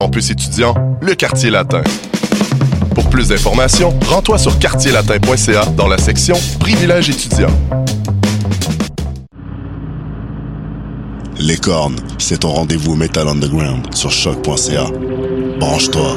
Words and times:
Campus 0.00 0.30
étudiant, 0.30 0.74
le 1.02 1.16
quartier 1.16 1.50
latin. 1.50 1.82
Pour 2.94 3.10
plus 3.10 3.30
d'informations, 3.30 3.92
rends-toi 4.06 4.38
sur 4.38 4.56
quartierlatin.ca 4.60 5.66
dans 5.76 5.88
la 5.88 5.98
section 5.98 6.36
Privilèges 6.60 7.10
étudiants. 7.10 7.50
Les 11.40 11.56
cornes, 11.56 11.96
c'est 12.18 12.38
ton 12.38 12.50
rendez-vous 12.50 12.94
Metal 12.94 13.26
Underground 13.26 13.92
sur 13.92 14.12
choc.ca. 14.12 14.86
Branche-toi. 15.58 16.16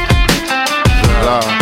Voilà. 1.21 1.60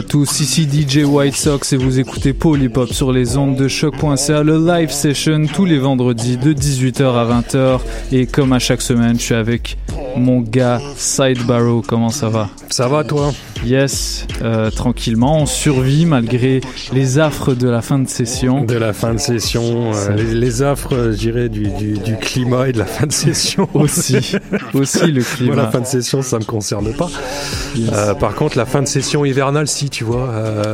À 0.00 0.02
tous, 0.02 0.40
ici 0.40 0.66
DJ 0.66 1.04
White 1.04 1.34
Sox 1.34 1.74
et 1.74 1.76
vous 1.76 2.00
écoutez 2.00 2.32
Polypop 2.32 2.90
sur 2.90 3.12
les 3.12 3.36
ondes 3.36 3.54
de 3.54 3.68
choc.ca, 3.68 4.42
le 4.42 4.56
live 4.56 4.90
session 4.90 5.44
tous 5.44 5.66
les 5.66 5.76
vendredis 5.76 6.38
de 6.38 6.54
18h 6.54 7.02
à 7.04 7.40
20h 7.42 7.80
et 8.10 8.24
comme 8.24 8.54
à 8.54 8.58
chaque 8.58 8.80
semaine, 8.80 9.18
je 9.18 9.24
suis 9.24 9.34
avec 9.34 9.76
mon 10.16 10.40
gars 10.40 10.80
Sidebarrow, 10.96 11.82
comment 11.86 12.10
ça 12.10 12.28
va? 12.28 12.48
Ça 12.68 12.88
va 12.88 13.04
toi? 13.04 13.32
Yes, 13.64 14.26
euh, 14.42 14.70
tranquillement, 14.70 15.42
on 15.42 15.46
survit 15.46 16.06
malgré 16.06 16.60
les 16.92 17.18
affres 17.18 17.54
de 17.54 17.68
la 17.68 17.82
fin 17.82 17.98
de 17.98 18.08
session. 18.08 18.64
De 18.64 18.76
la 18.76 18.92
fin 18.92 19.12
de 19.12 19.18
session, 19.18 19.92
euh, 19.92 20.14
les, 20.14 20.34
les, 20.34 20.62
affres, 20.62 20.94
je 21.12 21.16
dirais, 21.16 21.48
du, 21.48 21.68
du, 21.70 21.98
du, 21.98 22.16
climat 22.16 22.68
et 22.68 22.72
de 22.72 22.78
la 22.78 22.86
fin 22.86 23.06
de 23.06 23.12
session. 23.12 23.68
aussi, 23.74 24.36
aussi 24.72 25.12
le 25.12 25.22
climat. 25.22 25.54
Moi, 25.54 25.62
la 25.64 25.70
fin 25.70 25.80
de 25.80 25.86
session, 25.86 26.22
ça 26.22 26.38
me 26.38 26.44
concerne 26.44 26.92
pas. 26.94 27.08
Yes. 27.76 27.90
Euh, 27.92 28.14
par 28.14 28.34
contre, 28.34 28.56
la 28.56 28.66
fin 28.66 28.80
de 28.80 28.88
session 28.88 29.24
hivernale, 29.24 29.68
si, 29.68 29.90
tu 29.90 30.04
vois. 30.04 30.30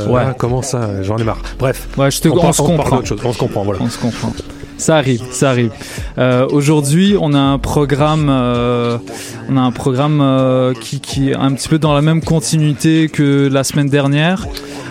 ouais. 0.09 0.25
Là, 0.25 0.35
comment 0.39 0.63
ça 0.63 1.03
J'en 1.03 1.19
ai 1.19 1.25
marre. 1.25 1.43
Bref. 1.59 1.89
Ouais, 1.97 2.11
je 2.11 2.21
te, 2.21 2.29
on, 2.29 2.39
on, 2.39 2.53
se 2.53 2.63
comprend. 2.63 3.05
Chose. 3.05 3.21
On 3.25 3.33
se 3.33 3.39
comprend, 3.39 3.65
voilà. 3.65 3.81
On 3.83 3.91
se 3.91 3.99
comprend. 3.99 4.33
Ça 4.79 4.97
arrive, 4.97 5.23
ça 5.31 5.51
arrive. 5.51 5.71
Euh, 6.19 6.47
Aujourd'hui, 6.51 7.17
on 7.19 7.33
a 7.33 7.39
un 7.39 7.59
programme, 7.59 8.29
euh, 8.31 8.99
on 9.49 9.57
a 9.57 9.61
un 9.61 9.73
programme 9.73 10.21
euh, 10.21 10.75
qui, 10.75 11.01
qui 11.01 11.31
est 11.31 11.35
un 11.35 11.53
petit 11.53 11.69
peu 11.69 11.79
dans 11.79 11.95
la 11.95 12.03
même 12.03 12.23
continuité 12.23 13.09
que 13.09 13.49
la 13.51 13.65
semaine 13.65 13.89
dernière. 13.89 14.47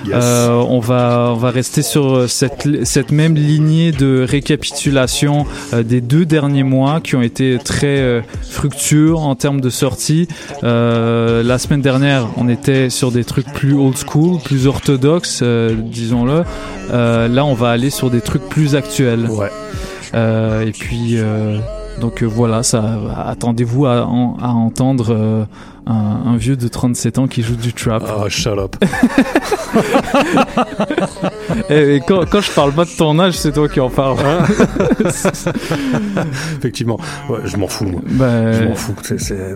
Yes. 0.05 0.15
Euh, 0.21 0.49
on 0.51 0.79
va 0.79 1.31
on 1.33 1.37
va 1.37 1.49
rester 1.49 1.81
sur 1.81 2.29
cette 2.29 2.85
cette 2.85 3.11
même 3.11 3.35
lignée 3.35 3.91
de 3.91 4.25
récapitulation 4.27 5.45
euh, 5.73 5.83
des 5.83 6.01
deux 6.01 6.25
derniers 6.25 6.63
mois 6.63 6.99
qui 7.01 7.15
ont 7.15 7.21
été 7.21 7.57
très 7.63 7.99
euh, 7.99 8.21
fructueux 8.49 9.15
en 9.15 9.35
termes 9.35 9.61
de 9.61 9.69
sorties. 9.69 10.27
Euh, 10.63 11.43
la 11.43 11.57
semaine 11.57 11.81
dernière, 11.81 12.27
on 12.37 12.47
était 12.49 12.89
sur 12.89 13.11
des 13.11 13.23
trucs 13.23 13.47
plus 13.53 13.73
old 13.73 13.95
school, 13.97 14.39
plus 14.43 14.67
orthodoxes, 14.67 15.43
disons-le. 15.43 16.43
là, 16.91 17.45
on 17.45 17.53
va 17.53 17.69
aller 17.69 17.89
sur 17.89 18.09
des 18.09 18.21
trucs 18.21 18.47
plus 18.47 18.75
actuels. 18.75 19.27
Ouais. 19.29 19.51
et 20.13 20.71
puis 20.71 21.17
donc 21.99 22.23
voilà, 22.23 22.63
ça 22.63 22.99
attendez-vous 23.27 23.85
à, 23.85 24.01
à 24.01 24.49
entendre 24.49 25.47
un, 25.87 26.35
vieux 26.37 26.55
de 26.55 26.67
37 26.67 27.19
ans 27.19 27.27
qui 27.27 27.43
joue 27.43 27.55
du 27.55 27.73
trap. 27.73 28.03
Ah, 28.05 28.27
shut 28.27 28.57
up. 28.59 28.75
et, 31.69 32.01
quand, 32.07 32.27
quand, 32.29 32.41
je 32.41 32.51
parle 32.51 32.73
pas 32.73 32.85
de 32.85 32.95
ton 32.97 33.19
âge, 33.19 33.37
c'est 33.37 33.51
toi 33.51 33.69
qui 33.69 33.79
en 33.79 33.89
parles. 33.89 34.17
Effectivement, 36.57 36.99
ouais, 37.29 37.39
je 37.45 37.57
m'en 37.57 37.67
fous. 37.67 37.85
Moi. 37.85 38.01
Bah, 38.05 38.51
je 38.53 38.63
m'en 38.63 38.75
fous. 38.75 38.95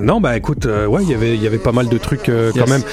Non, 0.01 0.21
bah 0.21 0.37
écoute, 0.37 0.65
euh, 0.65 0.85
ouais, 0.85 1.03
y 1.03 1.13
il 1.13 1.41
y 1.41 1.47
avait 1.47 1.57
pas 1.57 1.71
mal 1.71 1.89
de 1.89 1.97
trucs 1.97 2.29
euh, 2.29 2.51
quand 2.55 2.67
même 2.67 2.83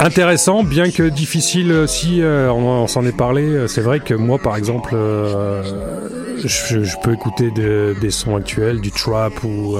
intéressant, 0.00 0.64
bien 0.64 0.90
que 0.90 1.02
difficile 1.02 1.72
aussi. 1.72 2.22
Euh, 2.22 2.50
on, 2.50 2.86
s'en 2.86 3.04
est 3.04 3.16
parlé. 3.16 3.66
C'est 3.68 3.82
vrai 3.82 4.00
que 4.00 4.14
moi, 4.14 4.38
par 4.38 4.56
exemple, 4.56 4.96
je, 6.44 6.84
je, 6.84 6.96
peux 7.02 7.12
écouter 7.12 7.50
des 7.50 8.10
sons 8.10 8.36
actuels, 8.36 8.80
du 8.80 8.90
trap 8.90 9.32
ou 9.44 9.76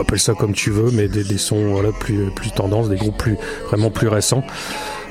appelle 0.00 0.18
ça 0.18 0.34
comme 0.34 0.52
tu 0.52 0.70
veux, 0.70 0.90
mais 0.90 1.08
des, 1.08 1.38
sons 1.38 1.72
voilà, 1.72 1.90
plus, 1.92 2.30
plus 2.30 2.50
tendance, 2.50 2.88
des 2.88 2.96
groupes 2.96 3.16
plus, 3.16 3.36
vraiment 3.68 3.90
plus 3.90 4.08
récents. 4.08 4.42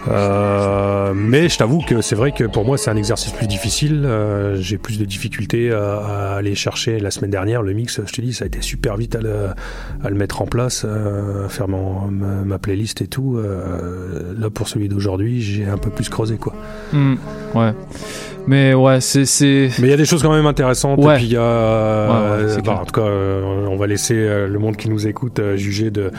Euh, 0.07 1.13
mais 1.15 1.49
je 1.49 1.57
t'avoue 1.57 1.81
que 1.81 2.01
c'est 2.01 2.15
vrai 2.15 2.31
que 2.31 2.43
pour 2.43 2.65
moi 2.65 2.77
c'est 2.77 2.89
un 2.89 2.95
exercice 2.95 3.31
plus 3.31 3.47
difficile. 3.47 4.03
Euh, 4.05 4.55
j'ai 4.59 4.77
plus 4.77 4.99
de 4.99 5.05
difficultés 5.05 5.71
à, 5.71 6.35
aller 6.35 6.55
chercher 6.55 6.99
la 6.99 7.11
semaine 7.11 7.31
dernière 7.31 7.61
le 7.61 7.73
mix. 7.73 8.01
Je 8.05 8.11
te 8.11 8.21
dis, 8.21 8.33
ça 8.33 8.43
a 8.43 8.47
été 8.47 8.61
super 8.61 8.97
vite 8.97 9.15
à 9.15 9.21
le, 9.21 9.47
à 10.03 10.09
le 10.09 10.15
mettre 10.15 10.41
en 10.41 10.45
place, 10.45 10.83
euh, 10.85 11.49
faire 11.49 11.67
mon, 11.67 12.09
ma, 12.11 12.59
playlist 12.59 13.01
et 13.01 13.07
tout. 13.07 13.37
Euh, 13.37 14.33
là 14.37 14.49
pour 14.49 14.67
celui 14.67 14.89
d'aujourd'hui, 14.89 15.41
j'ai 15.41 15.65
un 15.65 15.77
peu 15.77 15.89
plus 15.89 16.09
creusé 16.09 16.37
quoi. 16.37 16.53
Hmm, 16.93 17.15
ouais. 17.55 17.73
Mais 18.47 18.73
ouais, 18.73 19.01
c'est. 19.01 19.23
Mais 19.79 19.87
il 19.87 19.89
y 19.89 19.93
a 19.93 19.97
des 19.97 20.05
choses 20.05 20.21
quand 20.21 20.33
même 20.33 20.45
intéressantes. 20.45 20.99
Et 20.99 21.15
puis 21.15 21.25
il 21.25 21.33
y 21.33 21.37
a. 21.37 21.41
Euh, 21.41 22.61
bah, 22.61 22.79
en 22.81 22.85
tout 22.85 22.93
cas, 22.93 23.07
euh, 23.07 23.65
on 23.67 23.75
va 23.75 23.87
laisser 23.87 24.15
euh, 24.15 24.47
le 24.47 24.59
monde 24.59 24.77
qui 24.77 24.89
nous 24.89 25.07
écoute 25.07 25.41
juger 25.55 25.89
de, 25.89 26.11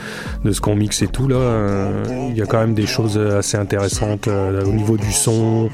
de 0.43 0.51
ce 0.51 0.59
qu'on 0.59 0.75
mixe 0.75 1.01
et 1.01 1.07
tout. 1.07 1.27
là. 1.27 1.37
Il 2.29 2.37
y 2.37 2.41
a 2.41 2.45
quand 2.45 2.59
même 2.59 2.73
des 2.73 2.85
choses 2.85 3.17
assez 3.17 3.57
intéressantes 3.57 3.76
au 3.79 4.71
niveau 4.71 4.97
du 4.97 5.11
son, 5.11 5.69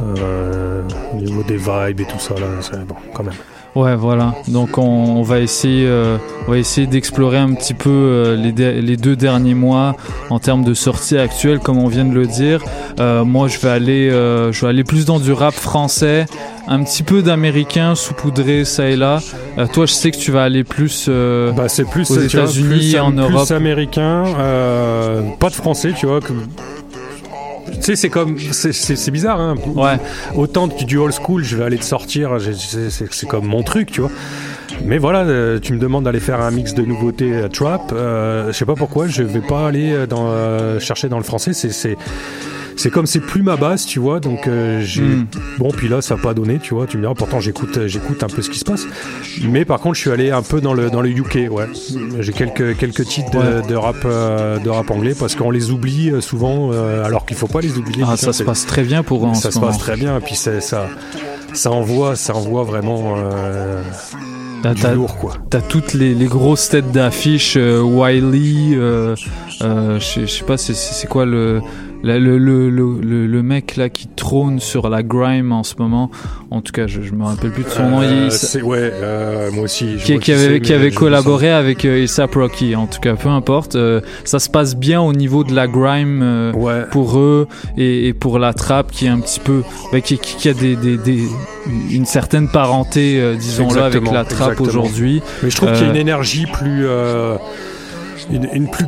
au 0.00 1.16
niveau 1.16 1.42
des 1.42 1.56
vibes 1.56 2.00
et 2.00 2.06
tout 2.06 2.18
ça. 2.18 2.34
Là, 2.34 2.46
bon, 2.86 2.96
quand 3.12 3.24
même. 3.24 3.34
Ouais, 3.74 3.96
voilà. 3.96 4.34
Donc 4.46 4.78
on, 4.78 5.22
va 5.22 5.40
essayer, 5.40 5.86
euh, 5.88 6.16
on 6.46 6.52
va 6.52 6.58
essayer 6.58 6.86
d'explorer 6.86 7.38
un 7.38 7.54
petit 7.54 7.74
peu 7.74 7.90
euh, 7.90 8.36
les, 8.36 8.80
les, 8.80 8.96
deux 8.96 9.16
derniers 9.16 9.54
mois 9.54 9.96
en 10.30 10.38
termes 10.38 10.62
de 10.62 10.74
sorties 10.74 11.18
actuelles, 11.18 11.58
comme 11.58 11.78
on 11.78 11.88
vient 11.88 12.04
de 12.04 12.14
le 12.14 12.26
dire. 12.26 12.62
Euh, 13.00 13.24
moi, 13.24 13.48
je 13.48 13.58
vais 13.58 13.70
aller, 13.70 14.10
je 14.10 14.60
vais 14.60 14.68
aller 14.68 14.84
plus 14.84 15.06
dans 15.06 15.18
du 15.18 15.32
rap 15.32 15.54
français, 15.54 16.26
un 16.68 16.84
petit 16.84 17.02
peu 17.02 17.20
d'américain 17.20 17.96
saupoudré 17.96 18.64
ça 18.64 18.88
et 18.88 18.96
là. 18.96 19.20
toi, 19.72 19.86
je 19.86 19.92
sais 19.92 20.12
que 20.12 20.18
tu 20.18 20.30
vas 20.30 20.44
aller 20.44 20.62
plus, 20.62 21.08
bah, 21.08 21.68
c'est 21.68 21.84
plus 21.84 22.08
aux 22.12 22.20
États-Unis, 22.20 22.98
en 23.00 23.10
Europe. 23.10 23.46
Plus 23.46 23.52
américain, 23.52 24.22
pas 25.40 25.48
de 25.48 25.54
français, 25.54 25.92
tu 25.96 26.06
vois. 26.06 26.20
Que 26.20 26.32
tu 27.74 27.82
sais, 27.82 27.96
c'est 27.96 28.10
comme, 28.10 28.38
c'est 28.38 29.10
bizarre, 29.10 29.40
hein. 29.40 29.56
Ouais. 29.74 29.98
Autant 30.34 30.68
que 30.68 30.84
du 30.84 30.96
old 30.96 31.12
school, 31.12 31.44
je 31.44 31.56
vais 31.56 31.64
aller 31.64 31.78
te 31.78 31.84
sortir, 31.84 32.38
c'est 32.40 33.26
comme 33.26 33.46
mon 33.46 33.62
truc, 33.62 33.90
tu 33.90 34.00
vois. 34.00 34.10
Mais 34.84 34.98
voilà, 34.98 35.20
euh, 35.20 35.58
tu 35.60 35.72
me 35.72 35.78
demandes 35.78 36.04
d'aller 36.04 36.20
faire 36.20 36.40
un 36.40 36.50
mix 36.50 36.74
de 36.74 36.82
nouveautés 36.82 37.32
euh, 37.32 37.48
trap. 37.48 37.92
Euh, 37.92 38.48
je 38.48 38.52
sais 38.52 38.64
pas 38.64 38.74
pourquoi, 38.74 39.06
je 39.06 39.22
vais 39.22 39.40
pas 39.40 39.68
aller 39.68 40.06
dans, 40.08 40.78
chercher 40.80 41.08
dans 41.08 41.18
le 41.18 41.24
français. 41.24 41.52
C'est 41.52 41.96
c'est 42.76 42.90
comme 42.90 43.06
c'est 43.06 43.20
plus 43.20 43.42
ma 43.42 43.56
base, 43.56 43.86
tu 43.86 43.98
vois. 43.98 44.20
Donc 44.20 44.46
euh, 44.46 44.80
j'ai 44.82 45.02
hmm. 45.02 45.26
bon, 45.58 45.70
puis 45.70 45.88
là 45.88 46.02
ça 46.02 46.16
n'a 46.16 46.22
pas 46.22 46.34
donné, 46.34 46.58
tu 46.58 46.74
vois. 46.74 46.86
Tu 46.86 46.96
me 46.96 47.02
diras, 47.02 47.14
pourtant 47.14 47.40
j'écoute, 47.40 47.76
euh, 47.76 47.88
j'écoute 47.88 48.22
un 48.22 48.28
peu 48.28 48.42
ce 48.42 48.50
qui 48.50 48.58
se 48.58 48.64
passe. 48.64 48.86
Mais 49.42 49.64
par 49.64 49.80
contre, 49.80 49.96
je 49.96 50.00
suis 50.00 50.10
allé 50.10 50.30
un 50.30 50.42
peu 50.42 50.60
dans 50.60 50.74
le 50.74 50.90
dans 50.90 51.00
le 51.00 51.10
UK, 51.10 51.48
ouais. 51.50 51.68
J'ai 52.20 52.32
quelques 52.32 52.76
quelques 52.76 53.04
titres 53.04 53.30
de, 53.66 53.74
rap 53.74 53.96
euh, 54.04 54.58
de 54.58 54.68
rap 54.70 54.90
anglais 54.90 55.14
parce 55.18 55.34
qu'on 55.34 55.50
les 55.50 55.70
oublie 55.70 56.12
souvent, 56.20 56.72
alors 57.04 57.26
qu'il 57.26 57.36
faut 57.36 57.48
pas 57.48 57.60
les 57.60 57.78
oublier. 57.78 58.04
Ah, 58.06 58.16
ça 58.16 58.32
se 58.32 58.42
passe 58.42 58.66
très 58.66 58.82
bien 58.82 59.02
pour 59.02 59.26
eux. 59.26 59.34
Ça 59.34 59.50
se 59.50 59.58
passe 59.58 59.78
très 59.78 59.96
bien, 59.96 60.18
et 60.18 60.20
puis 60.20 60.36
ça 60.36 60.60
ça 60.60 61.70
envoie 61.70 62.16
ça 62.16 62.34
envoie 62.34 62.64
vraiment. 62.64 63.16
T'as, 64.62 64.94
lourd, 64.94 65.18
quoi. 65.18 65.34
T'as 65.50 65.60
toutes 65.60 65.92
les, 65.92 66.14
les, 66.14 66.24
grosses 66.24 66.70
têtes 66.70 66.90
d'affiche, 66.90 67.56
Wiley, 67.56 68.74
euh, 69.62 69.98
je 70.00 70.26
sais 70.26 70.44
pas, 70.44 70.56
c'est, 70.56 71.06
quoi 71.06 71.26
le, 71.26 71.60
le, 72.04 72.38
le, 72.38 72.68
le, 72.68 73.26
le, 73.26 73.42
mec 73.42 73.76
là 73.76 73.88
qui 73.88 74.08
trône 74.08 74.60
sur 74.60 74.88
la 74.90 75.02
grime 75.02 75.52
en 75.52 75.62
ce 75.62 75.74
moment, 75.78 76.10
en 76.50 76.60
tout 76.60 76.72
cas, 76.72 76.86
je, 76.86 77.00
je 77.00 77.12
me 77.14 77.24
rappelle 77.24 77.50
plus 77.50 77.64
de 77.64 77.68
son 77.68 77.88
nom. 77.88 78.02
Euh, 78.02 78.28
c'est 78.30 78.62
ouais, 78.62 78.90
euh, 78.92 79.50
moi 79.52 79.64
aussi. 79.64 79.96
qui, 80.04 80.18
qui 80.18 80.32
avait, 80.32 80.60
qui 80.60 80.72
avait 80.72 80.90
collaboré 80.90 81.50
avec 81.50 81.84
euh, 81.84 82.06
Rocky. 82.34 82.76
En 82.76 82.86
tout 82.86 83.00
cas, 83.00 83.14
peu 83.14 83.28
importe. 83.28 83.74
Euh, 83.76 84.00
ça 84.24 84.38
se 84.38 84.50
passe 84.50 84.76
bien 84.76 85.00
au 85.00 85.12
niveau 85.12 85.44
de 85.44 85.54
la 85.54 85.66
grime 85.66 86.20
euh, 86.22 86.52
ouais. 86.52 86.84
pour 86.90 87.18
eux 87.18 87.48
et, 87.76 88.08
et, 88.08 88.12
pour 88.12 88.38
la 88.38 88.52
trap 88.52 88.90
qui 88.90 89.06
est 89.06 89.08
un 89.08 89.20
petit 89.20 89.40
peu, 89.40 89.62
bah, 89.92 90.00
qui, 90.00 90.18
qui, 90.18 90.48
a 90.48 90.54
des, 90.54 90.76
des, 90.76 90.98
des, 90.98 91.22
une 91.90 92.06
certaine 92.06 92.48
parenté, 92.48 93.34
disons-le, 93.38 93.80
avec 93.80 94.10
la 94.10 94.24
trap 94.24 94.60
aujourd'hui. 94.60 95.22
Mais 95.42 95.50
je 95.50 95.56
trouve 95.56 95.72
qu'il 95.72 95.84
y 95.84 95.86
a 95.86 95.90
une 95.90 95.96
énergie 95.96 96.46
plus 96.46 96.86
une, 98.30 98.68
plus, 98.68 98.86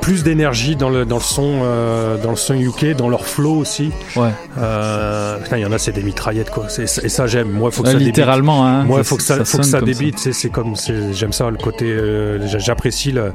plus 0.00 0.24
d'énergie 0.24 0.76
dans 0.76 0.90
le, 0.90 1.04
dans 1.04 1.16
le 1.16 1.22
son 1.22 1.60
euh, 1.62 2.16
dans 2.22 2.30
le 2.30 2.36
son 2.36 2.54
UK, 2.54 2.96
dans 2.96 3.08
leur 3.08 3.26
flow 3.26 3.56
aussi. 3.56 3.90
Ouais. 4.16 4.30
Euh, 4.58 5.38
il 5.52 5.58
y 5.58 5.66
en 5.66 5.72
a 5.72 5.78
c'est 5.78 5.92
des 5.92 6.02
mitraillettes 6.02 6.50
quoi. 6.50 6.66
Et 6.78 6.86
ça 6.86 7.26
j'aime. 7.26 7.50
Moi 7.50 7.70
faut 7.70 7.82
que 7.82 7.90
ça 7.90 7.94
littéralement. 7.94 8.66
Hein, 8.66 8.84
Moi 8.84 9.02
faut 9.04 9.16
que 9.16 9.22
ça, 9.22 9.44
faut 9.44 9.58
que 9.58 9.64
ça 9.64 9.80
débite. 9.80 10.18
C'est 10.18 10.50
comme 10.50 10.74
j'aime 11.12 11.32
ça 11.32 11.50
le 11.50 11.56
côté. 11.56 11.86
Euh, 11.86 12.46
j'apprécie 12.58 13.12
le 13.12 13.32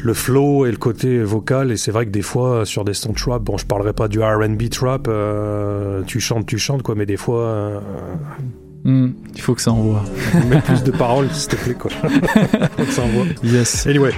le 0.00 0.14
flow 0.14 0.66
et 0.66 0.70
le 0.70 0.76
côté 0.76 1.22
vocal 1.22 1.72
et 1.72 1.76
c'est 1.76 1.90
vrai 1.90 2.06
que 2.06 2.10
des 2.10 2.22
fois 2.22 2.64
sur 2.64 2.84
des 2.84 2.94
sons 2.94 3.12
trap 3.12 3.42
bon 3.42 3.58
je 3.58 3.66
parlerai 3.66 3.92
pas 3.92 4.08
du 4.08 4.22
R&B 4.22 4.68
trap 4.70 5.06
euh, 5.08 6.02
tu 6.06 6.20
chantes 6.20 6.46
tu 6.46 6.58
chantes 6.58 6.82
quoi 6.82 6.94
mais 6.94 7.06
des 7.06 7.16
fois 7.16 7.40
euh, 7.40 7.80
Hmm, 8.84 9.08
il 9.34 9.40
faut 9.40 9.54
que 9.54 9.60
ça 9.60 9.72
envoie. 9.72 10.04
Mets 10.48 10.60
plus 10.60 10.82
de 10.82 10.90
paroles, 10.92 11.28
s'il 11.32 11.48
te 11.48 11.56
plaît, 11.56 11.74
quoi. 11.74 11.90
faut 12.76 12.84
que 12.84 12.92
ça 12.92 13.02
envoie. 13.02 13.24
Yes. 13.42 13.86
Anyway, 13.86 14.12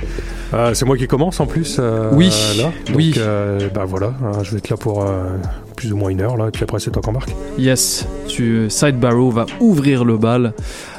euh, 0.52 0.74
c'est 0.74 0.84
moi 0.84 0.96
qui 0.96 1.06
commence 1.06 1.40
en 1.40 1.46
plus. 1.46 1.78
Euh, 1.78 2.10
oui. 2.12 2.30
Là. 2.58 2.64
Donc, 2.64 2.96
oui. 2.96 3.14
Euh, 3.16 3.68
bah 3.74 3.84
voilà, 3.86 4.12
hein, 4.22 4.42
je 4.42 4.52
vais 4.52 4.58
être 4.58 4.68
là 4.68 4.76
pour 4.76 5.04
plus 5.76 5.92
ou 5.92 5.96
moins 5.96 6.10
une 6.10 6.20
heure, 6.20 6.36
là, 6.36 6.48
et 6.48 6.50
puis 6.50 6.62
après, 6.62 6.78
c'est 6.78 6.90
toi 6.90 7.00
qui 7.02 7.08
embarque. 7.08 7.34
Yes. 7.58 8.06
Tu, 8.28 8.66
Side 8.68 9.00
Barrow 9.00 9.30
va 9.30 9.46
ouvrir 9.60 10.04
le 10.04 10.18
bal. 10.18 10.52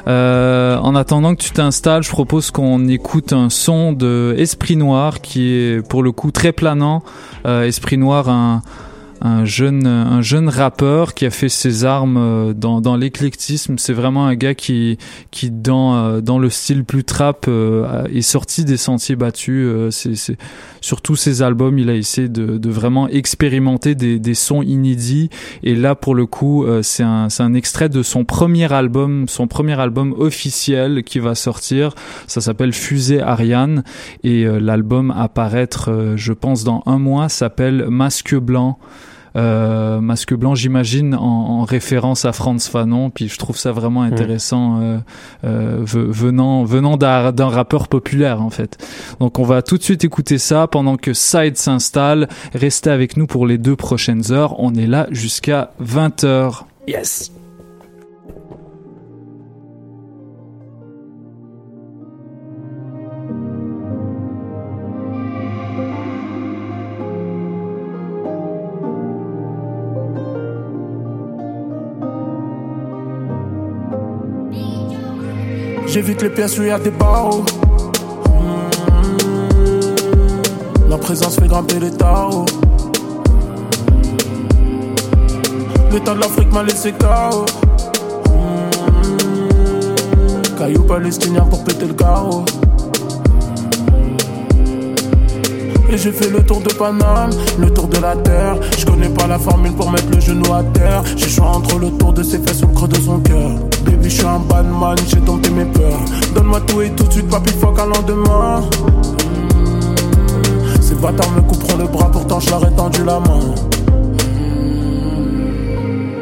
En 0.06 0.94
attendant 0.96 1.34
que 1.34 1.42
tu 1.42 1.52
t'installes, 1.52 2.02
je 2.02 2.10
propose 2.10 2.50
qu'on 2.50 2.88
écoute 2.88 3.32
un 3.32 3.48
son 3.48 3.92
de 3.92 4.34
Esprit 4.38 4.76
Noir 4.76 5.20
qui 5.20 5.52
est 5.52 5.86
pour 5.86 6.02
le 6.02 6.10
coup 6.10 6.32
très 6.32 6.52
planant. 6.52 7.04
Esprit 7.44 7.96
Noir, 7.96 8.28
un 8.28 8.62
un 9.24 9.44
jeune, 9.44 9.86
un 9.86 10.20
jeune 10.20 10.48
rappeur 10.48 11.14
qui 11.14 11.26
a 11.26 11.30
fait 11.30 11.48
ses 11.48 11.84
armes 11.84 12.16
euh, 12.16 12.52
dans, 12.52 12.80
dans 12.80 12.96
l'éclectisme. 12.96 13.78
C'est 13.78 13.92
vraiment 13.92 14.26
un 14.26 14.34
gars 14.34 14.54
qui, 14.54 14.98
qui 15.30 15.50
dans, 15.50 15.94
euh, 15.96 16.20
dans 16.20 16.38
le 16.38 16.50
style 16.50 16.84
plus 16.84 17.04
trap, 17.04 17.46
euh, 17.46 18.04
est 18.06 18.22
sorti 18.22 18.64
des 18.64 18.76
sentiers 18.76 19.16
battus. 19.16 19.68
C'est, 19.90 20.36
sur 20.80 21.00
tous 21.00 21.16
ses 21.16 21.42
albums, 21.42 21.78
il 21.78 21.88
a 21.88 21.94
essayé 21.94 22.28
de, 22.28 22.58
de 22.58 22.70
vraiment 22.70 23.08
expérimenter 23.08 23.94
des, 23.94 24.18
des 24.18 24.34
sons 24.34 24.62
inédits. 24.62 25.30
Et 25.62 25.76
là, 25.76 25.94
pour 25.94 26.14
le 26.14 26.26
coup, 26.26 26.66
c'est 26.82 27.04
un, 27.04 27.28
c'est 27.28 27.42
un 27.42 27.54
extrait 27.54 27.88
de 27.88 28.02
son 28.02 28.24
premier 28.24 28.72
album, 28.72 29.28
son 29.28 29.46
premier 29.46 29.78
album 29.78 30.14
officiel 30.18 31.04
qui 31.04 31.20
va 31.20 31.34
sortir. 31.34 31.94
Ça 32.26 32.40
s'appelle 32.40 32.72
Fusée 32.72 33.20
Ariane. 33.20 33.84
Et 34.24 34.44
l'album 34.44 35.12
à 35.16 35.28
paraître, 35.28 36.14
je 36.16 36.32
pense, 36.32 36.64
dans 36.64 36.82
un 36.86 36.98
mois, 36.98 37.28
s'appelle 37.28 37.86
Masque 37.88 38.34
Blanc. 38.34 38.78
Euh, 39.36 40.00
Masque 40.00 40.34
Blanc, 40.34 40.54
j'imagine, 40.54 41.14
en, 41.14 41.64
référence 41.64 42.24
à 42.24 42.32
Franz 42.32 42.68
Fanon. 42.68 43.10
Puis 43.10 43.28
je 43.28 43.38
trouve 43.38 43.56
ça 43.56 43.72
vraiment 43.72 44.02
mm. 44.02 44.12
intéressant 44.12 44.80
euh, 44.80 44.98
euh, 45.44 45.80
venant 45.84 46.64
venant 46.64 46.96
d'un 46.96 47.48
rappeur 47.48 47.88
populaire 47.88 48.42
en 48.42 48.50
fait. 48.50 48.78
Donc 49.20 49.38
on 49.38 49.44
va 49.44 49.62
tout 49.62 49.78
de 49.78 49.82
suite 49.82 50.04
écouter 50.04 50.38
ça 50.38 50.66
pendant 50.66 50.96
que 50.96 51.12
Side 51.12 51.56
s'installe. 51.56 52.28
Restez 52.54 52.90
avec 52.90 53.16
nous 53.16 53.26
pour 53.26 53.46
les 53.46 53.58
deux 53.58 53.76
prochaines 53.76 54.32
heures. 54.32 54.58
On 54.58 54.74
est 54.74 54.86
là 54.86 55.06
jusqu'à 55.10 55.72
20h. 55.82 56.64
Yes. 56.88 57.32
J'évite 75.92 76.22
les 76.22 76.30
pièces 76.30 76.58
où 76.58 76.62
il 76.62 76.68
y 76.68 76.70
a 76.70 76.78
des 76.78 76.90
barreaux. 76.90 77.44
La 80.88 80.96
présence 80.96 81.36
fait 81.36 81.46
grimper 81.46 81.80
les 81.80 81.90
tarots. 81.90 82.46
L'état 85.92 86.14
de 86.14 86.20
l'Afrique 86.20 86.50
m'a 86.50 86.62
laissé 86.62 86.92
KO. 86.92 87.44
caillou 90.56 90.82
palestinien 90.84 91.42
pour 91.42 91.62
péter 91.62 91.84
le 91.84 91.92
carreau. 91.92 92.46
Et 95.90 95.98
j'ai 95.98 96.12
fait 96.12 96.30
le 96.30 96.42
tour 96.42 96.62
de 96.62 96.72
Paname, 96.72 97.32
le 97.58 97.70
tour 97.70 97.88
de 97.88 97.98
la 97.98 98.16
terre. 98.16 98.56
Je 98.78 98.86
connais 98.86 99.10
pas 99.10 99.26
la 99.26 99.38
formule 99.38 99.72
pour 99.72 99.90
mettre 99.90 100.08
le 100.10 100.20
genou 100.20 100.54
à 100.54 100.62
terre. 100.72 101.02
J'ai 101.16 101.28
choix 101.28 101.48
entre 101.48 101.78
le 101.78 101.90
tour 101.90 102.14
de 102.14 102.22
ses 102.22 102.38
fesses 102.38 102.62
ou 102.62 102.68
le 102.68 102.72
creux 102.72 102.88
de 102.88 102.96
son 102.96 103.20
cœur. 103.20 103.50
Baby, 103.84 104.10
je 104.10 104.16
suis 104.16 104.26
un 104.26 104.38
bad 104.38 104.66
man, 104.66 104.96
j'ai 105.08 105.20
dompté 105.20 105.50
mes 105.50 105.64
peurs. 105.64 106.00
Donne-moi 106.34 106.60
tout 106.66 106.80
et 106.82 106.90
tout 106.90 107.04
de 107.04 107.12
suite, 107.12 107.28
papy, 107.28 107.52
fuck 107.52 107.78
un 107.78 107.86
lendemain. 107.86 108.60
Hmm. 108.60 109.82
Ces 110.80 110.94
bâtards 110.94 111.30
me 111.32 111.40
couperont 111.42 111.78
le 111.78 111.86
bras, 111.86 112.10
pourtant 112.10 112.40
je 112.40 112.50
leur 112.50 112.66
ai 112.66 112.72
tendu 112.72 113.04
la 113.04 113.20
main. 113.20 113.40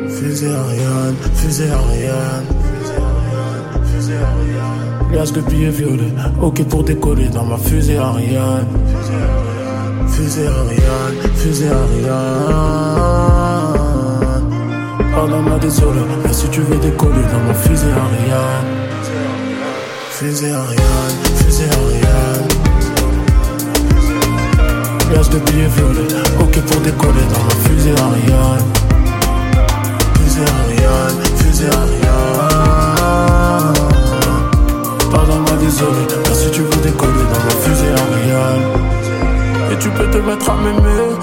Fusée 0.08 0.50
Ariane, 0.50 1.16
fusée 1.34 1.70
Ariane. 1.70 2.44
Liasse 5.12 5.32
de 5.32 5.40
billets 5.40 5.70
violets, 5.70 6.14
ok 6.40 6.64
pour 6.68 6.84
décoller 6.84 7.28
dans 7.28 7.44
ma 7.44 7.56
fusée 7.58 7.98
Ariane. 7.98 8.66
Fusée 10.08 10.46
Ariane, 10.46 11.34
fusée 11.34 11.68
Ariane. 11.68 13.39
Pardonne-moi 15.12 15.58
désolé, 15.58 16.00
mais 16.24 16.32
si 16.32 16.48
tu 16.48 16.60
veux 16.60 16.76
décoller 16.76 17.22
dans 17.32 17.40
ma 17.46 17.54
fusée 17.54 17.90
Ariane. 17.90 18.66
Fusée 20.10 20.52
Ariane, 20.52 21.18
fusée 21.36 21.64
Ariane. 21.64 22.48
Liasse 25.10 25.30
de 25.30 25.38
billets 25.38 25.66
violets, 25.66 26.14
ok 26.40 26.60
pour 26.60 26.80
décoller 26.82 27.24
dans 27.32 27.42
ma 27.42 27.54
fusée 27.68 27.94
Ariane. 27.98 28.66
Fusée 30.14 30.46
Ariane, 30.60 31.20
fusée 31.36 31.66
Ariane. 31.66 32.04
Pardonne-moi 35.10 35.56
désolé, 35.60 36.06
mais 36.28 36.34
si 36.34 36.50
tu 36.50 36.60
veux 36.62 36.82
décoller 36.82 37.24
dans 37.32 37.42
ma 37.44 37.54
fusée 37.62 37.92
Ariane. 38.04 38.64
Et 39.72 39.76
tu 39.78 39.88
peux 39.90 40.08
te 40.08 40.18
mettre 40.18 40.50
à 40.50 40.54
m'aimer 40.54 41.16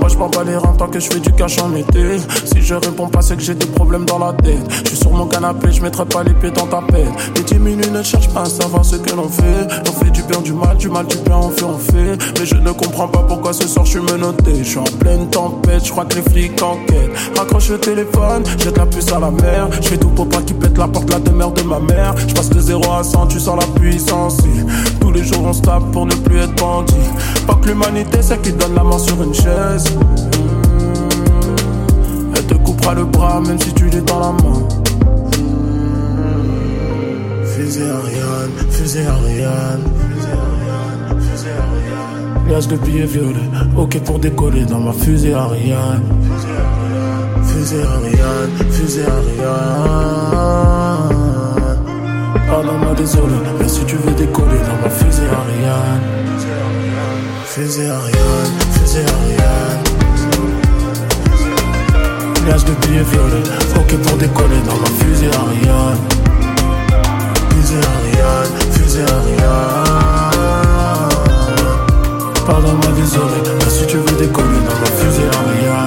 Moi 0.00 0.08
je 0.08 0.16
pas 0.16 0.44
les 0.44 0.56
reins 0.56 0.74
tant 0.76 0.88
que 0.88 1.00
je 1.00 1.08
fais 1.10 1.20
du 1.20 1.32
cash 1.32 1.58
en 1.58 1.74
été. 1.74 2.18
Si 2.44 2.60
je 2.60 2.74
réponds 2.74 3.08
pas, 3.08 3.22
c'est 3.22 3.36
que 3.36 3.42
j'ai 3.42 3.54
des 3.54 3.66
problèmes 3.66 4.04
dans 4.04 4.18
la 4.18 4.32
tête. 4.34 4.58
Je 4.84 4.88
suis 4.88 4.96
sur 4.98 5.10
mon 5.10 5.26
canapé, 5.26 5.72
je 5.72 5.80
mettrai 5.80 6.04
pas 6.04 6.22
les 6.22 6.34
pieds 6.34 6.50
dans 6.50 6.66
ta 6.66 6.82
pète. 6.82 7.08
Les 7.34 7.42
diminués 7.42 7.90
ne 7.90 8.02
cherchent 8.02 8.28
pas 8.28 8.42
à 8.42 8.44
savoir 8.44 8.84
ce 8.84 8.96
que 8.96 9.14
l'on 9.16 9.28
fait. 9.28 9.66
On 9.88 9.92
fait 9.92 10.10
du 10.10 10.22
bien, 10.22 10.40
du 10.40 10.52
mal, 10.52 10.76
du 10.76 10.88
mal, 10.88 11.06
du 11.06 11.16
bien, 11.18 11.36
on 11.36 11.50
fait, 11.50 11.64
on 11.64 11.78
fait. 11.78 12.18
Mais 12.38 12.46
je 12.46 12.56
ne 12.56 12.70
comprends 12.72 13.08
pas 13.08 13.22
pourquoi 13.22 13.52
ce 13.52 13.66
soir 13.66 13.86
je 13.86 13.92
suis 13.92 14.00
menotté. 14.00 14.52
Je 14.58 14.68
suis 14.68 14.78
en 14.78 14.84
pleine 14.84 15.28
tempête, 15.30 15.84
je 15.84 15.90
crois 15.90 16.04
que 16.04 16.16
les 16.16 16.22
flics 16.22 16.62
enquêtent. 16.62 17.10
Raccroche 17.36 17.70
le 17.70 17.78
téléphone, 17.78 18.44
jette 18.58 18.76
la 18.76 18.86
puce 18.86 19.10
à 19.12 19.18
la 19.18 19.30
mer. 19.30 19.68
Je 19.80 19.88
fais 19.88 19.98
tout 19.98 20.08
pour 20.08 20.28
pas 20.28 20.42
qu'il 20.42 20.56
pète 20.56 20.76
la 20.76 20.88
porte, 20.88 21.10
la 21.10 21.20
demeure 21.20 21.52
de 21.52 21.62
ma 21.62 21.80
mère. 21.80 22.14
Je 22.28 22.34
passe 22.34 22.50
de 22.50 22.60
0 22.60 22.82
à 22.92 23.02
100, 23.02 23.28
tu 23.28 23.40
sens 23.40 23.58
la 23.58 23.80
puissance. 23.80 24.36
Tous 25.00 25.10
les 25.10 25.24
jours 25.24 25.42
on 25.44 25.52
se 25.52 25.62
tape 25.62 25.90
pour 25.92 26.06
ne 26.06 26.14
plus 26.14 26.38
être 26.38 26.54
bandit. 26.56 26.94
Pas 27.46 27.54
que 27.54 27.68
l'humanité 27.68 28.18
c'est 28.20 28.40
qui 28.42 28.52
donne 28.52 28.74
la 28.74 28.84
main 28.84 28.98
sur 29.06 29.22
une 29.22 29.34
chaise. 29.34 29.84
Elle 32.34 32.46
te 32.46 32.54
coupera 32.54 32.94
le 32.94 33.04
bras 33.04 33.40
même 33.40 33.60
si 33.60 33.72
tu 33.72 33.86
l'es 33.86 34.00
dans 34.00 34.20
la 34.20 34.32
main. 34.32 34.58
Mmh. 35.38 36.26
Fusée 37.44 37.90
Ariane, 37.90 38.50
fusée 38.70 39.06
Ariane. 39.06 39.84
Liasse 42.48 42.68
de 42.68 42.76
billets 42.76 43.06
violets, 43.06 43.50
ok 43.76 44.00
pour 44.04 44.18
décoller 44.20 44.64
dans 44.64 44.80
ma 44.80 44.92
fusée 44.92 45.34
Ariane. 45.34 46.02
Fusée 47.42 47.82
Ariane, 47.82 48.52
fusée 48.70 49.02
Ariane. 49.02 49.86
Pardonne-moi 52.48 52.94
désolé, 52.96 53.34
mais 53.58 53.68
si 53.68 53.84
tu 53.84 53.96
veux 53.96 54.14
décoller 54.14 54.60
dans 54.68 54.78
ma 54.82 54.90
fusée 54.90 55.28
Ariane. 55.40 56.02
Fusée 57.46 57.88
Ariane, 57.88 58.54
Liasse 62.46 62.64
de 62.64 62.72
billets 62.86 63.02
violets, 63.02 63.48
ok 63.76 63.96
pour 64.02 64.16
décoller 64.16 64.60
dans 64.66 64.76
ma 64.76 64.86
fusée 64.86 65.30
Ariane. 65.34 65.98
Fusée 67.50 67.76
Ariane, 67.76 68.54
fusée 68.72 69.02
Ariane. 69.02 69.86
Pardonne-moi 72.46 72.92
désolé, 72.96 73.42
mais 73.58 73.70
si 73.70 73.86
tu 73.86 73.96
veux 73.98 74.16
décoller 74.18 74.60
dans 74.66 74.78
ma 74.80 74.86
fusée 74.86 75.28
Ariane. 75.32 75.85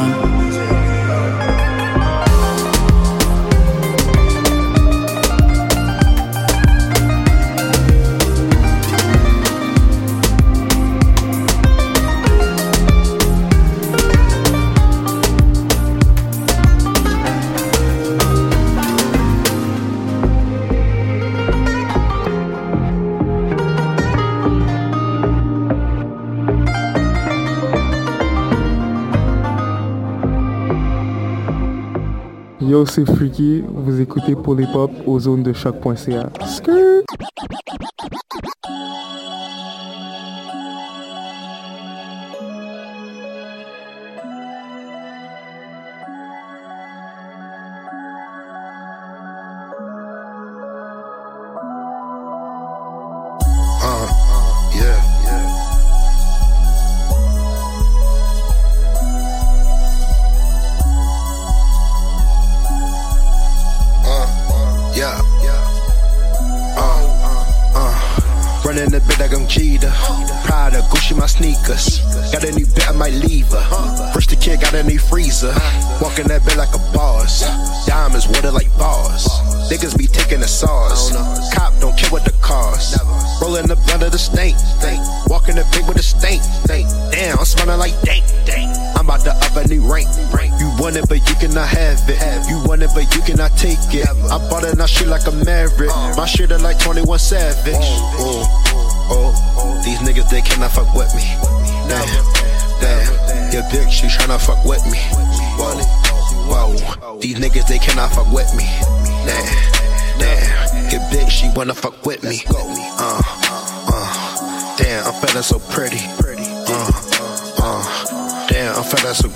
C'est 32.86 33.06
Freaky, 33.06 33.64
vous 33.68 34.00
écoutez 34.00 34.36
Polypop 34.36 34.92
aux 35.06 35.20
zones 35.20 35.44
de 35.44 35.54
choc.ca. 35.54 36.30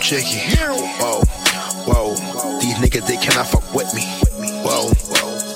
So. 0.04 0.18
Whoa, 1.00 1.24
whoa, 1.88 2.60
these 2.60 2.76
niggas, 2.76 3.08
they 3.08 3.16
cannot 3.16 3.48
fuck 3.48 3.74
with 3.74 3.94
me. 3.96 4.04
Whoa, 4.62 4.92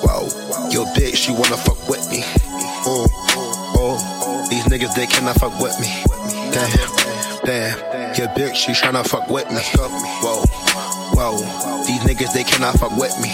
whoa, 0.01 0.70
your 0.70 0.86
bitch, 0.96 1.16
she 1.16 1.34
wanna 1.34 1.58
fuck 1.58 1.89
with 1.89 2.10
me. 2.10 2.24
Oh, 2.88 3.08
oh, 3.75 4.48
these 4.50 4.63
niggas, 4.63 4.96
they 4.96 5.06
cannot 5.06 5.36
fuck 5.36 5.60
with 5.60 5.77
me. 5.82 5.88
Damn, 6.54 6.72
damn, 7.44 8.16
your 8.16 8.30
bitch, 8.30 8.56
she 8.56 8.72
tryna 8.72 9.06
fuck 9.06 9.30
with 9.30 9.51
me. 9.51 9.60
Whoa, 10.24 10.46
whoa, 11.13 11.84
these 11.86 12.00
niggas, 12.01 12.32
they 12.32 12.46
cannot 12.46 12.80
fuck 12.80 12.96
with 12.96 13.20
me. 13.20 13.30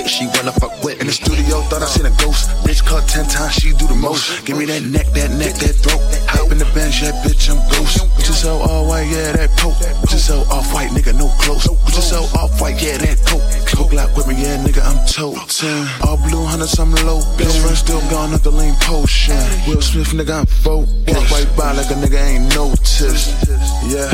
Dick, 0.00 0.08
she 0.08 0.26
wanna 0.32 0.52
fuck 0.52 0.72
with. 0.82 0.98
In 1.00 1.06
the 1.06 1.12
studio, 1.12 1.60
thought 1.68 1.82
I 1.82 1.86
seen 1.86 2.06
a 2.06 2.14
ghost. 2.16 2.48
Bitch 2.64 2.80
caught 2.84 3.06
ten 3.06 3.26
times, 3.28 3.52
she 3.52 3.72
do 3.76 3.86
the 3.86 3.94
most. 3.94 4.46
Give 4.46 4.56
me 4.56 4.64
that 4.64 4.82
neck, 4.82 5.06
that 5.12 5.30
neck, 5.36 5.54
that 5.60 5.76
throat. 5.76 6.00
Hop 6.32 6.50
in 6.52 6.56
the 6.56 6.64
bench, 6.72 7.02
yeah, 7.02 7.12
bitch, 7.20 7.52
I'm 7.52 7.60
ghost. 7.68 8.00
You 8.16 8.32
sell 8.32 8.62
all 8.62 8.88
white, 8.88 9.08
yeah, 9.12 9.32
that 9.32 9.52
coat. 9.60 9.76
You 10.10 10.16
sell 10.16 10.48
off 10.48 10.72
white, 10.72 10.90
nigga, 10.96 11.12
no 11.12 11.28
clothes. 11.36 11.66
You 11.68 12.00
sell 12.00 12.24
off 12.32 12.60
white, 12.60 12.80
yeah, 12.80 12.96
that 12.96 13.20
coat. 13.28 13.44
Coke 13.68 13.92
lock 13.92 14.16
with 14.16 14.26
me, 14.26 14.40
yeah, 14.40 14.56
nigga, 14.64 14.80
I'm 14.80 15.04
totin'. 15.04 15.84
All 16.08 16.16
blue 16.16 16.44
hundreds, 16.48 16.78
I'm 16.78 16.92
low. 17.04 17.20
Best 17.36 17.60
friend 17.60 17.76
still 17.76 18.00
gone 18.08 18.32
up 18.32 18.40
the 18.40 18.50
lean 18.50 18.74
potion. 18.80 19.36
Will 19.68 19.82
Smith, 19.82 20.16
nigga, 20.16 20.40
I'm 20.40 20.46
focused. 20.46 21.28
White 21.30 21.52
by 21.56 21.72
like 21.72 21.90
a 21.92 21.96
nigga 22.00 22.24
ain't 22.24 22.54
noticed. 22.54 23.36
Yeah, 23.84 24.08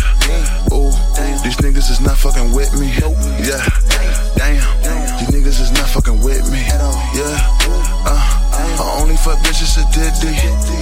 ooh, 0.75 0.90
these 1.47 1.59
niggas 1.62 1.90
is 1.95 2.00
not 2.00 2.19
fucking 2.19 2.52
with 2.52 2.75
me. 2.75 2.90
Yeah, 3.38 3.62
damn, 4.35 4.66
niggas 5.56 5.62
is 5.62 5.72
not 5.72 5.88
fucking 5.88 6.20
with 6.22 6.50
me. 6.50 6.60
Yeah, 7.14 7.36
uh, 8.04 8.78
I 8.78 9.00
only 9.00 9.16
fuck 9.16 9.38
bitches 9.38 9.76
a 9.78 9.84
diddy. 9.92 10.34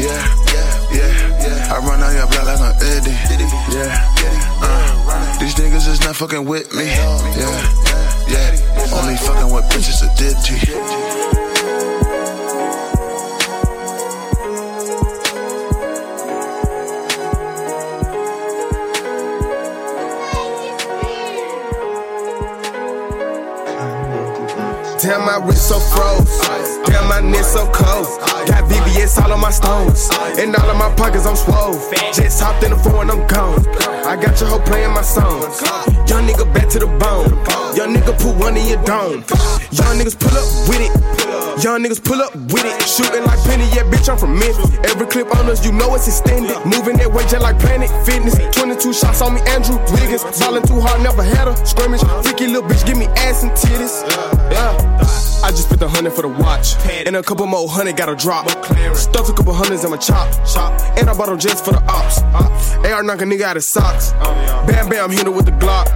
Yeah, 0.02 0.24
yeah, 0.52 1.46
yeah. 1.46 1.74
I 1.74 1.78
run 1.78 2.02
out 2.02 2.12
your 2.12 2.26
block 2.26 2.46
like 2.46 2.60
an 2.60 2.74
Eddie. 2.82 3.14
Yeah, 3.70 3.94
uh, 4.62 5.38
these 5.38 5.54
niggas 5.54 5.88
is 5.88 6.00
not 6.00 6.16
fucking 6.16 6.44
with 6.44 6.72
me. 6.74 6.86
Yeah, 6.86 7.18
yeah, 8.28 8.94
only 8.94 9.16
fucking 9.16 9.52
with 9.52 9.64
bitches 9.70 10.02
a 10.02 10.10
diddy. 10.16 11.43
Damn, 25.04 25.26
my 25.26 25.37
wrist 25.37 25.68
so 25.68 25.78
froze. 25.78 26.40
Damn, 26.87 27.06
my 27.11 27.20
neck 27.20 27.44
so 27.44 27.70
cold. 27.70 28.08
Got 28.49 28.70
VVS 28.70 29.23
all 29.23 29.34
on 29.34 29.40
my 29.40 29.50
stones. 29.50 30.08
And 30.38 30.56
all 30.56 30.70
of 30.70 30.78
my 30.78 30.94
pockets, 30.96 31.26
I'm 31.26 31.37
swole. 31.37 31.75
Just 32.14 32.40
hopped 32.40 32.64
in 32.64 32.70
the 32.70 32.78
phone, 32.78 33.11
I'm 33.11 33.26
gone. 33.26 33.61
I 34.06 34.16
got 34.16 34.40
your 34.40 34.49
hoe 34.49 34.61
playing 34.61 34.94
my 34.94 35.02
songs. 35.02 35.61
Young 36.08 36.26
nigga 36.26 36.50
back 36.54 36.70
to 36.70 36.78
the 36.78 36.87
bone. 36.87 37.28
Young 37.76 37.94
nigga 37.94 38.18
put 38.18 38.34
one 38.37 38.56
in 38.56 38.66
your 38.66 38.82
dome. 38.84 39.25
Young 39.76 39.99
niggas 40.00 40.18
pull 40.18 40.32
up 40.32 40.68
with 40.70 40.80
it. 40.80 41.23
Young 41.62 41.82
niggas 41.82 42.02
pull 42.02 42.20
up 42.20 42.34
with 42.34 42.64
it. 42.64 42.82
Shooting 42.82 43.25
like 43.25 43.38
Penny, 43.44 43.64
yeah, 43.75 43.84
bitch, 43.87 44.08
I'm 44.08 44.18
from 44.18 44.38
Memphis. 44.38 44.76
Every 44.90 45.06
clip 45.06 45.34
on 45.37 45.49
us, 45.49 45.64
you 45.64 45.73
know 45.73 45.94
it's 45.94 46.08
extended. 46.08 46.56
Moving 46.66 46.96
that 46.99 47.12
way 47.12 47.23
just 47.25 47.42
like 47.42 47.58
Planet 47.58 47.90
Fitness. 48.04 48.34
22 48.54 48.92
shots 48.92 49.23
on 49.23 49.34
me, 49.34 49.40
Andrew 49.46 49.78
Wiggins. 49.92 50.25
Ballin' 50.38 50.66
too 50.66 50.80
hard, 50.80 51.02
never 51.02 51.23
had 51.23 51.49
a 51.49 51.54
scrimmage. 51.66 52.02
Freaky 52.25 52.49
little 52.49 52.68
bitch, 52.68 52.84
give 52.87 52.99
me 52.99 53.06
ass 53.16 53.42
and 53.42 53.52
titties. 53.52 54.02
Yeah. 54.50 55.25
I 55.44 55.50
just 55.50 55.64
spent 55.64 55.82
a 55.82 55.88
hundred 55.88 56.14
for 56.14 56.23
the 56.23 56.28
watch. 56.28 56.75
And 56.88 57.14
a 57.16 57.23
couple 57.23 57.46
more 57.46 57.68
hundred 57.68 57.96
got 57.96 58.08
a 58.08 58.16
drop. 58.16 58.49
Stuffed 58.96 59.28
a 59.28 59.32
couple 59.34 59.52
hundreds 59.52 59.84
in 59.84 59.90
my 59.90 59.99
chop. 59.99 60.32
And 60.99 61.08
I 61.11 61.14
bought 61.14 61.26
them 61.26 61.38
just 61.38 61.64
for 61.64 61.73
the 61.73 61.82
ops. 61.84 62.23
AR 62.23 63.02
knock 63.02 63.20
a 63.20 63.25
nigga 63.25 63.42
out 63.42 63.56
his 63.56 63.66
socks. 63.66 64.12
Bam 64.66 64.88
bam, 64.88 65.11
hit 65.11 65.25
her 65.25 65.30
with 65.30 65.44
the 65.44 65.52
Glock. 65.52 65.87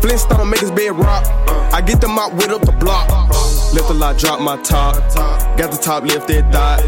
Flintstone 0.00 0.50
make 0.50 0.60
his 0.60 0.70
bed 0.70 0.96
rock. 0.96 1.24
Uh. 1.48 1.70
I 1.72 1.80
get 1.80 2.00
them 2.00 2.18
out 2.18 2.34
with 2.34 2.50
up 2.50 2.62
the 2.62 2.72
block. 2.72 3.08
Uh. 3.10 3.48
Lift 3.74 3.88
the 3.88 3.94
lot 3.94 4.16
drop 4.16 4.40
my 4.40 4.56
top. 4.62 4.96
Got 5.58 5.70
the 5.70 5.76
top 5.76 6.02
lifted 6.02 6.50
dot. 6.50 6.80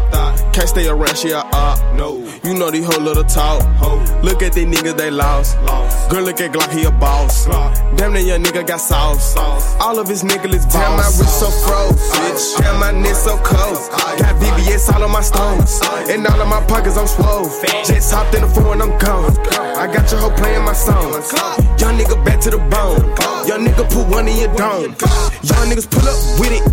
Can't 0.51 0.67
stay 0.67 0.87
around, 0.87 1.15
she 1.15 1.29
a 1.29 1.37
op. 1.37 1.77
No, 1.95 2.17
you 2.43 2.53
know 2.53 2.71
these 2.71 2.85
whole 2.85 2.99
little 2.99 3.23
talk. 3.23 3.61
Look 4.23 4.41
at 4.41 4.53
these 4.53 4.65
niggas, 4.65 4.97
they 4.97 5.11
lost. 5.11 5.61
lost. 5.61 6.09
Girl, 6.09 6.23
look 6.23 6.41
at 6.41 6.51
Glock, 6.51 6.71
he 6.71 6.83
a 6.85 6.91
boss. 6.91 7.45
Damn, 7.95 8.13
that 8.13 8.23
young 8.23 8.43
nigga 8.43 8.65
got 8.65 8.81
sauce. 8.81 9.35
All 9.79 9.99
of 9.99 10.07
his 10.07 10.23
niggas 10.23 10.53
is 10.55 10.65
boss. 10.65 10.73
Damn, 10.73 10.97
my 10.97 11.05
wrist 11.05 11.39
so 11.39 11.49
froze. 11.63 12.01
Uh, 12.11 12.15
Bitch. 12.17 12.57
Damn, 12.57 12.79
my 12.79 12.91
neck 12.91 13.15
so 13.15 13.37
cold. 13.37 13.77
Got 14.17 14.35
VVS 14.41 14.91
all 14.93 15.03
on 15.03 15.11
my 15.11 15.21
stones. 15.21 15.79
And 16.09 16.25
all 16.25 16.41
of 16.41 16.47
my 16.47 16.65
pockets, 16.65 16.97
I'm 16.97 17.07
swole. 17.07 17.45
Just 17.85 18.11
hopped 18.11 18.33
in 18.33 18.41
the 18.41 18.49
phone, 18.49 18.81
I'm 18.81 18.97
gone. 18.97 19.37
I 19.77 19.85
got 19.85 20.09
your 20.11 20.19
hoe 20.19 20.35
playing 20.35 20.65
my 20.65 20.73
songs. 20.73 21.31
Young 21.79 21.95
nigga 21.97 22.17
back 22.25 22.39
to 22.41 22.49
the 22.49 22.57
bone. 22.57 22.80
Young 22.81 23.65
nigga 23.65 23.89
put 23.89 24.07
one 24.07 24.27
in 24.27 24.37
your 24.37 24.53
dome. 24.55 24.95
Young 25.43 25.69
niggas 25.69 25.89
pull 25.89 26.07
up 26.07 26.17
with 26.39 26.53
it. 26.53 26.63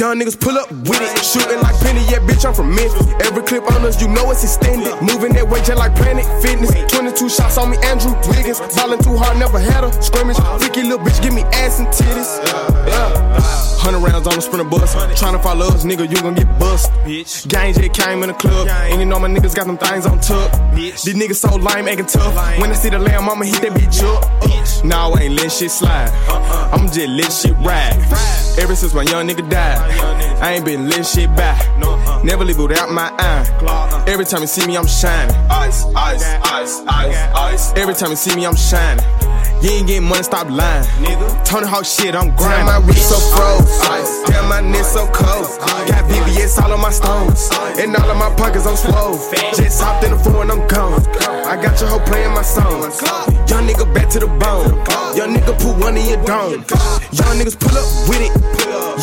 Young 0.00 0.18
niggas 0.18 0.38
pull 0.38 0.56
up 0.56 0.70
with 0.70 1.00
it. 1.00 1.12
Shooting 1.22 1.60
like 1.60 1.78
Penny, 1.80 2.00
yeah, 2.10 2.18
bitch, 2.18 2.44
I'm 2.44 2.54
from 2.54 2.74
Memphis. 2.74 3.06
Every 3.26 3.42
clip 3.42 3.70
on 3.70 3.84
us, 3.84 4.00
you 4.00 4.08
know 4.08 4.30
it's 4.30 4.42
extended. 4.42 4.94
Moving 5.02 5.32
that 5.34 5.48
way 5.48 5.60
just 5.62 5.78
like 5.78 5.94
Planet 5.94 6.24
Fitness. 6.42 6.70
22 6.92 7.28
shots 7.28 7.58
on 7.58 7.70
me, 7.70 7.76
Andrew 7.82 8.14
Wiggins. 8.28 8.60
Ballin' 8.74 9.02
too 9.02 9.16
hard, 9.16 9.38
never 9.38 9.58
had 9.58 9.84
a 9.84 9.90
scrimmage. 10.02 10.36
Freaky 10.58 10.82
little 10.82 10.98
bitch, 10.98 11.22
give 11.22 11.34
me 11.34 11.42
ass 11.54 11.78
and 11.78 11.88
titties. 11.88 12.42
Yeah. 12.86 13.40
Hundred 13.78 14.00
rounds 14.00 14.26
on 14.26 14.34
the 14.34 14.42
sprinter 14.42 14.68
bus. 14.68 14.94
Tryna 15.20 15.42
follow 15.42 15.66
us, 15.66 15.84
nigga, 15.84 16.10
you 16.10 16.20
gon' 16.22 16.34
get 16.34 16.48
bust. 16.58 16.90
Bitch. 17.04 17.46
Gang 17.48 17.72
just 17.72 17.92
came 17.94 18.22
in 18.22 18.28
the 18.28 18.34
club. 18.34 18.68
And 18.68 19.00
you 19.00 19.06
know 19.06 19.18
my 19.18 19.28
niggas 19.28 19.54
got 19.54 19.66
them 19.66 19.78
things 19.78 20.06
on 20.06 20.20
tuck. 20.20 20.50
These 20.74 21.04
niggas 21.04 21.36
so 21.36 21.54
lame, 21.56 21.88
acting 21.88 22.06
tough. 22.06 22.34
When 22.58 22.70
I 22.70 22.74
see 22.74 22.90
the 22.90 22.98
lamb, 22.98 23.28
I'ma 23.28 23.44
hit 23.44 23.62
that 23.62 23.72
bitch 23.72 24.02
up. 24.02 24.84
Nah, 24.84 25.08
I 25.10 25.22
ain't 25.22 25.35
let 25.36 25.52
shit 25.52 25.70
slide. 25.70 26.10
I'm 26.72 26.86
just 26.86 27.08
let 27.08 27.32
shit 27.32 27.56
ride. 27.58 27.96
Ever 28.58 28.74
since 28.74 28.94
my 28.94 29.02
young 29.02 29.28
nigga 29.28 29.48
died, 29.48 29.78
I 30.40 30.54
ain't 30.54 30.64
been 30.64 30.88
let 30.88 31.04
shit 31.04 31.34
back. 31.36 31.60
Never 32.24 32.44
leave 32.44 32.58
without 32.58 32.90
my 32.90 33.12
eye. 33.18 34.04
Every 34.08 34.24
time 34.24 34.40
you 34.40 34.46
see 34.46 34.66
me, 34.66 34.76
I'm 34.76 34.86
shining. 34.86 35.36
Ice, 35.50 35.84
ice, 35.94 36.24
ice, 36.42 36.80
ice, 36.88 37.16
ice. 37.34 37.72
Every 37.74 37.94
time 37.94 38.10
you 38.10 38.16
see 38.16 38.34
me, 38.34 38.46
I'm 38.46 38.56
shining. 38.56 39.04
You 39.62 39.70
ain't 39.70 39.86
getting 39.88 40.08
money, 40.08 40.22
stop 40.22 40.48
lying. 40.50 40.84
Nigga. 41.00 41.44
Tony 41.44 41.66
Hawk 41.66 41.84
shit, 41.84 42.14
I'm 42.14 42.34
grinding. 42.36 42.66
Damn, 42.66 42.82
my 42.82 42.86
wrist 42.86 43.08
so 43.08 43.18
froze. 43.34 43.66
Damn, 44.28 44.48
my 44.48 44.60
neck 44.60 44.84
so 44.84 45.06
cold. 45.08 45.48
Got 45.88 46.04
VVS 46.10 46.62
all 46.62 46.72
on 46.72 46.80
my 46.80 46.90
stones. 46.90 47.48
And 47.80 47.96
all 47.96 48.10
of 48.10 48.16
my 48.16 48.34
pockets, 48.36 48.66
I'm 48.66 48.76
swole. 48.76 49.18
Just 49.56 49.80
hopped 49.80 50.04
in 50.04 50.12
the 50.12 50.18
phone, 50.18 50.50
I'm 50.50 50.66
gone. 50.68 51.00
I 51.46 51.56
got 51.56 51.80
your 51.80 51.90
hoe 51.90 52.04
playing 52.04 52.32
my 52.32 52.42
songs. 52.42 53.00
Young 53.48 53.66
nigga 53.66 53.92
back 53.94 54.08
to 54.10 54.18
the 54.20 54.26
bone. 54.26 54.76
Young 55.16 55.34
nigga 55.34 55.56
put 55.58 55.78
one 55.78 55.96
in 55.96 56.06
your 56.06 56.22
dome. 56.24 56.64
Young 57.16 57.34
niggas 57.40 57.58
pull 57.58 57.72
up 57.72 57.88
with 58.08 58.20
it. 58.20 58.34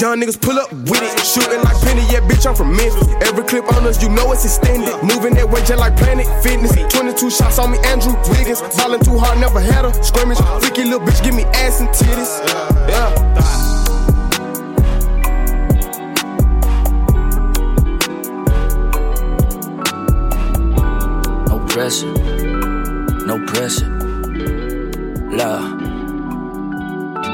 Young 0.02 0.20
niggas 0.20 0.40
pull 0.40 0.58
up 0.58 0.72
with 0.74 1.02
it. 1.02 1.14
Shooting 1.22 1.62
like 1.62 1.78
Penny, 1.82 2.02
yeah, 2.10 2.22
bitch, 2.26 2.46
I'm 2.46 2.56
from 2.56 2.76
Memphis. 2.76 3.08
Every 3.26 3.44
clip 3.44 3.66
on 3.74 3.86
us, 3.86 4.02
you 4.02 4.10
know 4.10 4.32
it's 4.32 4.44
extended. 4.46 4.94
Moving 5.02 5.34
that 5.36 5.50
way 5.50 5.62
just 5.62 5.78
like 5.80 5.96
Planet 5.98 6.26
Fitness. 6.44 6.74
22 6.94 7.30
shots 7.30 7.60
on 7.60 7.72
me, 7.72 7.78
Andrew 7.86 8.14
Wiggins. 8.30 8.62
Ballin' 8.76 9.04
too 9.04 9.18
hard, 9.18 9.40
never 9.40 9.60
had 9.60 9.86
a 9.86 9.94
scrimmage. 10.04 10.38
Freaky 10.62 10.84
little 10.84 11.00
bitch, 11.00 11.24
give 11.24 11.36
me 11.36 11.44
ass 11.44 11.80
and 11.82 11.90
titties. 11.90 12.40
Yeah. 12.88 13.10
No 21.48 21.60
pressure, 21.68 22.14
no 23.26 23.46
pressure. 23.46 23.90
Love. 25.32 25.83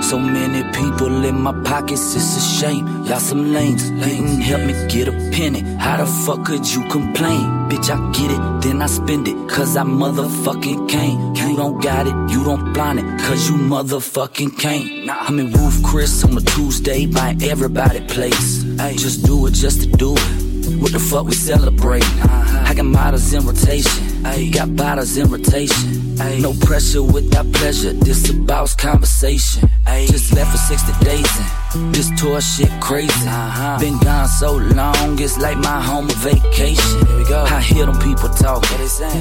So 0.01 0.17
many 0.17 0.63
people 0.73 1.23
in 1.25 1.39
my 1.41 1.53
pockets, 1.63 2.15
it's 2.15 2.37
a 2.37 2.41
shame. 2.41 2.87
Y'all 3.05 3.19
some 3.19 3.53
lames, 3.53 3.89
didn't 3.89 4.41
help 4.41 4.61
me 4.63 4.73
get 4.87 5.07
a 5.07 5.11
penny. 5.31 5.61
How 5.77 5.97
the 5.97 6.05
fuck 6.05 6.45
could 6.45 6.65
you 6.67 6.83
complain? 6.89 7.69
Bitch, 7.69 7.89
I 7.89 8.11
get 8.11 8.31
it, 8.31 8.61
then 8.61 8.81
I 8.81 8.87
spend 8.87 9.27
it, 9.27 9.35
cause 9.49 9.77
I 9.77 9.83
motherfucking 9.83 10.89
came. 10.89 11.35
You 11.35 11.55
don't 11.55 11.81
got 11.81 12.07
it, 12.07 12.15
you 12.31 12.43
don't 12.43 12.73
blind 12.73 12.99
it, 12.99 13.05
cause 13.21 13.49
you 13.49 13.55
motherfucking 13.55 14.57
can't. 14.57 15.09
I'm 15.09 15.39
in 15.39 15.51
Roof 15.51 15.83
Chris 15.83 16.23
on 16.23 16.35
a 16.37 16.41
Tuesday 16.41 17.05
by 17.05 17.35
everybody 17.41 18.01
place. 18.07 18.63
Just 18.95 19.25
do 19.25 19.45
it 19.47 19.53
just 19.53 19.81
to 19.81 19.87
do 19.87 20.15
it. 20.15 20.38
What 20.77 20.91
the 20.91 20.99
fuck 20.99 21.25
we 21.25 21.33
celebrate? 21.33 22.03
I 22.23 22.73
got 22.75 22.85
models 22.85 23.33
in 23.33 23.45
rotation, 23.45 24.23
got 24.51 24.75
bottles 24.75 25.17
in 25.17 25.29
rotation. 25.29 26.15
No 26.41 26.53
pressure 26.53 27.01
without 27.01 27.51
pleasure. 27.53 27.93
This 27.93 28.29
about 28.29 28.75
conversation. 28.77 29.69
Just 30.07 30.33
left 30.33 30.51
for 30.51 30.57
60 30.57 31.05
days 31.05 31.25
and 31.73 31.93
this 31.95 32.09
tour 32.19 32.41
shit 32.41 32.69
crazy. 32.81 33.11
Uh-huh. 33.27 33.79
Been 33.79 33.97
gone 33.99 34.27
so 34.27 34.57
long, 34.57 35.19
it's 35.19 35.37
like 35.37 35.57
my 35.57 35.81
home 35.81 36.07
vacation. 36.09 37.05
Here 37.07 37.17
we 37.17 37.23
go. 37.25 37.43
I 37.43 37.61
hear 37.61 37.85
them 37.85 37.97
people 37.99 38.29
talking. 38.29 38.77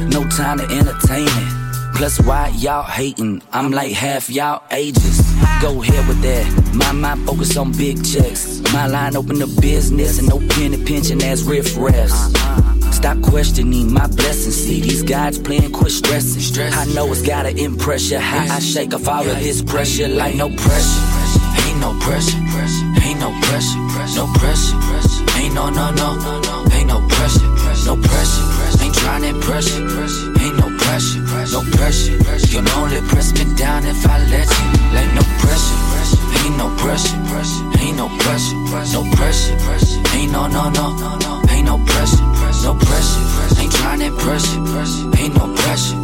No 0.08 0.26
time 0.28 0.58
to 0.58 0.64
entertain 0.64 1.28
it. 1.28 1.94
Plus, 1.94 2.20
why 2.20 2.48
y'all 2.56 2.84
hating? 2.84 3.42
I'm 3.52 3.72
like 3.72 3.92
half 3.92 4.28
y'all 4.30 4.62
ages. 4.70 5.20
Go 5.60 5.82
ahead 5.82 6.06
with 6.06 6.20
that. 6.22 6.67
My 6.78 6.92
mind 6.92 7.26
focus 7.26 7.56
on 7.56 7.72
big 7.72 8.04
checks. 8.04 8.62
My 8.72 8.86
line 8.86 9.16
open 9.16 9.42
a 9.42 9.46
business 9.46 10.18
and 10.18 10.28
no 10.28 10.38
penny 10.54 10.82
pension 10.84 11.22
as 11.22 11.42
riff 11.42 11.74
refs. 11.74 12.18
Stop 12.94 13.20
questioning 13.22 13.92
my 13.92 14.06
blessings. 14.06 14.54
See 14.54 14.80
these 14.80 15.02
guys 15.02 15.38
playing, 15.38 15.72
quit 15.72 15.92
stressing. 15.92 16.72
I 16.72 16.84
know 16.94 17.10
it's 17.12 17.22
gotta 17.22 17.50
impress 17.56 18.10
you. 18.10 18.18
How 18.18 18.56
I 18.56 18.58
shake 18.60 18.94
off 18.94 19.08
all 19.08 19.28
of 19.28 19.38
this 19.40 19.62
pressure 19.62 20.08
like 20.08 20.36
no 20.36 20.48
pressure. 20.48 21.02
Ain't 21.66 21.80
no 21.80 21.98
pressure. 22.00 22.38
Ain't 23.02 23.20
no 23.20 23.30
pressure. 23.42 23.78
No 24.14 24.26
pressure. 24.38 24.76
Ain't 25.38 25.54
no 25.54 25.70
no 25.70 25.90
no. 25.92 26.08
Ain't 26.72 26.88
no 26.88 26.98
pressure. 27.08 27.48
No 27.86 27.96
pressure. 27.96 28.84
Ain't 28.84 28.94
trying 28.94 29.22
to 29.22 29.28
impress 29.28 29.66
you. 29.76 29.84
Ain't 30.42 30.56
no 30.56 30.68
pressure. 30.78 31.20
No 31.52 31.60
pressure. 31.76 32.18
You'll 32.50 32.68
only 32.78 33.00
press 33.10 33.32
me 33.32 33.44
down 33.56 33.84
if 33.84 34.06
I 34.06 34.18
let 34.30 34.46
you. 34.46 34.66
Like 34.94 35.14
no 35.14 35.22
pressure. 35.42 35.87
Ain't 36.48 36.56
no 36.56 36.74
pressure, 36.76 37.14
ain't 37.78 37.98
no 37.98 38.08
pressure, 38.20 38.56
no 38.94 39.04
pressure. 39.16 39.52
Ain't 40.16 40.32
no, 40.32 40.46
no, 40.46 40.70
no, 40.70 41.42
ain't 41.50 41.66
no 41.66 41.76
pressure, 41.84 42.24
no 42.64 42.72
pressure. 42.72 43.60
Ain't 43.60 43.70
trying 43.70 43.98
to 43.98 44.06
impress 44.06 44.54
you, 44.54 44.64
ain't 45.18 45.34
no 45.36 45.54
pressure. 45.54 45.94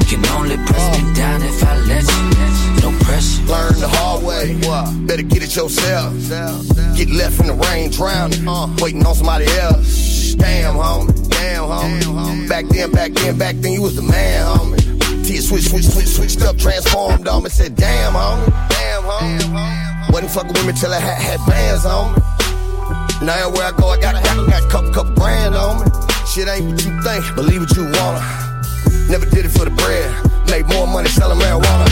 You 0.00 0.16
can 0.16 0.26
only 0.32 0.56
press 0.56 1.02
me 1.02 1.10
uh. 1.10 1.14
down 1.14 1.42
if 1.42 1.62
I 1.62 1.76
let 1.76 2.04
you. 2.08 2.90
No 2.90 2.98
pressure. 3.04 3.42
Learn 3.42 3.78
the 3.78 3.88
hard 3.90 4.24
way. 4.24 4.58
Better 5.06 5.22
get 5.22 5.42
it 5.42 5.54
yourself. 5.54 6.14
Get 6.96 7.10
left 7.10 7.38
in 7.40 7.48
the 7.48 7.58
rain, 7.68 7.90
drowning. 7.90 8.48
Uh. 8.48 8.74
Waiting 8.80 9.04
on 9.04 9.14
somebody 9.14 9.44
else. 9.60 10.32
Damn, 10.36 10.76
homie. 10.76 11.28
Damn, 11.28 11.64
homie. 11.64 12.48
Back 12.48 12.64
then, 12.68 12.90
back 12.92 13.12
then, 13.12 13.36
back 13.36 13.56
then, 13.56 13.72
you 13.72 13.82
was 13.82 13.94
the 13.94 14.02
man, 14.02 14.46
homie. 14.46 15.26
T 15.26 15.36
switch, 15.36 15.68
switch, 15.68 15.84
switch, 15.84 16.06
switched 16.06 16.40
up, 16.40 16.56
transformed 16.56 17.26
me. 17.26 17.50
Said, 17.50 17.76
damn, 17.76 18.14
homie. 18.14 18.77
Homie. 19.08 20.12
Wasn't 20.12 20.30
fucking 20.30 20.52
with 20.52 20.66
me 20.66 20.72
till 20.74 20.92
I 20.92 21.00
had, 21.00 21.16
had 21.16 21.40
bands 21.48 21.84
on 21.86 22.12
me. 22.12 22.20
Now 23.24 23.40
everywhere 23.40 23.66
I 23.66 23.72
go, 23.72 23.88
I 23.88 24.00
got, 24.00 24.22
got, 24.22 24.36
got 24.46 24.62
a 24.62 24.68
couple, 24.68 24.92
couple 24.92 25.14
brand 25.14 25.54
on 25.54 25.80
me. 25.80 25.90
Shit 26.28 26.46
ain't 26.48 26.68
what 26.68 26.84
you 26.84 26.92
think, 27.02 27.24
believe 27.34 27.60
what 27.60 27.74
you 27.76 27.84
wanna. 27.84 28.20
Never 29.08 29.24
did 29.24 29.46
it 29.46 29.48
for 29.48 29.64
the 29.64 29.72
bread. 29.72 30.12
Made 30.50 30.66
more 30.68 30.86
money 30.86 31.08
selling 31.08 31.38
marijuana. 31.38 31.88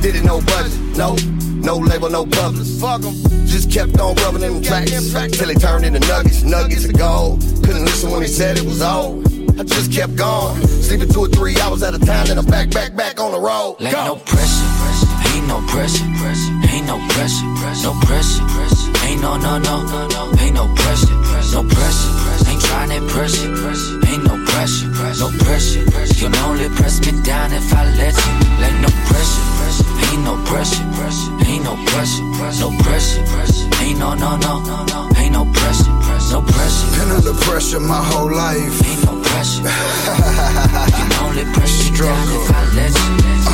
Did 0.00 0.16
it 0.16 0.24
no 0.24 0.40
budget, 0.40 0.80
no, 0.96 1.16
no 1.60 1.76
label, 1.76 2.08
no 2.08 2.24
publish. 2.24 2.80
Fuck 2.80 3.04
'em. 3.04 3.14
Just 3.46 3.70
kept 3.70 4.00
on 4.00 4.14
rubbing 4.16 4.40
them 4.40 4.62
tracks 4.62 4.90
till 4.90 5.48
they 5.48 5.54
turned 5.54 5.84
into 5.84 6.00
nuggets, 6.08 6.42
nuggets 6.42 6.84
of 6.84 6.96
gold. 6.96 7.40
Couldn't 7.64 7.84
listen 7.84 8.10
when 8.10 8.20
they 8.20 8.28
said 8.28 8.56
it 8.56 8.64
was 8.64 8.80
old. 8.80 9.26
I 9.60 9.64
just 9.64 9.92
kept 9.92 10.16
going, 10.16 10.66
sleeping 10.66 11.08
two 11.08 11.20
or 11.20 11.28
three 11.28 11.58
hours 11.60 11.82
at 11.82 11.92
a 11.92 11.98
time, 11.98 12.26
then 12.28 12.38
I'm 12.38 12.46
back, 12.46 12.70
back, 12.70 12.94
back 12.94 13.20
on 13.20 13.32
the 13.32 13.40
road. 13.40 13.76
Like 13.80 13.92
no 13.92 14.16
pressure, 14.16 14.64
ain't 14.88 15.07
no 15.48 15.60
pressure, 15.66 16.04
ain't 16.70 16.86
no 16.86 16.98
pressure, 17.08 17.46
no 17.82 17.92
pressure, 18.04 18.44
ain't 19.06 19.20
no 19.22 19.36
no 19.36 19.58
no 19.58 19.84
no, 19.86 20.32
ain't 20.40 20.54
no 20.54 20.68
pressure, 20.74 21.16
no 21.52 21.62
pressure, 21.64 22.12
ain't 22.48 22.60
trying 22.60 22.90
to 22.90 22.96
impress 22.96 23.42
you, 23.42 23.48
ain't 24.06 24.24
no 24.24 24.36
pressure, 24.44 24.88
no 25.18 25.28
pressure. 25.44 25.80
You 25.80 26.28
can 26.28 26.36
only 26.44 26.68
press 26.76 27.00
me 27.00 27.12
down 27.22 27.52
if 27.52 27.72
I 27.72 27.84
let 27.96 28.14
you. 28.14 28.34
Like 28.60 28.78
no 28.84 28.90
pressure, 29.08 29.44
ain't 30.12 30.22
no 30.22 30.34
pressure, 30.44 30.84
ain't 31.48 31.64
no 31.64 31.74
pressure, 31.90 32.24
no 32.60 32.68
pressure, 32.84 33.24
ain't 33.82 33.98
no 33.98 34.14
no 34.14 34.36
no, 34.36 35.08
ain't 35.16 35.32
no 35.32 35.44
pressure, 35.50 35.90
no 36.30 36.42
pressure. 36.42 36.88
Been 36.98 37.10
under 37.10 37.34
pressure 37.34 37.80
my 37.80 38.02
whole 38.04 38.30
life. 38.30 38.74
Ain't 38.84 39.04
no 39.04 39.20
pressure. 39.22 39.62
you 40.88 40.92
can 40.98 41.12
only 41.24 41.44
press 41.54 41.72
me 41.90 41.96
down 41.96 42.28
if 42.36 42.50
I 42.50 42.64
let 42.76 42.92
you. 42.92 43.47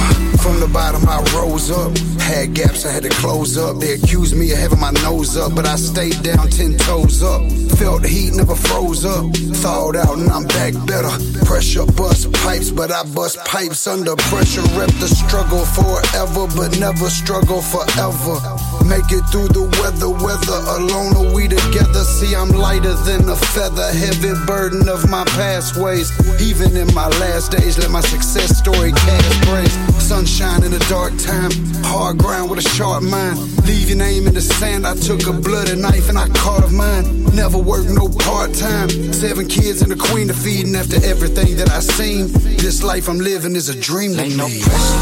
From 0.44 0.60
the 0.60 0.68
bottom, 0.68 1.08
I 1.08 1.24
rose 1.34 1.70
up. 1.70 1.96
Had 2.20 2.52
gaps, 2.52 2.84
I 2.84 2.92
had 2.92 3.04
to 3.04 3.08
close 3.08 3.56
up. 3.56 3.80
They 3.80 3.94
accused 3.94 4.36
me 4.36 4.52
of 4.52 4.58
having 4.58 4.78
my 4.78 4.90
nose 5.00 5.38
up, 5.38 5.54
but 5.54 5.64
I 5.64 5.76
stayed 5.76 6.22
down 6.22 6.50
ten 6.50 6.76
toes 6.76 7.22
up. 7.22 7.40
Felt 7.80 8.02
the 8.02 8.08
heat, 8.08 8.34
never 8.34 8.54
froze 8.54 9.06
up. 9.06 9.24
Thawed 9.64 9.96
out, 9.96 10.18
and 10.18 10.28
I'm 10.28 10.46
back 10.48 10.74
better. 10.84 11.08
Pressure 11.46 11.86
bust 11.86 12.30
pipes, 12.44 12.70
but 12.70 12.92
I 12.92 13.04
bust 13.16 13.38
pipes 13.46 13.86
under 13.86 14.16
pressure. 14.28 14.60
Rep 14.76 14.92
the 15.00 15.08
struggle 15.08 15.64
forever, 15.64 16.46
but 16.54 16.78
never 16.78 17.08
struggle 17.08 17.62
forever. 17.62 18.36
Make 18.82 19.12
it 19.12 19.24
through 19.30 19.48
the 19.48 19.64
weather, 19.80 20.10
weather 20.10 20.60
alone 20.76 21.16
or 21.16 21.34
we 21.34 21.48
together. 21.48 22.04
See, 22.04 22.34
I'm 22.34 22.50
lighter 22.50 22.94
than 23.04 23.28
a 23.28 23.36
feather, 23.36 23.86
heavy 23.92 24.34
burden 24.46 24.88
of 24.88 25.08
my 25.08 25.24
past 25.36 25.76
ways. 25.76 26.10
Even 26.40 26.76
in 26.76 26.92
my 26.94 27.08
last 27.22 27.52
days, 27.52 27.78
let 27.78 27.90
my 27.90 28.00
success 28.00 28.56
story 28.58 28.92
cast 28.92 29.42
praise. 29.48 29.72
Sunshine 30.02 30.64
in 30.64 30.72
a 30.72 30.78
dark 30.90 31.16
time, 31.18 31.50
hard 31.84 32.18
ground 32.18 32.50
with 32.50 32.58
a 32.58 32.68
sharp 32.76 33.02
mind. 33.02 33.38
Leave 33.66 33.88
your 33.88 33.98
name 33.98 34.26
in 34.26 34.34
the 34.34 34.40
sand. 34.40 34.86
I 34.86 34.94
took 34.94 35.26
a 35.26 35.32
bloody 35.32 35.76
knife 35.76 36.08
and 36.08 36.18
I 36.18 36.28
caught 36.28 36.62
of 36.64 36.72
mine. 36.72 37.24
Never 37.34 37.58
worked 37.58 37.90
no 37.90 38.08
part 38.08 38.52
time. 38.54 38.90
Seven 39.12 39.48
kids 39.48 39.82
and 39.82 39.92
a 39.92 39.96
queen 39.96 40.28
to 40.28 40.34
feed, 40.34 40.66
and 40.66 40.76
after 40.76 40.96
everything 41.04 41.56
that 41.56 41.70
I 41.70 41.80
seen, 41.80 42.28
this 42.58 42.82
life 42.82 43.08
I'm 43.08 43.18
living 43.18 43.56
is 43.56 43.68
a 43.68 43.78
dream 43.78 44.14
to 44.14 44.22
Ain't 44.22 44.36
no 44.36 44.46
pressure, 44.46 45.00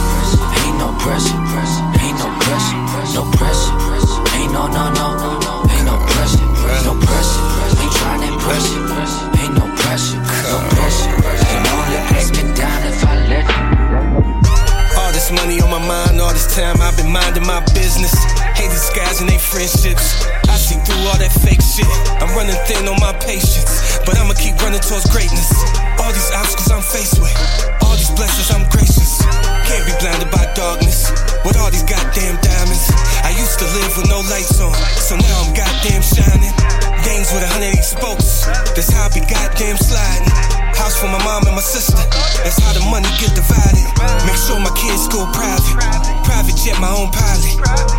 ain't 0.67 0.79
no 0.79 0.89
pressure, 0.99 1.35
ain't 2.03 2.19
no 2.19 2.29
pressure, 2.41 2.82
no 3.11 3.27
pressure, 3.35 3.75
ain't 4.39 4.53
no 4.55 4.71
no 4.71 4.85
no, 4.95 5.67
ain't 5.75 5.87
no 5.91 5.99
pressure, 6.07 6.47
no 6.87 6.95
pressure, 6.95 7.43
ain't 7.83 7.93
trying 7.99 8.21
to 8.23 8.29
impress 8.31 8.63
you, 8.71 8.83
ain't 9.43 9.55
no 9.59 9.67
pressure, 9.75 10.23
no 10.23 10.59
pressure. 10.71 11.11
Can 11.19 11.67
only 11.67 11.99
press 12.07 12.31
me 12.31 12.47
down 12.55 12.79
if 12.87 13.03
I 13.03 13.15
let 13.27 13.43
you. 13.43 14.99
All 15.03 15.11
this 15.11 15.35
money 15.35 15.61
on 15.61 15.71
my 15.71 15.83
mind, 15.83 16.21
all 16.23 16.33
this 16.33 16.47
time 16.55 16.79
I've 16.81 16.97
been 16.97 17.11
minding 17.11 17.45
my 17.45 17.59
business. 17.75 18.15
Hate 18.55 18.71
disguising 18.71 19.27
they 19.27 19.39
friendships. 19.39 20.23
I 20.47 20.55
see 20.55 20.79
through 20.87 21.03
all 21.11 21.19
that 21.19 21.35
fake 21.43 21.61
shit. 21.61 21.91
I'm 22.23 22.31
running 22.39 22.57
thin 22.71 22.87
on 22.87 23.03
my 23.03 23.13
patience, 23.19 23.99
but 24.07 24.15
I'ma 24.15 24.39
keep 24.39 24.55
running 24.63 24.81
towards 24.81 25.11
greatness. 25.11 25.51
All 25.99 26.13
these 26.15 26.31
obstacles 26.39 26.71
I'm 26.71 26.87
faced 26.87 27.19
with, 27.19 27.35
all 27.83 27.99
these 27.99 28.15
blessings 28.15 28.55
I'm 28.55 28.63
gracious. 28.71 29.27
Can't 29.67 29.85
be 29.91 29.93
blinded 29.99 30.31
by 30.31 30.47
darkness 30.55 31.12
with 31.45 31.57
all 31.57 31.71
these 31.71 31.83
goddamn 31.83 32.37
diamonds. 32.41 32.91
I 33.23 33.35
used 33.39 33.59
to 33.59 33.67
live 33.67 33.97
with 33.97 34.09
no 34.09 34.21
lights 34.31 34.61
on, 34.61 34.75
so 34.99 35.17
now 35.17 35.43
I'm 35.43 35.55
goddamn 35.55 36.03
shining. 36.03 36.55
Gangs 37.05 37.33
with 37.33 37.43
a 37.43 37.51
hundred 37.51 37.83
spokes, 37.83 38.47
that's 38.75 38.93
how 38.93 39.07
I 39.07 39.09
be 39.11 39.21
goddamn 39.21 39.77
sliding. 39.77 40.52
House 40.77 40.99
for 40.99 41.07
my 41.07 41.23
mom 41.23 41.47
and 41.47 41.55
my 41.55 41.63
sister, 41.63 42.01
that's 42.43 42.59
how 42.59 42.73
the 42.73 42.83
money 42.91 43.09
get 43.21 43.35
divided. 43.35 43.87
Make 44.27 44.39
sure 44.39 44.59
my 44.59 44.73
kids 44.75 45.07
go 45.09 45.27
private. 45.31 45.77
Private 46.25 46.57
jet, 46.57 46.79
my 46.81 46.91
own 46.91 47.11
pilot. 47.11 47.59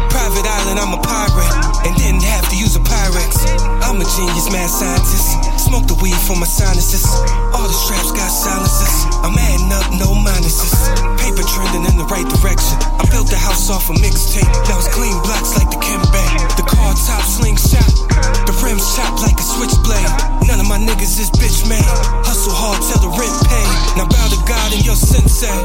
Private 0.09 0.45
island, 0.47 0.79
I'm 0.79 0.95
a 0.95 1.01
pirate. 1.01 1.51
And 1.85 1.95
didn't 1.99 2.23
have 2.23 2.47
to 2.49 2.55
use 2.55 2.75
a 2.75 2.83
Pyrex. 2.83 3.43
I'm 3.83 3.99
a 3.99 4.07
genius, 4.07 4.47
mad 4.51 4.71
scientist. 4.71 5.27
Smoke 5.59 5.85
the 5.85 5.97
weed 5.99 6.15
for 6.23 6.35
my 6.39 6.47
sinuses. 6.47 7.03
All 7.51 7.67
the 7.67 7.75
straps 7.75 8.11
got 8.15 8.31
silences. 8.31 8.93
I'm 9.19 9.35
adding 9.35 9.71
up, 9.75 9.87
no 9.99 10.15
minuses. 10.15 10.71
Paper 11.19 11.43
trending 11.43 11.83
in 11.83 11.95
the 11.99 12.07
right 12.07 12.27
direction. 12.39 12.79
I 12.99 13.03
built 13.11 13.27
the 13.27 13.39
house 13.39 13.69
off 13.69 13.91
a 13.91 13.95
mixtape. 13.99 14.47
Now 14.71 14.79
it's 14.79 14.87
clean 14.95 15.15
blocks 15.27 15.59
like 15.59 15.67
the 15.67 15.79
Kimbe. 15.83 16.23
The 16.55 16.63
car 16.63 16.95
top 16.95 17.23
slingshot. 17.27 17.83
The 18.47 18.55
rims 18.63 18.95
chopped 18.95 19.19
like 19.19 19.35
a 19.35 19.43
switchblade. 19.43 20.07
None 20.47 20.59
of 20.63 20.67
my 20.71 20.79
niggas 20.79 21.19
is 21.19 21.29
bitch 21.35 21.67
made. 21.67 21.83
Hustle 22.23 22.55
hard 22.55 22.62
till 22.71 23.01
the 23.03 23.11
rent 23.19 23.35
pay. 23.49 23.67
Now 23.97 24.07
bow 24.07 24.27
to 24.31 24.39
God 24.47 24.69
and 24.73 24.85
your 24.85 24.95
sensei. 24.95 25.59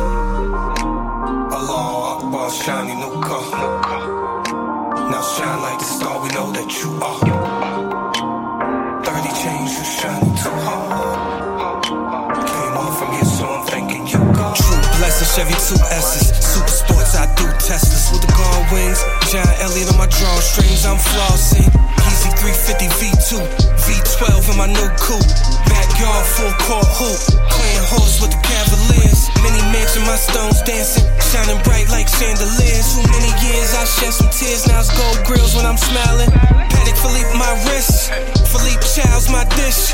Allah 1.57 2.19
Akbar, 2.19 2.51
shiny 2.51 2.95
car. 3.23 3.45
Now 5.11 5.23
shine 5.23 5.61
like 5.63 5.79
the 5.79 5.85
star, 5.85 6.23
we 6.23 6.29
know 6.37 6.51
that 6.53 6.69
you 6.79 6.91
are. 7.09 7.21
30 9.05 9.29
chains, 9.41 9.71
you 9.79 9.85
shining 9.85 10.35
too 10.43 10.57
hard. 10.67 11.85
Came 12.51 12.77
on 12.83 12.91
from 12.99 13.11
here, 13.15 13.25
so 13.25 13.45
I'm 13.47 13.67
thanking 13.67 14.07
you, 14.07 14.19
God. 14.35 14.57
True 14.57 14.81
blessing, 14.99 15.29
Chevy 15.35 15.55
2S's. 15.55 15.69
Super 15.69 15.97
sports, 15.99 16.19
I 16.19 16.25
do 16.25 16.28
Teslas 17.69 18.09
with 18.09 18.25
the 18.25 18.33
guard 18.33 18.65
wings. 18.73 18.97
John 19.29 19.45
Elliott 19.61 19.93
on 19.93 20.01
my 20.01 20.09
drawstrings, 20.09 20.89
I'm 20.89 20.97
flossing. 20.97 21.69
Yeezy 22.09 22.33
350 22.41 22.89
V2, 22.97 23.45
V12 23.85 24.49
in 24.49 24.57
my 24.57 24.65
new 24.73 24.89
coupe. 24.97 25.29
Backyard 25.69 26.25
full 26.33 26.55
court 26.65 26.89
hoop, 26.97 27.21
playing 27.53 27.85
horse 27.93 28.25
with 28.25 28.33
the 28.33 28.41
Cavaliers. 28.41 29.29
Many 29.45 29.61
mansion, 29.69 30.01
my 30.09 30.17
stones 30.17 30.65
dancing, 30.65 31.05
shining 31.29 31.61
bright 31.69 31.93
like 31.93 32.09
chandeliers. 32.09 32.89
Too 32.97 33.05
many 33.13 33.37
years, 33.45 33.77
I 33.77 33.85
shed 33.85 34.17
some 34.17 34.33
tears. 34.33 34.65
Now 34.65 34.81
it's 34.81 34.89
gold 34.97 35.21
grills 35.29 35.53
when 35.53 35.69
I'm 35.69 35.77
smiling. 35.77 36.33
Patek 36.73 36.97
Philippe, 36.97 37.37
my 37.37 37.53
wrist. 37.69 38.09
Philippe 38.49 38.81
Child's 38.97 39.29
my 39.29 39.45
dish. 39.61 39.93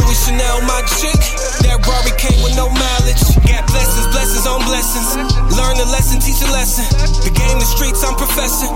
Louis 0.00 0.18
Chanel, 0.18 0.60
my 0.66 0.82
chick. 0.98 1.20
That 1.62 1.82
Rari 1.84 2.12
came 2.18 2.40
with 2.42 2.56
no 2.56 2.68
mileage. 2.70 3.22
Got 3.46 3.66
blessings, 3.70 4.08
blessings 4.10 4.46
on 4.46 4.60
blessings. 4.66 5.14
Learn 5.54 5.76
a 5.78 5.86
lesson, 5.94 6.18
teach 6.18 6.42
a 6.42 6.50
lesson. 6.50 6.84
The 7.22 7.30
game, 7.30 7.58
the 7.58 7.68
streets, 7.68 8.02
I'm 8.02 8.16
professing. 8.18 8.72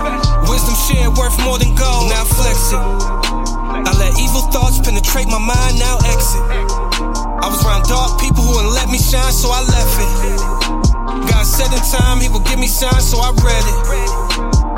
Wisdom 0.47 0.75
shared 0.87 1.13
worth 1.17 1.35
more 1.43 1.59
than 1.59 1.75
gold. 1.75 2.09
Now 2.11 2.23
flex 2.23 2.71
it. 2.71 2.79
I 2.79 3.91
let 3.97 4.15
evil 4.19 4.43
thoughts 4.51 4.79
penetrate 4.79 5.27
my 5.27 5.39
mind, 5.39 5.79
now 5.79 5.97
exit. 6.09 6.43
I 7.39 7.47
was 7.47 7.63
around 7.63 7.87
dark 7.87 8.19
people 8.19 8.43
who 8.43 8.55
wouldn't 8.55 8.75
let 8.75 8.89
me 8.89 8.99
shine, 8.99 9.31
so 9.31 9.49
I 9.51 9.61
left 9.63 9.95
it. 9.99 10.11
God 11.31 11.45
said 11.45 11.71
in 11.71 11.81
time 11.87 12.19
he 12.19 12.29
would 12.29 12.45
give 12.45 12.59
me 12.59 12.67
signs, 12.67 13.07
so 13.09 13.19
I 13.19 13.31
read 13.39 13.65
it. 13.65 13.79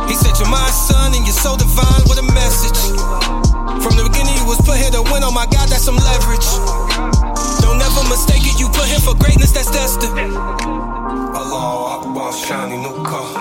He 0.10 0.16
said, 0.16 0.38
You're 0.38 0.50
my 0.50 0.70
son 0.70 1.14
and 1.14 1.24
you're 1.26 1.36
so 1.36 1.58
divine 1.58 2.04
with 2.08 2.20
a 2.20 2.28
message. 2.34 3.51
From 3.80 3.96
the 3.96 4.04
beginning, 4.12 4.36
you 4.36 4.46
was 4.46 4.60
put 4.68 4.76
here 4.78 4.92
to 4.92 5.02
win. 5.08 5.24
Oh 5.24 5.32
my 5.32 5.46
God, 5.48 5.70
that's 5.70 5.88
some 5.88 5.96
leverage. 5.96 6.48
Don't 7.64 7.80
ever 7.80 8.04
mistake 8.12 8.44
it. 8.44 8.60
You 8.60 8.68
put 8.68 8.86
here 8.92 9.00
for 9.00 9.16
greatness, 9.16 9.52
that's 9.52 9.72
destined. 9.72 10.36
Allah 10.36 12.02
Akbar, 12.04 12.34
shiny 12.34 12.78
new 12.78 13.04
car. 13.08 13.32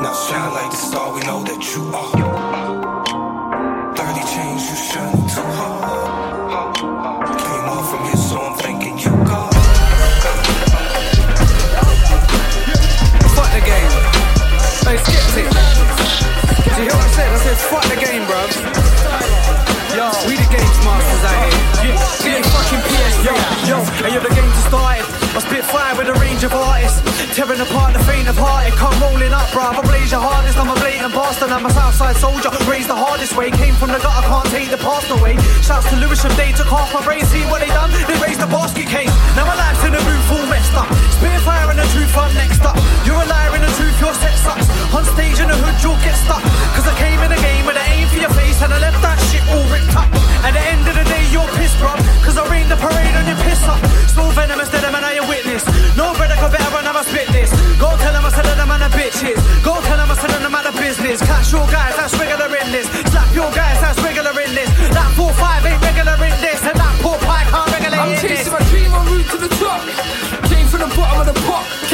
Now 0.00 0.14
shine 0.14 0.52
like 0.54 0.70
the 0.70 0.76
star, 0.76 1.12
we 1.12 1.20
know 1.20 1.42
that 1.44 1.60
you 1.74 1.82
are. 1.92 2.59
Fuck 17.68 17.84
the 17.92 17.96
game, 18.00 18.24
bruv. 18.24 18.48
Yo, 19.90 20.06
we 20.24 20.38
the 20.38 20.46
games 20.46 20.78
masters 20.86 21.24
out 21.26 21.36
here. 21.50 21.90
Yeah, 21.90 22.38
yeah, 22.38 22.42
fucking 22.46 22.82
PS. 22.86 23.14
Yo, 23.26 23.34
yo, 23.66 23.76
and 24.06 24.10
you're 24.14 24.22
the 24.22 24.30
game 24.30 24.46
just 24.54 24.70
started. 24.70 25.02
I 25.34 25.38
spit 25.42 25.64
fire 25.66 25.94
with 25.98 26.08
a 26.08 26.16
range 26.22 26.42
of 26.46 26.54
artists. 26.54 27.02
Tearing 27.34 27.60
apart 27.60 27.94
the 27.94 28.02
faint 28.06 28.26
of 28.30 28.38
hearted. 28.38 28.74
Come 28.78 28.94
rolling 29.02 29.34
up, 29.34 29.50
bruv. 29.50 29.78
I 29.78 29.82
blaze 29.82 30.10
your 30.10 30.22
hardest. 30.22 30.58
I'm 30.58 30.70
a 30.70 30.78
blatant 30.78 31.14
bastard. 31.14 31.50
I'm 31.50 31.66
a 31.66 31.70
Southside 31.70 32.16
soldier. 32.16 32.50
Raised 32.70 32.88
the 32.88 32.98
hardest 32.98 33.34
way. 33.38 33.50
Came 33.50 33.74
from 33.74 33.90
the 33.90 33.98
gutter, 33.98 34.26
can't 34.26 34.50
take 34.50 34.70
the 34.70 34.78
past 34.78 35.10
away. 35.10 35.34
Shouts 35.62 35.90
to 35.90 35.96
Lewisham, 35.98 36.34
they 36.38 36.50
took 36.54 36.70
half 36.70 36.90
my 36.94 37.02
brain. 37.02 37.22
See 37.26 37.42
what 37.50 37.62
they 37.62 37.70
done? 37.70 37.90
They 38.10 38.18
raised 38.18 38.42
the 38.42 38.50
basket 38.50 38.86
case. 38.86 39.10
Now 39.38 39.46
my 39.46 39.54
life's 39.54 39.82
in 39.86 39.94
the 39.94 40.02
room 40.02 40.22
full 40.30 40.46
messed 40.50 40.74
up. 40.74 40.90
Spit 41.18 41.34
fire 41.46 41.70
and 41.70 41.78
the 41.78 41.86
truth, 41.94 42.14
I'm 42.14 42.34
next 42.34 42.62
up. 42.62 42.78
You're 43.06 43.18
a 43.18 43.29
liar 43.30 43.54
in 43.54 43.62
the 43.62 43.72
truth, 43.78 43.96
your 44.02 44.14
set 44.14 44.34
sucks. 44.34 44.66
On 44.90 45.06
stage 45.14 45.38
in 45.38 45.46
the 45.46 45.54
hood, 45.54 45.78
you'll 45.78 46.00
get 46.02 46.18
stuck. 46.18 46.42
Cause 46.74 46.86
I 46.90 46.94
came 46.98 47.20
in 47.22 47.30
the 47.30 47.38
game 47.38 47.64
with 47.64 47.78
an 47.78 47.86
aim 47.94 48.06
for 48.10 48.18
your 48.18 48.34
face 48.34 48.58
and 48.60 48.74
I 48.74 48.78
left 48.82 48.98
that 49.06 49.18
shit 49.30 49.44
all 49.54 49.64
ripped 49.70 49.94
up. 49.94 50.10
At 50.42 50.52
the 50.58 50.62
end 50.72 50.82
of 50.90 50.94
the 50.98 51.06
day, 51.06 51.24
you're 51.30 51.46
pissed, 51.54 51.78
bro. 51.78 51.94
Cause 52.26 52.34
I 52.34 52.44
rain 52.50 52.66
the 52.66 52.76
parade 52.76 53.14
on 53.14 53.24
your 53.30 53.38
piss 53.46 53.62
up. 53.70 53.78
Still 54.10 54.30
venomous, 54.34 54.68
dead 54.74 54.82
man, 54.90 55.06
I 55.06 55.22
a 55.22 55.24
witness. 55.24 55.62
No 55.94 56.10
brother 56.18 56.34
could 56.42 56.50
better 56.50 56.70
run, 56.74 56.86
I'ma 56.86 57.06
spit 57.06 57.28
this. 57.30 57.54
Go 57.78 57.94
tell 58.02 58.12
them 58.12 58.26
I 58.26 58.30
said 58.34 58.44
that 58.50 58.58
man 58.66 58.82
a 58.82 58.90
bitches. 58.90 59.38
Go 59.62 59.78
tell 59.86 59.98
them 60.00 60.10
I 60.10 60.16
said 60.18 60.30
that 60.34 60.42
I'm 60.42 60.54
out 60.54 60.66
of 60.66 60.74
business. 60.74 61.22
Catch 61.22 61.52
your 61.54 61.66
guys, 61.70 61.94
that's 61.94 62.14
regular 62.18 62.50
in 62.50 62.68
this. 62.74 62.86
Slap 63.14 63.30
your 63.30 63.50
guys, 63.54 63.78
that's 63.80 64.00
regular 64.02 64.34
in 64.42 64.52
this. 64.54 64.70
That 64.90 65.08
4-5 65.14 65.70
ain't 65.70 65.80
regular 65.82 66.18
in 66.26 66.34
this. 66.42 66.60
And 66.66 66.76
that 66.76 66.94
poor 67.04 67.18
pie 67.22 67.46
can't 67.46 67.68
regulate 67.70 68.00
I'm 68.00 68.16
chasing 68.18 68.52
my 68.52 68.62
dream, 68.70 68.90
I'm 68.90 69.06
route 69.06 69.28
to 69.30 69.38
the 69.38 69.50
top. 69.60 69.80
Came 70.50 70.66
from 70.66 70.80
the 70.82 70.90
bottom 70.96 71.20
of 71.22 71.26
the 71.30 71.36
pot. 71.46 71.89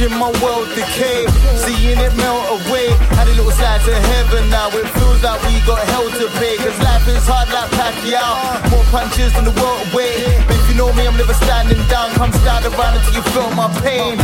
Watching 0.00 0.16
my 0.16 0.32
world 0.40 0.64
decay, 0.72 1.28
seeing 1.60 2.00
it 2.00 2.16
melt 2.16 2.40
away. 2.56 2.88
Had 3.20 3.28
a 3.28 3.36
little 3.36 3.52
slide 3.52 3.84
to 3.84 3.92
heaven 3.92 4.48
now. 4.48 4.72
It 4.72 4.88
feels 4.96 5.20
like 5.20 5.36
we 5.44 5.60
got 5.68 5.76
hell 5.92 6.08
to 6.08 6.26
pay. 6.40 6.56
Cause 6.56 6.72
life 6.80 7.04
is 7.04 7.20
hard 7.28 7.52
like 7.52 7.68
Pacquiao. 7.76 8.64
More 8.72 8.80
punches 8.88 9.28
than 9.36 9.44
the 9.44 9.52
world 9.60 9.76
away. 9.92 10.24
But 10.48 10.56
if 10.56 10.72
you 10.72 10.80
know 10.80 10.88
me, 10.96 11.04
I'm 11.04 11.20
never 11.20 11.36
standing 11.36 11.84
down. 11.92 12.16
Come 12.16 12.32
stand 12.32 12.64
around 12.64 12.96
until 12.96 13.12
you 13.12 13.24
feel 13.28 13.52
my 13.52 13.68
pain. 13.84 14.16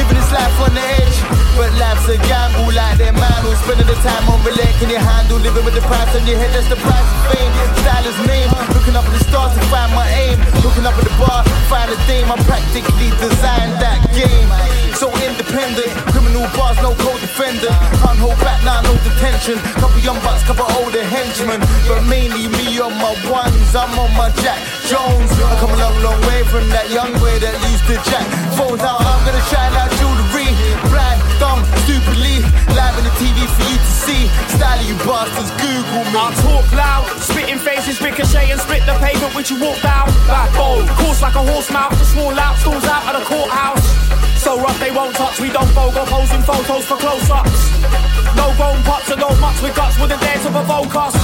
Living 0.00 0.16
this 0.16 0.32
life 0.32 0.64
on 0.64 0.72
the 0.72 0.80
edge. 0.96 1.16
But 1.60 1.76
life's 1.76 2.08
a 2.08 2.16
gamble 2.24 2.72
like 2.72 2.96
that 2.96 3.12
man 3.12 3.38
who's 3.44 3.60
spending 3.68 3.84
the 3.84 4.00
time 4.00 4.24
on 4.32 4.40
relent. 4.48 4.80
Can 4.80 4.88
you 4.88 4.96
handle 4.96 5.44
living 5.44 5.60
with 5.60 5.76
the 5.76 5.84
price 5.84 6.08
on 6.16 6.24
your 6.24 6.40
head? 6.40 6.56
That's 6.56 6.72
the 6.72 6.80
price 6.80 7.04
of 7.04 7.36
fame. 7.36 7.52
Style 7.84 8.06
is 8.08 8.16
name. 8.24 8.48
Looking 8.72 8.96
up 8.96 9.04
at 9.04 9.12
the 9.12 9.20
stars 9.28 9.52
to 9.52 9.60
find 9.68 9.92
my 9.92 10.08
aim. 10.08 10.40
Looking 10.64 10.88
up 10.88 10.96
at 10.96 11.04
the 11.04 11.12
bar, 11.20 11.44
find 11.68 11.92
a 11.92 12.00
dame. 12.08 12.32
I 12.32 12.40
practically 12.48 13.12
designed 13.20 13.76
that 13.76 14.00
game. 14.16 14.67
Co-defendant. 17.48 18.00
Can't 18.00 18.18
hold 18.18 18.38
back 18.40 18.62
now, 18.64 18.80
no 18.82 18.92
detention. 19.04 19.58
Couple 19.80 20.00
young 20.00 20.20
bucks, 20.20 20.42
couple 20.44 20.66
older 20.76 21.02
henchmen, 21.02 21.60
but 21.86 22.02
mainly 22.04 22.48
me 22.48 22.78
on 22.80 22.92
my 22.98 23.14
ones. 23.30 23.74
I'm 23.74 23.98
on 23.98 24.12
my 24.16 24.30
Jack 24.42 24.60
Jones. 24.88 25.30
I 25.32 25.56
come 25.60 25.72
a 25.72 25.76
long, 25.76 25.96
long 26.02 26.20
way 26.26 26.42
from 26.44 26.68
that 26.70 26.90
young 26.90 27.12
boy 27.18 27.38
that 27.40 27.54
used 27.68 27.86
to 27.88 27.96
jack 28.10 28.26
phones 28.56 28.80
out. 28.80 29.00
I'm 29.00 29.24
gonna 29.24 29.42
shine 29.48 29.72
out 29.76 29.90
jewelry, 29.96 30.48
blind, 30.88 31.20
dumb, 31.38 31.62
stupidly, 31.86 32.42
live 32.74 32.94
on 32.98 33.04
the 33.06 33.14
TV 33.16 33.38
for 33.46 33.64
you 33.70 33.78
to 33.78 33.92
see. 34.04 34.22
Style 34.58 34.82
you 34.84 34.94
bastards, 35.06 35.50
Google 35.58 36.04
me. 36.10 36.18
I 36.18 36.34
talk 36.42 36.66
loud, 36.74 37.06
spitting 37.22 37.58
faces, 37.58 38.02
ricochet 38.02 38.50
and 38.50 38.60
split 38.60 38.84
the 38.84 38.94
pavement 38.98 39.34
which 39.34 39.50
you 39.50 39.58
walk 39.62 39.80
down. 39.80 40.10
Like 40.28 40.52
bold, 40.54 40.86
course 41.00 41.22
like 41.22 41.34
a 41.34 41.42
horse 41.42 41.70
mouth, 41.70 41.94
the 41.96 42.04
small 42.04 42.34
out, 42.34 42.58
storms 42.58 42.84
out 42.84 43.14
of 43.14 43.22
the 43.22 43.24
courthouse. 43.26 43.86
So 44.42 44.60
rough 44.60 44.78
they 44.78 44.90
won't 44.90 45.14
touch, 45.16 45.40
we 45.40 45.50
don't 45.50 45.72
go 45.74 45.90
posing 45.90 46.42
photos 46.42 46.84
for 46.84 46.96
close-ups. 46.96 47.60
No 48.36 48.52
grown 48.58 48.78
pups 48.84 49.10
and 49.10 49.20
no 49.20 49.30
mucks 49.40 49.62
with 49.62 49.74
guts 49.74 49.98
wouldn't 49.98 50.20
dare 50.20 50.38
to 50.42 50.50
provoke 50.50 50.94
us. 50.94 51.14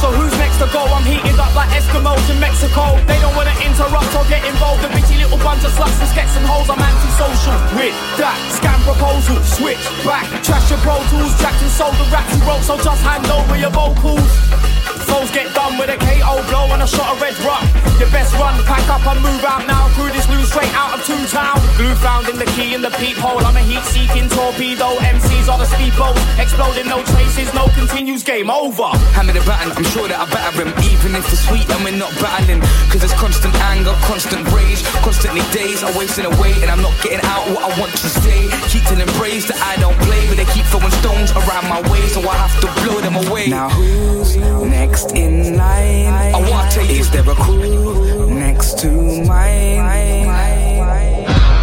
So 0.00 0.12
who's 0.12 0.36
next 0.36 0.60
to 0.60 0.68
go? 0.68 0.84
I'm 0.84 1.04
heated 1.04 1.40
up 1.40 1.54
like 1.56 1.70
Eskimos 1.72 2.20
in 2.28 2.38
Mexico. 2.40 2.92
They 3.08 3.16
don't 3.24 3.34
wanna 3.36 3.56
interrupt 3.64 4.12
or 4.12 4.24
get 4.28 4.44
involved. 4.44 4.84
The 4.84 4.88
bitchy 4.92 5.16
little 5.16 5.40
bunch 5.40 5.64
of 5.64 5.72
sluts 5.72 5.96
and 5.96 6.12
and 6.36 6.44
holes. 6.44 6.68
I'm 6.68 6.76
anti-social 6.80 7.56
with 7.78 7.96
that 8.20 8.36
scam 8.52 8.80
proposal. 8.84 9.40
Switch 9.54 9.78
back, 10.04 10.26
trash 10.42 10.68
your 10.68 10.80
pro 10.80 10.98
tools. 11.10 11.30
Jackson 11.38 11.68
sold 11.68 11.94
the 11.94 12.10
raps 12.10 12.34
he 12.34 12.40
wrote, 12.42 12.62
so 12.62 12.76
just 12.76 13.02
hand 13.02 13.24
over 13.30 13.56
your 13.56 13.70
vocals. 13.70 14.83
Foes 15.04 15.30
get 15.30 15.52
done 15.54 15.78
with 15.78 15.90
a 15.90 15.98
KO 15.98 16.40
blow 16.48 16.72
and 16.72 16.82
a 16.82 16.86
shot 16.86 17.14
of 17.14 17.20
red 17.20 17.36
rock. 17.44 17.64
Your 18.00 18.10
best 18.10 18.34
run, 18.34 18.58
pack 18.64 18.86
up 18.90 19.06
and 19.06 19.20
move 19.22 19.44
out 19.44 19.66
now. 19.66 19.88
Through 19.94 20.10
this 20.10 20.28
loose 20.28 20.50
straight 20.50 20.72
out 20.74 20.98
of 20.98 21.00
Toontown. 21.06 21.58
Glue 21.76 21.94
found 21.96 22.28
in 22.28 22.36
the 22.36 22.46
key 22.56 22.74
in 22.74 22.82
the 22.82 22.90
peephole. 22.98 23.44
I'm 23.44 23.56
a 23.56 23.60
heat-seeking 23.60 24.28
torpedo. 24.30 24.98
MCs 25.14 25.46
are 25.48 25.58
the 25.58 25.68
speedboats. 25.68 26.22
Exploding, 26.38 26.86
no 26.86 27.02
traces, 27.14 27.52
no 27.54 27.66
continues. 27.74 28.22
Game 28.22 28.50
over. 28.50 28.90
Hammer 29.14 29.32
the 29.32 29.40
baton, 29.46 29.72
I'm 29.72 29.88
sure 29.94 30.08
that 30.08 30.18
I 30.18 30.26
batter 30.30 30.64
him. 30.64 30.70
Even 30.90 31.14
if 31.14 31.26
it's 31.30 31.44
sweet 31.46 31.68
and 31.70 31.80
we're 31.84 31.96
not 31.96 32.14
battling. 32.22 32.60
Cause 32.90 33.00
there's 33.02 33.16
constant 33.18 33.54
anger, 33.72 33.94
constant 34.06 34.46
rage, 34.50 34.82
constantly 35.04 35.44
days. 35.50 35.82
I'm 35.82 35.94
wasting 35.98 36.26
away 36.26 36.54
and 36.62 36.70
I'm 36.70 36.82
not 36.82 36.94
getting 37.02 37.22
out 37.26 37.44
what 37.50 37.62
I 37.66 37.70
want 37.78 37.92
to 37.92 38.08
say. 38.08 38.48
Keep 38.70 38.84
telling 38.90 39.10
praise 39.18 39.46
that 39.50 39.58
I 39.58 39.76
don't 39.82 39.98
play, 40.06 40.26
but 40.28 40.36
they 40.38 40.48
keep 40.54 40.66
throwing 40.70 40.94
stones 41.02 41.30
around 41.34 41.66
my 41.68 41.80
way, 41.90 42.02
so 42.08 42.22
I 42.22 42.36
have 42.38 42.54
to 42.62 42.68
blow 42.82 43.00
them 43.00 43.16
away. 43.26 43.48
Now 43.48 43.68
who's 43.68 44.36
next 44.36 44.93
in 45.02 45.56
line? 45.56 46.06
I 46.34 46.50
wanna 46.50 46.70
tell 46.70 46.86
you, 46.86 47.00
Is 47.00 47.10
there 47.10 47.28
a 47.28 47.34
crew 47.34 48.30
next 48.30 48.78
to 48.80 48.90
mine? 49.26 50.24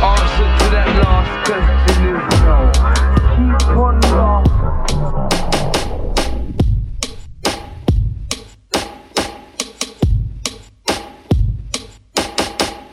Answer 0.04 0.48
to 0.60 0.66
that 0.76 0.88
last 1.02 1.48
question 1.48 2.02
is 2.12 2.40
no. 2.44 2.58
Keep 3.36 3.78
on 3.78 3.96
laughing. 4.02 5.62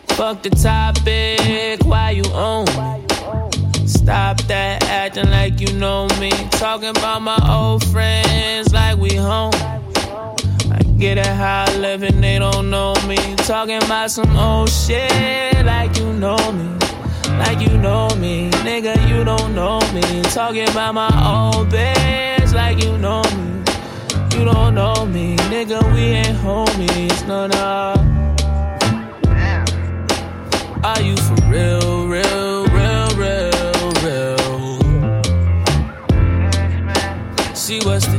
Fuck 0.08 0.42
the 0.42 0.50
topic, 0.50 1.84
why 1.86 2.10
you 2.10 2.24
on? 2.32 2.66
Stop 3.86 4.40
that 4.42 4.84
acting 4.84 5.30
like 5.30 5.60
you 5.60 5.72
know 5.74 6.08
me. 6.20 6.30
Talking 6.50 6.90
about 6.90 7.22
my 7.22 7.38
old 7.48 7.84
friends 7.86 8.72
like 8.72 8.98
we 8.98 9.14
home. 9.14 9.52
Get 10.98 11.16
it 11.16 11.26
high 11.26 11.66
and 11.70 12.24
they 12.24 12.40
don't 12.40 12.70
know 12.70 12.92
me. 13.06 13.16
Talking 13.36 13.76
about 13.76 14.10
some 14.10 14.36
old 14.36 14.68
shit 14.68 15.64
like 15.64 15.96
you 15.96 16.12
know 16.12 16.36
me. 16.50 16.68
Like 17.38 17.60
you 17.60 17.78
know 17.78 18.08
me, 18.16 18.50
nigga, 18.66 19.08
you 19.08 19.22
don't 19.22 19.54
know 19.54 19.78
me. 19.94 20.22
Talking 20.22 20.68
about 20.68 20.94
my 20.94 21.06
old 21.06 21.68
bitch 21.68 22.52
like 22.52 22.82
you 22.82 22.98
know 22.98 23.22
me. 23.22 23.62
You 24.36 24.44
don't 24.44 24.74
know 24.74 25.06
me, 25.06 25.36
nigga, 25.52 25.80
we 25.94 26.00
ain't 26.00 26.36
homies, 26.38 27.24
no, 27.28 27.46
no. 27.46 27.94
Are 30.82 31.00
you 31.00 31.16
for 31.16 31.36
real, 31.46 32.08
real, 32.08 32.66
real, 32.66 33.08
real, 33.14 33.92
real? 34.02 35.22
See 37.54 37.78
what's 37.84 38.06
the. 38.06 38.17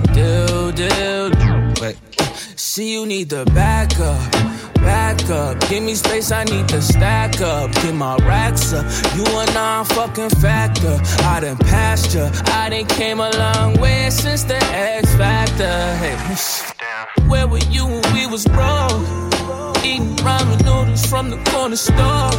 See 2.80 2.94
you 2.94 3.06
need 3.06 3.30
to 3.32 3.44
back 3.48 4.00
up, 4.00 4.32
back 4.76 5.30
up. 5.30 5.60
Give 5.68 5.84
me 5.84 5.96
space, 5.96 6.32
I 6.32 6.46
need 6.46 6.70
to 6.70 6.82
stack 6.82 7.42
up. 7.42 7.74
Get 7.74 7.94
my 7.94 8.16
racks 8.20 8.72
up. 8.72 8.86
You 9.18 9.26
a 9.26 9.46
non-fucking 9.54 10.30
factor. 10.30 10.98
I 11.26 11.42
done 11.42 11.58
passed 11.58 12.16
ya. 12.16 12.32
I 12.46 12.70
done 12.70 12.86
came 12.86 13.20
a 13.20 13.32
long 13.32 13.74
way 13.82 14.10
since 14.10 14.46
the 14.46 14.56
X 14.72 15.14
Factor. 15.16 15.76
Hey. 15.98 16.16
Where 17.28 17.50
were 17.50 17.66
you 17.70 17.86
when 17.86 18.14
we 18.14 18.28
was 18.28 18.46
broke? 18.46 19.04
Eating 19.84 20.16
ramen 20.24 20.64
noodles 20.64 21.06
from 21.06 21.32
the 21.32 21.38
corner 21.52 21.76
store. 21.76 22.32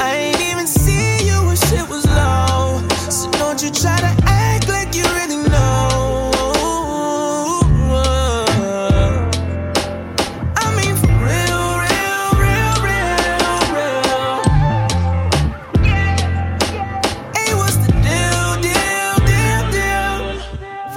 I 0.00 0.14
ain't 0.16 0.40
even 0.40 0.66
see 0.66 1.26
you 1.26 1.44
when 1.44 1.56
shit 1.56 1.86
was 1.90 2.06
low. 2.06 2.80
So 3.10 3.30
don't 3.32 3.62
you 3.62 3.70
try 3.70 3.98
to 4.00 4.12
act 4.24 4.70
like 4.70 4.94
you 4.94 5.02
really 5.02 5.41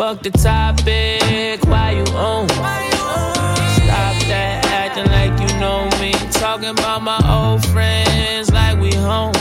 Fuck 0.05 0.21
the 0.21 0.29
topic, 0.29 1.65
why 1.65 1.93
you 1.97 2.05
on? 2.13 2.47
Stop 2.47 4.15
that 4.29 4.61
acting 4.69 5.09
like 5.09 5.33
you 5.41 5.59
know 5.59 5.89
me. 5.99 6.11
Talking 6.29 6.77
about 6.77 7.01
my 7.01 7.17
old 7.27 7.65
friends 7.73 8.51
like 8.51 8.79
we 8.79 8.93
home. 8.93 9.33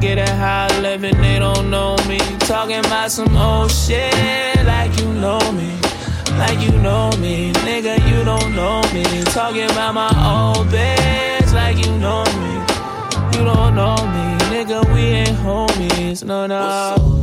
Get 0.00 0.18
it 0.18 0.28
high 0.28 0.68
living, 0.78 1.20
they 1.20 1.40
don't 1.40 1.70
know 1.70 1.96
me. 2.06 2.18
Talking 2.46 2.78
about 2.78 3.10
some 3.10 3.36
old 3.36 3.72
shit 3.72 4.64
like 4.64 4.96
you 5.00 5.12
know 5.14 5.40
me. 5.50 5.74
Like 6.38 6.60
you 6.60 6.78
know 6.78 7.10
me, 7.18 7.52
nigga, 7.66 7.98
you 8.08 8.24
don't 8.24 8.54
know 8.54 8.80
me. 8.94 9.02
Talking 9.34 9.68
about 9.72 9.92
my 9.94 10.12
old 10.22 10.68
bitch 10.68 11.52
like 11.52 11.84
you 11.84 11.90
know 11.98 12.22
me. 12.38 12.52
You 13.36 13.44
don't 13.44 13.74
know 13.74 13.96
me, 13.96 14.24
nigga, 14.54 14.86
we 14.94 15.00
ain't 15.00 15.36
homies, 15.38 16.22
no, 16.22 16.46
no. 16.46 17.15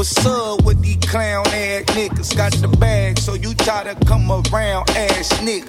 What's 0.00 0.24
up 0.24 0.64
with 0.64 0.80
these 0.80 0.96
clown 0.96 1.46
ass 1.48 1.84
niggas? 1.92 2.34
Got 2.34 2.52
the 2.52 2.68
bag, 2.68 3.18
so 3.18 3.34
you 3.34 3.52
try 3.52 3.84
to 3.84 3.94
come 4.06 4.32
around 4.32 4.88
ass 4.96 5.28
nigga. 5.44 5.68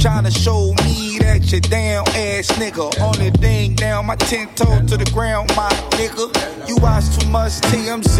Tryna 0.00 0.32
show 0.32 0.72
me 0.86 1.18
that 1.18 1.52
you 1.52 1.60
down 1.60 2.08
ass 2.08 2.48
nigga. 2.52 2.98
Only 3.02 3.28
thing 3.32 3.74
down 3.74 4.06
my 4.06 4.16
ten 4.16 4.48
toe 4.54 4.80
to 4.86 4.96
the 4.96 5.04
ground, 5.12 5.52
my 5.54 5.68
nigga. 6.00 6.24
You 6.66 6.78
watch 6.78 7.04
too 7.18 7.28
much 7.28 7.52
TMZ. 7.68 8.16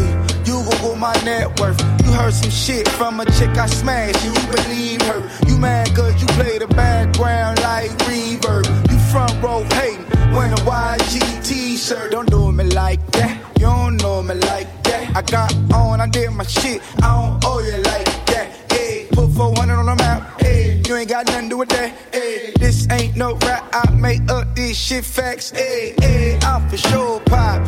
You 0.47 0.63
Google 0.63 0.97
my 0.97 1.15
net 1.25 1.59
worth. 1.59 1.81
You 2.05 2.13
heard 2.13 2.35
some 2.35 2.51
shit 2.51 2.87
from 2.91 3.19
a 3.21 3.25
chick 3.25 3.57
I 3.57 3.65
smashed, 3.65 4.27
and 4.27 4.37
you 4.37 4.53
believe 4.53 5.01
her. 5.09 5.23
You 5.49 5.57
mad 5.57 5.89
cause 5.97 6.21
you 6.21 6.27
play 6.37 6.59
the 6.59 6.69
background 6.69 7.63
like 7.63 7.93
reverb. 8.05 8.67
You 8.93 8.99
front 9.09 9.33
row 9.43 9.65
hating 9.73 10.05
when 10.37 10.53
a 10.53 10.57
YG 10.57 11.47
t-shirt. 11.49 12.11
Don't 12.11 12.29
do 12.29 12.53
me 12.53 12.65
like 12.65 13.01
that. 13.13 13.41
You 13.57 13.65
don't 13.65 13.97
know 14.03 14.23
me 14.23 14.35
like 14.35 14.67
that. 14.67 14.76
I 15.17 15.23
got 15.23 15.55
on, 15.73 15.99
I 16.03 16.09
did 16.09 16.31
my 16.33 16.45
shit. 16.45 16.83
I 17.03 17.09
don't 17.17 17.43
owe 17.43 17.61
you 17.61 17.79
like 17.79 18.05
that. 18.27 18.71
Hey, 18.71 19.09
put 19.11 19.31
400 19.31 19.75
on 19.75 19.87
the 19.87 19.95
map. 19.95 20.39
Hey, 20.43 20.83
you 20.87 20.95
ain't 20.95 21.09
got 21.09 21.25
nothing 21.25 21.45
to 21.45 21.49
do 21.49 21.57
with 21.57 21.71
that. 21.71 21.95
Hey, 22.13 22.53
this 22.61 22.87
ain't 22.91 23.17
no 23.17 23.35
rap. 23.37 23.67
I 23.73 23.91
make 23.93 24.31
up 24.31 24.55
these 24.55 24.77
shit 24.77 25.07
facts. 25.07 25.53
Hey, 25.53 25.95
hey, 26.01 26.39
I'm 26.43 26.69
for 26.69 26.77
sure 26.77 27.21
pop. 27.21 27.63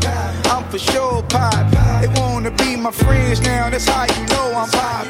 I'm 0.44 0.68
for 0.68 0.78
sure 0.78 1.22
pop. 1.22 1.72
They 2.02 2.08
wanna 2.20 2.50
be 2.50 2.76
my 2.76 2.90
friends 2.90 3.40
now. 3.40 3.70
That's 3.70 3.88
how 3.88 4.04
you 4.04 4.26
know 4.26 4.52
I'm 4.54 4.68
pop. 4.68 5.06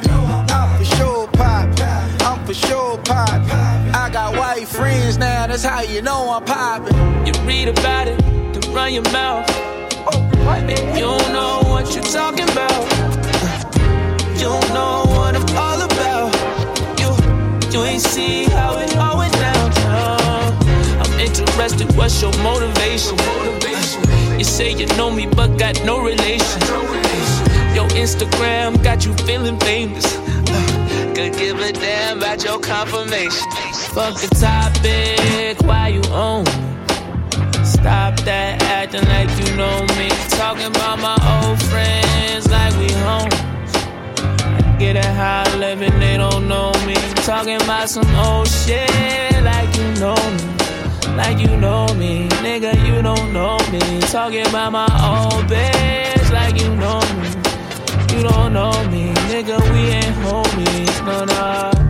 I'm 0.53 0.79
for 0.79 0.85
sure 0.94 1.27
pop. 1.33 1.81
I'm 2.20 2.46
for 2.46 2.55
sure 2.55 2.98
pop. 2.98 3.31
I 3.31 4.11
got 4.12 4.37
white 4.37 4.68
friends 4.68 5.18
now. 5.18 5.48
That's 5.48 5.64
how 5.64 5.81
you 5.81 6.03
know 6.03 6.31
I'm 6.31 6.44
popping. 6.44 6.96
You 7.27 7.33
read 7.42 7.66
about 7.66 8.07
it, 8.07 8.16
to 8.53 8.70
run 8.70 8.94
your 8.94 9.03
mouth. 9.11 9.68
You 10.49 11.13
know 11.33 11.61
what 11.65 11.95
you're 11.95 12.03
talking 12.03 12.49
about. 12.51 12.85
You 14.41 14.49
know 14.73 15.05
what 15.07 15.37
I'm 15.37 15.57
all 15.57 15.81
about. 15.83 16.33
You, 16.99 17.11
you 17.71 17.85
ain't 17.85 18.03
see 18.03 18.45
how 18.45 18.79
it 18.79 18.97
all 18.97 19.19
went 19.19 19.35
down. 19.35 19.71
I'm 21.03 21.21
interested, 21.21 21.95
what's 21.97 22.21
your 22.23 22.33
motivation? 22.39 23.17
You 24.39 24.45
say 24.45 24.73
you 24.73 24.87
know 24.97 25.11
me, 25.11 25.27
but 25.27 25.59
got 25.59 25.85
no 25.85 26.01
relation. 26.03 26.61
Your 27.75 27.89
Instagram 28.03 28.83
got 28.83 29.05
you 29.05 29.13
feeling 29.27 29.59
famous. 29.61 30.07
Uh, 30.17 31.13
Could 31.15 31.35
give 31.35 31.59
a 31.61 31.73
damn 31.73 32.19
about 32.19 32.43
your 32.43 32.59
confirmation. 32.59 33.47
Fuck 33.95 34.15
the 34.21 34.29
topic, 34.41 35.61
why 35.67 35.89
you 35.89 36.03
me? 36.13 36.45
Stop 37.68 38.16
that 38.20 38.62
acting 38.62 39.04
like 39.09 39.28
you 39.38 39.54
know 39.54 39.85
me. 39.98 40.09
Talking 40.40 40.66
about 40.74 40.98
my 40.98 41.16
old 41.44 41.62
friends 41.64 42.48
like 42.48 42.72
we 42.81 42.90
home. 43.04 43.28
Get 44.78 44.96
it 44.96 45.04
high 45.04 45.44
living, 45.57 45.98
they 46.00 46.16
don't 46.16 46.48
know 46.48 46.72
me. 46.87 46.94
Talking 47.28 47.61
about 47.61 47.90
some 47.90 48.09
old 48.16 48.48
shit 48.48 48.88
like 49.44 49.68
you 49.76 49.85
know 50.00 50.16
me. 50.16 50.48
Like 51.14 51.38
you 51.38 51.54
know 51.59 51.87
me, 51.94 52.28
nigga, 52.40 52.72
you 52.87 53.02
don't 53.02 53.35
know 53.35 53.59
me. 53.70 54.00
Talking 54.00 54.46
about 54.46 54.72
my 54.72 54.88
old 55.04 55.44
bitch 55.44 56.33
like 56.33 56.59
you 56.61 56.74
know 56.74 57.00
me. 57.20 57.28
You 58.16 58.22
don't 58.24 58.54
know 58.54 58.72
me, 58.88 59.12
nigga, 59.28 59.61
we 59.72 59.90
ain't 59.90 60.16
homies, 60.24 61.04
no, 61.04 61.24
no. 61.26 61.88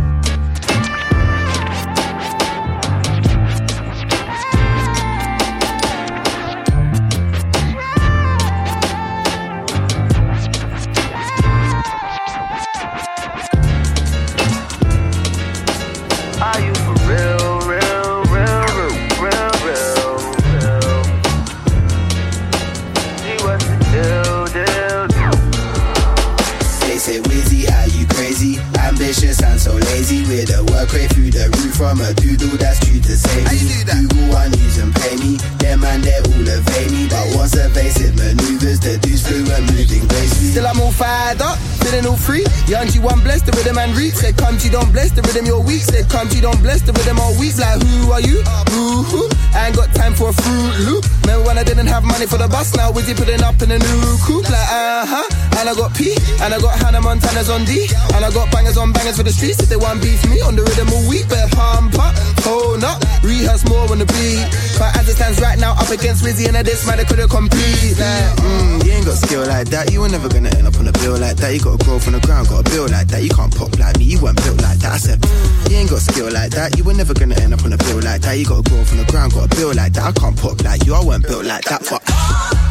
And 29.98 30.06
lazy. 30.06 30.22
With 30.28 30.50
a 30.54 30.62
work 30.72 30.92
rate 30.92 31.10
through 31.12 31.30
the 31.30 31.50
roof 31.58 31.74
from 31.74 32.00
a 32.00 32.12
doodle 32.14 32.56
that's 32.58 32.78
true 32.84 33.00
to 33.00 33.14
say 33.16 33.42
me. 33.48 33.82
Google 33.84 34.28
one 34.28 34.52
use 34.58 34.78
and 34.78 34.94
pay 34.94 35.16
me. 35.16 35.36
Them 35.58 35.80
man, 35.80 36.00
they're 36.02 36.22
all 36.22 36.46
evade 36.46 36.90
me. 36.92 37.08
But 37.08 37.34
what's 37.34 37.56
evasive 37.56 38.14
maneuvers? 38.16 38.80
The 38.80 38.98
dudes 38.98 39.26
fluent 39.26 39.64
moving 39.72 40.04
gracefully. 40.06 40.52
Still 40.52 40.66
I'm 40.66 40.80
all 40.80 40.92
fired 40.92 41.40
up, 41.40 41.56
feeling 41.82 42.06
all 42.06 42.16
free. 42.16 42.44
Young 42.68 42.86
G1 42.86 43.24
bless 43.24 43.42
the 43.42 43.52
rhythm 43.56 43.78
and 43.78 43.96
reach. 43.96 44.14
Said 44.14 44.36
come 44.36 44.58
G 44.58 44.68
don't 44.68 44.92
bless 44.92 45.10
the 45.10 45.22
rhythm 45.22 45.46
you're 45.46 45.62
weak. 45.62 45.82
Said 45.82 46.08
come 46.08 46.28
G 46.28 46.40
don't 46.40 46.60
bless 46.60 46.82
the 46.82 46.92
rhythm 46.92 47.18
all 47.18 47.32
week. 47.40 47.56
Like 47.56 47.80
who 47.80 48.12
are 48.12 48.20
you? 48.20 48.44
Who 48.70 49.02
who? 49.08 49.22
I 49.56 49.72
ain't 49.72 49.76
got 49.76 49.88
time 49.96 50.12
for 50.12 50.28
a 50.28 50.36
fruit 50.36 50.74
loop. 50.84 51.04
Remember 51.24 51.48
when 51.48 51.56
I 51.56 51.64
didn't 51.64 51.88
have 51.88 52.04
money 52.04 52.26
for 52.26 52.36
the 52.36 52.48
bus? 52.48 52.76
Now 52.76 52.92
Wizzy 52.92 53.16
putting 53.16 53.40
up 53.40 53.56
in 53.64 53.72
a 53.72 53.78
new 53.80 54.02
coupe. 54.20 54.44
Like 54.44 54.68
uh 54.68 55.08
huh. 55.08 55.26
And 55.56 55.68
I 55.68 55.74
got 55.74 55.96
P. 55.96 56.12
And 56.44 56.52
I 56.52 56.60
got 56.60 56.76
Hannah 56.76 57.00
Montana's 57.00 57.48
on 57.48 57.64
D. 57.64 57.88
And 58.12 58.24
I 58.24 58.30
got 58.30 58.52
bangers 58.52 58.76
on 58.76 58.92
bangers 58.92 59.16
for 59.16 59.24
the 59.24 59.32
streets. 59.32 59.60
If 59.60 59.68
they 59.68 59.76
want 59.76 59.87
beef 59.96 60.20
me 60.28 60.40
on 60.44 60.54
the 60.56 60.62
rhythm 60.62 60.92
all 60.92 61.08
week, 61.08 61.24
better 61.28 61.48
pump 61.56 61.96
up, 61.96 62.12
hold 62.44 62.84
up, 62.84 63.00
rehearse 63.24 63.64
more 63.64 63.88
on 63.88 63.98
the 63.98 64.06
beat. 64.12 64.44
But 64.76 64.92
as 65.00 65.08
it 65.08 65.16
stands 65.16 65.40
right 65.40 65.58
now, 65.58 65.72
up 65.72 65.88
against 65.88 66.20
Wizzy 66.24 66.46
and 66.48 66.56
a 66.56 66.62
this 66.62 66.86
man, 66.86 67.00
I 67.00 67.04
couldn't 67.04 67.28
compete. 67.32 67.96
Like, 67.96 68.36
Mm, 68.44 68.84
you 68.84 68.92
ain't 68.92 69.06
got 69.06 69.16
skill 69.16 69.46
like 69.48 69.68
that. 69.72 69.90
You 69.90 70.00
were 70.04 70.08
never 70.12 70.28
gonna 70.28 70.52
end 70.52 70.66
up 70.68 70.76
on 70.78 70.86
a 70.86 70.92
bill 71.00 71.16
like 71.16 71.36
that. 71.40 71.54
You 71.54 71.60
gotta 71.60 71.82
grow 71.84 71.98
from 71.98 72.12
the 72.12 72.20
ground, 72.20 72.48
gotta 72.48 72.68
build 72.70 72.90
like 72.92 73.08
that. 73.08 73.22
You 73.22 73.30
can't 73.30 73.54
pop 73.54 73.72
like 73.78 73.96
me, 73.98 74.04
you 74.04 74.20
weren't 74.20 74.36
built 74.44 74.60
like 74.60 74.78
that. 74.84 74.92
I 74.92 74.98
said, 74.98 75.20
mm, 75.20 75.70
you 75.70 75.76
ain't 75.80 75.90
got 75.90 76.00
skill 76.04 76.30
like 76.30 76.52
that. 76.52 76.76
You 76.76 76.84
were 76.84 76.94
never 76.94 77.14
gonna 77.14 77.34
end 77.40 77.54
up 77.54 77.64
on 77.64 77.72
a 77.72 77.78
bill 77.78 78.00
like 78.04 78.20
that. 78.22 78.36
You 78.38 78.44
gotta 78.44 78.62
grow 78.68 78.84
from 78.84 78.98
the 78.98 79.06
ground, 79.08 79.32
gotta 79.32 79.48
build 79.56 79.76
like 79.76 79.92
that. 79.94 80.04
I 80.04 80.12
can't 80.12 80.36
pop 80.36 80.60
like 80.62 80.84
you, 80.84 80.94
I 80.94 81.02
weren't 81.04 81.24
built 81.26 81.44
like 81.46 81.64
that. 81.72 81.82
But 81.88 82.04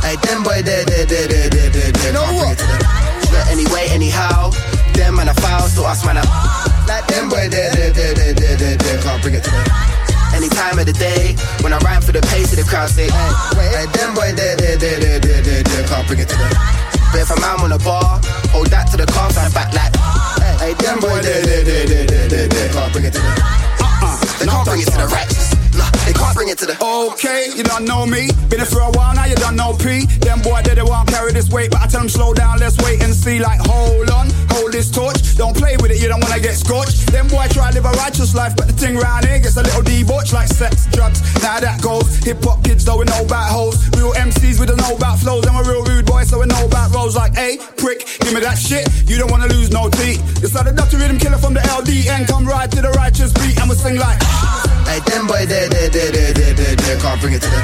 hey, 0.06 0.15
them 0.21 0.43
boy, 0.43 0.62
there, 0.62 0.86
there, 0.86 1.06
there, 1.06 1.27
there, 1.27 1.49
there, 1.49 1.69
there, 1.69 1.91
there. 1.91 2.13
Know 2.13 2.27
what? 2.38 2.56
Anyway, 3.49 3.88
anyhow, 3.89 4.51
them 4.93 5.15
man 5.15 5.27
a 5.30 5.34
foul, 5.36 5.67
so 5.67 5.86
us 5.86 6.06
man 6.06 6.17
a 6.17 6.76
like 6.88 7.06
them 7.08 7.30
boy, 7.30 7.47
there, 7.50 7.71
there, 7.76 7.91
there, 7.91 8.13
there, 8.13 8.34
there, 8.34 8.56
there, 8.58 8.78
there. 8.78 8.97
Can't 9.02 9.21
bring 9.21 9.36
it 9.36 9.43
to 9.43 9.52
them. 9.52 9.67
Any 10.34 10.50
time 10.50 10.78
of 10.80 10.86
the 10.86 10.93
day, 10.93 11.36
when 11.63 11.73
I 11.73 11.80
rhyme 11.80 12.02
for 12.02 12.12
the 12.12 12.21
pace 12.34 12.52
of 12.52 12.60
the 12.60 12.67
crowd, 12.67 12.89
say, 12.89 13.08
hey, 13.10 13.32
wait, 13.58 13.69
hey, 13.73 13.86
them 13.95 14.13
boy, 14.13 14.32
there, 14.36 14.56
there, 14.56 14.78
there, 14.78 15.00
there, 15.00 15.19
there, 15.19 15.41
there, 15.41 15.63
there. 15.63 15.88
Can't 15.88 16.06
bring 16.08 16.19
it 16.19 16.30
to 16.30 16.36
them. 16.38 16.52
But 17.12 17.21
if 17.23 17.32
I'm 17.32 17.43
out 17.43 17.62
on 17.63 17.69
the 17.71 17.80
bar, 17.80 18.19
hold 18.52 18.67
that 18.67 18.91
to 18.91 18.97
the 18.97 19.06
car, 19.08 19.32
so 19.32 19.41
I'm 19.41 19.52
back 19.52 19.73
like, 19.73 19.95
hey, 20.60 20.73
them 20.76 21.00
boy, 21.00 21.21
there, 21.21 21.41
there, 21.41 21.63
there, 21.63 21.86
there, 21.88 22.06
there, 22.06 22.28
there, 22.28 22.47
there. 22.47 22.69
Can't 22.69 22.91
bring 22.93 23.06
it 23.06 23.13
to 23.13 23.19
them. 23.19 23.38
Uh, 24.04 24.17
They 24.39 24.45
can't 24.45 24.65
bring 24.67 24.82
it 24.82 24.88
to 24.91 24.97
the 24.97 25.08
righteous. 25.08 25.56
Nah, 25.77 25.89
they 26.05 26.13
can't 26.13 26.35
bring 26.35 26.49
it 26.49 26.57
to 26.59 26.65
the. 26.65 26.75
Okay, 26.81 27.53
you 27.55 27.63
don't 27.63 27.85
know 27.85 28.05
me. 28.05 28.29
Been 28.49 28.59
here 28.59 28.65
for 28.65 28.81
a 28.81 28.91
while 28.91 29.13
now, 29.13 29.25
you 29.25 29.35
don't 29.35 29.55
know 29.55 29.73
P. 29.77 30.05
Them 30.25 30.41
boy, 30.41 30.61
they, 30.65 30.75
they 30.75 30.83
won't 30.83 31.07
carry 31.07 31.31
this 31.31 31.49
weight, 31.49 31.71
but 31.71 31.81
I 31.81 31.87
tell 31.87 32.01
them 32.01 32.09
slow 32.09 32.33
down, 32.33 32.59
let's 32.59 32.77
wait 32.83 33.01
and 33.03 33.13
see. 33.13 33.39
Like, 33.39 33.59
hold 33.61 34.09
on, 34.09 34.27
hold 34.49 34.71
this 34.73 34.89
torch. 34.91 35.37
Don't 35.37 35.55
play 35.55 35.77
with 35.77 35.91
it, 35.91 36.01
you 36.01 36.07
don't 36.09 36.21
wanna 36.23 36.41
get 36.41 36.55
scorched. 36.55 37.07
Them 37.13 37.27
boy 37.27 37.47
try 37.51 37.71
live 37.71 37.85
a 37.85 37.93
righteous 38.01 38.33
life, 38.35 38.55
but 38.57 38.67
the 38.67 38.73
thing 38.73 38.97
round 38.97 39.25
here 39.25 39.39
gets 39.39 39.57
a 39.57 39.63
little 39.63 39.83
debauched 39.83 40.33
like 40.33 40.47
sex, 40.47 40.87
drugs. 40.91 41.21
Now 41.41 41.59
that 41.59 41.81
goes. 41.81 42.17
Hip 42.25 42.43
hop 42.43 42.63
kids 42.63 42.83
though, 42.83 42.97
we 42.97 43.05
know 43.05 43.23
about 43.23 43.51
hoes. 43.51 43.77
Real 43.95 44.13
MCs 44.13 44.59
with 44.59 44.69
a 44.69 44.75
know 44.75 44.95
about 44.95 45.19
flows. 45.19 45.45
I'm 45.47 45.55
a 45.55 45.63
real 45.63 45.83
rude 45.85 46.05
boy, 46.05 46.23
so 46.23 46.39
we 46.39 46.47
know 46.47 46.65
about 46.65 46.93
roles 46.93 47.15
like, 47.15 47.35
hey, 47.35 47.46
give 48.27 48.35
me 48.35 48.43
that 48.43 48.59
shit. 48.59 48.83
You 49.07 49.17
don't 49.17 49.31
wanna 49.31 49.47
lose 49.47 49.71
no 49.71 49.89
teeth. 49.89 50.19
It's 50.43 50.53
like 50.53 50.67
the 50.67 50.75
Dr. 50.75 50.97
Rhythm 50.97 51.17
Killer 51.17 51.39
from 51.39 51.53
the 51.53 51.63
LDN. 51.63 52.27
Come 52.27 52.45
right 52.45 52.69
to 52.69 52.81
the 52.81 52.91
righteous 52.91 53.31
beat, 53.31 53.55
and 53.59 53.69
we 53.69 53.75
sing 53.75 53.95
like. 53.95 54.19
Hey, 54.83 54.99
them 55.07 55.27
boy, 55.27 55.47
there, 55.47 55.69
there, 55.71 55.89
there, 55.89 56.11
there, 56.11 56.33
there, 56.35 56.53
there, 56.53 56.75
there. 56.75 56.97
Can't 56.99 57.19
bring 57.21 57.33
it 57.33 57.41
to 57.41 57.49
them. 57.49 57.63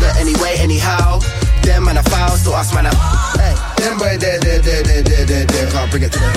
But 0.00 0.16
anyway, 0.20 0.56
anyhow, 0.60 1.20
them 1.64 1.84
man 1.84 1.96
a 1.96 2.02
foul, 2.04 2.36
so 2.36 2.52
us 2.52 2.74
man 2.74 2.86
a. 2.86 2.92
Hey, 3.40 3.56
them 3.80 3.96
boy, 3.96 4.16
there, 4.20 4.40
there, 4.40 4.60
there, 4.60 4.82
there, 4.82 5.02
there, 5.02 5.24
there, 5.24 5.46
there. 5.46 5.66
Can't 5.72 5.90
bring 5.90 6.04
it 6.04 6.12
to 6.12 6.20
them. 6.20 6.36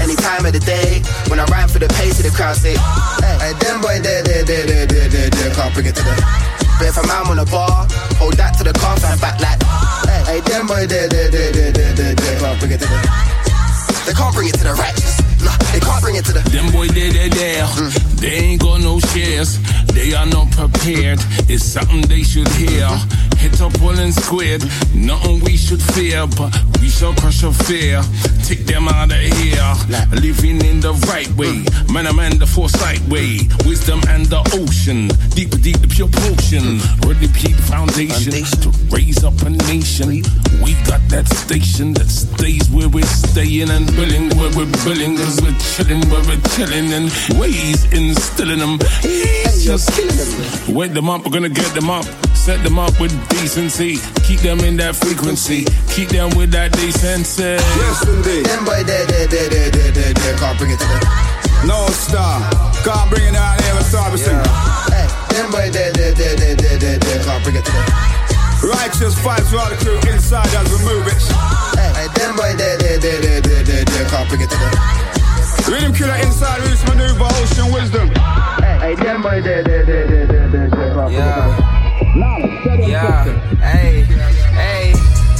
Any 0.00 0.16
time 0.16 0.46
of 0.46 0.52
the 0.52 0.62
day, 0.62 1.02
when 1.28 1.40
I 1.40 1.44
rhyme 1.50 1.68
for 1.68 1.78
the 1.78 1.88
pace 1.98 2.18
of 2.18 2.24
the 2.24 2.30
crowd, 2.30 2.56
say, 2.56 2.78
hey, 2.78 3.52
them 3.58 3.80
boy, 3.82 3.98
there, 4.00 4.22
there, 4.22 4.44
there, 4.44 4.66
there, 4.66 4.86
there, 4.86 5.08
there, 5.08 5.30
there. 5.30 5.50
Can't 5.54 5.74
bring 5.74 5.86
it 5.86 5.96
to 5.96 6.04
them. 6.04 6.49
But 6.80 6.88
if 6.88 6.96
I'm 6.96 7.10
out 7.10 7.28
on 7.28 7.36
the 7.36 7.44
bar, 7.44 7.84
hold 8.16 8.40
that 8.40 8.56
to 8.56 8.64
the 8.64 8.72
car, 8.72 8.96
so 8.96 9.06
I'm 9.06 9.20
back 9.20 9.36
like, 9.36 9.60
hey, 10.24 10.40
them 10.40 10.66
boy, 10.66 10.86
there, 10.86 11.12
there, 11.12 11.28
there, 11.28 11.52
there, 11.52 11.72
there, 11.72 11.92
there, 11.92 12.14
there. 12.14 12.40
Can't 12.40 12.58
bring 12.58 12.72
it 12.72 12.80
to 12.80 12.88
them. 12.88 13.04
They 14.08 14.16
can't 14.16 14.34
bring 14.34 14.48
it 14.48 14.56
to 14.56 14.64
the 14.64 14.72
righteous. 14.72 15.20
Nah, 15.44 15.52
they 15.60 15.76
They 15.76 15.84
can't 15.84 16.00
bring 16.00 16.16
it 16.16 16.24
to 16.24 16.32
the. 16.32 16.40
Them 16.48 16.72
boy, 16.72 16.88
they, 16.88 17.12
they, 17.12 17.28
there. 17.28 17.68
Mm. 17.68 17.92
They 18.16 18.32
ain't 18.56 18.62
got 18.62 18.80
no 18.80 18.98
shares. 19.12 19.60
They 19.92 20.14
are 20.14 20.24
not 20.24 20.52
prepared. 20.56 21.20
It's 21.52 21.68
something 21.68 22.00
they 22.08 22.22
should 22.22 22.48
hear. 22.56 22.88
Hit 23.40 23.60
up 23.62 23.72
all 23.80 23.98
and 23.98 24.12
squared. 24.12 24.62
Nothing 24.94 25.40
we 25.40 25.56
should 25.56 25.80
fear, 25.80 26.26
but 26.36 26.52
we 26.80 26.90
shall 26.90 27.14
crush 27.14 27.42
a 27.42 27.52
fear. 27.52 28.02
Take 28.44 28.66
them 28.66 28.86
out 28.86 29.10
of 29.10 29.18
here. 29.18 29.72
Living 30.12 30.60
in 30.60 30.80
the 30.80 30.92
right 31.08 31.30
way. 31.40 31.64
Man, 31.90 32.06
I'm 32.06 32.18
in 32.20 32.38
the 32.38 32.46
foresight 32.46 33.00
way. 33.08 33.48
Wisdom 33.64 34.00
and 34.08 34.26
the 34.26 34.44
ocean. 34.52 35.08
Deeper, 35.32 35.56
deep, 35.56 35.80
the 35.80 35.88
pure 35.88 36.08
potion. 36.08 36.84
Ready, 37.08 37.28
peak 37.32 37.56
foundation 37.64 38.44
to 38.60 38.68
raise 38.92 39.24
up 39.24 39.40
a 39.40 39.50
nation. 39.50 40.20
We 40.60 40.76
got 40.84 41.00
that 41.08 41.24
station 41.32 41.94
that 41.94 42.08
stays 42.08 42.68
where 42.68 42.88
we're 42.90 43.08
staying 43.08 43.70
and 43.70 43.86
billing 43.96 44.36
where 44.36 44.52
we're 44.52 44.70
billing. 44.84 45.16
Cause 45.16 45.40
we're 45.40 45.56
chilling 45.72 46.04
where 46.10 46.24
we're 46.28 46.44
chilling 46.52 46.92
and 46.92 47.08
ways 47.40 47.88
instilling 47.92 48.58
them. 48.58 48.78
He's 49.00 49.64
just 49.64 49.88
killing 49.96 50.12
them. 50.12 50.74
Wake 50.74 50.92
them 50.92 51.08
up, 51.08 51.24
we're 51.24 51.32
gonna 51.32 51.48
get 51.48 51.72
them 51.72 51.88
up. 51.88 52.04
Set 52.34 52.62
them 52.64 52.78
up 52.78 52.98
with 52.98 53.12
decency. 53.30 53.96
Keep 54.22 54.40
them 54.40 54.60
in 54.60 54.76
that 54.78 54.96
frequency. 54.96 55.64
Keep 55.88 56.10
them 56.10 56.30
with 56.36 56.50
that 56.52 56.72
decency. 56.72 57.56
Yes, 57.56 58.02
indeed. 58.06 58.46
Them 58.46 58.64
boy, 58.64 58.82
they, 58.84 59.06
they, 59.06 59.26
they, 59.26 59.46
they, 59.48 59.70
they, 59.70 59.90
they, 59.90 60.10
they 60.12 60.34
can't 60.36 60.58
bring 60.58 60.70
it 60.70 60.78
to 60.78 60.86
the. 60.86 60.98
No 61.66 61.86
star. 61.92 62.40
Can't 62.84 63.08
bring 63.10 63.28
it 63.28 63.36
out 63.36 63.60
here 63.60 63.74
with 63.76 63.86
Star 63.86 64.08
yeah. 64.16 64.40
Hey, 64.88 65.06
them 65.36 65.50
boy, 65.52 65.68
they, 65.68 65.92
they, 65.92 66.12
they, 66.16 66.32
they, 66.34 66.54
they, 66.56 66.76
they, 66.76 66.96
they 66.96 67.18
can't 67.20 67.42
bring 67.44 67.56
it 67.56 67.64
to 67.64 67.72
the. 67.72 67.84
Righteous 68.64 69.16
fights 69.20 69.48
throughout 69.48 69.70
the 69.72 69.76
crew 69.80 69.96
inside 70.12 70.48
as 70.52 70.68
we 70.68 70.78
move 70.84 71.06
it. 71.06 71.20
Hey, 71.76 72.04
hey 72.04 72.08
them 72.16 72.36
boy, 72.36 72.52
they, 72.56 72.76
they, 72.76 72.96
they, 72.96 73.16
they, 73.20 73.40
they, 73.40 73.60
they, 73.64 73.84
they 73.84 74.04
can't 74.08 74.28
bring 74.28 74.40
it 74.40 74.50
to 74.50 74.56
the. 74.56 74.68
Rhythm 75.68 75.92
killer 75.92 76.16
inside, 76.24 76.60
Roots 76.64 76.82
Manuva, 76.84 77.28
ocean 77.40 77.72
wisdom. 77.72 78.08
Hey, 78.80 78.94
them 78.96 79.22
boy, 79.22 79.40
they, 79.40 79.62
they, 79.62 79.82
they, 79.84 80.04
they, 80.08 80.24
they, 80.24 80.46
they, 80.48 80.66
they 80.68 80.88
can't 80.92 81.12
bring 81.12 81.20
it 81.20 81.34
to 81.34 81.44
the. 81.44 82.49
Yeah, 82.88 83.24
hey, 83.58 84.02
hey. 84.02 84.92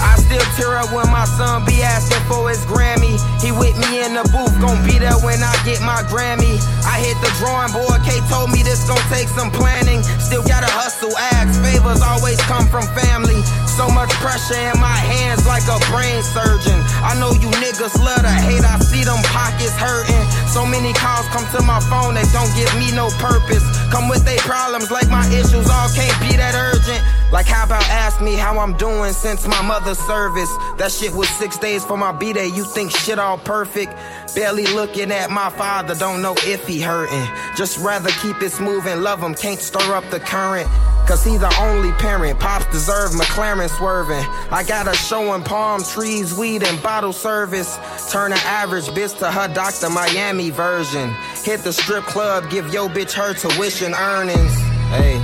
I 0.02 0.16
still 0.16 0.44
tear 0.56 0.76
up 0.76 0.92
when 0.92 1.06
my 1.10 1.24
son 1.24 1.64
be 1.64 1.82
asking 1.82 2.22
for 2.28 2.48
his 2.48 2.64
Grammy. 2.66 3.18
He 3.40 3.52
with 3.52 3.72
me 3.80 4.04
in 4.04 4.12
the 4.12 4.24
booth, 4.28 4.52
gon' 4.60 4.76
be 4.84 5.00
there 5.00 5.16
when 5.24 5.40
I 5.40 5.56
get 5.64 5.80
my 5.80 6.04
Grammy. 6.12 6.60
I 6.84 7.00
hit 7.00 7.16
the 7.24 7.32
drawing 7.40 7.72
board, 7.72 7.96
K 8.04 8.20
told 8.28 8.52
me 8.52 8.60
this 8.60 8.84
gon' 8.84 9.00
take 9.08 9.32
some 9.32 9.48
planning. 9.50 10.04
Still 10.20 10.44
gotta 10.44 10.68
hustle, 10.68 11.16
ask 11.32 11.56
favors 11.64 12.04
always 12.04 12.36
come 12.44 12.68
from 12.68 12.84
family. 12.92 13.40
So 13.80 13.88
much 13.88 14.12
pressure 14.20 14.60
in 14.60 14.76
my 14.76 14.92
hands 14.92 15.48
like 15.48 15.64
a 15.72 15.80
brain 15.88 16.20
surgeon. 16.20 16.76
I 17.00 17.16
know 17.16 17.32
you 17.32 17.48
niggas 17.64 17.96
love 17.96 18.20
to 18.20 18.34
hate, 18.44 18.60
I 18.60 18.76
see 18.84 19.08
them 19.08 19.24
pockets 19.32 19.72
hurting. 19.72 20.20
So 20.52 20.68
many 20.68 20.92
calls 20.92 21.24
come 21.32 21.48
to 21.56 21.64
my 21.64 21.80
phone 21.88 22.20
that 22.20 22.28
don't 22.36 22.52
give 22.52 22.68
me 22.76 22.92
no 22.92 23.08
purpose. 23.16 23.64
Come 23.88 24.12
with 24.12 24.24
they 24.28 24.36
problems 24.44 24.90
like 24.90 25.08
my 25.08 25.24
issues 25.32 25.64
all 25.64 25.88
can't 25.96 26.12
be 26.20 26.36
that 26.36 26.52
urgent. 26.52 27.00
Like 27.32 27.46
how 27.46 27.64
about 27.64 27.86
ask 27.88 28.20
me 28.20 28.34
how 28.34 28.58
I'm 28.58 28.76
doing 28.76 29.12
since 29.12 29.46
my 29.46 29.62
mother's 29.62 29.98
service? 29.98 30.50
That 30.76 30.90
shit 30.90 31.14
was 31.14 31.28
six 31.38 31.56
days 31.56 31.84
for 31.84 31.96
my 31.96 32.12
B-day. 32.12 32.48
You 32.48 32.64
think 32.64 32.90
shit 32.90 33.18
all 33.18 33.29
perfect? 33.38 33.94
Barely 34.34 34.66
looking 34.66 35.10
at 35.10 35.30
my 35.30 35.50
father, 35.50 35.94
don't 35.94 36.22
know 36.22 36.34
if 36.38 36.66
he 36.66 36.80
hurting. 36.80 37.26
Just 37.56 37.78
rather 37.78 38.10
keep 38.22 38.40
it 38.42 38.50
smooth 38.50 38.86
and 38.86 39.02
love 39.02 39.20
him, 39.20 39.34
can't 39.34 39.60
stir 39.60 39.94
up 39.94 40.08
the 40.10 40.20
current. 40.20 40.68
Cause 41.06 41.24
he 41.24 41.36
the 41.38 41.52
only 41.60 41.90
parent. 41.92 42.38
Pops 42.38 42.66
deserve 42.66 43.10
McLaren 43.10 43.68
swerving. 43.68 44.24
I 44.52 44.62
got 44.62 44.86
her 44.86 44.94
showing 44.94 45.42
palm 45.42 45.82
trees, 45.82 46.32
weed, 46.32 46.62
and 46.62 46.80
bottle 46.82 47.12
service. 47.12 47.76
Turn 48.12 48.30
an 48.30 48.38
average 48.44 48.86
bitch 48.86 49.18
to 49.18 49.30
her 49.30 49.52
Dr. 49.52 49.90
Miami 49.90 50.50
version. 50.50 51.12
Hit 51.42 51.60
the 51.64 51.72
strip 51.72 52.04
club, 52.04 52.48
give 52.48 52.72
yo 52.72 52.88
bitch 52.88 53.12
her 53.12 53.34
tuition 53.34 53.92
earnings. 53.94 54.54
Hey. 54.90 55.18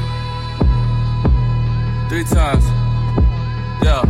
Three 2.09 2.25
times. 2.25 2.65
Yeah. 3.85 4.03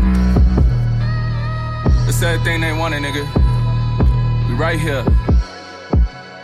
It's 2.09 2.21
thing 2.45 2.61
they 2.63 2.73
wanted, 2.73 3.03
nigga. 3.03 3.56
Right 4.57 4.81
here. 4.81 5.05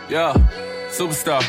Yeah. 0.07 0.37
Superstar. 0.93 1.41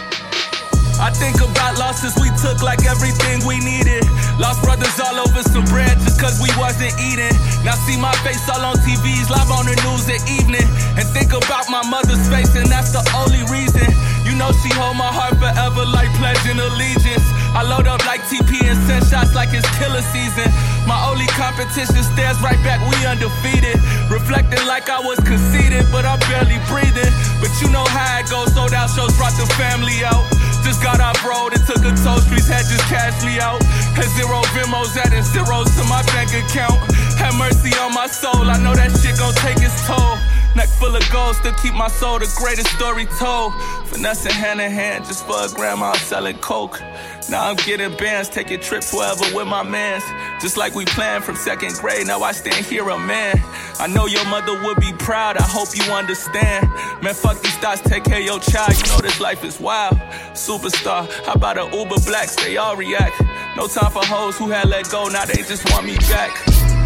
I 0.96 1.12
think 1.12 1.36
about 1.44 1.76
losses 1.76 2.16
we 2.16 2.32
took 2.40 2.62
like 2.62 2.86
everything 2.88 3.44
we 3.44 3.60
needed. 3.60 4.00
Lost 4.40 4.64
brothers 4.64 4.96
all 4.96 5.20
over 5.20 5.44
some 5.44 5.68
bread 5.68 5.92
just 6.00 6.16
cause 6.16 6.40
we 6.40 6.48
wasn't 6.56 6.96
eating. 6.96 7.36
Now 7.68 7.76
see 7.84 8.00
my 8.00 8.16
face 8.24 8.48
all 8.48 8.64
on 8.64 8.80
TVs, 8.80 9.28
live 9.28 9.52
on 9.52 9.68
the 9.68 9.76
news 9.84 10.08
at 10.08 10.24
evening. 10.24 10.64
And 10.96 11.04
think 11.12 11.36
about 11.36 11.68
my 11.68 11.84
mother's 11.84 12.24
face, 12.32 12.56
and 12.56 12.64
that's 12.72 12.96
the 12.96 13.04
only 13.12 13.44
reason. 13.52 13.84
You 14.24 14.34
know 14.34 14.50
she 14.64 14.72
hold 14.72 14.96
my 14.96 15.12
heart 15.12 15.36
forever 15.36 15.84
like 15.84 16.08
pledging 16.16 16.56
allegiance. 16.56 17.28
I 17.52 17.62
load 17.62 17.86
up 17.86 18.00
like 18.08 18.24
TP 18.26 18.64
and 18.64 18.80
send 18.88 19.04
shots 19.06 19.36
like 19.36 19.52
it's 19.52 19.68
killer 19.76 20.02
season. 20.10 20.48
My 20.88 20.96
only 21.06 21.28
competition 21.36 22.02
stares 22.02 22.40
right 22.40 22.58
back, 22.64 22.80
we 22.88 22.96
undefeated. 23.04 23.76
Reflecting 24.08 24.64
like 24.66 24.88
I 24.88 24.98
was 24.98 25.20
conceited, 25.22 25.84
but 25.92 26.08
I'm 26.08 26.18
barely 26.32 26.58
breathing. 26.72 27.12
But 27.38 27.52
you 27.60 27.68
know 27.68 27.84
how 27.84 28.18
it 28.18 28.26
goes, 28.32 28.50
sold 28.56 28.72
out 28.72 28.88
shows 28.90 29.12
brought 29.20 29.36
the 29.36 29.46
family 29.60 30.02
out. 30.02 30.24
Just 30.64 30.80
got 30.80 30.98
off 31.04 31.20
road 31.20 31.52
and 31.52 31.60
took 31.68 31.84
a 31.84 31.92
toll, 31.92 32.18
streets 32.24 32.48
had 32.48 32.64
just 32.64 32.88
cashed 32.88 33.20
me 33.28 33.36
out. 33.38 33.60
Had 33.92 34.08
zero 34.16 34.40
Vimos 34.56 34.96
adding 34.96 35.22
zeros 35.22 35.68
to 35.76 35.84
my 35.92 36.00
bank 36.16 36.32
account. 36.32 36.80
Have 37.20 37.36
mercy 37.36 37.76
on 37.76 37.92
my 37.92 38.08
soul, 38.08 38.48
I 38.48 38.56
know 38.56 38.74
that 38.74 38.90
shit 38.96 39.20
gon' 39.20 39.36
take 39.44 39.60
its 39.60 39.76
toll. 39.86 40.16
Neck 40.54 40.68
full 40.68 40.94
of 40.94 41.02
gold, 41.10 41.34
still 41.34 41.52
keep 41.54 41.74
my 41.74 41.88
soul 41.88 42.18
the 42.18 42.32
greatest 42.36 42.68
story 42.76 43.06
told. 43.18 43.52
Finessing 43.86 44.32
hand 44.32 44.60
in 44.60 44.70
hand 44.70 45.04
just 45.04 45.26
for 45.26 45.44
a 45.44 45.48
grandma 45.48 45.92
selling 45.94 46.38
coke. 46.38 46.80
Now 47.28 47.48
I'm 47.48 47.56
getting 47.56 47.96
bands, 47.96 48.28
taking 48.28 48.60
trips 48.60 48.92
wherever 48.92 49.24
with 49.34 49.48
my 49.48 49.62
mans. 49.62 50.04
Just 50.40 50.56
like 50.56 50.74
we 50.74 50.84
planned 50.84 51.24
from 51.24 51.36
second 51.36 51.74
grade, 51.74 52.06
now 52.06 52.22
I 52.22 52.32
stand 52.32 52.66
here 52.66 52.88
a 52.88 52.98
man. 52.98 53.36
I 53.80 53.88
know 53.88 54.06
your 54.06 54.24
mother 54.26 54.52
would 54.62 54.78
be 54.78 54.92
proud, 54.92 55.38
I 55.38 55.42
hope 55.42 55.68
you 55.74 55.92
understand. 55.92 56.68
Man, 57.02 57.14
fuck 57.14 57.40
these 57.40 57.56
thoughts, 57.56 57.80
take 57.80 58.04
care 58.04 58.20
of 58.20 58.24
your 58.24 58.38
child, 58.38 58.76
you 58.76 58.86
know 58.92 58.98
this 58.98 59.20
life 59.20 59.42
is 59.42 59.58
wild. 59.58 59.96
Superstar, 60.34 61.10
how 61.24 61.32
about 61.32 61.58
a 61.58 61.76
Uber 61.76 62.00
Blacks, 62.06 62.36
they 62.36 62.58
all 62.58 62.76
react. 62.76 63.20
No 63.56 63.66
time 63.66 63.90
for 63.90 64.04
hoes 64.04 64.36
who 64.36 64.50
had 64.50 64.68
let 64.68 64.88
go, 64.90 65.08
now 65.08 65.24
they 65.24 65.42
just 65.42 65.68
want 65.72 65.86
me 65.86 65.96
back. 66.10 66.30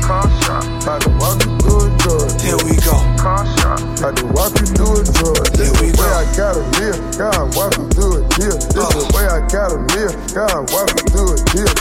About 0.09 1.03
to 1.03 1.11
walk 1.11 1.45
you 1.45 1.59
through 1.59 1.93
a 1.93 1.99
drug. 1.99 2.41
Here 2.41 2.57
we 2.65 2.77
go. 2.81 3.58
About 3.99 4.15
to 4.17 4.27
walk 4.31 4.55
you 4.61 4.67
through 4.79 4.95
a 4.95 5.05
drug. 5.11 5.43
This 5.59 5.75
the 5.75 5.91
way. 5.99 6.07
I 6.07 6.23
gotta 6.39 6.63
live. 6.79 6.99
God 7.19 7.51
walk 7.59 7.75
you 7.75 7.89
through 7.91 8.23
a 8.23 8.29
deal. 8.39 8.55
This 8.55 8.89
the 8.95 9.11
way 9.11 9.27
I 9.27 9.43
gotta 9.51 9.79
live. 9.91 10.15
God 10.31 10.71
walk 10.71 10.87
you 10.95 11.03
through 11.11 11.35
a 11.35 11.39
deal. 11.51 11.75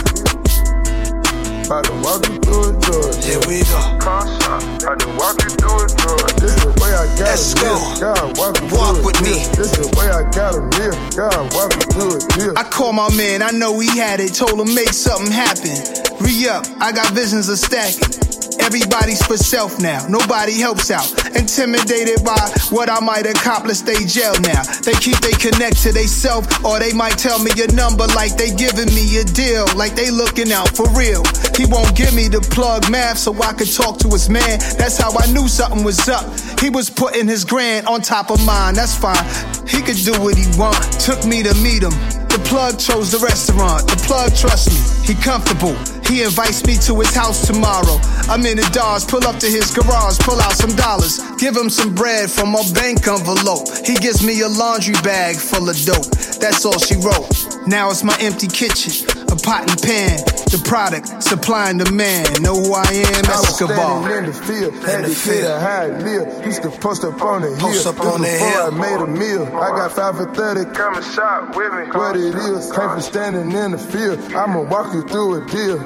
About 1.62 1.84
to 1.86 1.94
walk 2.02 2.26
you 2.26 2.38
through 2.42 2.74
a 2.74 2.80
drug. 2.82 3.14
Here 3.22 3.38
we 3.46 3.62
go. 3.70 3.78
About 4.02 4.98
to 4.98 5.08
walk 5.14 5.38
you 5.46 5.50
through 5.62 5.78
a 5.78 5.86
drug. 5.94 6.26
This 6.42 6.58
the 6.58 6.74
way 6.82 6.90
I 6.90 7.06
gotta 7.14 7.38
Let's 7.38 7.54
live. 7.54 8.02
go. 8.02 8.10
God 8.10 8.34
walk 8.34 8.54
you 8.58 8.66
Walk 8.74 8.96
through 8.98 9.06
with 9.06 9.20
me. 9.22 9.38
This 9.54 9.70
the 9.78 9.86
way 9.94 10.10
I 10.10 10.26
gotta 10.34 10.58
live. 10.74 10.98
God 11.14 11.54
walk 11.54 11.70
you 11.70 11.86
through 11.94 12.18
a 12.18 12.20
deal. 12.34 12.52
I 12.58 12.64
called 12.66 12.96
my 12.98 13.14
man, 13.14 13.42
I 13.46 13.54
know 13.54 13.78
he 13.78 13.94
had 13.96 14.18
it, 14.18 14.34
told 14.34 14.58
him 14.58 14.74
make 14.74 14.90
something 14.90 15.30
happen. 15.30 15.70
Re 16.18 16.48
up, 16.50 16.66
I 16.82 16.90
got 16.90 17.14
visions 17.14 17.48
of 17.48 17.58
stacking. 17.62 18.27
Everybody's 18.60 19.24
for 19.24 19.36
self 19.36 19.80
now, 19.80 20.06
nobody 20.08 20.58
helps 20.58 20.90
out. 20.90 21.08
Intimidated 21.36 22.24
by 22.24 22.38
what 22.70 22.90
I 22.90 23.00
might 23.00 23.26
accomplish, 23.26 23.80
they 23.80 24.04
jail 24.04 24.34
now. 24.40 24.62
They 24.82 24.92
keep 24.92 25.18
they 25.20 25.32
connect 25.32 25.82
to 25.82 25.92
they 25.92 26.06
self, 26.06 26.46
or 26.64 26.78
they 26.78 26.92
might 26.92 27.18
tell 27.18 27.38
me 27.38 27.50
a 27.62 27.72
number 27.72 28.06
like 28.08 28.36
they 28.36 28.50
giving 28.50 28.92
me 28.94 29.18
a 29.18 29.24
deal, 29.24 29.66
like 29.76 29.94
they 29.94 30.10
looking 30.10 30.52
out 30.52 30.68
for 30.76 30.88
real. 30.90 31.22
He 31.56 31.66
won't 31.66 31.96
give 31.96 32.14
me 32.14 32.28
the 32.28 32.40
plug 32.50 32.90
math 32.90 33.18
so 33.18 33.34
I 33.42 33.52
could 33.52 33.72
talk 33.72 33.98
to 34.00 34.08
his 34.08 34.28
man. 34.28 34.58
That's 34.78 34.98
how 34.98 35.16
I 35.16 35.26
knew 35.32 35.48
something 35.48 35.84
was 35.84 36.08
up. 36.08 36.26
He 36.60 36.70
was 36.70 36.90
putting 36.90 37.26
his 37.26 37.44
grand 37.44 37.86
on 37.86 38.02
top 38.02 38.30
of 38.30 38.44
mine, 38.44 38.74
that's 38.74 38.96
fine. 38.96 39.24
He 39.66 39.82
could 39.82 39.96
do 39.96 40.12
what 40.20 40.36
he 40.36 40.46
want, 40.58 40.76
took 41.00 41.24
me 41.24 41.42
to 41.42 41.54
meet 41.62 41.82
him. 41.82 41.92
The 42.28 42.38
plug 42.44 42.78
chose 42.78 43.10
the 43.10 43.18
restaurant. 43.18 43.88
The 43.88 43.96
plug 44.06 44.34
trust 44.34 44.68
me. 44.68 44.80
He 45.06 45.20
comfortable. 45.20 45.74
He 46.08 46.22
invites 46.22 46.64
me 46.66 46.74
to 46.88 46.98
his 47.00 47.14
house 47.14 47.46
tomorrow. 47.46 48.00
I'm 48.32 48.44
in 48.46 48.56
the 48.56 48.68
Dodge, 48.72 49.06
pull 49.06 49.24
up 49.26 49.38
to 49.40 49.46
his 49.46 49.70
garage, 49.72 50.18
pull 50.20 50.40
out 50.40 50.52
some 50.52 50.74
dollars, 50.74 51.20
give 51.36 51.54
him 51.56 51.68
some 51.68 51.94
bread 51.94 52.30
from 52.30 52.54
a 52.54 52.64
bank 52.74 53.06
envelope. 53.06 53.68
He 53.86 53.94
gives 53.94 54.24
me 54.24 54.40
a 54.40 54.48
laundry 54.48 54.94
bag 55.04 55.36
full 55.36 55.68
of 55.68 55.76
dope. 55.84 56.08
That's 56.40 56.64
all 56.64 56.78
she 56.78 56.96
wrote. 56.96 57.28
Now 57.66 57.90
it's 57.90 58.02
my 58.02 58.16
empty 58.20 58.48
kitchen, 58.48 59.06
a 59.28 59.36
pot 59.36 59.68
and 59.68 59.80
pan. 59.82 60.18
The 60.48 60.56
product 60.64 61.22
supplying 61.22 61.76
the 61.76 61.92
man. 61.92 62.24
Know 62.40 62.56
who 62.56 62.72
I 62.72 62.88
am? 62.88 63.24
I 63.28 63.36
was 63.36 63.52
Escobar. 63.52 64.00
standing 64.00 64.16
in 64.16 64.24
the 64.24 64.32
field, 64.32 64.72
had 64.80 65.04
to 65.04 65.12
get 65.12 65.44
a 65.44 65.60
high 65.60 65.88
meal. 66.00 66.24
Used 66.42 66.62
to 66.62 66.70
post 66.70 67.04
up 67.04 67.20
on 67.20 67.42
the 67.42 67.48
hill. 67.48 67.68
Post 67.68 67.86
up 67.86 68.00
on 68.00 68.22
the 68.22 68.32
before 68.32 68.48
hill. 68.48 68.64
I 68.64 68.70
made 68.72 68.96
a 68.96 69.06
meal. 69.06 69.44
I 69.44 69.68
got 69.76 69.92
five 69.92 70.16
for 70.16 70.32
thirty. 70.32 70.64
Come 70.72 70.96
and 70.96 71.04
shop 71.04 71.54
with 71.54 71.68
me. 71.74 71.84
What 71.92 72.16
it 72.16 72.32
is, 72.34 72.72
came 72.72 72.88
from 72.88 73.00
standing 73.02 73.52
in 73.52 73.72
the 73.72 73.78
field. 73.78 74.18
I'ma 74.32 74.62
walk 74.62 74.94
you 74.94 75.02
through 75.02 75.44
a 75.44 75.46
deal. 75.52 75.84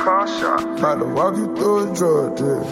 About 0.00 0.98
to 0.98 1.04
walk 1.04 1.36
you 1.36 1.54
through 1.56 1.92
a 1.92 1.94
drug 1.94 2.36
deal. 2.36 2.64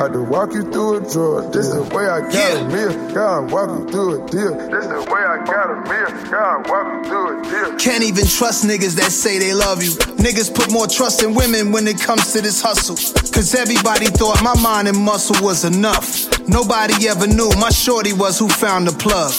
Had 0.00 0.14
to 0.14 0.22
walk 0.22 0.54
you 0.54 0.62
through 0.72 0.96
a 0.96 1.00
drug. 1.12 1.52
This 1.52 1.68
the 1.68 1.82
way 1.94 2.06
I 2.06 2.20
got 2.20 2.32
yeah. 2.32 2.60
a 2.60 2.68
meal. 2.68 3.14
God 3.14 3.50
walk 3.50 3.68
you 3.68 3.86
through 3.90 4.24
a 4.24 4.28
deal. 4.30 4.56
This 4.70 4.86
the 4.86 5.00
way 5.12 5.20
I 5.20 5.44
got 5.44 5.70
a 5.70 5.76
meal. 5.84 6.30
God 6.30 6.68
walk 6.70 7.04
you 7.04 7.10
through 7.10 7.40
a 7.40 7.42
deal. 7.42 7.78
Can't 7.78 8.02
even 8.02 8.24
trust 8.26 8.64
niggas 8.64 8.96
that 8.96 9.12
say 9.12 9.38
they 9.38 9.52
love 9.52 9.82
you. 9.82 9.90
Niggas 10.16 10.54
put 10.54 10.72
more 10.72 10.86
trust 10.86 11.22
in 11.22 11.34
women 11.34 11.70
when 11.70 11.86
it 11.86 12.00
comes 12.00 12.32
to 12.32 12.40
this 12.40 12.62
hustle. 12.62 12.96
Cause 12.96 13.54
everybody 13.54 14.06
thought 14.06 14.42
my 14.42 14.58
mind 14.62 14.88
and 14.88 14.96
muscle 14.96 15.36
was 15.44 15.66
enough. 15.66 16.26
Nobody 16.48 17.08
ever 17.08 17.26
knew 17.26 17.50
my 17.60 17.70
shorty 17.70 18.14
was 18.14 18.38
who 18.38 18.48
found 18.48 18.88
the 18.88 18.92
plug. 18.92 19.32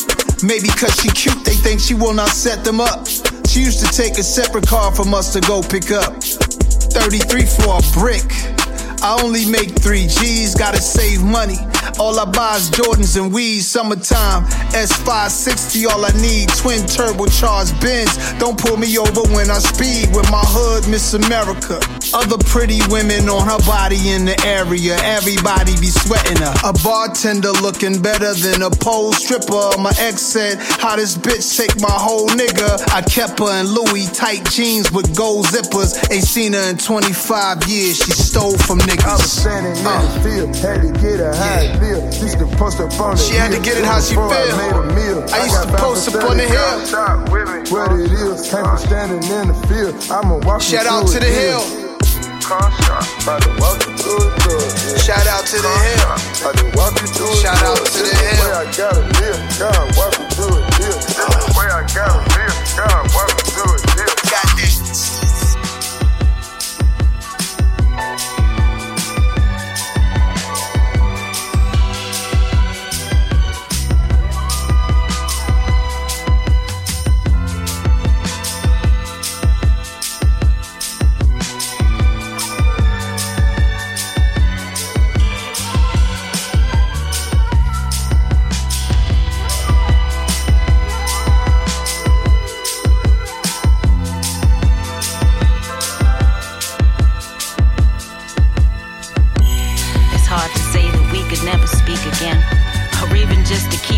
Maybe 0.44 0.70
cause 0.70 0.96
she 0.96 1.10
cute, 1.10 1.46
they 1.46 1.54
think 1.54 1.80
she 1.80 1.94
will 1.94 2.14
not 2.14 2.30
set 2.30 2.64
them 2.64 2.82
up. 2.82 3.08
She 3.48 3.60
used 3.62 3.86
to 3.86 3.92
take 3.92 4.18
a 4.18 4.24
separate 4.24 4.68
car 4.68 4.94
from 4.94 5.14
us 5.14 5.34
to 5.34 5.42
go 5.42 5.62
pick 5.62 5.92
up. 5.92 6.24
33 6.24 7.46
for 7.46 7.78
a 7.78 7.82
brick. 7.94 8.61
I 9.04 9.20
only 9.24 9.45
make 9.49 9.72
three 9.80 10.08
G's, 10.08 10.54
gotta 10.54 10.82
save 10.82 11.24
money. 11.24 11.58
All 11.99 12.20
I 12.20 12.26
buy 12.26 12.58
is 12.58 12.70
Jordans 12.70 13.20
and 13.20 13.34
weeds, 13.34 13.68
summertime. 13.68 14.45
S560, 14.74 15.88
all 15.88 16.06
I 16.06 16.12
need. 16.22 16.49
Twin 16.49 16.82
turbocharged 16.86 17.80
Benz. 17.82 18.14
Don't 18.39 18.58
pull 18.58 18.78
me 18.78 18.97
over 18.97 19.22
when 19.34 19.49
I 19.49 19.60
speed 19.60 20.16
with 20.16 20.30
my 20.32 20.41
hood, 20.45 20.88
Miss 20.89 21.14
America. 21.14 21.82
Other 22.14 22.38
pretty 22.45 22.80
women 22.89 23.30
on 23.30 23.47
her 23.47 23.60
body 23.66 24.10
in 24.10 24.26
the 24.26 24.38
area. 24.45 24.97
Everybody 25.02 25.74
be 25.80 25.89
sweating 25.89 26.38
her. 26.38 26.54
A 26.64 26.74
bartender 26.84 27.52
looking 27.62 28.02
better 28.02 28.34
than 28.34 28.62
a 28.62 28.70
pole 28.70 29.14
stripper. 29.14 29.78
My 29.78 29.93
ex 29.99 30.22
said, 30.22 30.60
How 30.60 30.95
this 30.95 31.18
bitch 31.18 31.58
take 31.58 31.80
my 31.82 31.91
whole 31.91 32.28
nigga? 32.30 32.82
I 32.93 33.02
kept 33.02 33.39
her 33.39 33.60
in 33.60 33.68
Louis 33.68 34.06
tight 34.14 34.45
jeans 34.49 34.91
with 34.91 35.16
gold 35.16 35.47
zippers. 35.47 35.97
Ain't 36.12 36.24
seen 36.24 36.54
her 36.54 36.70
in 36.70 36.78
25 36.78 37.68
years. 37.68 37.97
She 37.97 38.12
stole 38.12 38.58
from 38.58 38.80
niggas. 38.92 39.06
I 39.06 39.14
was 39.16 39.32
standing 39.32 39.76
in 39.76 39.88
uh. 39.88 40.02
the 40.02 40.22
field, 40.22 40.56
had 40.56 40.82
to 40.82 40.92
get 41.00 41.20
a 41.20 41.36
high 41.36 41.64
yeah. 41.64 42.22
Used 42.22 42.39
to 42.39 42.48
post 42.58 42.80
up 42.80 42.92
on 43.00 43.16
the 43.16 43.22
She 43.22 43.36
had 43.36 43.52
to 43.52 43.60
get 43.60 43.78
it 43.78 43.86
how 43.86 44.00
she 44.00 44.16
feel. 44.16 44.30
I, 44.30 44.36
I 45.32 45.44
used 45.46 45.62
to 45.64 45.78
post 45.78 46.16
up 46.16 46.24
on 46.30 46.38
the 46.38 46.48
hill. 46.48 46.80
What 47.72 47.92
it 48.00 48.12
is, 48.12 48.50
came 48.52 48.66
from 48.66 48.78
standing 48.78 49.24
in 49.24 49.48
the 49.48 49.58
field. 49.68 49.96
I'ma 50.12 50.38
walk 50.46 50.62
Shout 50.62 50.86
out 50.86 51.08
to 51.08 51.20
the 51.20 51.28
hill. 51.28 51.62
Shout 55.00 55.28
out 55.28 55.46
to 55.48 55.58
the 55.62 55.72
hill. 55.72 56.04
Shout 57.39 57.64
out 57.64 57.86
to 57.88 58.02
the 58.02 58.16
hill. 58.22 58.44
Way 58.44 58.52
I 58.52 58.66
gotta 58.76 59.02
live, 59.20 59.39
God 59.60 59.96
walking 59.96 60.28
through 60.36 60.58
it. 60.60 60.68
The 60.72 61.54
way 61.58 61.68
I 61.72 61.88
gotta 61.96 62.20
live, 62.36 62.56
God 62.76 63.04
walking 63.16 63.41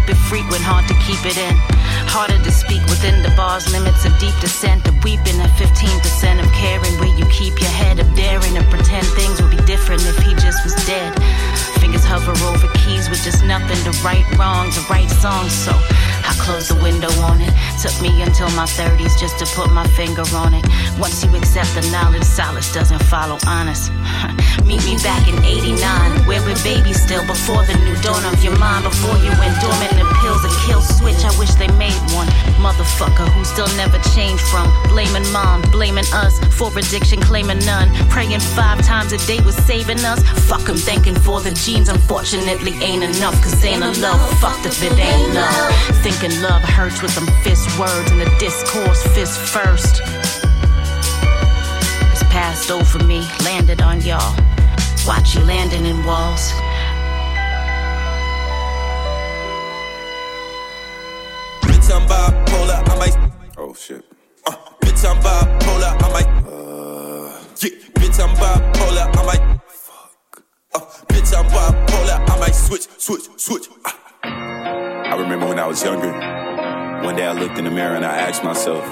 keep 0.03 0.09
it 0.09 0.20
frequent, 0.28 0.64
hard 0.64 0.88
to 0.88 0.95
keep 1.07 1.20
it 1.24 1.38
in. 1.38 1.55
Harder 2.11 2.38
to 2.43 2.51
speak 2.51 2.82
within 2.91 3.24
the 3.24 3.32
bars, 3.36 3.72
limits 3.72 4.05
of 4.05 4.11
deep 4.20 4.36
descent, 4.41 4.88
of 4.88 4.95
weeping 5.03 5.39
at 5.39 5.51
15% 5.55 6.43
of 6.43 6.47
caring. 6.51 6.93
Where 6.99 7.14
you 7.16 7.26
keep 7.32 7.59
your 7.59 7.72
head 7.72 7.99
of 7.99 8.07
daring 8.16 8.55
to 8.55 8.64
pretend 8.68 9.05
things 9.16 9.41
would 9.41 9.51
be 9.51 9.61
different 9.64 10.03
if 10.03 10.18
he 10.20 10.34
just 10.36 10.64
was 10.64 10.76
dead. 10.86 11.11
Fingers 11.80 12.03
hover 12.03 12.36
over 12.47 12.68
keys 12.84 13.09
with 13.09 13.24
just 13.24 13.43
nothing 13.45 13.80
to 13.88 13.91
right 14.03 14.26
wrongs, 14.36 14.76
to 14.76 14.84
write 14.91 15.09
songs. 15.09 15.53
So 15.53 15.72
I 16.24 16.34
closed 16.40 16.70
the 16.72 16.80
window 16.82 17.12
on 17.28 17.42
it. 17.42 17.52
Took 17.82 17.96
me 18.02 18.22
until 18.22 18.50
my 18.56 18.66
30s 18.66 19.20
just 19.20 19.38
to 19.40 19.46
put 19.56 19.72
my 19.72 19.86
finger 19.94 20.24
on 20.36 20.54
it. 20.54 20.66
Once 20.98 21.24
you 21.24 21.30
accept 21.36 21.76
the 21.76 21.84
knowledge, 21.92 22.24
solace 22.24 22.72
doesn't 22.74 23.04
follow 23.12 23.38
honest. 23.48 23.92
Meet 24.68 24.84
me 24.88 24.96
back 25.04 25.28
in 25.28 25.36
89, 25.44 26.26
where 26.26 26.40
we're 26.48 26.60
babies 26.64 27.02
still 27.02 27.26
before 27.28 27.66
the 27.68 27.76
new 27.84 27.96
dawn 28.02 28.24
of 28.24 28.40
your 28.44 28.58
mind. 28.58 28.86
Before 28.88 29.18
you 29.20 29.32
went 29.36 29.56
dormant, 29.60 29.92
the 30.00 30.08
pills 30.24 30.44
a 30.48 30.52
kill 30.64 30.82
switch. 30.82 31.20
I 31.28 31.32
wish 31.38 31.52
they 31.60 31.68
made 31.76 31.98
one. 32.16 32.28
Motherfucker 32.64 33.28
who 33.36 33.44
still 33.44 33.68
never 33.76 34.00
changed 34.16 34.44
from 34.48 34.72
blaming 34.88 35.28
mom, 35.32 35.62
blaming 35.72 36.08
us 36.14 36.40
for 36.56 36.72
addiction, 36.78 37.20
claiming 37.20 37.60
none. 37.66 37.92
Praying 38.08 38.40
five 38.56 38.82
times 38.82 39.12
a 39.12 39.20
day 39.28 39.40
was 39.44 39.56
saving 39.68 40.00
us. 40.06 40.24
Fuck 40.48 40.64
them 40.64 40.78
thanking 40.78 41.16
for 41.16 41.42
the 41.42 41.52
genes, 41.52 41.90
unfortunately 41.90 42.74
ain't 42.80 43.04
enough. 43.04 43.36
Cause 43.44 43.64
ain't 43.66 43.84
a 43.84 43.92
love, 44.00 44.22
fucked 44.40 44.66
if 44.66 44.82
it 44.82 44.98
ain't 44.98 45.34
love. 45.34 45.72
Thinking 46.14 46.41
love 46.43 46.61
hurts 46.61 47.01
with 47.01 47.16
them 47.16 47.26
fist 47.41 47.68
words 47.80 48.11
and 48.11 48.22
the 48.22 48.30
discourse 48.38 49.01
fist 49.16 49.39
first. 49.39 50.01
It's 52.11 52.24
passed 52.30 52.70
over 52.70 53.03
me, 53.03 53.22
landed 53.43 53.82
on 53.82 53.99
y'all. 54.01 54.36
Watch 55.07 55.36
you 55.36 55.41
landing 55.41 55.86
in 55.86 56.05
walls. 56.05 56.51
Bitch, 61.61 61.89
I'm 61.91 62.07
bipolar, 62.07 62.89
I 62.89 62.95
might. 62.99 63.32
Oh 63.57 63.74
shit. 63.74 64.05
Uh, 64.45 64.55
bitch, 64.82 65.03
I'm 65.09 65.18
bipolar, 65.18 66.03
I 66.03 66.11
might. 66.14 66.28
Uh, 66.45 67.43
yeah, 67.59 67.70
bitch, 67.95 68.20
I'm 68.24 68.36
bipolar, 68.36 69.18
I 69.18 69.26
might. 69.26 69.61
Fuck. 69.68 70.43
Uh, 70.76 70.80
bitch, 71.07 71.36
I'm 71.36 71.45
bipolar, 71.45 72.30
I 72.30 72.39
might 72.39 72.55
switch, 72.55 72.88
switch, 72.99 73.28
switch. 73.38 73.68
Uh. 73.84 73.91
I 75.14 75.16
remember 75.16 75.45
when 75.45 75.59
I 75.59 75.68
was 75.68 75.84
younger. 75.84 76.11
One 77.05 77.16
day 77.16 77.28
I 77.28 77.34
looked 77.34 77.59
in 77.59 77.66
the 77.66 77.70
mirror 77.70 77.95
and 77.95 78.03
I 78.03 78.18
asked 78.18 78.43
myself, 78.43 78.84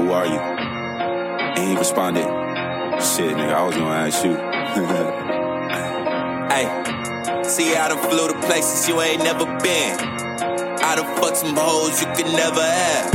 Who 0.00 0.12
are 0.12 0.24
you? 0.24 0.40
And 0.40 1.68
he 1.68 1.76
responded, 1.76 2.24
Shit, 3.04 3.36
nigga, 3.36 3.52
I 3.52 3.62
was 3.66 3.76
gonna 3.76 4.08
ask 4.08 4.24
you. 4.24 4.32
hey, 6.56 7.44
see, 7.44 7.76
I 7.76 7.88
done 7.88 7.98
flew 8.08 8.28
to 8.32 8.40
places 8.48 8.88
you 8.88 8.98
ain't 9.02 9.22
never 9.22 9.44
been. 9.60 10.00
I 10.80 10.96
done 10.96 11.20
fucked 11.20 11.36
some 11.36 11.54
hoes 11.54 12.00
you 12.00 12.08
could 12.16 12.32
never 12.32 12.64
have. 12.64 13.12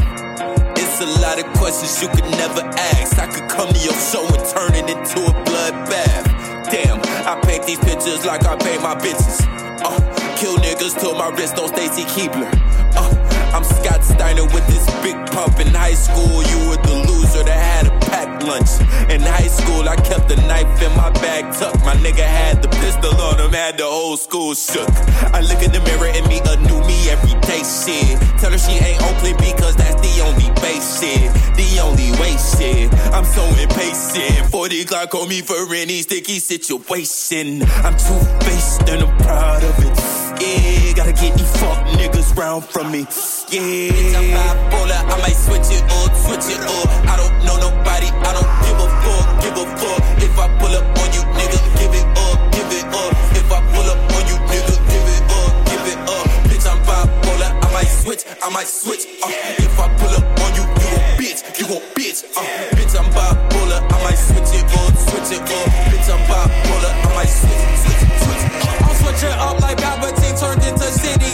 It's 0.77 1.01
a 1.01 1.09
lot 1.25 1.41
of 1.41 1.51
questions 1.57 2.03
you 2.03 2.09
could 2.09 2.29
never 2.37 2.61
ask. 2.93 3.17
I 3.17 3.25
could 3.25 3.49
come 3.49 3.73
to 3.73 3.79
your 3.79 3.97
show 3.97 4.21
and 4.29 4.45
turn 4.45 4.77
it 4.77 4.85
into 4.93 5.25
a 5.25 5.33
bloodbath. 5.41 6.69
Damn, 6.69 7.01
I 7.25 7.41
paint 7.41 7.65
these 7.65 7.79
pictures 7.79 8.27
like 8.27 8.45
I 8.45 8.55
paint 8.57 8.83
my 8.83 8.93
bitches. 8.93 9.64
Uh, 9.83 10.37
Kill 10.37 10.55
niggas 10.57 10.99
till 10.99 11.15
my 11.15 11.29
wrist 11.29 11.55
don't 11.55 11.69
Stacy 11.69 12.03
Keibler. 12.03 12.49
Uh, 12.95 13.24
I'm 13.55 13.63
Scott 13.63 14.03
Steiner 14.03 14.43
with 14.43 14.67
this 14.67 14.83
big 14.99 15.15
pump 15.31 15.61
in 15.61 15.67
high 15.67 15.95
school. 15.95 16.43
You 16.43 16.59
were 16.67 16.75
the 16.75 17.07
loser 17.07 17.41
that 17.47 17.55
had 17.55 17.87
a 17.87 17.95
packed 18.03 18.43
lunch. 18.43 18.67
In 19.09 19.21
high 19.21 19.47
school, 19.47 19.87
I 19.87 19.95
kept 19.95 20.27
the 20.27 20.35
knife 20.43 20.67
in 20.83 20.91
my 20.97 21.09
bag 21.23 21.55
tucked. 21.55 21.79
My 21.85 21.95
nigga 21.95 22.27
had 22.27 22.61
the 22.61 22.67
pistol 22.67 23.15
on 23.15 23.39
him, 23.39 23.53
had 23.53 23.77
the 23.77 23.85
whole 23.87 24.17
school 24.17 24.55
shook. 24.55 24.91
I 25.31 25.39
look 25.39 25.63
in 25.63 25.71
the 25.71 25.79
mirror 25.87 26.11
and 26.11 26.27
meet 26.27 26.43
a 26.43 26.59
new 26.67 26.83
me 26.83 27.07
every 27.07 27.31
day, 27.47 27.63
shit. 27.63 28.19
Tell 28.43 28.51
her 28.51 28.59
she 28.59 28.75
ain't 28.75 29.01
Oakley 29.07 29.31
because 29.39 29.77
that's 29.77 30.03
the 30.03 30.13
only 30.27 30.51
base 30.59 30.99
shit. 30.99 31.31
The 31.55 31.79
only 31.79 32.11
way 32.19 32.35
shit. 32.35 32.91
I'm 33.15 33.23
so 33.23 33.47
impatient. 33.55 34.51
40 34.51 34.83
Glock 34.83 35.15
on 35.15 35.29
me 35.29 35.39
for 35.39 35.55
any 35.71 36.01
sticky 36.01 36.39
situation. 36.39 37.63
I'm 37.87 37.95
too 37.95 38.19
faced 38.43 38.83
and 38.91 39.07
I'm 39.07 39.17
proud 39.23 39.63
of 39.63 39.79
it. 39.79 39.94
Yeah, 40.39 40.93
gotta 40.93 41.13
get 41.13 41.37
these 41.37 41.51
fuck 41.59 41.79
niggas 41.95 42.35
round 42.35 42.65
from 42.65 42.91
me. 42.91 43.07
Yeah. 43.47 43.91
Bitch, 43.91 44.15
I'm 44.15 44.27
bipolar, 44.35 44.99
I 45.07 45.15
might 45.21 45.37
switch 45.37 45.71
it 45.71 45.83
up, 45.87 46.11
switch 46.15 46.51
it 46.51 46.59
up. 46.59 46.87
I 47.07 47.15
don't 47.15 47.35
know 47.45 47.55
nobody, 47.57 48.07
I 48.11 48.31
don't 48.35 48.51
give 48.67 48.79
a 48.79 48.87
fuck, 49.03 49.25
give 49.41 49.55
a 49.55 49.65
fuck. 49.79 49.99
If 50.21 50.37
I 50.37 50.47
pull 50.59 50.75
up 50.75 50.83
on 50.99 51.07
you, 51.15 51.23
nigga, 51.39 51.59
give 51.79 51.93
it 51.95 52.07
up, 52.19 52.37
give 52.51 52.67
it 52.67 52.85
up. 52.91 53.11
If 53.31 53.47
I 53.51 53.59
pull 53.71 53.87
up 53.87 53.99
on 54.11 54.23
you, 54.27 54.37
nigga, 54.51 54.75
give 54.91 55.07
it 55.07 55.23
up, 55.31 55.51
give 55.71 55.85
it 55.87 55.99
up. 56.03 56.25
Bitch, 56.51 56.67
I'm 56.67 56.79
bipolar, 56.83 57.51
I 57.55 57.67
might 57.71 57.87
switch, 57.87 58.23
I 58.43 58.49
might 58.49 58.67
switch. 58.67 59.05
Uh, 59.23 59.31
if 59.31 59.79
I 59.79 59.87
pull 59.95 60.13
up 60.19 60.25
on 60.43 60.51
you, 60.55 60.63
you 60.67 60.87
gon' 60.91 61.15
bitch, 61.15 61.39
you 61.59 61.65
gon' 61.67 61.85
bitch. 61.95 62.27
Uh, 62.35 62.43
bitch, 62.75 62.93
I'm 62.99 63.07
bipolar, 63.15 63.79
I 63.87 63.97
might 64.03 64.19
switch 64.19 64.51
it 64.51 64.67
up, 64.67 64.91
switch 64.99 65.31
it 65.31 65.47
up. 65.47 65.67
Bitch, 65.91 66.09
I'm 66.11 66.19
bipolar, 66.27 66.91
I 66.91 67.09
might 67.15 67.31
switch, 67.31 67.63
switch, 67.87 68.03
switch. 68.19 68.43
I'm 68.83 68.94
switching 69.05 69.37
up 69.37 69.61
like 69.61 69.77
Palpatine 69.77 70.33
turned 70.39 70.63
into 70.65 70.89
City. 70.89 71.29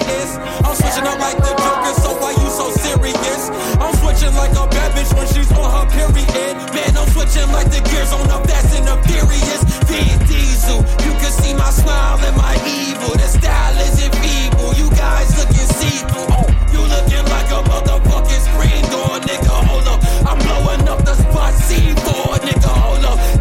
I'm 0.67 0.75
switching 0.75 1.07
up 1.07 1.19
like 1.19 1.37
the 1.39 1.55
Joker, 1.55 1.95
so 2.03 2.11
why 2.19 2.31
you 2.35 2.49
so 2.51 2.67
serious? 2.83 3.47
I'm 3.79 3.95
switching 3.95 4.35
like 4.35 4.51
a 4.51 4.67
bad 4.67 4.91
bitch 4.91 5.11
when 5.15 5.27
she's 5.31 5.51
on 5.55 5.71
her 5.71 5.87
period. 5.87 6.55
Man, 6.75 6.91
I'm 6.99 7.07
switching 7.15 7.47
like 7.55 7.71
the 7.71 7.79
gears 7.87 8.11
on 8.11 8.27
the 8.27 8.39
fast 8.47 8.75
and 8.75 8.87
the 8.87 8.95
furious. 9.07 9.63
Vin 9.87 10.19
Diesel, 10.27 10.83
you 11.07 11.13
can 11.15 11.31
see 11.31 11.53
my 11.53 11.71
smile 11.71 12.19
and 12.19 12.35
my 12.35 12.55
evil. 12.67 13.15
The 13.15 13.27
style 13.39 13.77
isn't 13.87 14.15
feeble, 14.19 14.75
you 14.75 14.89
guys 14.91 15.31
looking 15.39 15.67
see 15.79 16.03
through. 16.11 16.27
Oh, 16.27 16.47
you 16.75 16.81
looking 16.83 17.25
like 17.31 17.49
a 17.55 17.63
motherfucking 17.71 18.41
screen 18.51 18.83
door, 18.91 19.15
nigga. 19.23 19.55
Hold 19.71 19.87
up, 19.87 19.99
I'm 20.27 20.37
blowing 20.43 20.87
up 20.91 21.05
the 21.07 21.15
spot 21.15 21.53
C4, 21.55 22.35
nigga. 22.43 22.71
Hold 22.83 23.05
up 23.05 23.40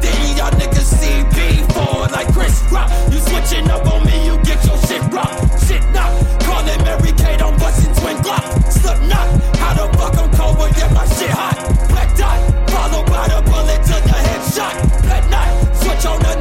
crop. 2.70 2.88
You 3.12 3.18
switching 3.18 3.68
up 3.68 3.84
on 3.92 4.06
me, 4.06 4.24
you 4.24 4.38
get 4.46 4.64
your 4.64 4.78
shit 4.86 5.02
rocked. 5.12 5.66
Shit 5.66 5.82
knock. 5.90 6.12
Call 6.46 6.66
it 6.66 6.78
Mary 6.86 7.12
Kate, 7.18 7.42
I'm 7.42 7.58
busting 7.58 7.94
twin 7.98 8.16
Glock. 8.22 8.46
Slip 8.70 9.00
knock. 9.10 9.28
How 9.58 9.74
the 9.74 9.86
fuck 9.98 10.16
I'm 10.16 10.30
cold, 10.38 10.56
but 10.56 10.74
get 10.76 10.90
my 10.92 11.04
shit 11.16 11.30
hot. 11.30 11.58
Black 11.90 12.16
dot. 12.16 12.38
Followed 12.70 13.06
by 13.10 13.26
the 13.28 13.40
bullet 13.50 13.80
to 13.90 13.96
the 14.08 14.18
headshot. 14.26 14.74
Black 15.02 15.24
night. 15.28 15.52
Switch 15.82 16.06
on 16.06 16.18
the 16.22 16.39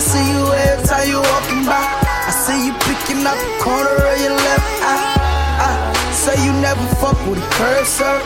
I 0.00 0.02
see 0.02 0.32
you 0.32 0.48
every 0.48 0.88
time 0.88 1.06
you 1.12 1.20
walking 1.20 1.60
by. 1.68 1.76
I 1.76 2.32
see 2.32 2.56
you 2.64 2.72
picking 2.88 3.20
up 3.20 3.36
the 3.36 3.52
corner 3.60 3.92
of 4.00 4.16
your 4.16 4.32
left 4.32 4.64
eye. 4.80 5.12
I 5.60 5.76
say 6.16 6.40
you 6.40 6.56
never 6.56 6.80
fuck 6.96 7.20
with 7.28 7.36
a 7.36 7.48
cursor. 7.60 8.16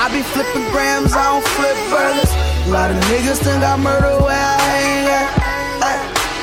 I 0.00 0.08
be 0.08 0.24
flipping 0.32 0.64
grams, 0.72 1.12
I 1.12 1.36
don't 1.36 1.44
flip 1.52 1.76
burgers. 1.92 2.32
A 2.64 2.70
lot 2.72 2.88
of 2.88 2.96
niggas 3.12 3.44
think 3.44 3.60
I 3.60 3.76
murder 3.76 4.24
where 4.24 4.32
I 4.32 4.56
hang 4.72 5.04
at. 5.20 5.28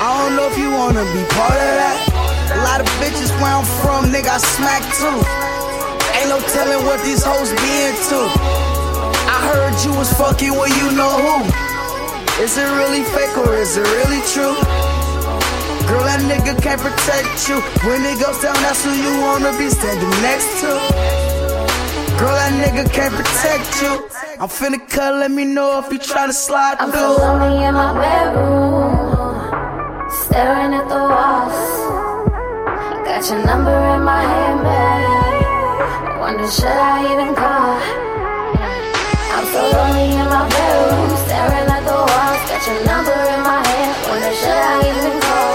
I 0.05 0.21
don't 0.21 0.37
know 0.37 0.45
if 0.45 0.57
you 0.61 0.69
wanna 0.69 1.01
be 1.17 1.25
part 1.33 1.57
of 1.57 1.73
that. 1.81 1.97
A 2.53 2.61
lot 2.61 2.77
of 2.77 2.85
bitches 3.01 3.33
where 3.41 3.57
I'm 3.57 3.65
from, 3.81 4.13
nigga, 4.13 4.37
I 4.37 4.41
smack 4.53 4.85
too. 5.01 5.17
Ain't 6.13 6.29
no 6.29 6.37
telling 6.53 6.85
what 6.85 7.01
these 7.01 7.25
hoes 7.25 7.49
be 7.57 7.73
into. 7.89 8.21
I 9.33 9.37
heard 9.49 9.73
you 9.81 9.97
was 9.97 10.13
fucking 10.13 10.53
with 10.53 10.77
you 10.77 10.93
know 10.93 11.09
who. 11.25 11.66
Is 12.39 12.55
it 12.55 12.69
really 12.77 13.01
fake 13.01 13.35
or 13.35 13.55
is 13.55 13.77
it 13.77 13.87
really 13.97 14.21
true? 14.29 14.53
Girl, 15.89 16.03
that 16.05 16.21
nigga 16.29 16.53
can't 16.61 16.79
protect 16.79 17.49
you. 17.49 17.57
When 17.81 18.05
it 18.05 18.21
goes 18.21 18.39
down, 18.41 18.53
that's 18.61 18.85
who 18.85 18.91
you 18.93 19.21
wanna 19.25 19.57
be 19.57 19.69
standing 19.71 20.09
next 20.21 20.61
to. 20.61 20.69
Girl, 22.19 22.35
that 22.37 22.53
nigga 22.61 22.85
can't 22.93 23.15
protect 23.15 23.81
you. 23.81 24.07
I'm 24.39 24.49
finna 24.49 24.77
cut, 24.87 25.15
let 25.15 25.31
me 25.31 25.45
know 25.45 25.79
if 25.79 25.91
you 25.91 25.97
try 25.97 26.27
to 26.27 26.33
slide 26.33 26.75
I'm 26.79 26.91
through. 26.91 27.15
so 27.15 27.17
lonely 27.17 27.65
in 27.65 27.73
my 27.73 27.91
bedroom, 28.01 29.41
staring 30.21 30.73
at 30.77 30.87
the 30.93 31.01
walls. 31.09 31.57
Got 33.03 33.29
your 33.31 33.43
number 33.47 33.77
in 33.95 34.03
my 34.03 34.21
handbag. 34.21 36.19
Wonder 36.19 36.47
should 36.51 36.65
I 36.67 37.13
even 37.13 37.33
call? 37.33 38.06
So 39.53 39.61
lonely 39.63 40.11
in 40.11 40.27
my 40.27 40.43
bedroom, 40.49 41.09
staring 41.23 41.67
at 41.71 41.83
the 41.87 41.95
walls. 41.95 42.41
Got 42.49 42.61
your 42.67 42.81
number 42.85 43.15
in 43.33 43.41
my 43.47 43.61
hand. 43.63 43.93
Should 44.35 44.63
I 44.73 44.77
even 44.91 45.15
call? 45.23 45.53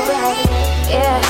Yeah, 0.89 1.21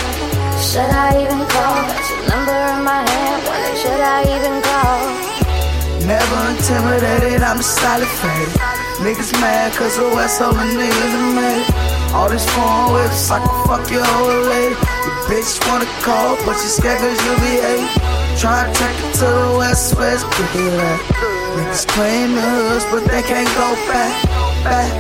should 0.63 0.93
I 0.93 1.23
even 1.23 1.43
call? 1.53 1.77
Got 1.91 2.05
your 2.11 2.23
number 2.31 2.59
in 2.75 2.81
my 2.85 3.03
hand. 3.03 3.41
Should 3.81 4.01
I 4.01 4.23
even 4.35 4.57
call? 4.63 5.23
Never 6.07 6.39
intimidated, 6.55 7.43
I'm 7.43 7.59
just 7.59 7.79
solid 7.79 8.09
faded. 8.23 8.55
Niggas 9.03 9.33
mad 9.41 9.73
cause 9.75 9.97
the 9.97 10.07
West 10.15 10.39
Hole 10.41 10.53
niggas 10.53 11.15
are 11.19 11.35
made. 11.35 11.67
All 12.15 12.29
this 12.29 12.47
phone 12.55 12.93
whips, 12.95 13.31
I 13.31 13.39
can 13.39 13.67
fuck 13.67 13.91
your 13.91 14.07
old 14.07 14.47
lady. 14.47 14.75
Your 14.75 15.19
bitch 15.27 15.59
wanna 15.67 15.87
call, 16.03 16.37
but 16.47 16.55
she 16.61 16.69
scared 16.69 17.01
cause 17.01 17.19
you 17.27 17.35
be 17.43 17.59
hate. 17.59 17.91
Try 18.39 18.67
to 18.67 18.73
take 18.79 18.99
it 19.05 19.15
to 19.19 19.27
the 19.27 19.55
West 19.59 19.97
West, 19.97 20.27
it 20.31 20.73
at. 20.79 21.42
Niggas 21.57 21.87
playing 21.89 22.35
the 22.35 22.41
hoods, 22.41 22.85
but 22.91 23.05
they 23.11 23.23
can't 23.23 23.49
go 23.57 23.75
back, 23.91 24.13
back. 24.65 24.93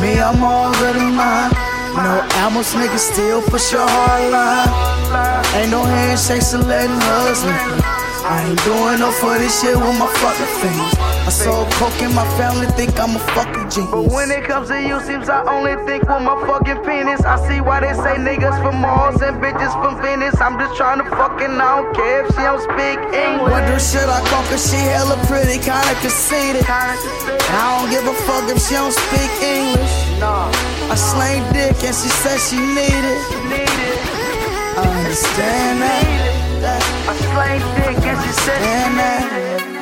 Me, 0.00 0.20
I'm 0.20 0.42
already 0.42 1.00
mine. 1.00 1.50
No 1.96 2.20
albums, 2.42 2.74
niggas 2.74 3.12
still 3.12 3.42
push 3.42 3.72
your 3.72 3.88
hard 3.88 4.30
line. 4.30 5.56
Ain't 5.56 5.70
no 5.70 5.82
handshakes 5.82 6.54
or 6.54 6.58
letting 6.58 7.00
husband. 7.00 7.95
I 8.26 8.42
ain't 8.42 8.58
doing 8.66 8.98
no 8.98 9.14
for 9.14 9.38
this 9.38 9.54
shit 9.62 9.78
with 9.78 9.94
my 10.02 10.10
fucking 10.18 10.50
fingers. 10.58 10.98
I 10.98 11.30
sold 11.30 11.70
coke 11.78 11.94
in 12.02 12.10
my 12.10 12.26
family, 12.34 12.66
think 12.74 12.98
I'm 12.98 13.14
a 13.14 13.22
fucking 13.38 13.70
genius. 13.70 13.94
But 13.94 14.10
when 14.10 14.34
it 14.34 14.42
comes 14.42 14.66
to 14.66 14.82
you, 14.82 14.98
seems 15.06 15.30
I 15.30 15.46
only 15.46 15.78
think 15.86 16.02
with 16.10 16.26
my 16.26 16.34
fucking 16.42 16.82
penis. 16.82 17.22
I 17.22 17.38
see 17.46 17.62
why 17.62 17.86
they 17.86 17.94
say 17.94 18.18
niggas 18.18 18.58
from 18.66 18.82
Mars 18.82 19.22
and 19.22 19.38
bitches 19.38 19.70
from 19.78 20.02
Venice. 20.02 20.34
I'm 20.42 20.58
just 20.58 20.74
trying 20.74 20.98
to 20.98 21.06
fucking, 21.06 21.54
I 21.54 21.70
don't 21.78 21.94
care 21.94 22.26
if 22.26 22.34
she 22.34 22.42
don't 22.42 22.62
speak 22.66 22.98
English. 23.14 23.46
Wonder 23.46 23.78
should 23.78 24.10
I 24.10 24.18
call 24.26 24.42
cause 24.50 24.62
she 24.66 24.78
hella 24.90 25.14
pretty, 25.30 25.62
kinda 25.62 25.94
conceited. 26.02 26.66
And 26.66 27.54
I 27.54 27.78
don't 27.78 27.90
give 27.94 28.10
a 28.10 28.16
fuck 28.26 28.50
if 28.50 28.58
she 28.58 28.74
don't 28.74 28.90
speak 28.90 29.30
English. 29.38 29.94
I 30.18 30.98
slang 30.98 31.46
dick 31.54 31.78
and 31.78 31.94
she 31.94 32.10
said 32.10 32.42
she 32.42 32.58
need 32.58 33.06
it. 33.06 33.22
I 34.74 34.82
understand 34.82 35.82
that. 35.86 36.25
I 36.64 37.16
slang 37.16 37.60
dick 37.76 38.06
and 38.06 38.18
she 38.24 38.32
said 38.32 39.75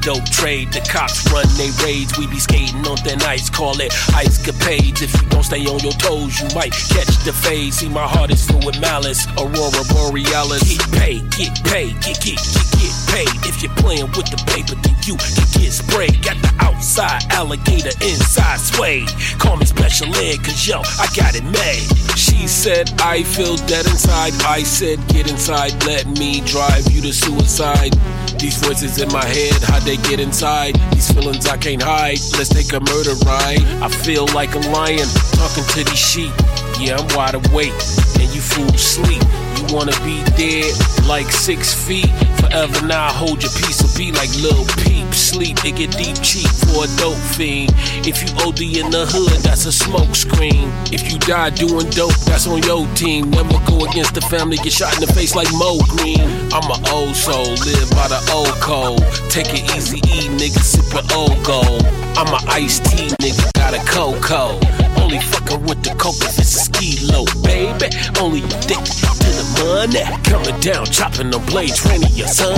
dope 0.00 0.24
trade. 0.30 0.72
The 0.72 0.80
cops 0.80 1.30
run 1.32 1.46
they 1.56 1.70
raids. 1.84 2.16
We 2.18 2.26
be 2.26 2.38
skating 2.38 2.84
on 2.86 2.96
thin 2.98 3.22
ice. 3.22 3.48
Call 3.50 3.80
it 3.80 3.92
ice 4.14 4.40
capades. 4.40 5.02
If 5.02 5.14
you 5.20 5.28
don't 5.28 5.44
stay 5.44 5.64
on 5.66 5.78
your 5.80 5.92
toes, 5.92 6.40
you 6.40 6.48
might 6.54 6.72
catch 6.72 7.12
the 7.24 7.32
fade. 7.32 7.74
See, 7.74 7.88
my 7.88 8.06
heart 8.06 8.30
is 8.30 8.44
filled 8.46 8.64
with 8.64 8.80
malice. 8.80 9.26
Aurora 9.38 9.84
borealis. 9.92 10.64
Get 10.64 10.82
paid, 10.92 11.30
get 11.36 11.54
paid, 11.64 11.94
get 12.00 12.20
get 12.20 12.40
get 12.40 12.66
get 12.80 12.94
paid. 13.12 13.36
If 13.44 13.62
you're 13.62 13.74
playing 13.76 14.10
with 14.16 14.28
the 14.32 14.40
paper, 14.48 14.74
then 14.80 14.96
you 15.04 15.16
can 15.16 15.34
get 15.52 15.72
sprayed. 15.72 16.22
Got 16.22 16.40
the 16.42 16.52
outside 16.60 17.22
alligator, 17.30 17.92
inside 18.00 18.60
sway. 18.60 19.04
Call 19.38 19.56
me 19.56 19.66
special 19.66 20.08
ed, 20.16 20.42
cause 20.42 20.66
yo, 20.66 20.80
I 20.98 21.06
got 21.14 21.34
it 21.34 21.44
made. 21.44 21.88
She 22.16 22.46
said, 22.46 22.90
I 23.00 23.22
feel 23.22 23.56
dead 23.68 23.86
inside. 23.86 24.32
I 24.44 24.62
said, 24.62 24.98
get 25.08 25.30
inside, 25.30 25.72
let 25.84 26.06
me 26.06 26.40
drive 26.42 26.90
you 26.90 27.02
to 27.02 27.12
suicide. 27.12 27.94
These 28.40 28.56
voices 28.56 28.98
in 28.98 29.12
my 29.12 29.24
head, 29.24 29.62
how'd 29.64 29.82
they 29.82 29.98
get 29.98 30.18
inside? 30.18 30.74
These 30.92 31.12
feelings 31.12 31.46
I 31.46 31.58
can't 31.58 31.82
hide. 31.82 32.18
Let's 32.38 32.48
take 32.48 32.72
a 32.72 32.80
murder 32.80 33.12
ride. 33.26 33.62
I 33.82 33.88
feel 33.88 34.26
like 34.28 34.54
a 34.54 34.60
lion 34.70 35.06
talking 35.36 35.64
to 35.64 35.84
these 35.84 35.98
sheep. 35.98 36.32
Yeah, 36.80 36.96
I'm 36.96 37.06
wide 37.14 37.34
awake, 37.34 37.76
and 38.16 38.32
you 38.32 38.40
fools 38.40 38.80
sleep. 38.80 39.20
You 39.60 39.76
wanna 39.76 39.92
be 40.00 40.24
dead 40.32 40.72
like 41.04 41.30
six 41.30 41.74
feet 41.74 42.08
forever 42.40 42.86
now. 42.86 43.12
Hold 43.12 43.42
your 43.42 43.52
peace 43.52 43.84
or 43.84 43.92
be 43.98 44.10
like 44.12 44.32
Lil 44.40 44.64
Peep. 44.80 45.12
Sleep, 45.12 45.62
it 45.62 45.76
get 45.76 45.90
deep 45.92 46.16
cheap 46.22 46.48
for 46.48 46.84
a 46.84 46.88
dope 46.96 47.20
fiend. 47.36 47.74
If 48.08 48.24
you 48.24 48.32
OD 48.40 48.80
in 48.80 48.90
the 48.90 49.04
hood, 49.04 49.42
that's 49.44 49.66
a 49.66 49.72
smoke 49.72 50.14
screen. 50.16 50.72
If 50.88 51.12
you 51.12 51.18
die 51.18 51.50
doing 51.50 51.90
dope, 51.90 52.16
that's 52.24 52.46
on 52.46 52.62
your 52.62 52.88
team. 52.94 53.28
Never 53.28 53.60
go 53.68 53.84
against 53.84 54.14
the 54.14 54.22
family, 54.22 54.56
get 54.56 54.72
shot 54.72 54.94
in 54.94 55.04
the 55.04 55.12
face 55.12 55.36
like 55.36 55.52
Moe 55.52 55.84
Greene. 55.84 56.32
I'm 56.48 56.64
an 56.64 56.80
old 56.88 57.14
soul, 57.14 57.44
live 57.44 57.90
by 57.92 58.08
the 58.08 58.20
old 58.32 58.56
code. 58.64 59.04
Take 59.28 59.52
it 59.52 59.68
easy, 59.76 59.98
E, 59.98 60.32
nigga, 60.32 60.64
sip 60.64 60.88
an 60.96 61.04
old 61.12 61.44
gold. 61.44 61.84
I'm 62.16 62.32
a 62.32 62.40
iced 62.48 62.86
tea, 62.86 63.12
nigga, 63.20 63.52
got 63.52 63.74
a 63.74 63.84
cocoa. 63.84 64.79
Only 65.10 65.26
fucking 65.26 65.62
with 65.64 65.82
the 65.82 65.90
coke 65.98 66.22
if 66.22 66.38
it's 66.38 66.54
a 66.54 66.70
ski 66.70 67.04
low, 67.10 67.24
baby. 67.42 67.90
Only 68.20 68.44
addicted 68.46 68.94
to 69.18 69.30
the 69.34 69.46
money. 69.58 70.06
Coming 70.22 70.60
down, 70.60 70.86
chopping 70.86 71.30
the 71.30 71.40
blades, 71.50 71.84
raining 71.84 72.14
your 72.14 72.28
son. 72.28 72.54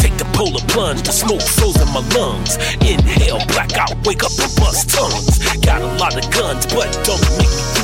Take 0.00 0.16
the 0.16 0.24
polar 0.32 0.64
plunge, 0.68 1.02
the 1.02 1.12
smoke 1.12 1.42
frozen 1.42 1.92
my 1.92 2.00
lungs. 2.16 2.56
Inhale, 2.80 3.44
blackout, 3.48 3.92
wake 4.06 4.24
up 4.24 4.32
and 4.40 4.56
bust 4.56 4.88
tongues. 4.88 5.44
Got 5.60 5.82
a 5.82 5.92
lot 6.00 6.16
of 6.16 6.24
guns, 6.32 6.64
but 6.72 6.88
don't 7.04 7.20
make 7.36 7.52
me. 7.76 7.79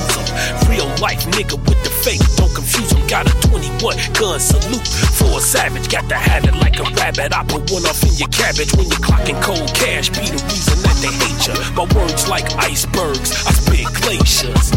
Real 0.68 0.89
life 1.01 1.24
nigga 1.32 1.57
with 1.68 1.80
the 1.84 1.91
fake, 2.05 2.22
don't 2.37 2.53
confuse 2.55 2.91
them. 2.91 3.07
Got 3.07 3.28
a 3.28 3.34
21 3.49 3.97
gun 4.14 4.41
salute 4.41 4.87
for 5.16 5.39
a 5.39 5.41
savage. 5.41 5.89
Got 5.89 6.09
the 6.09 6.16
habit 6.16 6.55
like 6.57 6.78
a 6.80 6.87
rabbit. 6.97 7.37
I 7.37 7.45
put 7.45 7.70
one 7.70 7.87
off 7.87 8.03
in 8.03 8.14
your 8.14 8.28
cabbage 8.28 8.72
when 8.74 8.87
you're 8.89 9.05
clocking 9.05 9.41
cold 9.43 9.72
cash. 9.74 10.11
Be 10.11 10.26
the 10.26 10.41
reason 10.51 10.78
that 10.82 10.97
they 11.01 11.12
hate 11.12 11.43
you. 11.47 11.55
My 11.74 11.87
words 11.95 12.28
like 12.28 12.47
icebergs, 12.57 13.30
I 13.47 13.53
spit 13.53 13.87
glaciers. 14.03 14.72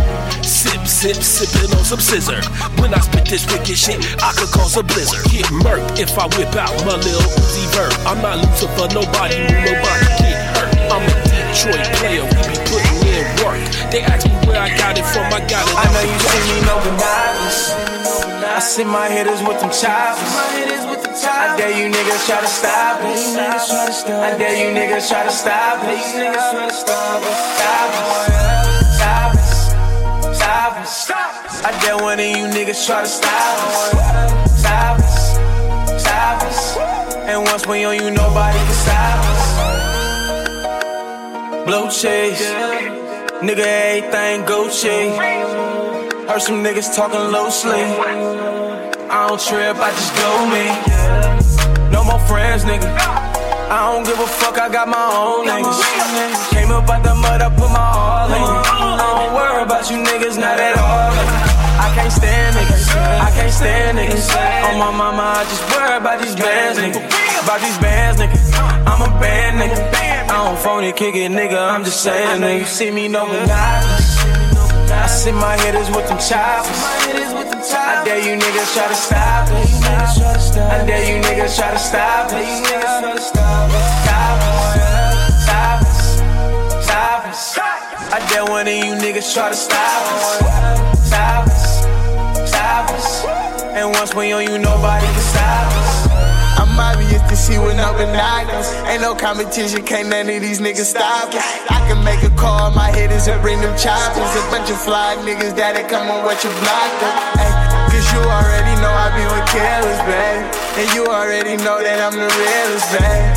Sip, 0.45 0.85
sip, 0.87 1.17
sipping 1.17 1.71
on 1.77 1.83
some 1.83 1.99
scissor. 1.99 2.41
When 2.81 2.93
I 2.93 2.99
spit 2.99 3.25
this 3.25 3.45
wicked 3.51 3.77
shit, 3.77 3.99
I 4.21 4.31
could 4.33 4.49
cause 4.49 4.77
a 4.77 4.83
blizzard. 4.83 5.23
Get 5.31 5.45
murked 5.63 5.99
if 5.99 6.17
I 6.17 6.25
whip 6.37 6.55
out 6.55 6.73
my 6.85 6.95
lil 6.95 7.21
Uzi 7.39 7.65
Vert. 7.75 7.95
I'm 8.05 8.21
not 8.21 8.37
Lucifer, 8.43 8.87
nobody 8.93 9.39
move, 9.39 9.65
nobody 9.65 10.07
get 10.21 10.39
hurt. 10.55 10.75
I'm 10.91 11.03
a 11.03 11.13
Detroit 11.27 11.85
player, 11.97 12.23
we 12.23 12.41
be 12.47 12.57
putting 12.69 12.98
in. 13.55 13.69
They 13.89 14.01
ask 14.01 14.25
me 14.27 14.35
where 14.47 14.61
I 14.61 14.69
got 14.77 14.97
it 14.97 15.05
from, 15.05 15.25
I 15.31 15.39
got 15.47 15.65
it. 15.65 15.75
I 15.77 15.85
know 15.93 16.03
you 16.05 16.19
see 16.19 16.43
me 16.51 16.57
no 16.65 16.75
binoculars. 16.83 17.73
I 18.49 18.59
see 18.59 18.83
my 18.83 19.07
hitters 19.09 19.41
with 19.41 19.59
them 19.61 19.71
choppers. 19.71 20.35
I 21.25 21.55
dare 21.57 21.71
you 21.71 21.87
niggas 21.93 22.25
try 22.27 22.41
to 22.41 22.47
stop 22.47 23.01
us. 23.03 23.35
I 23.35 24.37
dare 24.37 24.57
you 24.57 24.75
niggas 24.75 25.07
try 25.07 25.23
to 25.23 25.31
stop 25.31 25.83
us. 25.83 26.11
Stop 26.11 26.59
us. 26.59 26.79
Stop 28.97 29.35
us. 29.35 31.05
Stop 31.05 31.35
us. 31.45 31.63
I 31.63 31.71
dare 31.81 31.97
one 31.97 32.19
of 32.19 32.25
you 32.25 32.47
niggas 32.47 32.85
try 32.85 33.01
to 33.01 33.07
stop 33.07 33.57
us. 33.67 33.91
Stop 34.59 34.99
us. 34.99 35.37
Stop 36.01 36.43
us. 36.43 36.77
And 37.27 37.43
once 37.45 37.65
we 37.67 37.85
on 37.85 37.95
you, 37.95 38.11
nobody 38.11 38.57
can 38.57 38.73
stop 38.73 39.25
us. 39.25 39.69
Blow 41.65 41.89
chase. 41.89 42.98
Nigga, 43.39 43.63
everything 43.63 44.43
Gucci. 44.43 45.15
Heard 46.27 46.41
some 46.41 46.61
niggas 46.61 46.93
talking 46.93 47.31
loosely. 47.31 47.79
I 49.07 49.27
don't 49.29 49.39
trip, 49.39 49.79
I 49.79 49.89
just 49.95 50.11
do 50.19 50.27
me. 50.51 50.67
No 51.87 52.03
more 52.03 52.19
friends, 52.27 52.65
nigga. 52.65 52.91
I 53.71 53.95
don't 53.95 54.03
give 54.03 54.19
a 54.19 54.27
fuck, 54.27 54.59
I 54.59 54.67
got 54.67 54.89
my 54.89 55.07
own 55.15 55.47
niggas. 55.47 55.79
Came 56.51 56.71
up 56.71 56.89
out 56.89 57.01
the 57.01 57.15
mud, 57.15 57.39
I 57.39 57.47
put 57.55 57.71
my 57.71 57.79
all 57.79 58.27
in. 58.27 58.43
I 58.43 59.23
don't 59.23 59.33
worry 59.33 59.63
about 59.63 59.89
you 59.89 60.03
niggas, 60.03 60.35
not 60.35 60.59
at 60.59 60.75
all. 60.75 61.15
I 61.79 61.95
can't 61.95 62.11
stand 62.11 62.57
niggas, 62.57 62.91
I 62.91 63.31
can't 63.39 63.53
stand 63.53 63.97
niggas. 63.99 64.27
On 64.67 64.77
my 64.77 64.91
mama, 64.91 65.39
I 65.39 65.43
just 65.47 65.63
worry 65.71 65.95
about 65.95 66.19
these 66.21 66.35
bands, 66.35 66.77
nigga. 66.77 67.07
About 67.41 67.61
these 67.61 67.77
bands, 67.79 68.19
nigga. 68.19 68.35
I'm 68.83 68.99
a 68.99 69.07
band, 69.21 69.61
nigga. 69.63 69.98
I 70.29 70.45
don't 70.45 70.59
phony 70.59 70.91
kick 70.93 71.15
it, 71.15 71.31
nigga. 71.31 71.57
I'm 71.57 71.83
just 71.83 72.03
saying, 72.03 72.41
nigga. 72.41 72.59
You 72.59 72.65
see 72.65 72.91
me, 72.91 73.07
no 73.07 73.25
monogamous. 73.25 74.17
I 74.91 75.07
see 75.07 75.31
my 75.31 75.57
hitters 75.57 75.89
with 75.89 76.07
them 76.07 76.19
choppers. 76.19 76.69
I 77.73 78.03
dare 78.05 78.21
you 78.21 78.37
niggas 78.37 78.73
try 78.75 78.87
to 78.87 78.95
stop 78.95 79.49
it. 79.49 79.69
I 80.59 80.85
dare 80.85 81.05
you 81.09 81.21
niggas 81.23 81.55
try 81.57 81.71
to 81.71 81.79
stop 81.79 82.29
it. 82.31 82.45
Stop 82.67 83.03
us, 83.05 83.31
stop 85.45 85.81
us, 85.81 86.21
stop 86.85 87.25
us. 87.25 87.57
I 88.13 88.19
dare 88.29 88.45
one 88.45 88.67
of 88.67 88.73
you 88.73 88.93
niggas 89.01 89.33
try 89.33 89.49
to 89.49 89.55
stop 89.55 90.13
us. 90.13 90.37
Stop 91.07 91.47
us, 91.47 91.81
stop 92.49 92.89
us. 92.91 93.25
And 93.73 93.89
once 93.95 94.13
we 94.13 94.31
on 94.31 94.43
you, 94.43 94.59
nobody 94.59 95.07
can 95.07 95.21
stop 95.21 95.73
us. 95.73 96.08
I'm 96.59 96.75
obvious 96.75 97.23
to 97.31 97.35
see 97.39 97.57
when 97.57 97.79
I'm 97.79 97.95
binoculars. 97.95 98.67
Ain't 98.91 99.01
no 99.01 99.15
competition, 99.15 99.79
can't 99.87 100.11
none 100.11 100.27
of 100.27 100.41
these 100.43 100.59
niggas 100.59 100.91
stop 100.91 101.31
us. 101.31 101.39
I 101.71 101.79
can 101.87 102.03
make 102.03 102.19
a 102.27 102.33
call, 102.35 102.71
my 102.75 102.91
hitters 102.91 103.31
and 103.31 103.39
bring 103.41 103.63
them 103.63 103.71
choppers. 103.79 104.27
A 104.35 104.43
bunch 104.51 104.67
of 104.67 104.75
fly 104.75 105.15
niggas 105.23 105.55
that'll 105.55 105.87
come 105.87 106.11
on 106.11 106.27
what 106.27 106.43
you 106.43 106.51
blocked 106.59 106.99
them. 106.99 107.15
Cause 107.87 108.07
you 108.11 108.19
already 108.27 108.75
know 108.83 108.91
I 108.91 109.07
be 109.15 109.23
with 109.23 109.47
killers, 109.55 110.01
babe. 110.03 110.43
And 110.83 110.87
you 110.91 111.07
already 111.07 111.55
know 111.63 111.79
that 111.79 112.03
I'm 112.03 112.15
the 112.19 112.27
realest, 112.27 112.87
babe. 112.91 113.27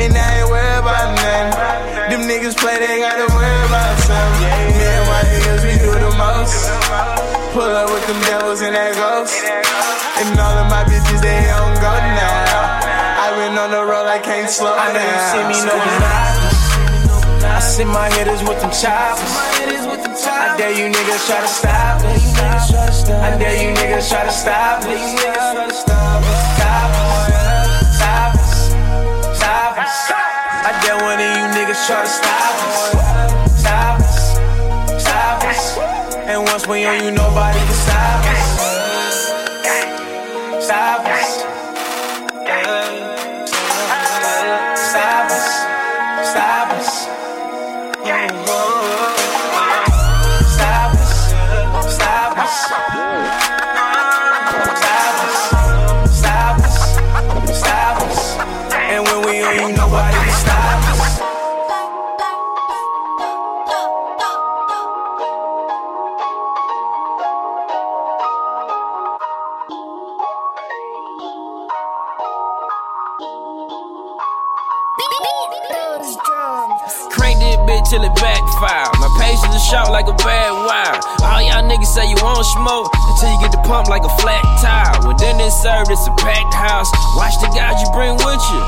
And 0.00 0.16
I 0.16 0.24
ain't 0.40 0.48
worried 0.48 0.80
about 0.80 1.08
nothing. 1.20 2.16
Them 2.16 2.22
niggas 2.24 2.56
play, 2.56 2.80
they 2.80 2.96
gotta 3.04 3.28
worry 3.28 3.60
about 3.68 3.94
something. 4.08 4.72
Me 4.72 4.88
and 4.88 5.04
my 5.04 5.20
niggas, 5.28 5.62
we 5.68 5.74
do 5.84 5.92
the 6.00 6.12
most. 6.16 6.64
Pull 7.52 7.70
up 7.76 7.92
with 7.92 8.04
them 8.08 8.20
devils 8.24 8.64
and 8.64 8.72
that 8.72 8.96
ghost. 8.96 9.36
And 10.16 10.32
all 10.40 10.56
of 10.58 10.68
my 10.72 10.82
bitches, 10.88 11.20
they 11.20 11.44
don't 11.44 11.76
go 11.80 11.92
now. 11.92 12.43
I 13.54 13.56
been 13.56 13.70
on 13.70 13.70
the 13.70 13.86
road, 13.86 14.10
I 14.10 14.18
can't 14.18 14.50
slow 14.50 14.74
I 14.74 14.90
down. 14.90 14.98
know 14.98 15.06
you 15.06 15.22
see 15.30 15.46
me, 15.46 15.62
no 15.62 15.78
monogamous. 15.78 16.58
I 17.46 17.60
see 17.62 17.84
my 17.86 18.10
hitters 18.10 18.42
with 18.42 18.58
them 18.58 18.74
choppers. 18.74 19.30
I 20.26 20.58
dare 20.58 20.74
you 20.74 20.90
niggas 20.90 21.22
try 21.30 21.38
to 21.38 21.46
stop 21.46 22.02
it. 22.02 22.18
I 23.14 23.38
dare 23.38 23.54
you 23.62 23.70
niggas 23.78 24.10
try 24.10 24.26
to 24.26 24.32
stop 24.34 24.82
it. 24.82 24.98
Stop 25.22 25.70
us, 25.70 25.86
stop 27.94 28.34
us, 28.34 28.74
stop 29.38 29.78
us. 29.78 30.10
I 30.10 30.74
dare 30.82 30.98
one 30.98 31.22
of 31.22 31.30
you 31.30 31.46
niggas 31.54 31.78
try 31.86 32.02
to 32.02 32.10
stop 32.10 32.58
us. 32.58 32.90
Stop 33.54 34.02
us, 34.02 34.34
stop 34.98 35.46
us. 35.46 35.78
And 36.26 36.42
once 36.42 36.66
we 36.66 36.84
on 36.86 37.04
you, 37.04 37.12
nobody 37.12 37.60
can 37.60 37.78
stop 37.86 38.18
us. 38.34 38.50
Stop 40.58 41.06
us. 41.06 41.53
Short 79.64 79.88
like 79.88 80.08
a 80.08 80.16
bad 80.20 80.52
wire. 80.52 80.98
All 81.24 81.40
y'all 81.40 81.64
niggas 81.64 81.88
say 81.88 82.04
you 82.04 82.16
won't 82.20 82.44
smoke 82.44 82.92
until 82.92 83.32
you 83.32 83.38
get 83.40 83.52
the 83.52 83.62
pump 83.64 83.88
like 83.88 84.04
a 84.04 84.12
flat 84.20 84.44
tire. 84.60 84.92
When 85.08 85.16
then 85.16 85.40
it's 85.40 85.56
served, 85.56 85.90
it's 85.90 86.04
a 86.06 86.14
packed 86.20 86.52
house. 86.52 86.92
Watch 87.16 87.40
the 87.40 87.48
guys 87.56 87.80
you 87.80 87.88
bring 87.96 88.14
with 88.20 88.42
you. 88.52 88.62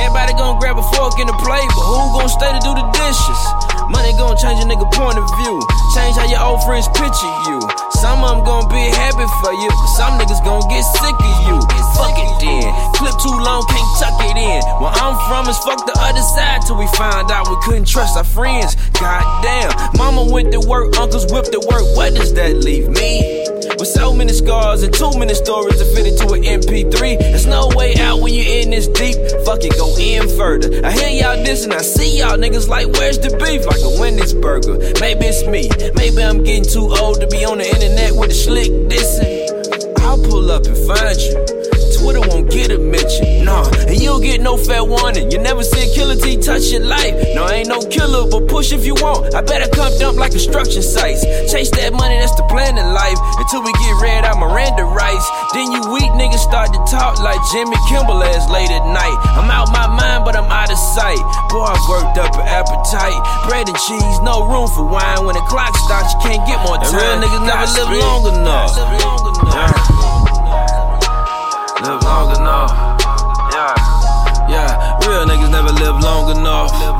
Everybody 0.00 0.32
gonna 0.38 0.58
grab 0.58 0.78
a 0.78 0.86
fork 0.96 1.18
and 1.18 1.28
a 1.28 1.36
plate, 1.44 1.68
but 1.76 1.84
who 1.84 1.98
gonna 2.16 2.32
stay 2.32 2.48
to 2.48 2.62
do 2.62 2.72
the 2.72 2.86
dishes? 2.94 3.40
Money 3.90 4.14
gonna 4.16 4.38
change 4.38 4.62
a 4.62 4.66
nigga 4.66 4.86
point 4.94 5.18
of 5.18 5.26
view. 5.42 5.60
Change 5.92 6.16
how 6.16 6.26
your 6.30 6.40
old 6.40 6.62
friends 6.64 6.86
picture 6.94 7.32
you. 7.50 7.58
Some 8.00 8.24
of 8.24 8.36
them 8.36 8.44
gon' 8.44 8.68
be 8.72 8.80
happy 8.96 9.28
for 9.44 9.52
you, 9.52 9.68
but 9.68 9.86
some 9.92 10.18
niggas 10.18 10.42
gon' 10.42 10.64
get 10.72 10.80
sick 10.82 11.12
of 11.12 11.36
you. 11.44 11.60
Fuck 12.00 12.16
it 12.16 12.32
then. 12.40 12.72
Clip 12.96 13.12
too 13.20 13.36
long, 13.44 13.60
can't 13.68 13.92
tuck 14.00 14.16
it 14.24 14.36
in. 14.40 14.62
Where 14.80 14.92
I'm 15.04 15.20
from 15.28 15.48
is 15.48 15.58
fuck 15.58 15.84
the 15.84 15.92
other 16.00 16.22
side 16.22 16.62
till 16.66 16.78
we 16.78 16.86
find 16.96 17.30
out 17.30 17.48
we 17.48 17.56
couldn't 17.62 17.86
trust 17.86 18.16
our 18.16 18.24
friends. 18.24 18.74
Goddamn. 18.98 19.72
Mama 19.98 20.24
went 20.32 20.50
to 20.52 20.60
work, 20.60 20.96
uncles 20.98 21.30
whipped 21.30 21.52
to 21.52 21.60
work. 21.60 21.84
What 21.94 22.14
does 22.14 22.32
that 22.34 22.56
leave 22.64 22.88
me? 22.88 23.39
With 23.80 23.88
so 23.88 24.12
many 24.12 24.34
scars 24.34 24.82
and 24.82 24.92
too 24.92 25.10
many 25.18 25.32
stories 25.32 25.78
to 25.78 25.86
fit 25.86 26.06
into 26.06 26.34
an 26.34 26.42
MP3. 26.42 27.18
There's 27.18 27.46
no 27.46 27.68
way 27.74 27.96
out 27.96 28.20
when 28.20 28.34
you're 28.34 28.60
in 28.60 28.68
this 28.68 28.86
deep. 28.88 29.16
Fuck 29.46 29.64
it, 29.64 29.72
go 29.78 29.96
in 29.96 30.28
further. 30.36 30.84
I 30.84 30.92
hear 30.92 31.08
y'all 31.08 31.42
dissing, 31.42 31.72
I 31.72 31.80
see 31.80 32.18
y'all 32.18 32.36
niggas 32.36 32.68
like, 32.68 32.88
where's 32.88 33.18
the 33.18 33.30
beef? 33.30 33.64
Like 33.64 33.80
a 33.80 33.98
Wendy's 33.98 34.34
burger. 34.34 34.76
Maybe 35.00 35.24
it's 35.24 35.46
me. 35.46 35.70
Maybe 35.94 36.22
I'm 36.22 36.44
getting 36.44 36.64
too 36.64 36.92
old 36.94 37.22
to 37.22 37.26
be 37.28 37.42
on 37.46 37.56
the 37.56 37.66
internet 37.66 38.12
with 38.14 38.30
a 38.30 38.34
slick 38.34 38.70
dissing. 38.92 39.98
I'll 40.00 40.18
pull 40.28 40.50
up 40.50 40.66
and 40.66 40.76
find 40.76 41.18
you. 41.18 41.59
Twitter 42.00 42.24
won't 42.24 42.50
get 42.50 42.72
a 42.72 42.78
mention, 42.78 43.44
nah. 43.44 43.68
And 43.84 44.00
you 44.00 44.08
don't 44.08 44.24
get 44.24 44.40
no 44.40 44.56
fair 44.56 44.82
warning. 44.82 45.30
You 45.30 45.38
never 45.38 45.62
see 45.62 45.84
a 45.84 45.88
killer 45.92 46.16
T 46.16 46.40
touch 46.40 46.72
your 46.72 46.80
life. 46.80 47.12
No, 47.36 47.44
ain't 47.48 47.68
no 47.68 47.80
killer, 47.92 48.24
but 48.24 48.48
push 48.48 48.72
if 48.72 48.88
you 48.88 48.94
want. 48.94 49.34
I 49.34 49.42
better 49.44 49.68
come 49.68 49.92
dump 50.00 50.16
like 50.16 50.32
construction 50.32 50.80
sites. 50.82 51.20
Chase 51.52 51.70
that 51.76 51.92
money, 51.92 52.16
that's 52.16 52.34
the 52.40 52.46
plan 52.48 52.80
in 52.80 52.88
life. 52.96 53.20
Until 53.36 53.60
we 53.60 53.72
get 53.76 54.00
red 54.00 54.24
out 54.24 54.40
Miranda 54.40 54.84
rights. 54.88 55.28
Then 55.52 55.72
you 55.72 55.80
weak 55.92 56.08
niggas 56.16 56.40
start 56.40 56.72
to 56.72 56.80
talk 56.88 57.20
like 57.20 57.38
Jimmy 57.52 57.76
Kimmel 57.92 58.24
ass 58.24 58.48
late 58.48 58.72
at 58.72 58.84
night. 58.88 59.18
I'm 59.36 59.52
out 59.52 59.68
my 59.68 59.84
mind, 59.84 60.24
but 60.24 60.36
I'm 60.36 60.48
out 60.48 60.72
of 60.72 60.80
sight. 60.96 61.20
Boy, 61.52 61.68
I've 61.68 61.84
worked 61.84 62.16
up 62.16 62.32
an 62.32 62.48
appetite. 62.48 63.20
Bread 63.44 63.68
and 63.68 63.76
cheese, 63.76 64.16
no 64.24 64.48
room 64.48 64.72
for 64.72 64.88
wine. 64.88 65.28
When 65.28 65.36
the 65.36 65.44
clock 65.52 65.76
starts, 65.84 66.16
you 66.16 66.20
can't 66.32 66.44
get 66.48 66.64
more 66.64 66.80
time. 66.80 66.96
And 66.96 66.96
real 66.96 67.16
niggas 67.28 67.44
never 67.44 67.68
live 67.76 67.92
long 68.00 68.24
enough. 68.32 68.72
Live 68.72 69.04
long 69.04 69.24
enough. 69.36 69.79
Yeah. 72.28 73.72
Yeah. 74.48 74.98
Real 75.08 75.24
niggas 75.24 75.48
never 75.50 75.72
live 75.72 75.96
long 76.04 76.28
enough. 76.36 76.70
Yeah. 76.76 76.92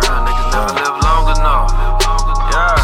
Real 0.00 0.24
niggas 0.24 0.48
never 0.48 0.72
live 0.80 0.96
long 1.04 1.28
enough. 1.36 1.68
Yeah. 2.48 2.80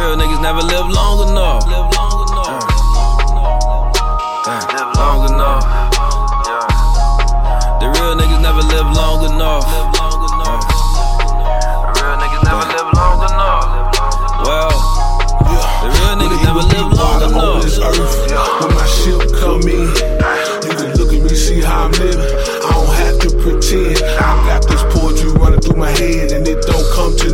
Real 0.00 0.16
niggas 0.16 0.40
never 0.40 0.62
live 0.62 0.88
long 0.88 1.28
enough. 1.28 1.68
Yeah. 1.68 1.92
Live 4.72 4.96
long 4.96 5.20
enough. 5.28 5.64
Yeah. 6.48 6.64
The 7.80 7.86
real 7.92 8.14
niggas 8.16 8.40
never 8.40 8.62
live 8.62 8.88
long 8.96 9.24
enough. 9.28 9.81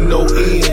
No 0.09 0.21
end. 0.23 0.65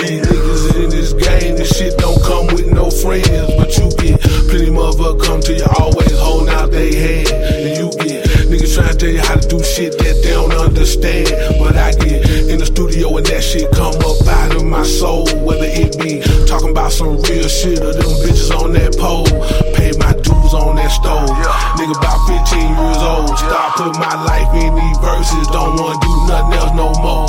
These 0.00 0.22
niggas 0.22 0.76
in 0.82 0.90
this 0.90 1.12
game, 1.12 1.56
this 1.56 1.76
shit 1.76 1.98
don't 1.98 2.22
come 2.22 2.46
with 2.46 2.70
no 2.72 2.90
friends, 2.90 3.28
but 3.58 3.76
you 3.76 3.90
get 3.98 4.20
plenty 4.48 4.70
motherfuckers 4.70 5.26
come 5.26 5.40
to 5.42 5.52
you 5.54 5.66
always 5.78 6.18
holding 6.18 6.54
out 6.54 6.70
their 6.70 6.94
hand, 6.94 7.28
and 7.28 7.76
you 7.76 7.90
get 8.06 8.26
niggas 8.46 8.74
trying 8.74 8.92
to 8.92 8.96
tell 8.96 9.10
you 9.10 9.20
how 9.20 9.34
to 9.34 9.48
do 9.48 9.62
shit 9.62 9.98
that 9.98 10.22
they 10.22 10.30
don't 10.30 10.52
understand. 10.52 11.28
But 11.58 11.76
I 11.76 11.92
get 11.92 12.28
in 12.48 12.58
the 12.58 12.66
studio 12.66 13.16
and 13.16 13.26
that 13.26 13.42
shit 13.42 13.70
come 13.72 13.94
up 13.98 14.26
out 14.26 14.56
of 14.56 14.64
my 14.64 14.84
soul, 14.84 15.26
whether 15.44 15.66
it 15.66 15.98
be 15.98 16.22
talking 16.46 16.70
about 16.70 16.92
some 16.92 17.20
real 17.22 17.48
shit 17.48 17.80
or 17.80 17.92
them 17.92 18.10
bitches 18.22 18.50
on 18.54 18.72
that 18.72 18.96
pole. 18.96 19.26
Pay 19.74 19.92
my 19.98 20.12
dues 20.50 20.58
on 20.58 20.76
that 20.76 20.90
stove. 20.90 21.30
Nigga 21.78 21.94
about 21.94 22.18
15 22.26 22.58
years 22.58 23.02
old. 23.02 23.38
Start 23.38 23.76
putting 23.76 24.00
my 24.00 24.14
life 24.26 24.50
in 24.54 24.74
these 24.74 24.98
verses. 24.98 25.46
Don't 25.48 25.78
wanna 25.78 25.98
do 26.00 26.12
nothing 26.26 26.52
else 26.58 26.74
no 26.74 26.90
more. 27.02 27.28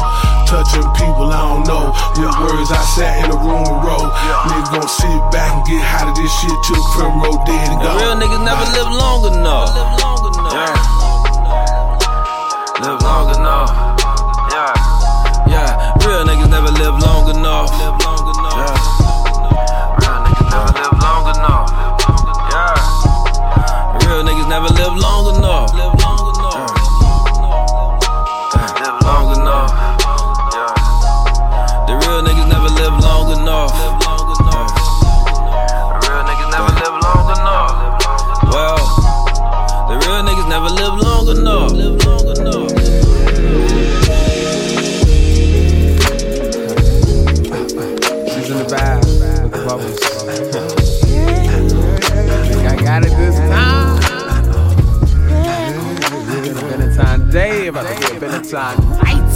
Touching 0.50 0.88
people 0.98 1.30
I 1.30 1.42
don't 1.42 1.68
know. 1.68 1.94
With 2.18 2.36
words 2.42 2.72
I 2.72 2.82
sat 2.98 3.26
in 3.26 3.32
a 3.32 3.38
room 3.38 3.66
and 3.66 3.80
wrote. 3.86 4.12
Niggas 4.50 4.72
gon' 4.74 4.88
sit 4.88 5.22
back 5.32 5.54
and 5.54 5.64
get 5.66 5.82
hot 5.82 6.10
of 6.10 6.16
this 6.16 6.32
shit 6.42 6.58
till 6.66 6.76
the 6.76 6.88
front 6.98 7.16
row 7.22 7.36
dead 7.46 7.70
and 7.70 7.80
gone. 7.82 7.98
Real 8.02 8.16
niggas 8.18 8.44
never 8.44 8.66
live 8.74 8.92
long 8.92 9.22
enough. 9.32 9.70
Yeah. 10.52 10.76
Live 12.82 13.02
long 13.02 13.30
enough. 13.38 13.71
Day, 57.82 57.88
about 57.88 58.02
to 58.02 58.10
be 58.10 58.16
a 58.16 58.20
Valentine 58.20 58.78
night. 58.90 59.32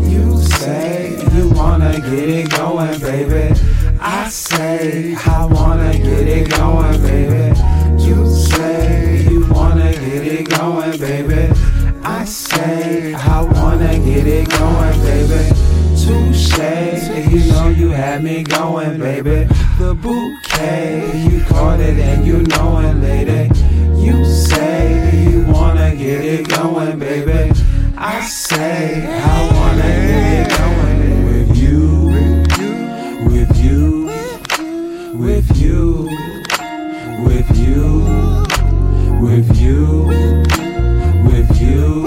You 0.00 0.40
say 0.42 1.18
you 1.34 1.48
wanna 1.50 2.00
get 2.00 2.28
it 2.28 2.50
going, 2.50 3.00
baby. 3.00 3.54
I 4.00 4.28
say 4.28 5.14
I 5.16 5.44
wanna 5.46 5.92
get 5.98 6.28
it 6.28 6.50
going, 6.50 7.02
baby. 7.02 7.58
You 8.00 8.30
say 8.30 9.22
you 9.28 9.46
wanna 9.50 9.92
get 9.92 10.24
it 10.26 10.48
going, 10.48 10.98
baby. 10.98 11.52
I 12.04 12.24
say 12.24 13.14
I 13.14 13.42
wanna 13.42 13.98
get 13.98 14.26
it 14.26 14.48
going, 14.50 15.00
baby. 15.00 15.52
Touche, 16.00 16.58
you 17.28 17.52
know 17.52 17.68
you 17.68 17.90
had 17.90 18.22
me 18.22 18.44
going, 18.44 18.98
baby. 19.00 19.48
The 19.78 19.94
bouquet, 19.94 21.26
you 21.28 21.44
caught 21.44 21.80
it 21.80 21.98
and 21.98 22.24
you 22.24 22.42
know 22.42 22.78
it, 22.78 22.94
lady. 22.94 23.50
You 24.00 24.24
say 24.24 24.70
you 24.78 24.78
wanna 24.90 25.04
get 25.04 25.09
it 26.30 26.48
going, 26.48 26.96
baby. 26.96 27.52
I 27.96 28.20
say 28.24 29.04
I 29.04 29.52
wanna 29.52 29.82
get 29.82 30.26
it 30.38 30.58
going 30.58 31.24
with 31.26 31.56
you, 31.56 32.06
with 33.26 33.56
you, 33.64 34.06
with 35.18 35.60
you, 35.60 36.08
with 37.24 37.58
you, 37.58 37.84
with 39.20 39.60
you, 39.60 40.04
with 41.26 41.60
you, 41.60 42.06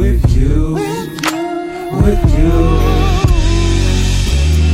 with 0.00 0.24
you, 0.34 0.74
with 2.00 2.24
you. 2.38 2.54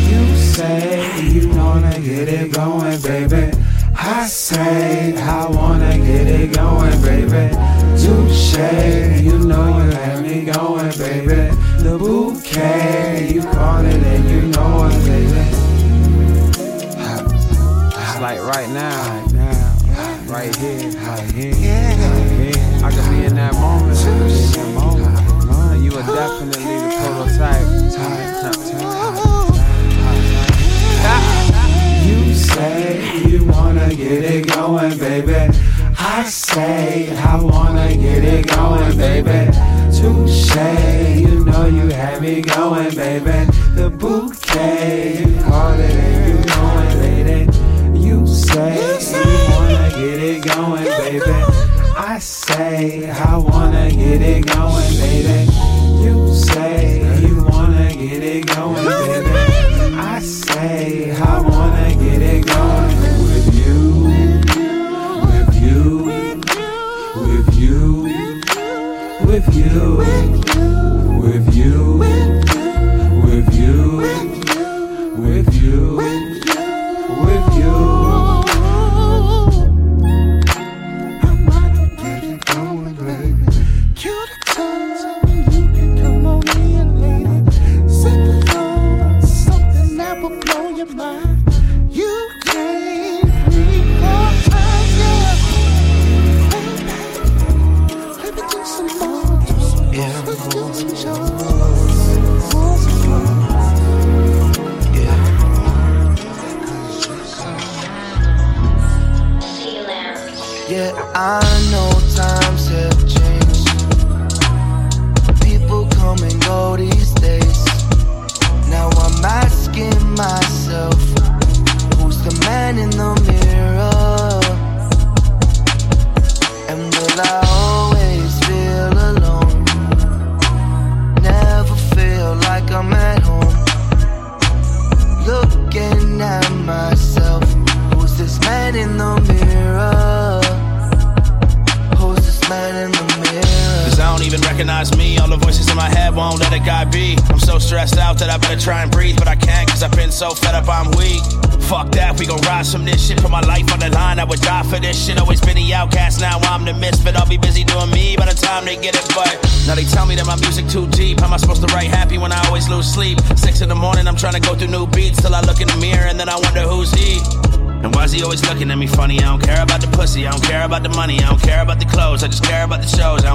You 0.08 0.36
say 0.36 1.20
you 1.22 1.48
wanna 1.48 1.98
get 1.98 2.28
it 2.28 2.52
going, 2.52 3.00
baby. 3.02 3.58
I 3.96 4.26
say 4.26 5.16
I 5.16 5.48
wanna 5.48 5.98
get 5.98 6.26
it 6.28 6.54
going, 6.54 7.02
baby. 7.02 7.49
Touche, 8.40 9.20
you 9.20 9.38
know 9.38 9.68
you 9.68 9.90
had 9.90 10.22
me 10.22 10.44
going, 10.46 10.90
baby. 10.96 11.54
The 11.82 11.98
bouquet, 11.98 13.32
you 13.34 13.42
caught 13.42 13.84
it 13.84 14.02
and 14.02 14.30
you 14.30 14.40
know 14.48 14.86
it, 14.86 15.04
baby. 15.04 15.44
It's 18.00 18.18
like 18.18 18.40
right 18.40 18.70
now, 18.70 18.96
right 19.10 19.32
now, 19.34 19.76
right 20.26 20.56
here, 20.56 20.90
right 20.90 21.30
here, 21.32 21.52
right 21.52 22.30
here. 22.40 22.82
I 22.82 22.90
could 22.90 23.10
be 23.10 23.24
in 23.26 23.34
that 23.34 23.52
moment, 23.54 23.98
I 23.98 24.04
could 24.04 24.26
be 24.26 24.32
in 24.32 24.52
that 24.52 24.68
moment. 24.74 25.18
And 25.72 25.84
you 25.84 25.92
are 25.98 26.02
definitely 26.02 26.64
the 26.64 26.90
prototype. 26.96 27.68
You 32.06 32.34
say 32.34 33.22
you 33.26 33.44
wanna 33.44 33.94
get 33.94 34.24
it 34.24 34.48
going, 34.48 34.96
baby. 34.98 35.52
I 36.20 36.24
say 36.24 37.16
I 37.16 37.40
wanna 37.40 37.96
get 37.96 38.22
it 38.22 38.46
going, 38.54 38.94
baby. 38.98 39.50
Touche, 39.90 40.54
you 41.18 41.46
know 41.46 41.64
you 41.64 41.88
had 41.88 42.20
me 42.20 42.42
going, 42.42 42.94
baby. 42.94 43.50
The 43.74 43.88
bouquet, 43.88 45.20
you 45.20 45.42
caught 45.42 45.80
it 45.80 45.90
and 45.90 46.28
you 46.28 46.34
know 46.44 46.72
it, 46.84 46.94
lady. 47.00 48.06
You 48.06 48.26
say 48.26 48.76
you 49.16 49.54
wanna 49.54 49.88
get 49.96 50.22
it 50.22 50.44
going, 50.44 50.84
baby. 50.84 51.22
I 51.96 52.18
say 52.18 53.08
I 53.10 53.38
wanna 53.38 53.90
get 53.90 54.20
it 54.20 54.46
going, 54.46 54.92
baby. 55.00 55.50
You 56.04 56.34
say 56.34 57.00
you 57.22 57.46
wanna 57.46 57.94
get 57.94 58.22
it 58.22 58.46
going, 58.46 58.74
baby. 58.74 59.09
With 69.88 70.19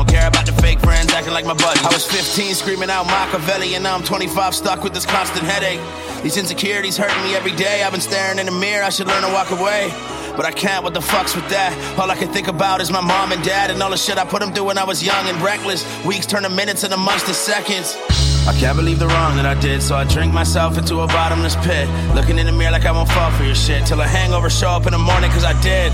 don't 0.05 0.15
care 0.15 0.27
about 0.27 0.45
the 0.45 0.51
fake 0.61 0.79
friends 0.79 1.11
acting 1.13 1.33
like 1.33 1.45
my 1.45 1.53
buddy. 1.53 1.79
I 1.79 1.89
was 1.91 2.05
15 2.05 2.55
screaming 2.55 2.89
out 2.89 3.05
Machiavelli, 3.07 3.75
and 3.75 3.83
now 3.83 3.95
I'm 3.95 4.03
25 4.03 4.53
stuck 4.53 4.83
with 4.83 4.93
this 4.93 5.05
constant 5.05 5.45
headache. 5.45 5.79
These 6.23 6.37
insecurities 6.37 6.97
hurting 6.97 7.23
me 7.23 7.35
every 7.35 7.51
day. 7.51 7.83
I've 7.83 7.91
been 7.91 8.01
staring 8.01 8.39
in 8.39 8.45
the 8.45 8.51
mirror, 8.51 8.83
I 8.83 8.89
should 8.89 9.07
learn 9.07 9.23
to 9.23 9.29
walk 9.29 9.51
away. 9.51 9.89
But 10.35 10.45
I 10.45 10.51
can't, 10.51 10.83
what 10.83 10.93
the 10.93 11.01
fuck's 11.01 11.35
with 11.35 11.47
that? 11.49 11.71
All 11.97 12.11
I 12.11 12.15
can 12.15 12.31
think 12.31 12.47
about 12.47 12.81
is 12.81 12.91
my 12.91 13.01
mom 13.01 13.31
and 13.31 13.41
dad 13.43 13.71
and 13.71 13.81
all 13.81 13.89
the 13.89 13.97
shit 13.97 14.17
I 14.17 14.25
put 14.25 14.41
them 14.41 14.53
through 14.53 14.65
when 14.65 14.77
I 14.77 14.83
was 14.83 15.01
young 15.01 15.27
and 15.27 15.41
reckless. 15.41 15.85
Weeks 16.05 16.25
turn 16.25 16.43
to 16.43 16.49
minutes 16.49 16.83
and 16.83 16.93
a 16.93 16.97
months 16.97 17.23
to 17.25 17.33
seconds. 17.33 17.95
I 18.47 18.53
can't 18.59 18.77
believe 18.77 18.99
the 18.99 19.07
wrong 19.07 19.37
that 19.37 19.45
I 19.45 19.59
did, 19.59 19.81
so 19.81 19.95
I 19.95 20.03
drink 20.03 20.33
myself 20.33 20.77
into 20.77 20.99
a 20.99 21.07
bottomless 21.07 21.55
pit. 21.57 21.89
Looking 22.13 22.37
in 22.37 22.45
the 22.45 22.51
mirror 22.51 22.71
like 22.71 22.85
I 22.85 22.91
won't 22.91 23.09
fall 23.09 23.31
for 23.31 23.43
your 23.43 23.55
shit. 23.55 23.85
Till 23.87 24.01
a 24.01 24.07
hangover 24.07 24.49
show 24.49 24.69
up 24.69 24.85
in 24.85 24.91
the 24.91 24.99
morning, 24.99 25.31
cause 25.31 25.45
I 25.45 25.59
did. 25.61 25.91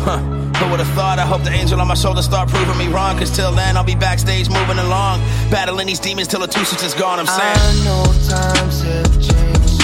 Huh. 0.00 0.39
Who 0.60 0.68
would 0.70 0.80
have 0.80 0.94
thought? 0.94 1.18
I 1.18 1.24
hope 1.24 1.42
the 1.42 1.50
angel 1.50 1.80
on 1.80 1.88
my 1.88 1.94
shoulder 1.94 2.20
start 2.20 2.50
proving 2.50 2.76
me 2.76 2.88
wrong. 2.88 3.16
Cause 3.18 3.30
till 3.34 3.50
then, 3.50 3.78
I'll 3.78 3.84
be 3.84 3.94
backstage 3.94 4.50
moving 4.50 4.78
along. 4.78 5.20
Battling 5.50 5.86
these 5.86 5.98
demons 5.98 6.28
till 6.28 6.40
the 6.40 6.46
two 6.46 6.64
six 6.66 6.82
is 6.82 6.92
gone, 6.92 7.18
I'm 7.18 7.26
saying. 7.26 7.56
I 7.56 7.72
know 7.86 8.04
times 8.28 8.82
have 8.82 9.14
changed. 9.28 9.80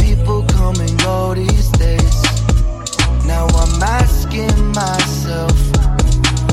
People 0.00 0.42
come 0.48 0.80
and 0.80 0.98
go 1.02 1.34
these 1.34 1.68
days. 1.72 2.22
Now 3.26 3.46
I'm 3.46 3.82
asking 3.82 4.72
myself, 4.72 5.52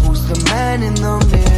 who's 0.04 0.28
the 0.28 0.36
man 0.52 0.84
in 0.84 0.96
the 0.96 1.20
mirror? 1.32 1.51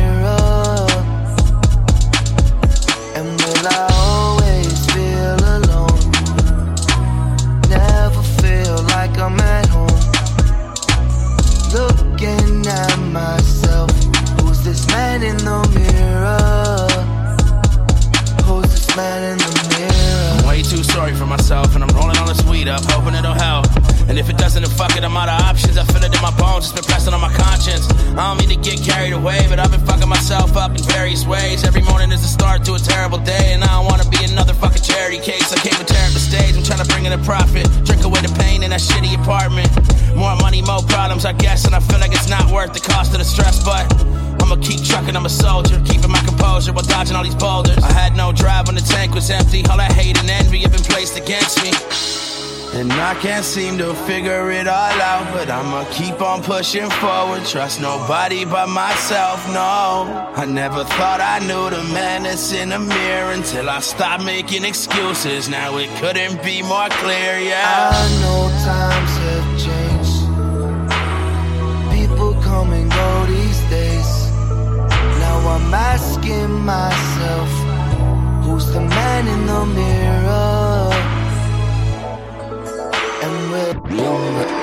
Up, 22.74 22.84
hoping 22.90 23.14
it'll 23.14 23.38
help. 23.38 23.70
And 24.10 24.18
if 24.18 24.30
it 24.30 24.38
doesn't, 24.38 24.66
then 24.66 24.74
fuck 24.74 24.98
it, 24.98 25.04
I'm 25.06 25.16
out 25.16 25.30
of 25.30 25.40
options. 25.46 25.78
I 25.78 25.86
feel 25.86 26.04
it 26.04 26.10
in 26.10 26.22
my 26.22 26.34
bones, 26.36 26.66
it's 26.66 26.74
been 26.74 26.84
pressing 26.84 27.14
on 27.14 27.22
my 27.22 27.32
conscience. 27.32 27.86
I 28.18 28.26
don't 28.28 28.38
mean 28.42 28.50
to 28.50 28.60
get 28.60 28.82
carried 28.82 29.14
away, 29.14 29.46
but 29.48 29.60
I've 29.62 29.72
been 29.72 29.86
fucking 29.86 30.10
myself 30.10 30.58
up 30.58 30.72
in 30.74 30.82
various 30.90 31.26
ways. 31.26 31.64
Every 31.64 31.84
morning 31.84 32.12
is 32.12 32.26
a 32.26 32.28
start 32.28 32.66
to 32.66 32.74
a 32.74 32.80
terrible 32.80 33.20
day, 33.20 33.54
and 33.54 33.64
I 33.64 33.78
don't 33.78 33.86
wanna 33.86 34.10
be 34.10 34.26
another 34.26 34.54
fucking 34.54 34.82
charity 34.82 35.20
case. 35.20 35.54
I 35.54 35.60
came 35.62 35.78
to 35.78 35.86
tear 35.86 36.04
up 36.04 36.14
the 36.14 36.20
stage, 36.20 36.58
I'm 36.58 36.64
trying 36.64 36.82
to 36.82 36.90
bring 36.90 37.06
in 37.06 37.14
a 37.14 37.22
profit. 37.22 37.70
Drink 37.86 38.04
away 38.04 38.22
the 38.26 38.34
pain 38.42 38.64
in 38.64 38.72
that 38.72 38.82
shitty 38.82 39.14
apartment. 39.22 39.70
More 40.18 40.36
money, 40.38 40.62
more 40.62 40.82
problems, 40.90 41.26
I 41.26 41.34
guess, 41.34 41.66
and 41.66 41.76
I 41.76 41.80
feel 41.80 42.00
like 42.00 42.12
it's 42.12 42.30
not 42.30 42.50
worth 42.52 42.74
the 42.74 42.82
cost 42.82 43.14
of 43.14 43.20
the 43.20 43.26
stress, 43.26 43.64
but. 43.64 43.86
I'ma 44.42 44.58
keep 44.58 44.84
trucking, 44.84 45.16
I'm 45.16 45.26
a 45.26 45.30
soldier, 45.30 45.80
keeping 45.86 46.12
my 46.12 46.20
composure 46.20 46.74
while 46.74 46.84
dodging 46.84 47.16
all 47.16 47.24
these 47.24 47.36
boulders. 47.36 47.78
I 47.78 47.94
had 47.94 48.18
no 48.18 48.34
drive 48.34 48.68
when 48.68 48.76
the 48.76 48.82
tank 48.82 49.16
was 49.16 49.30
empty, 49.30 49.64
all 49.68 49.78
that 49.78 49.94
hate 49.94 50.20
and 50.20 50.30
envy 50.30 50.60
have 50.60 50.74
been 50.74 50.84
placed 50.84 51.16
against 51.18 51.64
me. 51.64 52.33
And 52.76 52.92
I 52.92 53.14
can't 53.22 53.46
seem 53.46 53.78
to 53.78 53.94
figure 53.94 54.50
it 54.52 54.68
all 54.68 55.02
out, 55.12 55.32
but 55.32 55.48
I'ma 55.48 55.86
keep 55.92 56.20
on 56.22 56.42
pushing 56.42 56.90
forward. 56.90 57.46
Trust 57.46 57.80
nobody 57.80 58.46
but 58.46 58.68
myself, 58.68 59.48
no. 59.54 60.32
I 60.36 60.46
never 60.46 60.84
thought 60.84 61.22
I 61.22 61.38
knew 61.46 61.70
the 61.70 61.84
man 61.94 62.26
in 62.26 62.70
the 62.70 62.80
mirror 62.80 63.32
until 63.32 63.70
I 63.70 63.80
stopped 63.80 64.24
making 64.26 64.66
excuses. 64.66 65.50
Now 65.50 65.78
it 65.78 65.90
couldn't 66.02 66.42
be 66.44 66.64
more 66.64 66.90
clear, 66.90 67.38
yeah. 67.38 67.92
I 67.94 68.08
know 68.22 68.50
times 68.66 69.14
have 69.28 69.50
changed. 69.66 70.18
People 71.94 72.34
come 72.42 72.74
and 72.74 72.90
go 72.90 73.26
these 73.28 73.62
days. 73.70 74.32
Now 75.22 75.38
I'm 75.56 75.74
asking 75.74 76.52
myself, 76.66 77.50
who's 78.44 78.66
the 78.74 78.82
man 78.82 79.28
in 79.28 79.46
the 79.46 79.66
mirror? 79.68 80.62
Kinda 83.74 84.54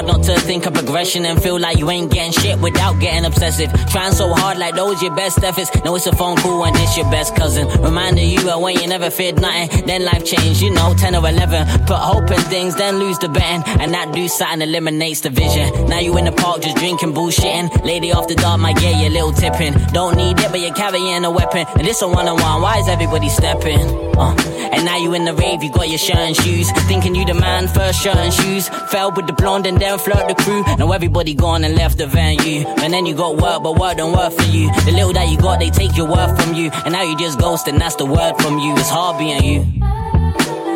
hard 0.00 0.16
not 0.16 0.24
to 0.24 0.40
think 0.40 0.66
of 0.66 0.72
progression 0.74 1.26
and 1.26 1.42
feel 1.42 1.58
like 1.58 1.78
you 1.78 1.90
ain't 1.90 2.10
getting 2.10 2.32
shit 2.32 2.58
without 2.60 2.98
getting 3.00 3.24
obsessive. 3.24 3.70
Trying 3.90 4.12
so 4.12 4.32
hard 4.32 4.58
like 4.58 4.74
those 4.74 5.02
your 5.02 5.14
best 5.14 5.42
efforts. 5.42 5.70
No, 5.84 5.94
it's 5.94 6.06
a 6.06 6.14
phone 6.16 6.36
call 6.36 6.64
and 6.64 6.76
it's 6.76 6.96
your 6.96 7.10
best 7.10 7.36
cousin. 7.36 7.66
Reminding 7.82 8.30
you 8.30 8.50
of 8.50 8.60
when 8.60 8.76
you 8.76 8.86
never 8.86 9.10
feared 9.10 9.40
nothing. 9.40 9.86
Then 9.86 10.04
life 10.04 10.24
changed, 10.24 10.62
you 10.62 10.72
know, 10.72 10.94
10 10.94 11.14
or 11.14 11.28
11. 11.28 11.86
Put 11.86 11.98
hope 11.98 12.30
in 12.30 12.40
things, 12.54 12.76
then 12.76 12.98
lose 12.98 13.18
the 13.18 13.28
betting. 13.28 13.62
And 13.80 13.92
that 13.92 14.12
do 14.12 14.26
something 14.28 14.62
eliminates 14.62 15.20
the 15.20 15.30
vision. 15.30 15.86
Now 15.88 15.98
you 15.98 16.16
in 16.16 16.24
the 16.24 16.32
park 16.32 16.62
just 16.62 16.76
drinking, 16.76 17.12
bullshitting. 17.12 17.84
Lady 17.84 18.12
off 18.12 18.28
the 18.28 18.36
dart 18.36 18.60
might 18.60 18.76
get 18.76 18.96
you 19.00 19.08
a 19.08 19.12
little 19.12 19.32
tipping. 19.32 19.74
Don't 19.92 20.16
need 20.16 20.38
it, 20.40 20.50
but 20.50 20.60
you're 20.60 20.74
carrying 20.74 21.24
a 21.24 21.30
weapon. 21.30 21.66
And 21.76 21.86
this 21.86 22.00
a 22.02 22.08
one 22.08 22.28
on 22.28 22.40
one, 22.40 22.62
why 22.62 22.78
is 22.78 22.88
everybody 22.88 23.28
stepping? 23.28 24.10
Uh, 24.16 24.34
and 24.72 24.84
now 24.84 24.96
you 24.96 25.14
in 25.14 25.24
the 25.24 25.34
rave, 25.34 25.62
you 25.62 25.70
got 25.70 25.88
your 25.88 25.98
shirt 25.98 26.16
and 26.16 26.36
shoes. 26.36 26.70
Thinking 26.88 27.14
you 27.14 27.24
the 27.24 27.34
man, 27.34 27.68
first 27.68 28.02
shirt 28.02 28.16
and 28.16 28.32
shoes. 28.32 28.68
Fell 28.90 29.10
with 29.12 29.26
the 29.26 29.32
blonde 29.32 29.66
and 29.66 29.78
then 29.80 29.89
flirt 29.98 30.28
the 30.28 30.34
crew. 30.34 30.62
Now 30.78 30.92
everybody 30.92 31.34
gone 31.34 31.64
and 31.64 31.74
left 31.74 31.98
the 31.98 32.06
venue. 32.06 32.66
And 32.82 32.92
then 32.92 33.06
you 33.06 33.14
got 33.14 33.36
work, 33.36 33.62
but 33.62 33.78
work 33.78 33.96
don't 33.96 34.12
work 34.12 34.32
for 34.32 34.44
you. 34.44 34.70
The 34.84 34.92
little 34.92 35.12
that 35.14 35.28
you 35.28 35.38
got, 35.38 35.58
they 35.60 35.70
take 35.70 35.96
your 35.96 36.06
worth 36.06 36.40
from 36.40 36.54
you. 36.54 36.70
And 36.84 36.92
now 36.92 37.02
you 37.02 37.16
just 37.16 37.38
ghost, 37.38 37.68
and 37.68 37.80
that's 37.80 37.96
the 37.96 38.06
word 38.06 38.34
from 38.40 38.58
you. 38.58 38.72
It's 38.74 38.88
hard 38.88 39.18
being 39.18 39.42
you. 39.42 39.60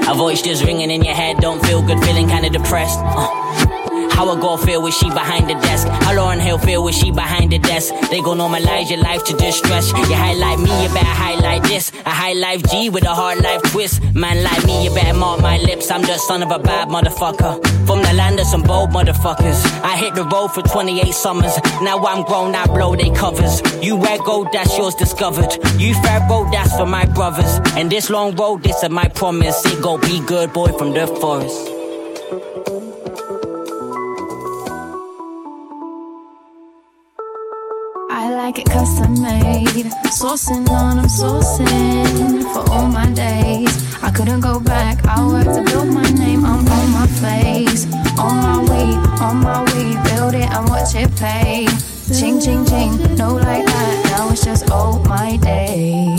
A 0.07 0.15
voice 0.15 0.43
just 0.43 0.65
ringing 0.65 0.91
in 0.91 1.03
your 1.03 1.15
head, 1.15 1.39
don't 1.39 1.65
feel 1.65 1.81
good, 1.81 1.99
feeling 2.05 2.29
kinda 2.29 2.51
depressed. 2.51 2.99
Uh. 3.01 3.44
How 4.15 4.31
a 4.31 4.41
girl 4.41 4.57
feel 4.57 4.81
with 4.81 4.95
she 4.95 5.09
behind 5.11 5.51
the 5.51 5.55
desk? 5.55 5.89
How 5.89 6.15
Lauryn 6.15 6.41
Hill 6.41 6.59
feel 6.59 6.85
with 6.85 6.95
she 6.95 7.11
behind 7.11 7.51
the 7.51 7.59
desk? 7.59 7.93
They 8.11 8.21
gon' 8.21 8.39
normalize 8.39 8.89
your 8.89 9.01
life 9.01 9.25
to 9.25 9.37
distress. 9.37 9.91
You 9.91 10.15
highlight 10.15 10.61
me, 10.61 10.71
you 10.83 10.89
better 10.95 11.17
highlight 11.27 11.65
this. 11.65 11.91
A 12.07 12.11
high 12.11 12.35
life 12.35 12.63
G 12.71 12.91
with 12.91 13.05
a 13.05 13.15
hard 13.15 13.43
life 13.43 13.61
twist. 13.73 14.01
Man 14.15 14.45
like 14.45 14.65
me, 14.65 14.85
you 14.85 14.95
better 14.95 15.19
mark 15.19 15.41
my 15.41 15.59
lips. 15.59 15.91
I'm 15.91 16.03
just 16.03 16.29
son 16.29 16.45
of 16.45 16.53
a 16.53 16.61
bad 16.61 16.89
motherfucker. 16.89 17.55
From 17.87 18.03
the 18.03 18.13
land 18.15 18.39
of 18.39 18.47
some 18.47 18.63
bold 18.63 18.91
motherfuckers. 18.91 19.61
I 19.83 19.97
hit 19.97 20.15
the 20.15 20.25
road 20.25 20.49
for 20.49 20.63
28 20.63 21.13
summers. 21.13 21.57
Now 21.83 21.99
I'm 22.07 22.23
grown, 22.25 22.55
I 22.55 22.67
blow 22.67 22.95
they 22.95 23.11
covers. 23.11 23.61
You 23.83 23.97
wear 23.97 24.19
gold, 24.19 24.49
that's 24.53 24.79
yours 24.79 24.95
discovered. 24.95 25.53
You 25.77 25.93
road, 26.31 26.53
that's 26.53 26.77
for 26.77 26.87
my 26.87 27.05
brothers. 27.05 27.59
And 27.77 27.91
this 27.91 28.11
long 28.11 28.37
road, 28.37 28.63
this 28.63 28.81
is 28.83 28.91
my 28.91 29.09
promise. 29.09 29.67
It 29.67 29.83
go 29.83 29.99
be 29.99 30.25
good 30.25 30.53
boy 30.53 30.69
from 30.79 30.93
the 30.93 31.07
forest. 31.07 31.74
I 38.17 38.31
like 38.31 38.61
it 38.61 38.67
custom 38.67 39.21
made. 39.21 39.87
Sourcing 40.15 40.69
on, 40.71 41.01
I'm 41.01 41.07
sourcing 41.07 42.45
for 42.53 42.71
all 42.71 42.87
my 42.87 43.11
days. 43.11 43.75
I 44.05 44.11
couldn't 44.13 44.39
go 44.39 44.61
back. 44.61 45.05
I 45.05 45.27
work 45.27 45.47
to 45.47 45.63
build 45.65 45.89
my 45.89 46.09
name. 46.13 46.45
I'm 46.45 46.65
on 46.65 46.91
my 46.93 47.09
face, 47.09 47.93
on 48.17 48.37
my 48.37 48.59
way, 48.71 48.95
on 49.21 49.39
my 49.39 49.65
way. 49.65 49.99
Build 50.05 50.35
it 50.35 50.49
and 50.49 50.69
watch 50.69 50.95
it 50.95 51.11
pay. 51.17 51.67
Ching, 52.17 52.39
ching, 52.41 52.65
ching. 52.65 53.17
No 53.17 53.35
like 53.35 53.67
that. 53.67 54.05
Now 54.13 54.31
it's 54.31 54.45
just 54.45 54.71
all 54.71 55.01
my 55.01 55.37
days. 55.39 56.17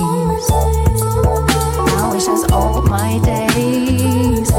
Now 1.96 2.12
it's 2.14 2.26
just 2.26 2.52
all 2.52 2.82
my 2.82 3.20
days. 3.24 4.52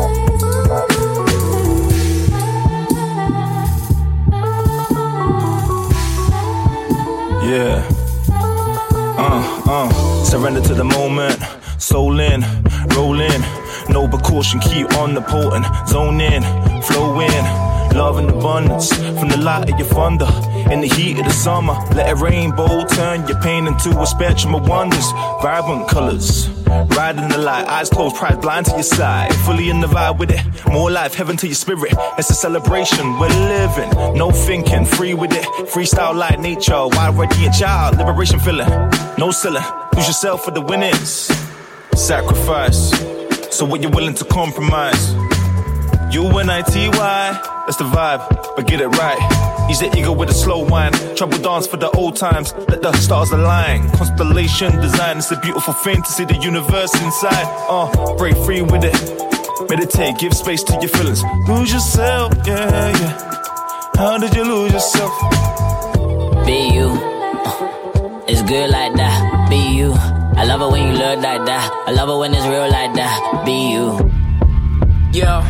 Yeah. 7.47 7.86
Uh, 8.28 9.62
uh. 9.66 10.24
Surrender 10.24 10.61
to 10.62 10.74
the 10.74 10.82
moment. 10.82 11.38
Soul 11.78 12.18
in, 12.18 12.44
roll 12.97 13.20
in. 13.20 13.40
No 13.88 14.09
precaution, 14.09 14.59
keep 14.59 14.92
on 14.94 15.14
the 15.14 15.20
potent. 15.20 15.64
Zone 15.86 16.20
in, 16.20 16.42
flow 16.82 17.20
in. 17.20 17.44
Love 17.97 18.18
in 18.18 18.28
abundance 18.30 18.92
from 18.92 19.28
the 19.28 19.36
light 19.36 19.70
of 19.70 19.78
your 19.78 19.86
thunder. 19.86 20.26
In 20.71 20.81
the 20.81 20.89
heat 20.89 21.17
of 21.19 21.25
the 21.25 21.31
summer, 21.31 21.75
let 21.95 22.11
a 22.11 22.17
rainbow 22.17 22.85
turn 22.87 23.27
your 23.29 23.41
pain 23.41 23.69
into 23.69 23.91
a 24.01 24.07
spectrum 24.07 24.55
of 24.55 24.69
wonders. 24.69 25.09
Vibrant 25.41 25.89
colors, 25.89 26.49
riding 26.97 27.29
the 27.29 27.39
light, 27.39 27.67
eyes 27.69 27.89
closed, 27.89 28.17
pride 28.17 28.41
blind 28.41 28.67
to 28.67 28.73
your 28.73 28.83
side. 28.83 29.33
Fully 29.47 29.71
in 29.71 29.81
the 29.81 29.87
vibe 29.87 30.19
with 30.19 30.33
it, 30.33 30.43
more 30.73 30.91
life, 30.91 31.14
heaven 31.14 31.37
to 31.37 31.47
your 31.47 31.55
spirit. 31.55 31.95
It's 32.19 32.31
a 32.31 32.35
celebration, 32.35 33.17
we're 33.19 33.29
living, 33.29 33.91
no 34.19 34.33
thinking, 34.33 34.85
free 34.85 35.14
with 35.14 35.33
it. 35.33 35.45
Freestyle 35.69 36.17
like 36.17 36.41
nature, 36.41 36.89
wild, 36.89 37.17
radiant 37.17 37.55
child, 37.55 37.99
liberation 37.99 38.41
feeling. 38.41 38.69
No 39.19 39.31
ceiling, 39.31 39.62
lose 39.95 40.09
yourself 40.09 40.45
for 40.45 40.51
the 40.51 40.61
winnings. 40.61 41.31
Sacrifice, 41.95 42.91
so 43.55 43.64
what 43.64 43.83
you 43.83 43.89
willing 43.89 44.14
to 44.14 44.25
compromise? 44.25 45.14
U-N-I-T-Y, 46.12 47.62
that's 47.67 47.77
the 47.77 47.85
vibe, 47.85 48.57
but 48.57 48.67
get 48.67 48.81
it 48.81 48.89
right. 48.89 49.56
He's 49.69 49.81
the 49.81 49.91
ego 49.99 50.12
with 50.12 50.31
a 50.31 50.35
slow 50.35 50.64
wine. 50.64 50.93
Trouble 51.17 51.39
dance 51.39 51.67
for 51.67 51.77
the 51.77 51.91
old 51.91 52.17
times. 52.17 52.55
Let 52.69 52.83
the 52.83 52.93
stars 52.93 53.33
align. 53.33 53.91
Constellation 53.91 54.81
design. 54.81 55.19
It's 55.19 55.31
a 55.33 55.41
beautiful 55.41 55.75
thing 55.75 56.03
to 56.03 56.09
see 56.11 56.25
the 56.25 56.37
universe 56.37 56.95
inside. 57.03 57.47
Uh, 57.69 58.14
break 58.17 58.37
free 58.37 58.62
with 58.62 58.85
it. 58.85 58.95
Meditate, 59.69 60.19
give 60.19 60.35
space 60.35 60.62
to 60.64 60.75
your 60.75 60.89
feelings. 60.89 61.23
Lose 61.49 61.73
yourself, 61.73 62.33
yeah, 62.47 62.91
yeah. 62.91 63.91
How 63.97 64.19
did 64.19 64.35
you 64.35 64.45
lose 64.45 64.73
yourself? 64.73 65.12
Be 66.47 66.69
you. 66.73 66.87
Uh, 66.87 68.25
it's 68.29 68.43
good 68.43 68.71
like 68.71 68.95
that. 68.95 69.49
Be 69.51 69.57
you. 69.57 69.93
I 70.37 70.45
love 70.45 70.61
it 70.61 70.71
when 70.71 70.87
you 70.87 70.93
look 70.93 71.19
like 71.21 71.45
that. 71.47 71.85
I 71.89 71.91
love 71.93 72.09
it 72.09 72.19
when 72.19 72.35
it's 72.35 72.47
real 72.47 72.71
like 72.71 72.95
that. 72.95 73.43
Be 73.45 73.73
you. 73.73 73.99
Yo. 75.12 75.43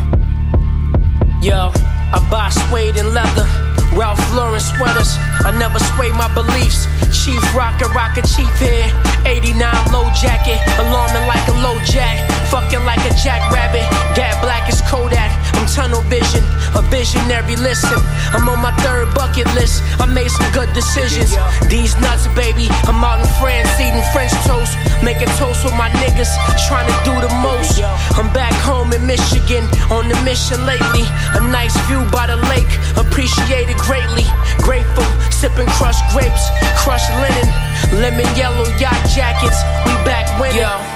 Yo. 1.42 1.72
I 2.14 2.28
buy 2.30 2.48
suede 2.48 2.96
and 2.96 3.12
leather. 3.12 3.65
Ralph 3.92 4.20
Lauren 4.34 4.60
sweaters. 4.60 5.16
I 5.44 5.52
never 5.58 5.78
sway 5.92 6.10
my 6.12 6.32
beliefs. 6.32 6.86
Chief 7.12 7.42
rocker, 7.54 7.88
rocker, 7.92 8.22
chief 8.22 8.50
here. 8.58 8.88
89 9.24 9.60
low 9.92 10.08
jacket. 10.16 10.58
Alarming 10.80 11.26
like 11.28 11.44
a 11.48 11.56
LoJack. 11.60 12.24
Fucking 12.48 12.84
like 12.84 13.04
a 13.04 13.12
jackrabbit. 13.20 13.84
Gat 14.16 14.40
black 14.40 14.68
is 14.68 14.80
Kodak. 14.88 15.35
Tunnel 15.76 16.00
vision. 16.08 16.40
A 16.72 16.80
visionary, 16.88 17.54
listen. 17.54 18.00
I'm 18.32 18.48
on 18.48 18.64
my 18.64 18.72
third 18.80 19.12
bucket 19.12 19.44
list. 19.52 19.84
I 20.00 20.06
made 20.06 20.30
some 20.30 20.50
good 20.56 20.72
decisions. 20.72 21.36
These 21.68 21.92
nuts, 22.00 22.24
baby. 22.32 22.72
I'm 22.88 23.04
out 23.04 23.20
in 23.20 23.28
France 23.36 23.68
eating 23.76 24.00
French 24.08 24.32
toast. 24.48 24.72
Making 25.04 25.28
toast 25.36 25.68
with 25.68 25.76
my 25.76 25.92
niggas. 26.00 26.32
Trying 26.64 26.88
to 26.88 26.96
do 27.04 27.12
the 27.20 27.28
most. 27.44 27.76
I'm 28.16 28.32
back 28.32 28.56
home 28.64 28.96
in 28.96 29.04
Michigan. 29.04 29.68
On 29.92 30.08
the 30.08 30.16
mission 30.24 30.64
lately. 30.64 31.04
A 31.36 31.44
nice 31.52 31.76
view 31.84 32.00
by 32.08 32.24
the 32.24 32.40
lake. 32.48 32.72
Appreciated 32.96 33.76
greatly. 33.76 34.24
Grateful. 34.64 35.04
Sipping 35.28 35.68
crushed 35.76 36.00
grapes. 36.08 36.48
Crushed 36.80 37.12
linen. 37.20 37.52
Lemon 38.00 38.24
yellow 38.32 38.64
yacht 38.80 38.96
jackets. 39.12 39.60
We 39.84 39.92
back 40.08 40.24
winning. 40.40 40.95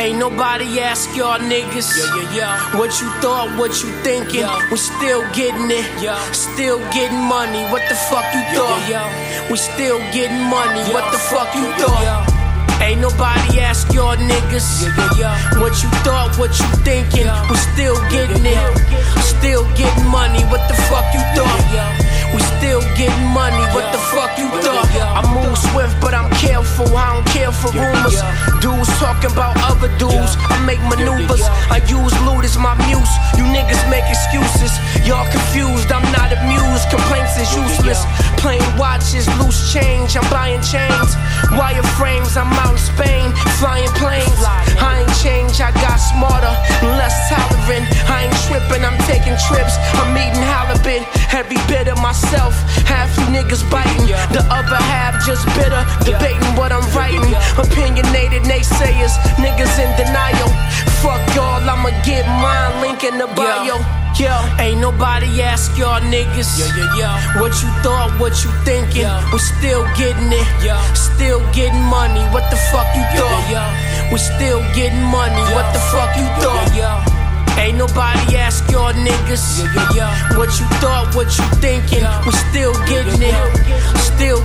Ain't 0.00 0.18
nobody 0.18 0.80
ask 0.80 1.14
y'all 1.14 1.38
niggas 1.38 1.92
what 2.72 2.88
you 3.02 3.08
thought, 3.20 3.52
what 3.60 3.82
you 3.84 3.92
thinking. 4.00 4.48
We 4.70 4.78
still 4.78 5.20
getting 5.36 5.68
it, 5.68 5.84
still 6.32 6.80
getting 6.88 7.20
money. 7.28 7.60
What 7.68 7.84
the 7.86 7.94
fuck 8.08 8.24
you 8.32 8.40
thought? 8.56 8.80
We 9.50 9.58
still 9.58 9.98
getting 10.16 10.40
money. 10.48 10.80
What 10.96 11.04
the 11.12 11.18
fuck 11.18 11.52
you 11.54 11.68
thought? 11.76 12.24
Ain't 12.80 13.02
nobody 13.02 13.60
ask 13.60 13.92
y'all 13.92 14.16
niggas 14.16 14.88
what 15.60 15.76
you 15.84 15.90
thought, 16.00 16.32
what 16.40 16.56
you 16.56 16.64
thinking. 16.80 17.28
We 17.52 17.56
still 17.76 18.00
getting 18.08 18.40
it, 18.40 18.56
still 19.20 19.68
getting 19.76 20.08
money. 20.08 20.40
What 20.48 20.64
the 20.64 20.80
fuck 20.88 21.04
you 21.12 21.20
thought? 21.36 22.09
We 22.34 22.40
still 22.58 22.80
getting 22.94 23.26
money. 23.34 23.62
What 23.74 23.90
the 23.90 23.98
fuck 24.12 24.38
you 24.38 24.46
thought? 24.62 24.86
I 25.02 25.22
move 25.34 25.56
swift, 25.58 25.98
but 26.00 26.14
I'm 26.14 26.30
careful. 26.38 26.86
I 26.96 27.14
don't 27.14 27.26
care 27.26 27.50
for 27.50 27.70
rumors. 27.74 28.22
Dudes 28.62 28.90
talking 29.02 29.32
about 29.32 29.58
other 29.66 29.90
dudes. 29.98 30.38
I 30.50 30.58
make 30.62 30.80
maneuvers. 30.86 31.42
I 31.70 31.82
use 31.90 32.14
loot 32.22 32.44
as 32.44 32.56
my 32.58 32.74
muse. 32.86 33.10
You 33.34 33.44
niggas 33.50 33.82
make 33.90 34.06
excuses. 34.06 34.72
Y'all 35.02 35.26
confused. 35.30 35.90
I'm 35.90 36.06
not 36.14 36.30
amused. 36.30 36.86
Complaints 36.90 37.34
is 37.38 37.50
useless. 37.54 38.06
Plain 38.38 38.62
watches, 38.78 39.26
loose 39.42 39.72
change. 39.72 40.16
I'm 40.16 40.26
buying 40.30 40.62
chains. 40.62 41.16
Wire 41.58 41.82
frames. 41.98 42.36
I'm 42.36 42.52
out 42.62 42.78
in 42.78 42.78
Spain. 42.78 43.26
Flying 43.58 43.90
planes. 43.98 44.40
I 44.78 45.02
ain't 45.02 45.14
changed. 45.18 45.60
I 45.60 45.72
got 45.82 45.98
smarter. 45.98 46.54
Less 46.94 47.16
tolerant. 47.26 47.90
I 48.06 48.30
ain't 48.30 48.38
tripping. 48.46 48.84
I'm 48.86 48.98
taking 49.10 49.34
trips. 49.50 49.74
I'm 49.98 50.14
eating 50.14 50.46
halibut. 50.46 51.02
Every 51.34 51.58
bit 51.66 51.88
of 51.88 51.98
myself. 52.20 52.54
Half 52.84 53.16
you 53.18 53.24
niggas 53.32 53.64
biting. 53.70 54.06
The 54.32 54.44
other 54.50 54.76
half 54.76 55.24
just 55.26 55.46
bitter. 55.56 55.82
Debating 56.04 56.54
what 56.56 56.72
I'm 56.72 56.84
writing. 56.94 57.22
Opinionated 57.56 58.42
naysayers. 58.44 59.14
Niggas 59.40 59.74
in 59.80 59.90
denial. 59.96 60.50
Fuck 61.00 61.22
y'all. 61.34 61.62
I'ma 61.64 61.90
get 62.04 62.26
mine. 62.26 62.82
Link 62.82 63.04
in 63.04 63.18
the 63.18 63.26
bio. 63.26 63.80
Yo, 64.18 64.36
ain't 64.58 64.80
nobody 64.80 65.40
ask 65.40 65.78
y'all 65.78 66.00
niggas 66.00 66.60
what 67.40 67.56
you 67.62 67.70
thought, 67.80 68.12
what 68.20 68.44
you 68.44 68.50
thinking. 68.68 69.08
We 69.32 69.38
still 69.38 69.86
getting 69.96 70.28
it, 70.28 70.46
still 70.94 71.40
getting 71.54 71.80
money. 71.88 72.20
What 72.28 72.44
the 72.50 72.58
fuck 72.68 72.84
you 72.94 73.04
thought? 73.16 74.12
We 74.12 74.18
still 74.18 74.60
getting 74.74 75.04
money. 75.04 75.40
What 75.54 75.72
the 75.72 75.80
fuck 75.88 76.14
you 76.18 76.26
thought? 76.42 77.09
Ain't 77.60 77.76
nobody 77.76 78.36
ask 78.36 78.64
y'all 78.70 78.92
niggas 78.94 79.60
what 80.38 80.48
you 80.58 80.66
thought, 80.80 81.12
what 81.14 81.28
you 81.36 81.44
thinking. 81.60 82.02
We 82.24 82.32
still 82.48 82.72
getting 82.88 83.20
it, 83.20 83.36
still 84.00 84.40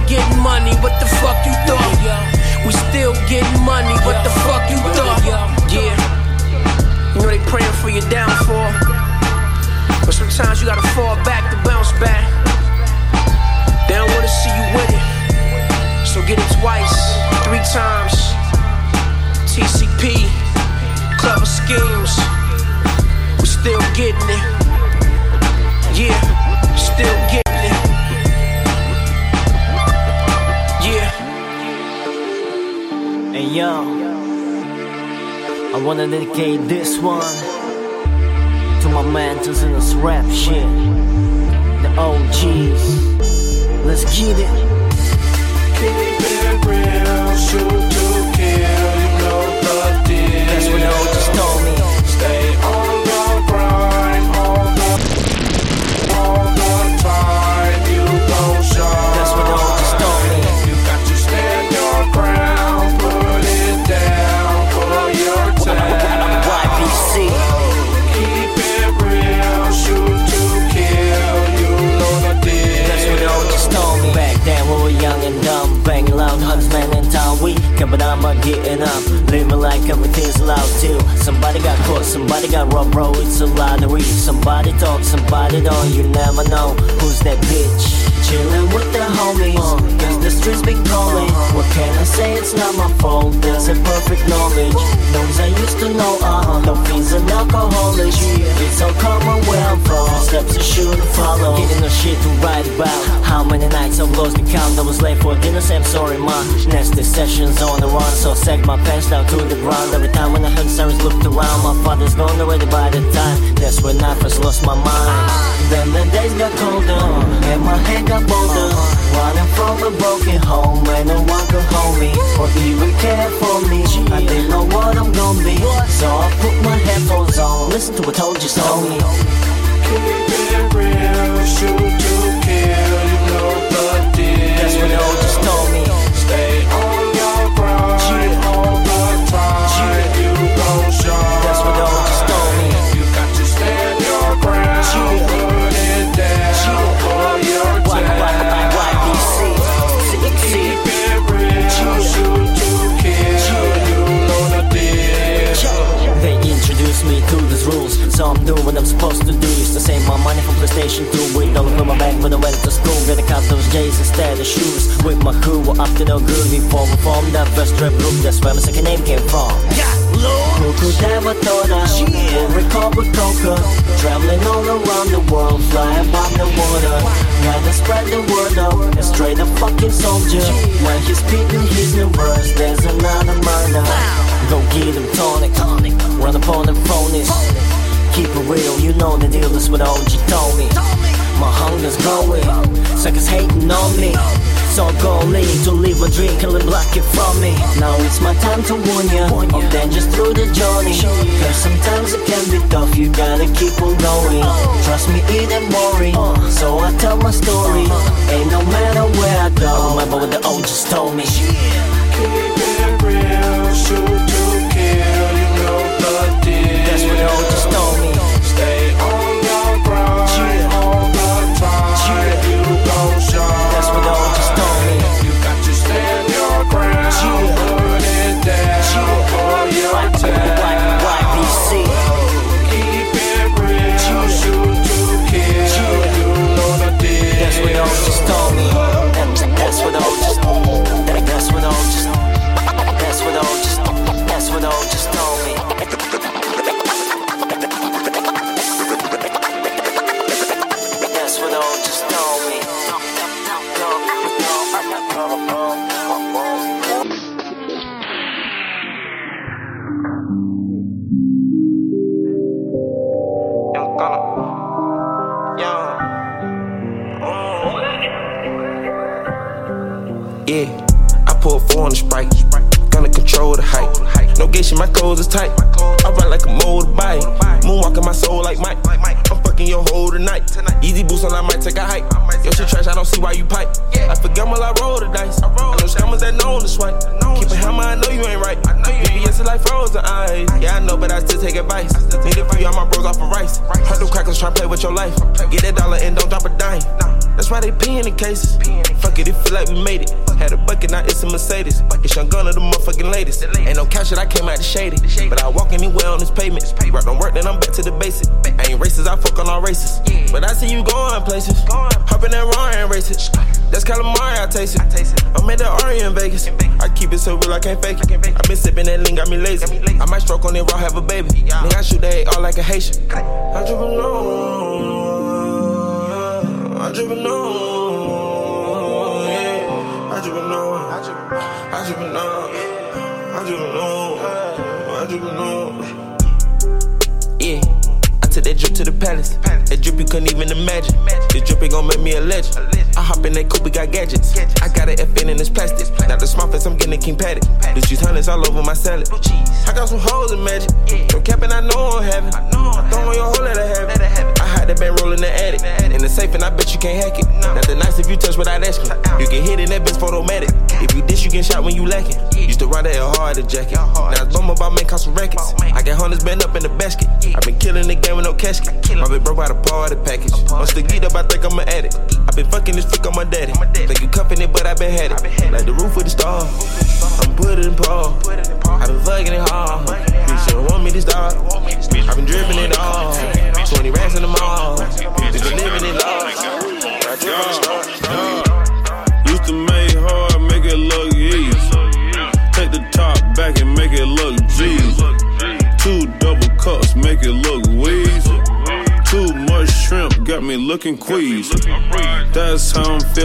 been 366.23 366.41
up 366.41 366.55
in 366.55 366.61
the 366.61 366.69
basket. 366.77 367.09
i 367.09 367.39
been 367.41 367.57
killing 367.57 367.87
the 367.87 367.95
game 367.95 368.15
with 368.15 368.25
no 368.25 368.33
casket. 368.33 368.77
i 368.91 369.07
been 369.09 369.23
broke 369.23 369.39
out 369.39 369.49
a 369.49 369.55
party 369.55 369.95
of 369.95 369.97
the 369.97 370.05
package. 370.05 370.31
Once 370.51 370.73
the 370.73 370.83
get 370.83 371.03
up, 371.03 371.15
I 371.15 371.23
think 371.23 371.43
I'm 371.43 371.57
an 371.57 371.67
addict. 371.69 371.97
i 371.97 372.31
been 372.35 372.45
fucking 372.51 372.75
this 372.75 372.85
freak 372.85 373.07
on 373.07 373.15
my 373.15 373.23
daddy. 373.25 373.54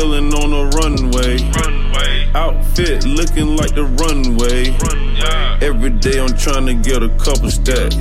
chillin' 0.00 0.32
on 0.34 0.50
the 0.50 0.64
runway. 0.78 1.36
Outfit 2.34 3.04
looking 3.04 3.56
like 3.56 3.74
the 3.74 3.84
runway. 3.84 4.72
Every 5.60 5.90
day 5.90 6.18
I'm 6.18 6.36
trying 6.36 6.66
to 6.66 6.74
get 6.74 7.02
a 7.02 7.10
couple 7.18 7.50
stacks. 7.50 7.96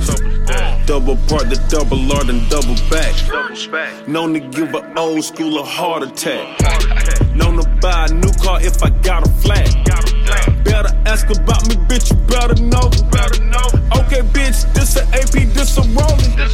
Double 0.86 1.16
part 1.28 1.50
the 1.50 1.60
double 1.68 2.00
R 2.12 2.24
then 2.24 2.48
double 2.48 2.74
back. 2.88 3.12
double 3.26 3.70
back. 3.70 4.08
Known 4.08 4.34
to 4.34 4.40
give 4.40 4.74
an 4.74 4.98
old 4.98 5.24
school 5.24 5.58
a 5.58 5.64
heart 5.64 6.02
attack. 6.02 6.60
Known 7.34 7.62
to 7.62 7.68
buy 7.80 8.06
a 8.06 8.14
new 8.14 8.32
car 8.42 8.60
if 8.62 8.82
I 8.82 8.90
got 9.02 9.26
a 9.26 9.30
flat. 9.42 9.68
Better 10.64 10.94
ask 11.06 11.28
about 11.28 11.68
me, 11.68 11.74
bitch, 11.88 12.10
you 12.10 12.16
better 12.26 12.60
know. 12.62 12.88
Better 13.10 13.44
know. 13.44 13.68
Okay, 14.00 14.22
bitch, 14.32 14.72
this 14.72 14.96
a 14.96 15.02
AP, 15.12 15.52
this 15.52 15.76
a 15.76 15.82
rolling. 15.82 16.49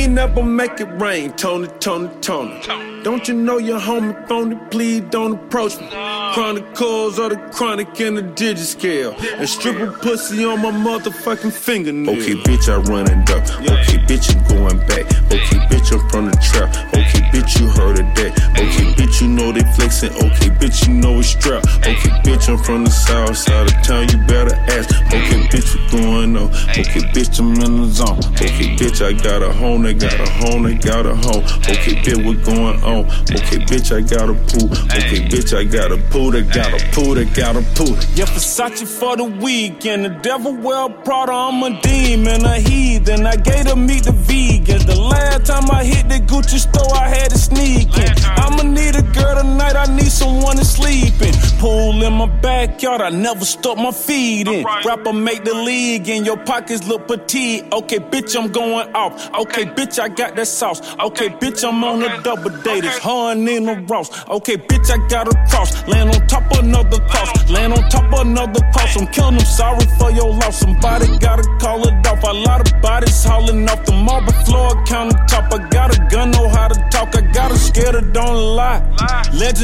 Lean 0.00 0.14
never 0.14 0.42
make 0.42 0.80
it 0.80 0.88
rain, 0.98 1.30
Tony, 1.32 1.68
Tony, 1.78 2.08
Tony. 2.22 3.02
Don't 3.02 3.28
you 3.28 3.34
know 3.34 3.58
your 3.58 3.78
homie 3.78 4.16
phony? 4.28 4.56
Please 4.70 5.02
don't 5.10 5.34
approach 5.34 5.78
me. 5.78 5.88
Chronic 5.88 6.74
cause 6.74 7.18
of 7.18 7.30
the 7.30 7.36
chronic 7.52 8.00
in 8.00 8.14
the 8.14 8.22
digit 8.22 8.66
scale. 8.66 9.14
And 9.36 9.48
stripper 9.48 9.92
pussy 9.92 10.44
on 10.44 10.62
my 10.62 10.70
motherfucking 10.70 11.52
fingernail. 11.52 12.14
Okay, 12.14 12.34
bitch, 12.34 12.68
I 12.72 12.76
run 12.90 13.10
and 13.10 13.26
duck. 13.26 13.42
Okay, 13.60 13.98
bitch, 14.08 14.32
you 14.32 14.40
going 14.48 14.78
back. 14.86 15.04
Okay, 15.32 15.60
bitch, 15.68 15.92
I'm 15.92 16.08
from 16.08 16.26
the 16.30 16.36
trap. 16.48 16.70
Okay, 16.94 17.20
bitch, 17.32 17.60
you 17.60 17.68
heard 17.68 18.00
of 18.00 18.06
that. 18.16 18.32
Okay, 18.52 18.92
bitch, 18.96 19.20
you 19.20 19.28
know 19.28 19.52
they 19.52 19.64
Okay, 19.90 20.50
bitch, 20.54 20.86
you 20.86 20.94
know 20.94 21.18
it's 21.18 21.30
strap. 21.30 21.66
Okay, 21.78 22.10
bitch, 22.22 22.48
I'm 22.48 22.62
from 22.62 22.84
the 22.84 22.90
south 22.90 23.36
side 23.36 23.66
of 23.66 23.82
town, 23.82 24.08
you 24.08 24.24
better 24.24 24.54
ask. 24.70 24.88
Okay, 25.08 25.42
bitch, 25.50 25.74
what's 25.74 25.92
going 25.92 26.36
on? 26.36 26.48
Okay, 26.70 27.02
bitch, 27.10 27.40
I'm 27.40 27.60
in 27.60 27.82
the 27.82 27.88
zone. 27.88 28.18
Okay, 28.38 28.76
bitch, 28.78 29.04
I 29.04 29.12
got 29.12 29.42
a 29.42 29.52
home, 29.52 29.84
I 29.84 29.92
got 29.92 30.14
a 30.14 30.30
home, 30.30 30.64
I 30.66 30.74
got 30.74 31.06
a 31.06 31.16
home. 31.16 31.42
Okay, 31.66 31.96
bitch, 32.06 32.24
what's 32.24 32.46
going 32.46 32.80
on? 32.84 33.04
Okay, 33.34 33.58
bitch, 33.66 33.90
I 33.90 34.00
got 34.00 34.30
a 34.30 34.34
pool. 34.34 34.70
Okay, 34.94 35.26
bitch, 35.26 35.58
I 35.58 35.64
got 35.64 35.90
a 35.90 35.98
pool, 36.08 36.36
I 36.36 36.42
got 36.42 36.72
a 36.72 36.78
pool, 36.92 37.18
I 37.18 37.24
got 37.24 37.56
a 37.56 37.62
pool. 37.74 37.96
Yeah, 38.14 38.26
Versace 38.26 38.86
for 38.86 39.16
the 39.16 39.24
weekend. 39.24 40.04
The 40.04 40.10
devil 40.22 40.54
well 40.54 40.88
Prada, 40.88 41.32
I'm 41.32 41.62
a 41.64 41.80
demon, 41.82 42.44
a 42.44 42.60
heathen. 42.60 43.26
I 43.26 43.34
gave 43.34 43.66
to 43.66 43.76
meet 43.76 44.04
the 44.04 44.12
vegan. 44.12 44.86
The 44.86 45.00
last 45.00 45.46
time 45.46 45.68
I 45.68 45.82
hit 45.82 46.08
the 46.08 46.20
Gucci 46.20 46.60
store, 46.60 46.94
I 46.94 47.08
had 47.08 47.30
to 47.30 47.38
sneak 47.38 47.88
in. 47.98 48.14
I'ma 48.24 48.62
need 48.62 48.94
a 48.94 49.02
girl 49.02 49.34
tonight. 49.34 49.79
I 49.80 49.86
need 49.86 50.12
someone 50.12 50.56
to 50.56 50.64
sleep 50.64 51.22
in. 51.22 51.32
Pool 51.58 52.02
in 52.02 52.12
my 52.12 52.26
backyard, 52.26 53.00
I 53.00 53.08
never 53.08 53.46
stuck 53.46 53.78
my 53.78 53.90
feet 53.90 54.46
in. 54.46 54.62
Rapper 54.84 55.14
make 55.14 55.42
the 55.42 55.54
league 55.54 56.06
and 56.10 56.26
your 56.26 56.36
pockets 56.36 56.86
look 56.86 57.08
petite. 57.08 57.64
Okay, 57.72 57.98
bitch, 57.98 58.36
I'm 58.36 58.52
going 58.52 58.94
off. 58.94 59.32
Okay, 59.34 59.64
bitch, 59.64 59.98
I 59.98 60.08
got 60.08 60.36
that 60.36 60.48
sauce. 60.48 60.80
Okay, 61.00 61.30
bitch, 61.30 61.66
I'm 61.66 61.82
on 61.82 62.02
a 62.02 62.20
double 62.20 62.50
date. 62.62 62.84
It's 62.84 62.98
her 62.98 63.32
and 63.32 63.46
Nina 63.46 63.82
Ross. 63.88 64.10
Okay, 64.28 64.58
bitch, 64.58 64.90
I 64.90 64.98
got 65.08 65.28
a 65.28 65.36
cross. 65.48 65.70
Land 65.88 66.14
on 66.14 66.26
top 66.26 66.52
of 66.52 66.58
another 66.58 67.00
cross. 67.08 67.48
Land 67.48 67.72
on 67.72 67.88
top 67.88 68.12
of 68.12 68.26
another 68.26 68.60
cross. 68.72 68.98
I'm 68.98 69.06
killing 69.06 69.36
them, 69.36 69.46
sorry 69.46 69.86
for 69.98 70.10
your 70.10 70.28
loss. 70.28 70.60
Somebody 70.60 71.06
gotta 71.20 71.44
call 71.58 71.88
it 71.88 72.06
off. 72.06 72.22
A 72.22 72.32
lot 72.34 72.60
of 72.60 72.82
bodies 72.82 73.24
hauling 73.24 73.66
off 73.70 73.86
the 73.86 73.92
marble 73.92 74.34
floor 74.44 74.72
countertop. 74.84 75.54
I 75.54 75.68
got 75.70 75.96
a 75.96 76.06
gun, 76.10 76.32
know 76.32 76.50
how 76.50 76.68
to 76.68 76.78
talk. 76.90 77.16
I 77.16 77.22
got 77.32 77.50
a 77.50 77.56
scared 77.56 78.12
don't 78.12 78.56
lie. 78.56 78.82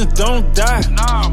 Legends 0.07 0.19
don't 0.19 0.55
die. 0.55 0.83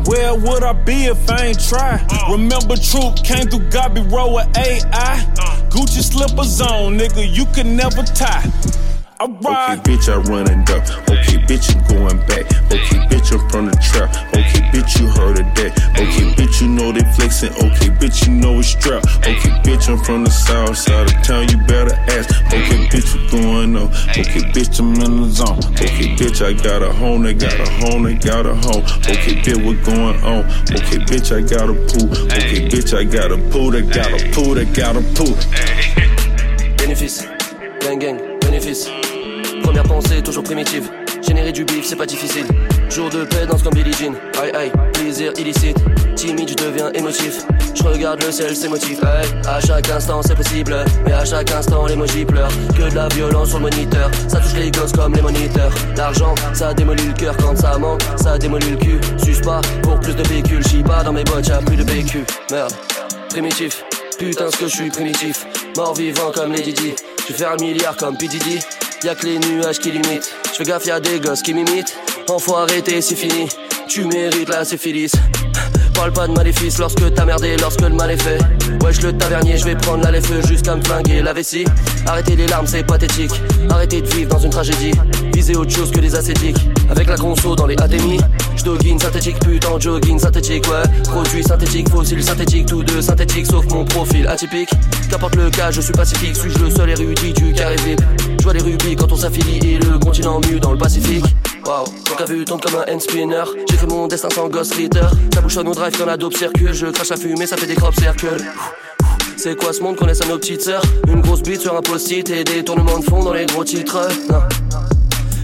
Where 0.06 0.36
would 0.36 0.64
I 0.64 0.74
be 0.74 1.06
if 1.06 1.30
I 1.30 1.48
ain't 1.48 1.60
try? 1.60 2.06
Remember, 2.30 2.76
truth 2.76 3.24
came 3.24 3.48
through 3.48 3.70
Gobby 3.70 4.02
Road 4.02 4.34
with 4.34 4.58
AI. 4.58 5.16
Gucci 5.70 6.04
slippers 6.04 6.62
on, 6.62 6.98
nigga, 6.98 7.28
you 7.36 7.46
can 7.48 7.76
never 7.76 8.04
tie. 8.04 8.44
I 9.24 9.26
Okay, 9.26 9.96
bitch, 9.96 10.12
I 10.12 10.18
run 10.28 10.52
it 10.52 10.70
up. 10.70 10.84
Okay, 11.08 11.40
bitch, 11.48 11.72
I'm 11.72 11.80
going 11.88 12.20
back. 12.28 12.44
Okay, 12.68 13.00
bitch, 13.08 13.32
I'm 13.32 13.40
from 13.48 13.68
the 13.68 13.76
trap. 13.80 14.12
Okay, 14.36 14.60
bitch, 14.68 15.00
you 15.00 15.08
heard 15.08 15.40
of 15.40 15.48
that. 15.56 15.72
Okay, 15.96 16.28
bitch, 16.36 16.60
you 16.60 16.68
know 16.68 16.92
they 16.92 17.08
flexing. 17.16 17.56
Okay, 17.56 17.88
bitch, 18.04 18.28
you 18.28 18.34
know 18.34 18.60
it's 18.60 18.68
strap. 18.68 19.02
Okay, 19.24 19.56
bitch, 19.64 19.88
I'm 19.88 20.04
from 20.04 20.26
the 20.26 20.30
south 20.30 20.76
side 20.76 21.08
of 21.08 21.24
town. 21.24 21.48
You 21.48 21.58
better 21.64 21.96
ask. 22.12 22.36
Okay, 22.52 22.84
bitch, 22.92 23.16
what 23.16 23.32
going 23.32 23.78
on? 23.78 23.88
Okay, 24.12 24.44
bitch, 24.52 24.80
I'm 24.84 24.92
in 25.00 25.22
the 25.22 25.30
zone. 25.32 25.64
Okay, 25.80 26.20
bitch, 26.20 26.44
I 26.44 26.52
got 26.52 26.84
a 26.84 26.92
home. 26.92 27.26
I 27.26 27.32
got 27.32 27.56
a 27.56 27.70
home. 27.80 28.06
I 28.06 28.14
got 28.20 28.46
a 28.46 28.56
home. 28.56 28.84
Okay, 29.08 29.40
bitch, 29.40 29.64
what 29.64 29.80
going 29.88 30.20
on? 30.28 30.44
Okay, 30.76 31.00
bitch, 31.08 31.32
I 31.32 31.40
got 31.48 31.72
a 31.72 31.76
pool. 31.88 32.12
Okay, 32.28 32.68
bitch, 32.68 32.92
I 32.92 33.06
got 33.06 33.32
a 33.32 33.40
pool. 33.48 33.72
I 33.72 33.88
got 33.88 34.12
a 34.12 34.20
pool. 34.36 34.60
I 34.60 34.66
got 34.66 35.00
a 35.00 35.04
pool. 35.16 35.32
Bénéfice, 36.76 37.24
gang 37.80 38.00
gang, 38.00 38.20
bénéfice. 38.42 39.13
Première 39.64 39.84
pensée, 39.84 40.22
toujours 40.22 40.44
primitive. 40.44 40.90
Générer 41.26 41.52
du 41.52 41.64
bif, 41.64 41.86
c'est 41.86 41.96
pas 41.96 42.06
difficile. 42.06 42.46
Jour 42.90 43.10
de 43.10 43.24
paix, 43.24 43.46
danse 43.50 43.64
comme 43.64 43.74
Billie 43.74 43.94
Jean. 43.94 44.14
Aïe 44.42 44.52
aïe, 44.54 44.72
plaisir 44.94 45.32
illicite. 45.38 45.78
Timide, 46.16 46.50
je 46.50 46.56
deviens 46.56 46.92
émotif. 46.92 47.46
Je 47.74 47.84
regarde 47.84 48.22
le 48.24 48.32
ciel, 48.32 48.56
c'est 48.56 48.68
motif. 48.68 49.02
Aïe, 49.04 49.26
à 49.48 49.60
chaque 49.62 49.90
instant, 49.90 50.22
c'est 50.22 50.36
possible. 50.36 50.76
Mais 51.06 51.14
à 51.14 51.24
chaque 51.24 51.50
instant, 51.52 51.86
l'émoji 51.86 52.26
pleure. 52.26 52.50
Que 52.76 52.90
de 52.90 52.96
la 52.96 53.08
violence 53.08 53.50
sur 53.50 53.60
le 53.60 53.64
moniteur. 53.64 54.12
Ça 54.28 54.40
touche 54.40 54.54
les 54.54 54.70
gosses 54.70 54.92
comme 54.92 55.16
les 55.16 55.22
moniteurs. 55.22 55.72
L'argent, 55.96 56.36
ça 56.54 56.74
démolit 56.74 57.08
le 57.08 57.14
cœur 57.14 57.36
quand 57.38 57.56
ça 57.56 57.78
manque. 57.78 58.02
Ça 58.18 58.38
démolit 58.38 58.72
le 58.72 58.78
cul. 58.78 59.00
Suce 59.24 59.42
pas 59.42 59.62
pour 59.82 60.00
plus 60.02 60.14
de 60.14 60.24
véhicules. 60.24 60.64
J'y 60.68 60.84
pas 60.84 61.04
dans 61.04 61.14
mes 61.14 61.24
bottes, 61.24 61.48
y'a 61.48 61.58
plus 61.60 61.78
de 61.78 61.84
PQ. 61.84 62.26
Merde, 62.52 62.74
primitif. 63.30 63.84
Putain, 64.20 64.52
ce 64.52 64.58
que 64.58 64.68
je 64.68 64.76
suis 64.76 64.90
primitif. 64.90 65.46
Mort 65.78 65.96
vivant 65.96 66.32
comme 66.34 66.52
les 66.52 66.62
Didi. 66.62 66.94
Vais 67.28 67.34
faire 67.34 67.52
un 67.54 67.64
milliard 67.64 67.96
comme 67.96 68.18
P. 68.18 68.28
Y'a 69.04 69.16
que 69.16 69.26
les 69.26 69.38
nuages 69.38 69.80
qui 69.80 69.92
limitent. 69.92 70.34
Je 70.46 70.58
fais 70.58 70.64
gaffe, 70.64 70.86
y'a 70.86 70.98
des 71.02 71.20
gosses 71.20 71.42
qui 71.42 71.54
m'imitent. 71.54 71.94
Enfant 72.30 72.58
arrêté, 72.58 73.02
c'est 73.02 73.16
fini. 73.16 73.50
Tu 73.90 74.06
mérites 74.06 74.48
la 74.48 74.64
syphilis. 74.64 75.12
Parle 75.94 76.14
pas 76.14 76.26
de 76.26 76.32
maléfice 76.32 76.78
lorsque 76.78 77.14
t'as 77.14 77.26
merdé, 77.26 77.58
lorsque 77.58 77.82
le 77.82 77.90
mal 77.90 78.12
est 78.12 78.22
fait. 78.22 78.38
Wesh 78.82 79.02
le 79.02 79.12
tavernier, 79.12 79.58
je 79.58 79.66
vais 79.66 79.76
prendre 79.76 80.10
la 80.10 80.22
feu 80.22 80.42
jusqu'à 80.48 80.78
me 80.78 80.84
flinguer 80.84 81.22
la 81.22 81.34
vessie. 81.34 81.66
Arrêtez 82.06 82.38
les 82.38 82.48
larmes, 82.48 82.66
c'est 82.66 82.84
pathétique. 82.84 83.32
Arrêtez 83.70 84.02
de 84.02 84.08
vivre 84.08 84.30
dans 84.30 84.40
une 84.40 84.52
tragédie. 84.52 84.94
Visez 85.34 85.58
autre 85.58 85.72
chose 85.72 85.92
que 85.92 86.00
les 86.00 86.16
ascétiques. 86.16 86.66
Avec 86.90 87.10
la 87.10 87.18
conso 87.18 87.58
dans 87.58 87.68
les 87.68 87.76
ATMI. 87.76 88.22
J'doggine 88.56 89.00
synthétique, 89.00 89.40
putain, 89.40 89.80
jogging 89.80 90.18
synthétique, 90.18 90.66
ouais. 90.70 91.02
Produit 91.04 91.44
synthétique, 91.44 91.90
fossile 91.90 92.24
synthétique, 92.24 92.68
tous 92.68 92.84
deux 92.84 93.02
synthétiques, 93.02 93.48
sauf 93.48 93.66
mon 93.66 93.84
profil 93.84 94.28
atypique. 94.28 94.70
Qu'importe 95.10 95.36
le 95.36 95.50
cas, 95.50 95.72
je 95.72 95.82
suis 95.82 95.94
pacifique, 95.94 96.38
suis-je 96.38 96.60
le 96.60 96.70
seul 96.70 96.90
érudit 96.90 97.34
du 97.34 97.52
carré. 97.52 97.76
Je 98.44 98.50
vois 98.50 98.56
les 98.56 98.62
rubis 98.62 98.98
quand 98.98 99.10
on 99.10 99.16
s'affilie 99.16 99.76
et 99.76 99.78
le 99.78 99.98
continent 99.98 100.42
mu 100.42 100.60
dans 100.60 100.74
le 100.74 100.78
Pacifique. 100.78 101.24
Wow, 101.66 101.86
donc 101.86 102.20
à 102.20 102.26
vue 102.26 102.44
tombe 102.44 102.60
comme 102.60 102.76
un 102.76 102.94
hand 102.94 103.00
spinner. 103.00 103.46
J'écris 103.70 103.88
mon 103.88 104.06
destin 104.06 104.28
sans 104.36 104.50
Ghost 104.50 104.74
Reader. 104.74 105.08
Ça 105.34 105.40
bouchonne 105.40 105.70
au 105.70 105.74
drive 105.74 105.94
quand 105.98 106.06
la 106.06 106.18
dope 106.18 106.36
circule. 106.36 106.74
Je 106.74 106.88
crache 106.88 107.08
la 107.08 107.16
fumée, 107.16 107.48
ça 107.48 107.56
fait 107.56 107.68
des 107.68 107.76
crop 107.76 107.98
circles. 107.98 108.36
C'est 109.38 109.56
quoi 109.56 109.72
ce 109.72 109.82
monde 109.82 109.96
qu'on 109.96 110.08
laisse 110.08 110.20
à 110.24 110.28
nos 110.28 110.38
petites 110.38 110.62
sœurs? 110.62 110.84
Une 111.08 111.22
grosse 111.22 111.42
bite 111.42 111.62
sur 111.62 111.74
un 111.74 111.82
post-it 111.82 112.30
et 112.32 112.44
des 112.44 112.66
tournements 112.66 113.00
de 113.00 113.06
fond 113.06 113.24
dans 113.24 113.32
les 113.32 113.46
gros 113.46 113.64
titres. 113.64 114.10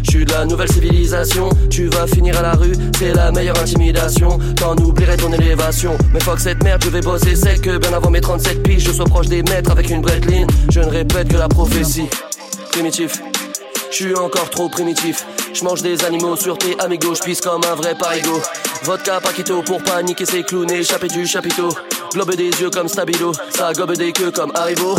Je 0.03 0.09
suis 0.09 0.25
de 0.25 0.33
la 0.33 0.43
nouvelle 0.43 0.69
civilisation, 0.69 1.47
tu 1.69 1.87
vas 1.87 2.05
finir 2.05 2.37
à 2.37 2.41
la 2.41 2.51
rue, 2.51 2.73
c'est 2.97 3.13
la 3.13 3.31
meilleure 3.31 3.59
intimidation. 3.61 4.39
T'en 4.57 4.75
oublierais 4.75 5.15
ton 5.15 5.31
élévation. 5.31 5.97
Mais 6.13 6.19
fuck 6.19 6.41
cette 6.41 6.61
merde, 6.63 6.83
je 6.83 6.89
vais 6.89 6.99
bosser 6.99 7.37
sec 7.37 7.61
que 7.61 7.77
bien 7.77 7.93
avant 7.93 8.09
mes 8.09 8.19
37 8.19 8.61
piges, 8.61 8.83
je 8.83 8.91
sois 8.91 9.05
proche 9.05 9.27
des 9.27 9.41
maîtres 9.43 9.71
avec 9.71 9.89
une 9.89 10.01
breadline. 10.01 10.47
Je 10.69 10.81
ne 10.81 10.89
répète 10.89 11.29
que 11.29 11.37
la 11.37 11.47
prophétie. 11.47 12.09
Primitif, 12.71 13.21
je 13.91 13.95
suis 13.95 14.15
encore 14.15 14.49
trop 14.49 14.69
primitif. 14.69 15.25
Je 15.53 15.83
des 15.83 16.05
animaux 16.05 16.35
sur 16.35 16.57
tes 16.57 16.79
amigos, 16.79 17.15
je 17.15 17.23
pisse 17.23 17.41
comme 17.41 17.61
un 17.69 17.75
vrai 17.75 17.95
parigo. 17.95 18.39
Vodka 18.83 19.19
paquito 19.19 19.61
pour 19.63 19.83
paniquer 19.83 20.25
ses 20.25 20.43
clowns 20.43 20.71
échapper 20.71 21.07
du 21.07 21.25
chapiteau. 21.25 21.69
Globe 22.13 22.35
des 22.35 22.49
yeux 22.49 22.69
comme 22.69 22.87
stabilo, 22.87 23.33
ça 23.49 23.73
gobe 23.73 23.95
des 23.95 24.11
queues 24.11 24.31
comme 24.31 24.51
Haribo. 24.55 24.95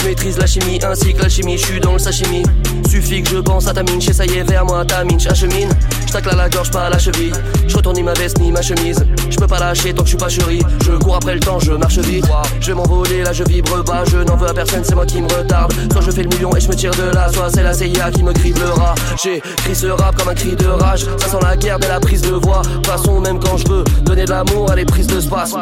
Je 0.00 0.06
maîtrise 0.06 0.38
la 0.38 0.46
chimie 0.46 0.80
ainsi 0.82 1.12
que 1.12 1.20
l'alchimie, 1.20 1.58
je 1.58 1.66
suis 1.66 1.80
dans 1.80 1.92
le 1.92 1.98
sashimi. 1.98 2.42
Suffit 2.88 3.22
que 3.22 3.28
je 3.28 3.36
pense 3.36 3.66
à 3.68 3.74
ta 3.74 3.82
mine, 3.82 4.00
ça 4.00 4.24
y 4.24 4.38
est 4.38 4.44
vers 4.44 4.64
moi 4.64 4.82
ta 4.84 5.04
mine, 5.04 5.20
j'achemine. 5.20 5.68
Je 6.06 6.12
tacle 6.12 6.30
à 6.30 6.36
la 6.36 6.48
gorge, 6.48 6.70
pas 6.70 6.86
à 6.86 6.90
la 6.90 6.98
cheville. 6.98 7.34
Je 7.68 7.76
retourne 7.76 7.96
ni 7.96 8.02
ma 8.02 8.14
veste 8.14 8.38
ni 8.38 8.50
ma 8.50 8.62
chemise. 8.62 9.04
Je 9.28 9.36
peux 9.36 9.46
pas 9.46 9.58
lâcher 9.58 9.92
tant 9.92 10.02
que 10.02 10.08
je 10.08 10.16
suis 10.16 10.18
pas 10.18 10.30
chéri. 10.30 10.62
Je 10.84 10.92
cours 10.92 11.16
après 11.16 11.34
le 11.34 11.40
temps, 11.40 11.60
je 11.60 11.72
marche 11.72 11.98
vite. 11.98 12.24
Je 12.60 12.68
vais 12.68 12.74
m'envoler, 12.74 13.22
là 13.22 13.32
je 13.34 13.44
vibre 13.44 13.84
bas. 13.84 14.04
Je 14.10 14.16
n'en 14.18 14.36
veux 14.36 14.48
à 14.48 14.54
personne, 14.54 14.82
c'est 14.84 14.94
moi 14.94 15.04
qui 15.04 15.20
me 15.20 15.28
retarde. 15.28 15.72
Soit 15.92 16.00
je 16.00 16.10
fais 16.10 16.22
le 16.22 16.30
million 16.30 16.56
et 16.56 16.60
je 16.60 16.68
me 16.68 16.74
tire 16.74 16.92
de 16.92 17.14
là, 17.14 17.30
soit 17.30 17.50
c'est 17.50 17.62
la 17.62 17.74
CIA 17.74 18.10
qui 18.10 18.22
me 18.22 18.32
criblera. 18.32 18.94
J'ai 19.22 19.40
cri 19.40 19.74
ce 19.74 19.88
rap 19.88 20.16
comme 20.16 20.28
un 20.28 20.34
cri 20.34 20.56
de 20.56 20.66
rage. 20.66 21.04
Ça 21.18 21.28
sent 21.28 21.38
la 21.42 21.56
guerre 21.56 21.78
dès 21.78 21.88
la 21.88 22.00
prise 22.00 22.22
de 22.22 22.32
voix. 22.32 22.62
Façon 22.86 23.20
même 23.20 23.38
quand 23.38 23.58
je 23.58 23.68
veux 23.68 23.84
donner 24.02 24.24
de 24.24 24.30
l'amour 24.30 24.70
à 24.70 24.76
les 24.76 24.86
prises 24.86 25.08
de 25.08 25.20
space. 25.20 25.54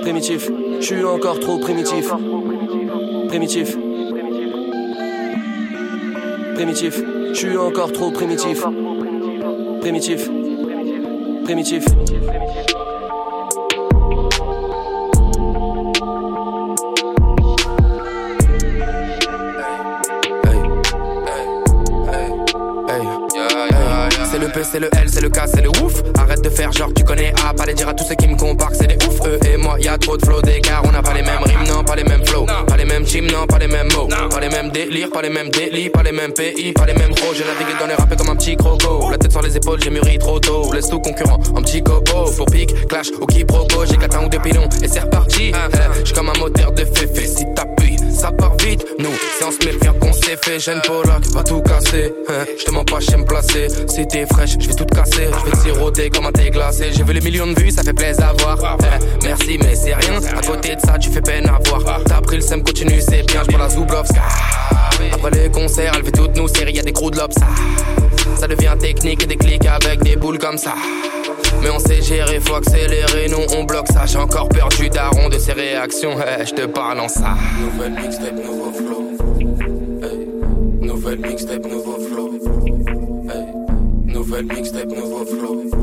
Primitif, 0.00 0.50
je 0.80 0.84
suis 0.86 1.04
encore 1.04 1.38
trop 1.38 1.58
primitif. 1.58 2.06
Primitif. 3.32 3.74
Primitif, 6.54 7.02
je 7.30 7.34
suis 7.34 7.56
encore 7.56 7.90
trop 7.90 8.10
primitif. 8.10 8.62
Primitif. 9.80 10.28
Primitif. 11.42 11.82
C'est 11.86 12.81
P, 24.52 24.60
c'est 24.70 24.80
le 24.80 24.88
L, 24.92 25.08
c'est 25.10 25.20
le 25.20 25.30
K, 25.30 25.40
c'est 25.46 25.62
le 25.62 25.70
ouf. 25.70 26.02
Arrête 26.18 26.42
de 26.42 26.50
faire 26.50 26.72
genre 26.72 26.90
tu 26.94 27.04
connais 27.04 27.32
A, 27.46 27.54
pas 27.54 27.64
les 27.64 27.74
dire 27.74 27.88
à 27.88 27.94
tous 27.94 28.04
ceux 28.04 28.14
qui 28.14 28.28
me 28.28 28.36
comparent 28.36 28.74
c'est 28.74 28.86
des 28.86 29.04
ouf. 29.06 29.20
Eux 29.26 29.38
et 29.46 29.56
moi, 29.56 29.76
y 29.80 29.88
a 29.88 29.96
trop 29.96 30.16
de 30.16 30.24
flow 30.24 30.42
d'écart, 30.42 30.82
on 30.84 30.92
n'a 30.92 31.02
pas 31.02 31.14
les 31.14 31.22
mêmes 31.22 31.42
rimes, 31.42 31.64
non, 31.68 31.82
pas 31.84 31.96
les 31.96 32.04
mêmes 32.04 32.24
flows. 32.24 32.44
Pas 32.44 32.76
les 32.76 32.84
mêmes 32.84 33.04
teams, 33.04 33.26
non, 33.26 33.46
pas 33.46 33.58
les 33.58 33.68
mêmes 33.68 33.88
mots. 33.92 34.08
Pas 34.08 34.40
les 34.40 34.48
mêmes 34.48 34.70
délires, 34.70 35.10
pas 35.10 35.22
les 35.22 35.30
mêmes 35.30 35.48
délits, 35.48 35.88
pas 35.90 36.02
les 36.02 36.12
mêmes 36.12 36.32
pays, 36.32 36.72
pas 36.72 36.86
les 36.86 36.94
mêmes 36.94 37.14
pros. 37.14 37.32
J'ai 37.34 37.44
navigué 37.44 37.78
dans 37.78 37.86
les 37.86 37.94
rappels 37.94 38.18
comme 38.18 38.30
un 38.30 38.36
petit 38.36 38.56
croco. 38.56 39.10
La 39.10 39.18
tête 39.18 39.32
sur 39.32 39.42
les 39.42 39.56
épaules, 39.56 39.80
j'ai 39.82 39.90
mûri 39.90 40.18
trop 40.18 40.38
tôt. 40.38 40.72
Laisse 40.72 40.88
tout 40.88 41.00
concurrent, 41.00 41.40
un 41.56 41.62
petit 41.62 41.82
coco. 41.82 42.30
Pour 42.36 42.46
pique, 42.46 42.88
clash, 42.88 43.08
au 43.20 43.26
quiproquo. 43.26 43.86
J'ai 43.88 43.96
quatre 43.96 44.22
ou 44.22 44.28
deux 44.28 44.38
pilons 44.40 44.68
et 44.82 44.88
c'est 44.88 45.00
reparti. 45.00 45.52
Je 46.00 46.04
suis 46.04 46.14
comme 46.14 46.28
un 46.28 46.38
moteur 46.38 46.72
de 46.72 46.84
féfé, 46.84 47.26
si 47.26 47.44
t'appuies, 47.54 47.71
ça 48.22 48.30
part 48.30 48.56
vite. 48.58 48.86
Nous, 49.00 49.14
si 49.36 49.44
on 49.44 49.50
se 49.50 49.58
bien 49.58 49.92
qu'on 49.94 50.12
s'est 50.12 50.38
fait, 50.40 50.60
jeune 50.60 50.80
Polak, 50.86 51.26
va 51.34 51.42
tout 51.42 51.60
casser. 51.60 52.14
Hein. 52.28 52.44
Je 52.56 52.64
te 52.64 52.70
mens 52.70 52.84
pas, 52.84 53.00
je 53.00 53.16
me 53.16 53.24
placer. 53.24 53.66
Si 53.88 54.06
t'es 54.06 54.26
fraîche, 54.26 54.52
je 54.60 54.68
vais 54.68 54.74
tout 54.74 54.86
casser. 54.86 55.26
Je 55.26 55.44
vais 55.44 55.50
te 55.50 55.56
siroter 55.56 56.08
comme 56.08 56.26
un 56.26 56.32
thé 56.32 56.50
glacé. 56.50 56.92
J'ai 56.92 57.02
vu 57.02 57.12
les 57.14 57.20
millions 57.20 57.48
de 57.48 57.60
vues, 57.60 57.72
ça 57.72 57.82
fait 57.82 57.92
plaisir 57.92 58.26
à 58.28 58.32
voir. 58.34 58.78
Eh, 58.80 59.24
merci, 59.24 59.58
mais 59.58 59.74
c'est 59.74 59.94
rien. 59.94 60.20
À 60.36 60.40
côté 60.40 60.76
de 60.76 60.80
ça, 60.80 60.98
tu 61.00 61.10
fais 61.10 61.20
peine 61.20 61.48
à 61.48 61.58
voir. 61.68 61.82
T'as 62.06 62.20
pris 62.20 62.36
le 62.36 62.42
sem, 62.42 62.62
continue, 62.62 63.00
c'est 63.00 63.26
bien. 63.26 63.42
Je 63.50 63.56
la 63.56 63.68
Zoublovska. 63.68 64.22
Après 65.12 65.30
les 65.32 65.50
concerts, 65.50 65.92
elle 65.96 66.04
fait 66.04 66.12
toutes 66.12 66.36
nos 66.36 66.46
séries, 66.46 66.74
y'a 66.74 66.82
des 66.82 66.92
crews 66.92 67.10
de 67.10 67.18
lobes. 67.18 67.32
Ça, 67.32 67.48
ça 68.38 68.46
devient 68.46 68.74
technique 68.78 69.24
et 69.24 69.26
des 69.26 69.36
clics 69.36 69.66
avec 69.66 70.00
des 70.04 70.14
boules 70.14 70.38
comme 70.38 70.58
ça. 70.58 70.74
Mais 71.60 71.70
on 71.70 71.78
sait 71.78 72.00
gérer, 72.02 72.40
faut 72.40 72.54
accélérer, 72.54 73.28
nous 73.28 73.44
on 73.56 73.64
bloque 73.64 73.88
ça. 73.88 74.06
J'ai 74.06 74.18
encore 74.18 74.48
peur 74.48 74.68
du 74.68 74.88
daron 74.88 75.28
de 75.28 75.38
ses 75.38 75.52
réactions, 75.52 76.16
eh, 76.20 76.44
je 76.46 76.52
te 76.52 76.66
parle 76.66 77.00
en 77.00 77.08
ça. 77.08 77.34
Nouvelle 77.60 77.92
mixtape, 77.92 78.36
nouveau 78.36 78.72
flow. 78.72 79.04
Hey. 80.02 80.28
Nouvelle 80.80 81.18
mixtape, 81.20 81.66
nouveau 81.66 81.98
flow. 81.98 82.30
Hey. 83.28 84.12
Nouvelle 84.14 84.46
mixtape, 84.46 84.88
nouveau 84.88 85.24
flow. 85.24 85.81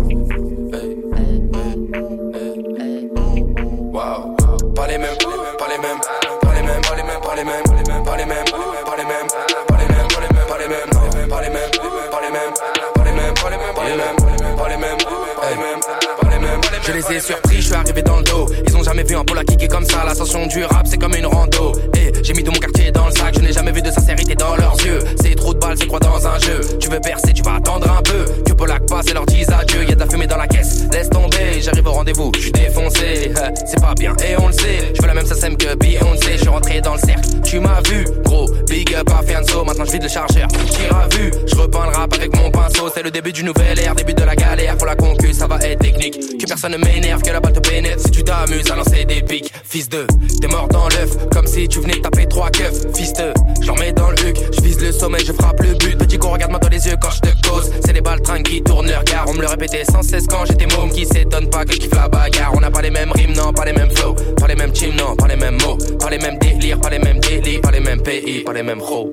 Je 16.89 16.93
les 16.95 17.17
ai 17.17 17.19
surpris, 17.19 17.57
je 17.57 17.61
suis 17.67 17.73
arrivé 17.75 18.01
dans 18.01 18.17
le 18.17 18.23
dos. 18.23 18.47
Ils 18.65 18.75
ont 18.75 18.81
jamais 18.81 19.03
vu 19.03 19.15
un 19.15 19.23
pôle 19.23 19.45
kicker 19.45 19.67
comme 19.67 19.85
ça. 19.85 20.03
L'ascension 20.03 20.47
du 20.47 20.63
rap, 20.63 20.87
c'est 20.87 20.97
comme 20.97 21.13
une 21.13 21.27
rando. 21.27 21.73
Et 21.95 22.08
j'ai 22.23 22.33
mis 22.33 22.43
tout 22.43 22.51
mon 22.51 22.59
quartier 22.59 22.91
dans 22.91 23.05
le 23.05 23.11
sac. 23.11 23.35
Je 23.35 23.41
n'ai 23.41 23.53
jamais 23.53 23.71
vu 23.71 23.81
de 23.81 23.91
sincérité 23.91 24.35
dans 24.35 24.55
leurs 24.55 24.75
yeux. 24.85 24.99
C'est 25.21 25.35
trop 25.35 25.53
de 25.53 25.59
balles, 25.59 25.77
c'est 25.77 25.87
quoi 25.87 25.99
dans 25.99 26.27
un 26.27 26.39
jeu? 26.39 26.61
Tu 26.79 26.89
veux 26.89 26.99
percer, 26.99 27.33
tu 27.33 27.43
vas 27.43 27.55
attendre 27.55 27.89
un 27.91 28.01
peu. 28.01 28.25
Que 28.45 28.53
Polak 28.53 28.85
passe 28.87 29.07
et 29.07 29.13
leur 29.13 29.25
dise 29.25 29.49
adieu. 29.49 29.83
Y'a 29.83 29.95
de 29.95 29.99
la 29.99 30.07
fumée 30.07 30.27
dans 30.27 30.37
la 30.37 30.47
caisse, 30.47 30.85
laisse 30.91 31.09
tomber. 31.09 31.61
J'arrive 31.61 31.87
au 31.87 31.91
rendez-vous, 31.91 32.31
je 32.35 32.41
suis 32.41 32.51
défoncé. 32.51 33.31
C'est 33.65 33.81
pas 33.81 33.93
bien, 33.95 34.15
et 34.27 34.35
on 34.39 34.47
le 34.47 34.53
sait. 34.53 34.93
Je 34.95 35.01
veux 35.01 35.07
la 35.07 35.13
même 35.13 35.25
SACEM 35.25 35.57
que 35.57 35.75
Beyoncé. 35.75 36.33
Je 36.33 36.37
suis 36.37 36.47
rentré 36.49 36.81
dans 36.81 36.93
le 36.93 36.99
cercle, 36.99 37.27
tu 37.43 37.59
m'as 37.59 37.81
vu. 37.81 38.05
Gros, 38.23 38.49
big 38.67 38.93
up 38.95 39.09
à 39.17 39.23
Fianso. 39.23 39.63
Maintenant 39.63 39.85
je 39.85 39.91
vide 39.91 40.03
le 40.03 40.09
chargeur. 40.09 40.47
Tire 40.47 40.95
à 40.95 41.07
vue, 41.15 41.31
je 41.45 41.55
repeins 41.55 41.85
le 41.89 41.95
rap 41.95 42.13
avec 42.13 42.35
mon 42.35 42.51
pinceau. 42.51 42.89
C'est 42.93 43.03
le 43.03 43.11
début 43.11 43.31
du 43.31 43.43
nouvel 43.43 43.79
ère, 43.79 43.95
début 43.95 44.13
de 44.13 44.23
la 44.23 44.35
galère. 44.35 44.77
Pour 44.77 44.87
la 44.87 44.95
concu, 44.95 45.33
ça 45.33 45.47
va 45.47 45.57
être 45.57 45.79
technique. 45.79 46.19
Que 46.39 46.45
personne 46.45 46.73
ne 46.73 46.77
m'énerve, 46.77 47.21
que 47.21 47.31
la 47.31 47.39
balle 47.39 47.53
te 47.53 47.59
pénètre. 47.59 48.01
Si 48.01 48.11
tu 48.11 48.23
t'amuses 48.23 48.69
à 48.71 48.75
lancer 48.75 49.05
des 49.05 49.21
pics, 49.21 49.51
fils 49.63 49.89
de, 49.89 50.05
t'es 50.41 50.47
mort 50.47 50.67
dans 50.69 50.87
l'œuf. 50.89 51.29
Comme 51.31 51.47
si 51.47 51.67
tu 51.67 51.79
venais 51.79 51.95
de 51.95 52.08
taper 52.09 52.27
trois 52.27 52.49
keufs, 52.49 52.85
fils 52.95 53.13
de. 53.13 53.33
J'en 53.61 53.75
mets 53.75 53.91
dans 53.91 54.09
le 54.09 54.17
huc, 54.19 54.37
je 54.55 54.61
vise 54.61 54.81
le 54.81 54.91
sommet, 54.91 55.19
je 55.19 55.31
frappe 55.33 55.59
le 55.61 55.73
but. 55.75 55.97
Petit 55.97 56.17
con, 56.17 56.31
regarde-moi 56.31 56.59
dans 56.59 56.69
les 56.69 56.87
yeux 56.87 56.95
quand 57.01 57.11
je 57.11 57.19
te 57.19 57.47
cause. 57.47 57.71
C'est 57.85 57.93
les 57.93 58.01
balles 58.01 58.21
qui 58.43 58.61
tournent 58.63 58.87
leur 58.87 59.03
gare. 59.03 59.25
On 59.27 59.33
me 59.33 59.41
le 59.41 59.47
répétait 59.47 59.83
sans 59.85 60.01
cesse 60.01 60.27
quand 60.27 60.45
j'étais 60.45 60.67
môme. 60.75 60.89
Qui 60.89 61.05
s'étonne 61.05 61.49
pas 61.49 61.65
que 61.65 61.73
je 61.73 61.79
kiffe 61.79 61.93
la 61.93 62.07
bagarre. 62.07 62.51
On 62.55 62.59
n'a 62.59 62.71
pas 62.71 62.81
les 62.81 62.91
mêmes 62.91 63.11
rimes, 63.11 63.33
non, 63.33 63.53
pas 63.53 63.65
les 63.65 63.73
mêmes 63.73 63.91
flows. 63.91 64.15
Pas 64.37 64.47
les 64.47 64.55
mêmes 64.55 64.71
teams, 64.71 64.95
non, 64.95 65.15
pas 65.15 65.27
les 65.27 65.35
mêmes 65.35 65.57
mots. 65.61 65.77
Pas 65.99 66.09
les 66.09 66.17
mêmes 66.17 66.39
délires, 66.39 66.79
pas 66.79 66.89
les 66.89 66.99
mêmes 66.99 67.19
délits. 67.19 67.59
Pas 67.59 67.71
les 67.71 67.79
mêmes 67.79 68.01
pays, 68.01 68.43
pas 68.43 68.53
les 68.53 68.63
mêmes 68.63 68.81
hoes. 68.81 69.11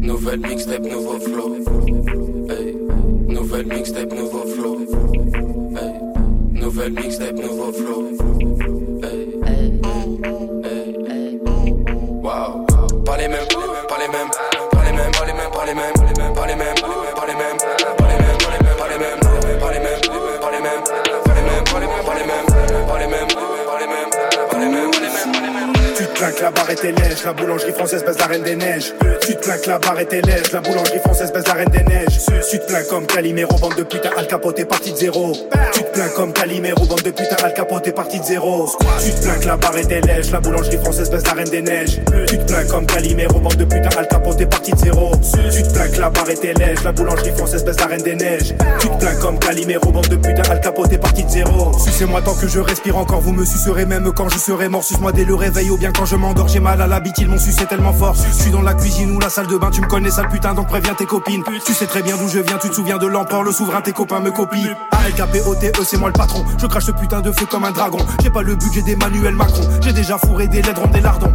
Nouvelle 0.00 0.40
mixtape, 0.40 0.84
nouveau 0.84 1.18
flow. 1.18 1.56
Nouvelle 3.28 3.66
mixtape, 3.66 4.12
nouveau 4.12 4.44
flow. 4.46 4.78
Nouvelle 6.52 6.92
mixtape, 6.92 7.36
nouveau 7.36 7.72
flow. 7.72 8.03
Pas 13.04 13.16
les 13.16 13.28
mêmes, 13.28 13.46
pas 13.88 13.98
les 13.98 14.08
mêmes, 14.08 14.30
pas 14.70 14.84
les 14.84 14.92
mêmes, 14.92 15.10
pas 15.12 15.26
les 15.26 15.32
mêmes, 15.32 15.50
pas 15.50 15.64
les 15.66 15.74
mêmes, 15.74 16.34
pas 16.34 16.46
les 16.46 16.56
mêmes, 16.56 17.03
mêmes. 26.20 26.20
Tu 26.20 26.20
te 26.20 26.20
plains 26.20 26.32
que 26.32 26.42
la 26.42 26.50
barre 26.50 26.70
était 26.70 26.92
lèche, 26.92 27.24
la 27.24 27.32
boulangerie 27.32 27.72
française 27.72 28.04
baisse 28.04 28.18
la 28.18 28.26
reine 28.26 28.42
des 28.42 28.56
neiges. 28.56 28.92
Tu 29.20 29.34
te 29.34 29.44
plains 29.44 29.58
que 29.58 29.68
la 29.68 29.78
barre 29.78 30.00
était 30.00 30.20
lèche, 30.20 30.52
la 30.52 30.60
boulangerie 30.60 30.98
française 31.00 31.32
baisse 31.32 31.46
la 31.46 31.54
reine 31.54 31.68
des 31.70 31.82
neiges. 31.82 32.20
Tu 32.50 32.58
te 32.58 32.66
plains 32.66 32.82
comme 32.88 33.06
Calimero, 33.06 33.58
bande 33.58 33.74
de 33.76 33.82
putain, 33.82 34.10
Al 34.16 34.26
Capote 34.26 34.58
est 34.58 34.64
parti 34.64 34.92
de 34.92 34.96
zéro. 34.96 35.32
Tu 35.72 35.80
te 35.80 35.92
plains 35.92 36.08
comme 36.16 36.32
Calimero, 36.32 36.84
bande 36.86 37.02
de 37.02 37.10
putain, 37.10 37.36
Al 37.42 37.54
Capote 37.54 37.86
est 37.86 38.18
de 38.18 38.24
zéro. 38.24 38.70
Tu 39.02 39.10
te 39.10 39.22
plains 39.22 39.38
que 39.38 39.46
la 39.46 39.56
barre 39.56 39.78
était 39.78 40.00
lèche, 40.00 40.30
la 40.30 40.40
boulangerie 40.40 40.78
française 40.78 41.10
baisse 41.10 41.26
la 41.26 41.32
reine 41.32 41.48
des 41.48 41.62
neiges. 41.62 42.00
Tu 42.28 42.38
te 42.38 42.44
plains 42.44 42.64
comme 42.64 42.86
Calimero, 42.86 43.38
bande 43.40 43.56
de 43.56 43.64
putain, 43.64 43.98
Al 43.98 44.08
Capote 44.08 44.40
est 44.40 44.46
parti 44.46 44.72
de 44.72 44.78
zéro. 44.78 45.12
Tu 45.52 45.62
te 45.62 45.72
plains 45.72 45.88
que 45.88 46.00
la 46.00 46.10
barre 46.10 46.30
était 46.30 46.54
lèche, 46.54 46.84
la 46.84 46.92
boulangerie 46.92 47.32
française 47.32 47.64
baisse 47.64 47.80
la 47.80 47.86
reine 47.86 48.02
des 48.02 48.14
neiges. 48.14 48.54
Tu 48.78 48.88
te 48.88 48.96
plains 48.98 49.14
comme 49.16 49.38
Calimero, 49.38 49.90
bande 49.90 50.08
de 50.08 50.16
putain, 50.16 50.42
Al 50.50 50.60
Capote 50.60 50.92
est 50.92 50.98
parti 50.98 51.24
de 51.24 51.30
zéro. 51.30 51.72
Sucez-moi 51.78 52.22
tant 52.22 52.34
que 52.34 52.46
je 52.46 52.60
respire 52.60 52.96
encore, 52.98 53.20
vous 53.20 53.32
me 53.32 53.44
sucerez 53.44 53.84
même 53.84 54.12
quand 54.14 54.28
je 54.28 54.38
serai 54.38 54.68
mort. 54.68 54.84
Suce-moi 54.84 55.12
dès 55.12 55.24
le 55.24 55.34
réveil 55.34 55.70
ou 55.70 55.76
bien 55.76 55.92
quand 55.92 56.03
je 56.06 56.16
m'endors, 56.16 56.48
j'ai 56.48 56.60
mal 56.60 56.80
à 56.80 56.86
la 56.86 57.00
bite, 57.00 57.18
ils 57.18 57.28
m'ont 57.28 57.38
sucé 57.38 57.66
tellement 57.66 57.92
fort. 57.92 58.14
Je 58.14 58.42
suis 58.42 58.50
dans 58.50 58.62
la 58.62 58.74
cuisine 58.74 59.10
ou 59.10 59.20
la 59.20 59.28
salle 59.28 59.46
de 59.46 59.56
bain, 59.56 59.70
tu 59.70 59.80
me 59.80 59.86
connais 59.86 60.10
sale 60.10 60.28
putain, 60.28 60.54
donc 60.54 60.68
préviens 60.68 60.94
tes 60.94 61.06
copines. 61.06 61.42
Tu 61.64 61.72
sais 61.72 61.86
très 61.86 62.02
bien 62.02 62.16
d'où 62.16 62.28
je 62.28 62.38
viens, 62.40 62.58
tu 62.58 62.68
te 62.68 62.74
souviens 62.74 62.98
de 62.98 63.06
l'empereur, 63.06 63.42
le 63.42 63.52
souverain, 63.52 63.80
tes 63.80 63.92
copains 63.92 64.20
me 64.20 64.30
copient. 64.30 64.74
ALKPOTE, 64.92 65.84
c'est 65.84 65.96
moi 65.98 66.08
le 66.08 66.14
patron. 66.14 66.44
Je 66.58 66.66
crache 66.66 66.84
ce 66.84 66.92
putain 66.92 67.20
de 67.20 67.32
feu 67.32 67.46
comme 67.46 67.64
un 67.64 67.72
dragon. 67.72 67.98
J'ai 68.22 68.30
pas 68.30 68.42
le 68.42 68.54
budget 68.54 68.82
d'Emmanuel 68.82 69.34
Macron. 69.34 69.62
J'ai 69.80 69.92
déjà 69.92 70.18
fourré 70.18 70.48
des 70.48 70.62
laiderons, 70.62 70.88
des 70.88 71.00
lardons. 71.00 71.34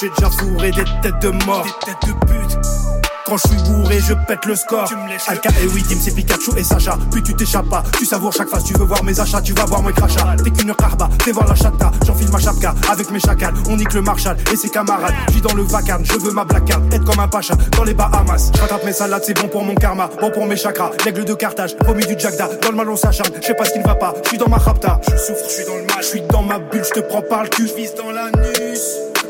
J'ai 0.00 0.08
déjà 0.10 0.30
fourré 0.30 0.70
des 0.70 0.84
têtes 1.02 1.20
de 1.20 1.30
mort. 1.46 1.64
Des 1.64 1.86
têtes 1.86 2.06
de 2.06 2.26
pute. 2.26 2.93
Quand 3.26 3.38
je 3.38 3.48
suis 3.48 3.56
bourré, 3.70 4.00
je 4.00 4.12
pète 4.12 4.44
le 4.44 4.54
score. 4.54 4.86
Alka 5.28 5.48
et 5.62 5.66
Widim, 5.66 5.96
c'est 5.98 6.14
Pikachu 6.14 6.50
et 6.58 6.62
Sacha. 6.62 6.98
Puis 7.10 7.22
tu 7.22 7.34
t'échappes 7.34 7.70
pas, 7.70 7.82
tu 7.96 8.04
savoures 8.04 8.34
chaque 8.34 8.48
phase. 8.48 8.64
Tu 8.64 8.74
veux 8.74 8.84
voir 8.84 9.02
mes 9.02 9.18
achats, 9.18 9.40
tu 9.40 9.54
vas 9.54 9.64
voir 9.64 9.82
mes 9.82 9.92
crachats. 9.92 10.36
T'es 10.44 10.50
qu'une 10.50 10.74
carba, 10.74 11.08
fais 11.22 11.32
voir 11.32 11.48
la 11.48 11.54
chata. 11.54 11.90
J'enfile 12.04 12.30
ma 12.30 12.38
chapka 12.38 12.74
avec 12.90 13.10
mes 13.10 13.18
chacals. 13.20 13.54
On 13.70 13.76
nique 13.76 13.94
le 13.94 14.02
Marshall 14.02 14.36
et 14.52 14.56
ses 14.56 14.68
camarades. 14.68 15.14
J'vis 15.30 15.40
dans 15.40 15.54
le 15.54 15.62
vacarme, 15.62 16.04
je 16.04 16.18
veux 16.18 16.32
ma 16.32 16.44
black 16.44 16.66
card. 16.66 16.82
Être 16.92 17.04
comme 17.04 17.18
un 17.18 17.28
pacha 17.28 17.54
dans 17.74 17.84
les 17.84 17.94
Bahamas. 17.94 18.50
J'rattrape 18.56 18.84
mes 18.84 18.92
salades, 18.92 19.22
c'est 19.24 19.40
bon 19.40 19.48
pour 19.48 19.64
mon 19.64 19.74
karma, 19.74 20.10
bon 20.20 20.30
pour 20.30 20.44
mes 20.44 20.56
chakras. 20.56 20.90
L'aigle 21.06 21.24
de 21.24 21.32
Carthage, 21.32 21.76
promis 21.78 22.04
du 22.04 22.18
Jagda. 22.18 22.50
Dans 22.60 22.70
le 22.70 22.76
mal, 22.76 22.90
on 22.90 22.96
s'acharne. 22.96 23.32
Je 23.40 23.46
sais 23.46 23.54
pas 23.54 23.64
ce 23.64 23.72
qui 23.72 23.78
ne 23.78 23.84
va 23.84 23.94
pas, 23.94 24.12
je 24.22 24.28
suis 24.28 24.38
dans 24.38 24.48
ma 24.50 24.58
rapta. 24.58 25.00
Je 25.02 25.16
souffre, 25.16 25.44
je 25.48 25.54
suis 25.54 25.64
dans 25.64 25.76
le 25.76 25.84
mal, 25.84 25.96
je 26.00 26.06
suis 26.06 26.22
dans 26.28 26.42
ma 26.42 26.58
bulle. 26.58 26.84
Je 26.84 27.00
te 27.00 27.00
prends 27.00 27.22
par 27.22 27.44
le 27.44 27.48
cul, 27.48 27.68
je 27.68 27.96
dans 27.96 28.10
l'anus. 28.10 28.80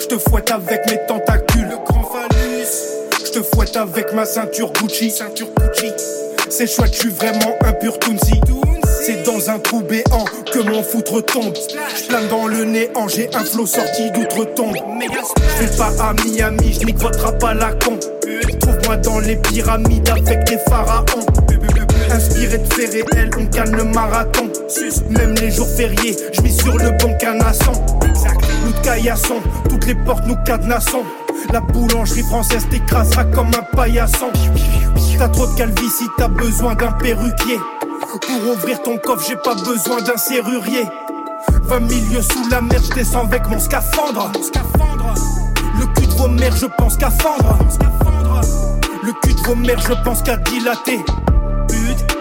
Je 0.01 0.07
te 0.07 0.19
fouette 0.19 0.51
avec 0.51 0.81
mes 0.91 0.99
tentacules. 1.07 1.44
Te 3.35 3.43
fouette 3.43 3.77
avec 3.77 4.13
ma 4.13 4.25
ceinture 4.25 4.71
Gucci. 4.73 5.11
Ceinture 5.11 5.49
Gucci. 5.59 5.91
C'est 6.49 6.69
chouette, 6.69 6.95
je 6.95 7.01
suis 7.01 7.09
vraiment 7.09 7.57
un 7.65 7.73
pur 7.73 7.99
Tounsi. 7.99 8.41
C'est 9.05 9.25
dans 9.25 9.51
un 9.51 9.59
trou 9.59 9.81
béant 9.81 10.25
que 10.53 10.61
mon 10.61 10.85
foutre 10.85 11.25
tombe. 11.25 11.53
Je 11.97 12.07
plane 12.07 12.29
dans 12.29 12.47
le 12.47 12.65
néant, 12.65 13.09
j'ai 13.09 13.29
un 13.35 13.45
flot 13.45 13.67
sorti 13.67 14.11
d'outre-tombe. 14.13 14.77
Je 14.77 15.65
vais 15.65 15.77
pas 15.77 15.91
à 16.01 16.15
Miami, 16.25 16.79
je 16.81 17.47
à 17.47 17.55
la 17.55 17.73
con. 17.73 17.99
Trouve-moi 18.61 18.97
dans 18.99 19.19
les 19.19 19.37
pyramides 19.37 20.09
avec 20.11 20.45
des 20.45 20.59
pharaons. 20.69 21.27
Inspiré 22.11 22.59
de 22.59 22.73
faits 22.73 22.93
réels, 22.93 23.31
on 23.37 23.47
calme 23.47 23.75
le 23.75 23.85
marathon. 23.85 24.49
Même 25.11 25.35
les 25.37 25.53
jours 25.53 25.69
fériés, 25.69 26.17
je 26.33 26.43
vis 26.43 26.57
sur 26.57 26.77
le 26.77 26.91
bon 26.99 27.17
canasson. 27.19 27.73
Nous 28.65 28.73
de 28.73 28.79
caillasson, 28.83 29.37
toutes 29.69 29.87
les 29.87 29.95
portes 29.95 30.27
nous 30.27 30.37
cadenassons. 30.45 31.05
La 31.53 31.61
boulangerie 31.61 32.23
française 32.23 32.67
t'écrasera 32.69 33.25
comme 33.25 33.49
un 33.49 33.77
paillasson. 33.77 34.31
T'as 35.17 35.29
trop 35.29 35.47
de 35.47 35.55
calvitie, 35.55 36.09
t'as 36.19 36.29
besoin 36.29 36.75
d'un 36.75 36.91
perruquier. 36.93 37.59
Pour 38.11 38.53
ouvrir 38.53 38.83
ton 38.83 38.97
coffre, 38.99 39.25
j'ai 39.29 39.37
pas 39.37 39.55
besoin 39.55 40.03
d'un 40.03 40.17
serrurier. 40.17 40.87
20 41.63 41.81
milieux 41.81 42.23
sous 42.23 42.49
la 42.51 42.61
mer, 42.61 42.81
je 42.83 42.95
descends 42.95 43.27
avec 43.27 43.49
mon 43.49 43.61
scaphandre. 43.61 44.33
Le 45.79 45.87
cul 45.95 46.07
de 46.07 46.13
vos 46.13 46.29
mères, 46.29 46.57
je 46.57 46.67
pense 46.67 46.97
qu'à 46.97 47.11
fendre. 47.11 47.59
Le 49.05 49.13
cul 49.23 49.35
de 49.35 49.41
vos 49.41 49.55
mères, 49.55 49.81
je 49.81 49.95
pense 50.03 50.23
qu'à 50.23 50.37
dilater. 50.37 51.05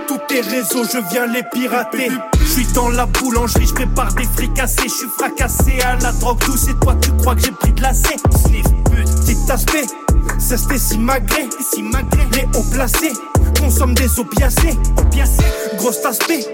Tous 0.07 0.19
tes 0.27 0.41
réseaux, 0.41 0.83
je 0.83 0.99
viens 1.09 1.25
les 1.25 1.43
pirater. 1.51 2.11
Suis 2.53 2.67
dans 2.75 2.89
la 2.89 3.07
boulangerie, 3.07 3.65
je 3.65 3.73
prépare 3.73 4.13
des 4.13 4.25
fricassés. 4.25 4.83
Je 4.83 4.93
suis 4.93 5.07
fracassé 5.07 5.81
à 5.81 5.95
la 5.95 6.11
drogue 6.11 6.37
douce 6.45 6.67
et 6.67 6.75
toi 6.75 6.95
tu 7.01 7.11
crois 7.13 7.33
que 7.33 7.41
j'ai 7.41 7.51
pris 7.51 7.71
de 7.73 7.81
la 7.81 7.95
C. 7.95 8.15
Sniff, 8.29 8.67
petit 9.25 9.51
aspect. 9.51 9.87
C'était 10.39 10.77
si 10.77 10.97
magré, 10.97 11.47
si 11.73 11.81
magré. 11.81 12.21
Les 12.33 12.57
hauts 12.57 12.65
placés, 12.71 13.13
consomme 13.59 13.93
des 13.93 14.19
opiacés. 14.19 14.77
Opiacés, 14.97 15.43
gros 15.77 15.91
aspect. 16.05 16.45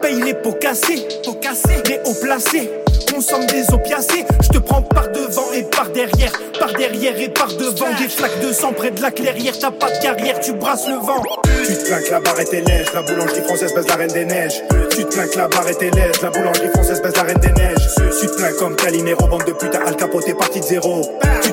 Paye 0.00 0.20
les 0.22 0.34
pots 0.34 0.52
cassés, 0.52 1.06
pots 1.24 1.34
cassés. 1.34 1.82
Les 1.86 2.00
hauts 2.04 2.16
placés, 2.22 2.70
consomme 3.12 3.46
des 3.46 3.64
opiacés. 3.72 4.24
Je 4.42 4.48
te 4.48 4.58
prends 4.58 4.82
par 4.82 5.08
devant 5.08 5.52
et 5.54 5.62
par 5.62 5.88
derrière, 5.90 6.32
par 6.58 6.72
derrière 6.74 7.18
et 7.18 7.28
par 7.28 7.48
devant. 7.48 7.86
Des 7.98 8.08
flaques 8.08 8.40
de 8.40 8.52
sang 8.52 8.72
près 8.72 8.90
de 8.90 9.00
la 9.00 9.10
clairière, 9.10 9.54
t'as 9.58 9.70
pas 9.70 9.90
de 9.90 10.02
carrière, 10.02 10.40
tu 10.40 10.52
brasses 10.52 10.88
le 10.88 10.94
vent. 10.94 11.22
Tu 11.66 11.74
te 11.74 11.86
plains 11.86 12.02
que 12.02 12.10
la 12.10 12.20
barre 12.20 12.40
était 12.40 12.60
lèche, 12.60 12.92
la 12.92 13.02
boulangerie 13.02 13.42
française 13.42 13.72
baisse 13.74 13.88
la 13.88 13.94
reine 13.96 14.12
des 14.12 14.24
neiges. 14.24 14.62
Tu 14.90 15.04
te 15.04 15.14
plains 15.14 15.28
que 15.28 15.38
la 15.38 15.48
barre 15.48 15.68
était 15.68 15.90
lèche, 15.90 16.20
la 16.22 16.30
boulangerie 16.30 16.68
française 16.68 17.00
baisse 17.02 17.16
la 17.16 17.22
reine 17.22 17.38
des 17.38 17.52
neiges. 17.52 17.88
Tu 18.20 18.26
te 18.26 18.36
plains 18.36 18.52
comme 18.58 18.76
Calimero, 18.76 19.26
bande 19.28 19.44
de 19.44 19.52
putain, 19.52 19.80
Al 19.86 19.96
Capote 19.96 20.28
est 20.28 20.34
parti 20.34 20.60
de 20.60 20.64
zéro. 20.64 21.02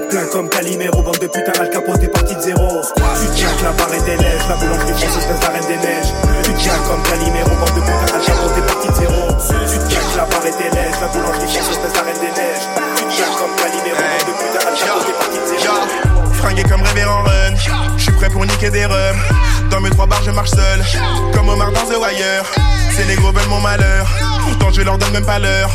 Te 0.10 0.16
plains 0.16 0.28
comme 0.32 0.50
Calimero, 0.50 1.02
bande 1.02 1.20
de 1.20 1.28
putain, 1.28 1.52
Al 1.60 1.70
Capote 1.70 2.04
est 2.04 2.08
parti 2.08 2.36
de 2.36 2.42
zéro. 2.42 2.82
Tu 3.36 3.46
que 3.46 3.64
la 3.64 3.72
barre 3.72 3.94
était 3.94 4.18
lèche, 4.18 4.48
la 4.50 4.56
boulangerie 4.56 4.94
française 4.94 5.28
baisse 5.28 5.42
la 5.42 5.50
reine 5.50 5.68
des 5.68 5.78
neiges. 5.78 6.14
Tu 6.44 6.52
plains 6.52 6.84
comme 6.88 7.04
Calimero, 7.04 7.50
bande 7.50 7.76
de 7.76 7.82
putain, 7.82 8.16
Al 8.16 8.24
Capote 8.26 8.58
est 8.58 8.68
parti 8.68 8.88
de 8.90 8.94
zéro. 8.96 9.22
Tu 9.90 9.96
que 9.96 10.18
la 10.18 10.26
barre 10.26 10.46
était 10.46 10.76
lèche, 10.76 11.00
la 11.02 11.08
boulangerie 11.08 11.48
française 11.48 11.80
baisse 11.84 11.96
la 11.96 12.02
reine 12.02 12.22
des 12.22 12.34
neiges. 12.34 12.66
Tu 12.98 13.04
plains 13.06 13.36
comme 13.38 13.54
Calimero, 13.56 14.02
bande 14.02 14.28
de 14.28 14.34
putain, 14.40 14.62
Al 14.66 14.78
Capote 14.80 15.10
est 15.10 15.20
parti 15.20 15.38
de 15.38 15.60
zéro. 15.62 15.76
Fringué 16.34 16.64
comme 16.64 16.82
révérend 16.82 17.24
run, 17.24 17.56
je 17.98 18.04
suis 18.04 18.12
prêt 18.14 18.30
pour 18.30 18.46
niquer 18.46 18.70
des 18.70 18.86
rums. 18.86 19.22
Dans 19.70 19.82
mes 19.82 19.90
trois 19.90 20.08
bars, 20.08 20.24
je 20.24 20.32
marche 20.32 20.52
seul, 20.52 20.84
comme 21.34 21.50
Omar 21.50 21.72
dans 21.72 21.86
The 21.86 21.98
Wire. 22.00 22.46
Ces 22.96 23.06
négros 23.06 23.32
veulent 23.32 23.50
mon 23.50 23.60
malheur, 23.60 24.08
pourtant 24.46 24.72
je 24.72 24.82
leur 24.82 24.98
donne 24.98 25.12
même 25.12 25.26
pas 25.26 25.40
l'heure. 25.40 25.70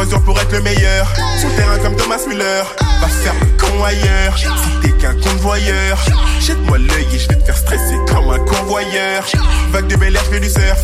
Pour 0.00 0.40
être 0.40 0.52
le 0.52 0.62
meilleur, 0.62 1.06
sur 1.38 1.54
terrain 1.56 1.78
comme 1.78 1.94
Thomas 1.94 2.20
Müller. 2.26 2.62
Va 3.02 3.06
faire 3.06 3.34
le 3.34 3.46
con 3.58 3.84
ailleurs, 3.84 4.34
si 4.38 4.80
t'es 4.80 4.92
qu'un 4.96 5.14
convoyeur. 5.20 5.98
Jette-moi 6.40 6.78
l'œil 6.78 7.06
et 7.12 7.18
je 7.18 7.28
vais 7.28 7.36
te 7.36 7.44
faire 7.44 7.56
stresser 7.56 7.96
comme 8.08 8.30
un 8.30 8.38
convoyeur. 8.38 9.22
Vague 9.70 9.88
de 9.88 9.96
bel 9.96 10.16
air, 10.16 10.22
je 10.24 10.30
fais 10.30 10.40
du 10.40 10.48
surf. 10.48 10.80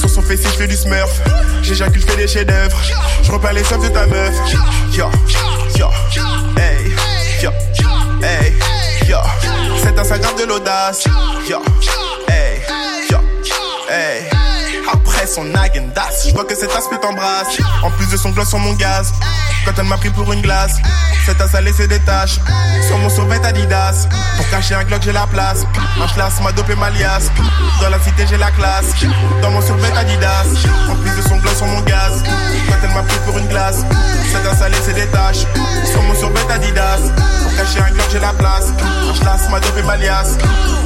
Sur 0.00 0.10
son 0.10 0.20
fessier, 0.20 0.50
je 0.50 0.56
fais 0.56 0.66
du 0.66 0.74
smurf. 0.74 1.20
J'éjacule, 1.62 2.00
je 2.00 2.06
fais 2.06 2.16
des 2.16 2.26
chefs-d'œuvre. 2.26 2.76
Je 3.22 3.30
repars 3.30 3.52
les 3.52 3.62
chefs 3.62 3.80
de 3.80 3.88
ta 3.88 4.04
meuf. 4.06 4.34
Yo, 4.92 5.10
yo, 5.78 5.90
hey, 6.56 6.92
yo, 7.40 7.50
hey, 8.20 8.52
yo. 9.08 9.18
C'est 9.84 9.96
un 9.96 10.04
sagrave 10.04 10.40
de 10.40 10.44
l'audace. 10.44 11.04
Yo, 11.48 11.62
hey, 12.28 12.62
yo, 13.08 13.18
hey. 13.88 14.35
Après 14.96 15.26
son 15.26 15.54
agendas, 15.54 16.26
je 16.26 16.32
vois 16.32 16.44
que 16.44 16.54
cet 16.54 16.70
aspect 16.70 16.98
t'embrasse. 16.98 17.58
En 17.82 17.90
plus 17.90 18.08
de 18.10 18.16
son 18.16 18.30
gloss 18.30 18.48
sur 18.48 18.58
mon 18.58 18.72
gaz. 18.74 19.12
Quand 19.64 19.72
elle 19.78 19.84
m'a 19.84 19.96
pris 19.96 20.10
pour 20.10 20.32
une 20.32 20.40
glace, 20.42 20.76
cet 21.26 21.40
as 21.40 21.54
a 21.56 21.60
laissé 21.60 21.86
des 21.86 21.98
taches. 22.00 22.38
Sur 22.86 22.98
mon 22.98 23.08
survêt 23.08 23.44
Adidas. 23.44 24.06
Pour 24.36 24.48
cacher 24.48 24.74
un 24.74 24.84
Glock, 24.84 25.02
j'ai 25.02 25.12
la 25.12 25.26
place. 25.26 25.64
Un 26.00 26.06
schlass 26.08 26.40
m'a 26.40 26.52
dopé 26.52 26.74
ma 26.76 26.90
liasse. 26.90 27.30
Dans 27.80 27.90
la 27.90 27.98
cité, 28.00 28.26
j'ai 28.28 28.36
la 28.36 28.50
classe. 28.52 28.86
Dans 29.42 29.50
mon 29.50 29.60
survêt 29.60 29.90
Adidas. 29.96 30.46
En 30.88 30.94
plus 30.96 31.10
de 31.10 31.28
son 31.28 31.36
gloss 31.36 31.56
sur 31.56 31.66
mon 31.66 31.80
gaz. 31.80 32.22
Quand 32.68 32.76
elle 32.82 32.94
m'a 32.94 33.02
pris 33.02 33.18
pour 33.26 33.36
une 33.38 33.48
glace, 33.48 33.84
cet 34.32 34.46
as 34.46 34.64
a 34.64 34.68
laissé 34.68 34.92
des 34.92 35.06
taches. 35.08 35.46
Sur 35.90 36.02
mon 36.02 36.14
survêt 36.14 36.48
Adidas. 36.50 37.00
Pour 37.42 37.56
cacher 37.56 37.80
un 37.80 37.90
Glock, 37.90 38.06
j'ai 38.12 38.20
la 38.20 38.32
place. 38.32 38.72
Un 39.10 39.14
schlass 39.14 39.50
m'a 39.50 39.60
dopé 39.60 39.82
ma 39.82 39.96
liasse. 39.96 40.36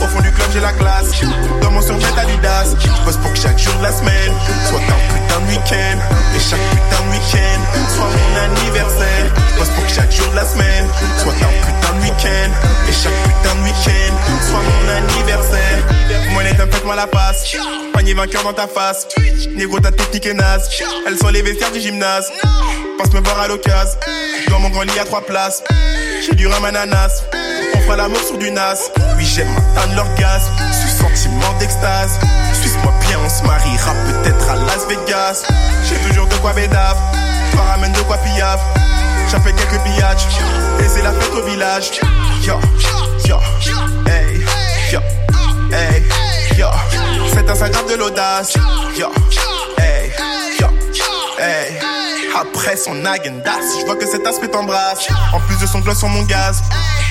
Au 0.01 0.07
fond 0.07 0.21
du 0.21 0.33
club, 0.33 0.49
j'ai 0.53 0.61
la 0.61 0.73
classe. 0.73 1.11
Dans 1.61 1.71
mon 1.71 1.83
survêt 1.83 2.19
Adidas. 2.19 2.75
Je 2.81 3.19
pour 3.19 3.33
que 3.33 3.39
chaque 3.39 3.59
jour 3.59 3.75
de 3.75 3.83
la 3.83 3.93
soit 4.69 4.79
un 4.79 5.01
putain 5.15 5.41
de 5.41 5.47
week-end. 5.51 5.99
Et 6.37 6.41
chaque 6.41 6.61
putain 6.71 7.03
de 7.05 7.11
week-end 7.13 7.61
soit 7.95 8.05
mon 8.05 8.31
anniversaire. 8.45 9.27
Bosse 9.59 9.69
pour 9.69 9.87
que 9.87 9.93
chaque 9.93 10.13
jour 10.13 10.29
de 10.31 10.37
la 10.37 10.47
semaine 10.47 10.87
soit 11.19 11.33
un 11.33 11.67
putain 11.67 11.93
de 11.97 12.03
week-end. 12.03 12.51
Et 12.89 12.93
chaque 12.93 13.23
putain 13.25 13.55
de 13.57 13.63
week-end 13.65 14.15
soit 14.49 14.61
mon 14.61 14.89
anniversaire. 14.89 15.79
Monnaie, 16.33 16.55
faites-moi 16.55 16.97
la 16.97 17.07
passe. 17.07 17.57
Panier 17.93 18.15
vainqueur 18.15 18.43
dans 18.45 18.53
ta 18.53 18.67
face. 18.67 19.07
Négro, 19.55 19.81
ta 19.81 19.93
technique 19.93 20.27
est 20.27 20.35
naze. 20.35 20.69
Elles 21.07 21.19
sont 21.19 21.29
les 21.29 21.43
vestiaires 21.43 21.73
du 21.73 21.81
gymnase. 21.81 22.33
Pense 22.99 23.13
me 23.13 23.21
voir 23.21 23.41
à 23.41 23.49
l'occasion. 23.49 23.99
Dans 24.49 24.61
mon 24.61 24.71
grand 24.71 24.83
lit 24.83 24.99
à 24.99 25.05
trois 25.05 25.23
places. 25.23 25.63
J'ai 26.25 26.35
du 26.35 26.47
rhum 26.47 26.65
ananas. 26.65 27.25
On 27.75 27.81
fera 27.81 27.97
l'amour 27.97 28.21
sur 28.27 28.39
du 28.39 28.51
nas. 28.51 28.75
Oui, 29.17 29.25
j'aime 29.25 29.49
atteindre 29.57 29.97
l'orgasme. 29.97 30.53
Ce 30.73 31.03
sentiment 31.03 31.53
d'extase. 31.59 32.19
Se 33.31 33.45
mariera 33.45 33.93
peut-être 33.93 34.51
à 34.51 34.57
Las 34.57 34.87
Vegas. 34.89 35.45
J'ai 35.89 35.97
toujours 36.09 36.27
de 36.27 36.35
quoi 36.37 36.53
bédave. 36.53 36.99
Toi 37.53 37.63
ramène 37.63 37.93
de 37.93 38.01
quoi 38.01 38.19
piave. 38.19 38.61
J'en 39.31 39.41
fais 39.41 39.53
quelques 39.53 39.81
pillages. 39.85 40.27
Et 40.81 40.89
c'est 40.89 41.03
la 41.03 41.13
fête 41.13 41.33
au 41.35 41.47
village. 41.47 42.01
Yo, 42.43 42.59
yo, 43.25 43.39
hey, 44.07 44.45
yo, 44.93 45.01
de 47.89 47.95
l'audace. 47.97 48.55
Après 52.35 52.77
son 52.77 53.05
agendas, 53.05 53.61
je 53.79 53.87
vois 53.87 53.97
que 53.97 54.07
cet 54.07 54.27
aspect 54.27 54.49
t'embrasse. 54.49 55.09
En 55.33 55.41
plus 55.41 55.59
de 55.59 55.67
son 55.67 55.81
gloss 55.81 55.99
sur 55.99 56.09
mon 56.09 56.23
gaz. 56.23 56.63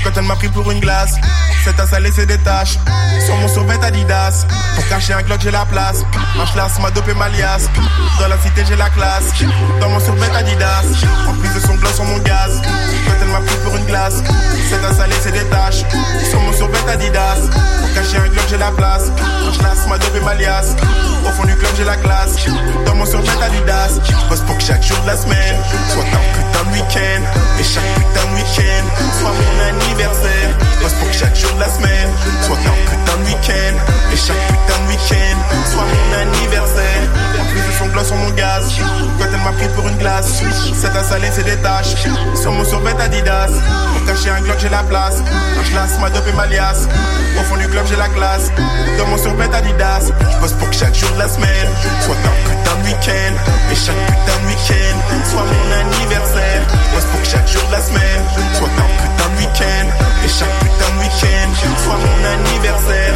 Quand 0.03 0.11
elle 0.15 0.23
m'a 0.23 0.35
pris 0.35 0.47
pour 0.49 0.69
une 0.71 0.79
glace, 0.79 1.15
cet 1.63 1.79
as 1.79 1.93
a 1.93 1.99
laissé 1.99 2.25
des 2.25 2.37
taches. 2.37 2.77
Sur 3.25 3.35
mon 3.35 3.47
survêt 3.47 3.77
Adidas. 3.83 4.45
Pour 4.75 4.87
cacher 4.87 5.13
un 5.13 5.21
Glock, 5.21 5.41
j'ai 5.41 5.51
la 5.51 5.65
place. 5.65 6.03
Un 6.39 6.45
schlass 6.45 6.79
m'a 6.79 6.89
dopé 6.91 7.13
ma 7.13 7.27
liasse. 7.29 7.69
Dans 8.19 8.27
la 8.27 8.37
cité, 8.37 8.63
j'ai 8.67 8.75
la 8.75 8.89
classe. 8.89 9.25
Dans 9.81 9.89
mon 9.89 9.99
survêt 9.99 10.29
Adidas. 10.35 10.83
En 11.27 11.33
plus 11.33 11.53
de 11.53 11.59
son 11.59 11.75
gloss 11.75 11.95
sur 11.95 12.05
mon 12.05 12.17
gaz. 12.19 12.61
Quand 13.05 13.13
elle 13.21 13.27
m'a 13.27 13.39
pris 13.39 13.55
pour 13.63 13.75
une 13.75 13.85
glace, 13.85 14.23
cet 14.69 14.83
as 14.83 15.03
a 15.03 15.07
laissé 15.07 15.31
des 15.31 15.43
taches. 15.45 15.83
Sur 16.29 16.39
mon 16.41 16.53
survêt 16.53 16.79
Adidas. 16.89 17.41
Pour 17.81 17.93
cacher 17.93 18.17
un 18.17 18.29
Glock, 18.29 18.45
j'ai 18.49 18.57
la 18.57 18.71
place. 18.71 19.11
Un 19.47 19.53
schlass 19.53 19.87
m'a 19.87 19.97
dopé 19.97 20.19
ma 20.21 20.35
liasse. 20.35 20.75
Au 21.25 21.31
fond 21.31 21.45
du 21.45 21.55
club, 21.55 21.71
j'ai 21.77 21.85
la 21.85 21.97
classe. 21.97 22.35
Dans 22.85 22.95
mon 22.95 23.05
survêt 23.05 23.43
Adidas. 23.43 23.99
Bosse 24.29 24.41
pour 24.41 24.57
que 24.57 24.63
chaque 24.63 24.83
jour 24.83 24.97
de 25.01 25.07
la 25.07 25.17
semaine 25.17 25.57
soit 25.89 26.03
un 26.03 26.48
putain 26.59 26.69
de 26.69 26.75
week-end. 26.75 27.21
Et 27.59 27.63
chaque 27.63 27.83
putain 27.95 28.27
de 28.27 28.35
week-end 28.35 28.85
soit 29.19 29.31
mon 29.31 29.63
anniversaire. 29.67 30.49
Bosse 30.81 30.93
pour 30.93 31.07
que 31.09 31.15
chaque 31.15 31.35
jour 31.35 31.51
de 31.53 31.59
la 31.59 31.69
semaine 31.69 32.09
soit 32.41 32.57
un 32.57 32.89
putain 32.89 33.17
de 33.17 33.25
week-end. 33.25 33.75
Et 34.13 34.17
chaque 34.17 34.47
putain 34.47 34.79
de 34.83 34.89
week-end 34.89 35.37
soit 35.71 35.83
mon 35.83 36.17
anniversaire. 36.17 37.03
En 37.39 37.45
plus 37.45 37.61
de 37.61 37.71
son 37.77 37.87
gloss 37.87 38.07
sur 38.07 38.15
mon 38.15 38.29
gaz. 38.31 38.73
Quand 39.19 39.25
elle 39.25 39.41
m'a 39.41 39.51
pris 39.51 39.67
pour 39.75 39.87
une 39.87 39.97
glace, 39.97 40.41
cet 40.73 40.95
as 40.95 41.13
a 41.13 41.19
laissé 41.19 41.43
des 41.43 41.57
taches. 41.57 41.95
Sur 42.35 42.51
mon 42.51 42.65
survêt 42.65 42.95
Adidas. 42.99 43.51
Pour 43.93 44.05
cacher 44.05 44.29
un 44.29 44.41
Glock, 44.41 44.57
j'ai 44.59 44.69
la 44.69 44.83
place. 44.83 45.15
Un 45.59 45.63
schlass 45.63 45.99
m'a 45.99 46.09
dopé 46.09 46.31
ma 46.33 46.47
liasse. 46.47 46.87
Au 47.39 47.43
fond 47.43 47.57
du 47.57 47.67
club, 47.67 47.85
j'ai 47.87 47.97
la 47.97 48.09
classe. 48.09 48.51
Dans 48.97 49.07
mon 49.07 49.17
survêt 49.17 49.49
Adidas. 49.53 50.11
Je 50.31 50.37
bosse 50.39 50.53
pour 50.53 50.69
que 50.69 50.75
chaque 50.75 50.95
jour 50.95 51.09
de 51.11 51.19
la 51.19 51.27
semaine 51.27 51.69
soit 52.01 52.15
un 52.15 52.49
putain 52.49 52.75
de 52.81 52.85
week-end. 52.85 53.33
Et 53.71 53.75
chaque 53.75 54.05
putain 54.07 54.37
de 54.41 54.47
week-end 54.47 54.97
soit 55.29 55.43
mon 55.43 55.71
anniversaire. 55.79 56.48
Pour 57.11 57.21
que 57.21 57.27
chaque 57.27 57.47
jour 57.47 57.65
de 57.67 57.71
la 57.71 57.81
semaine 57.81 58.23
soit 58.57 58.67
un 58.67 58.89
putain 59.01 59.29
de 59.29 59.35
week-end. 59.39 59.87
Et 60.25 60.29
chaque 60.29 60.59
putain 60.59 60.89
de 60.93 60.99
week-end 60.99 61.49
soit 61.83 61.97
mon 61.97 62.19
anniversaire. 62.35 63.15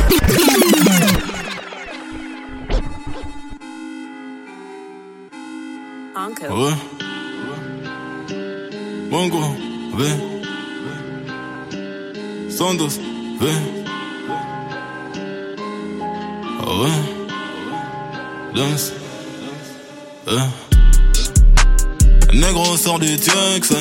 Ouais. 6.50 6.74
Bongo, 9.10 9.42
ve. 9.94 10.10
Sandos, 12.50 13.00
ve. 13.40 13.52
Ouais. 16.66 17.00
Danse. 18.56 18.92
Euh. 20.28 20.40
Négro 22.34 22.76
sort 22.78 22.98
du 22.98 23.16
Tiex. 23.16 23.74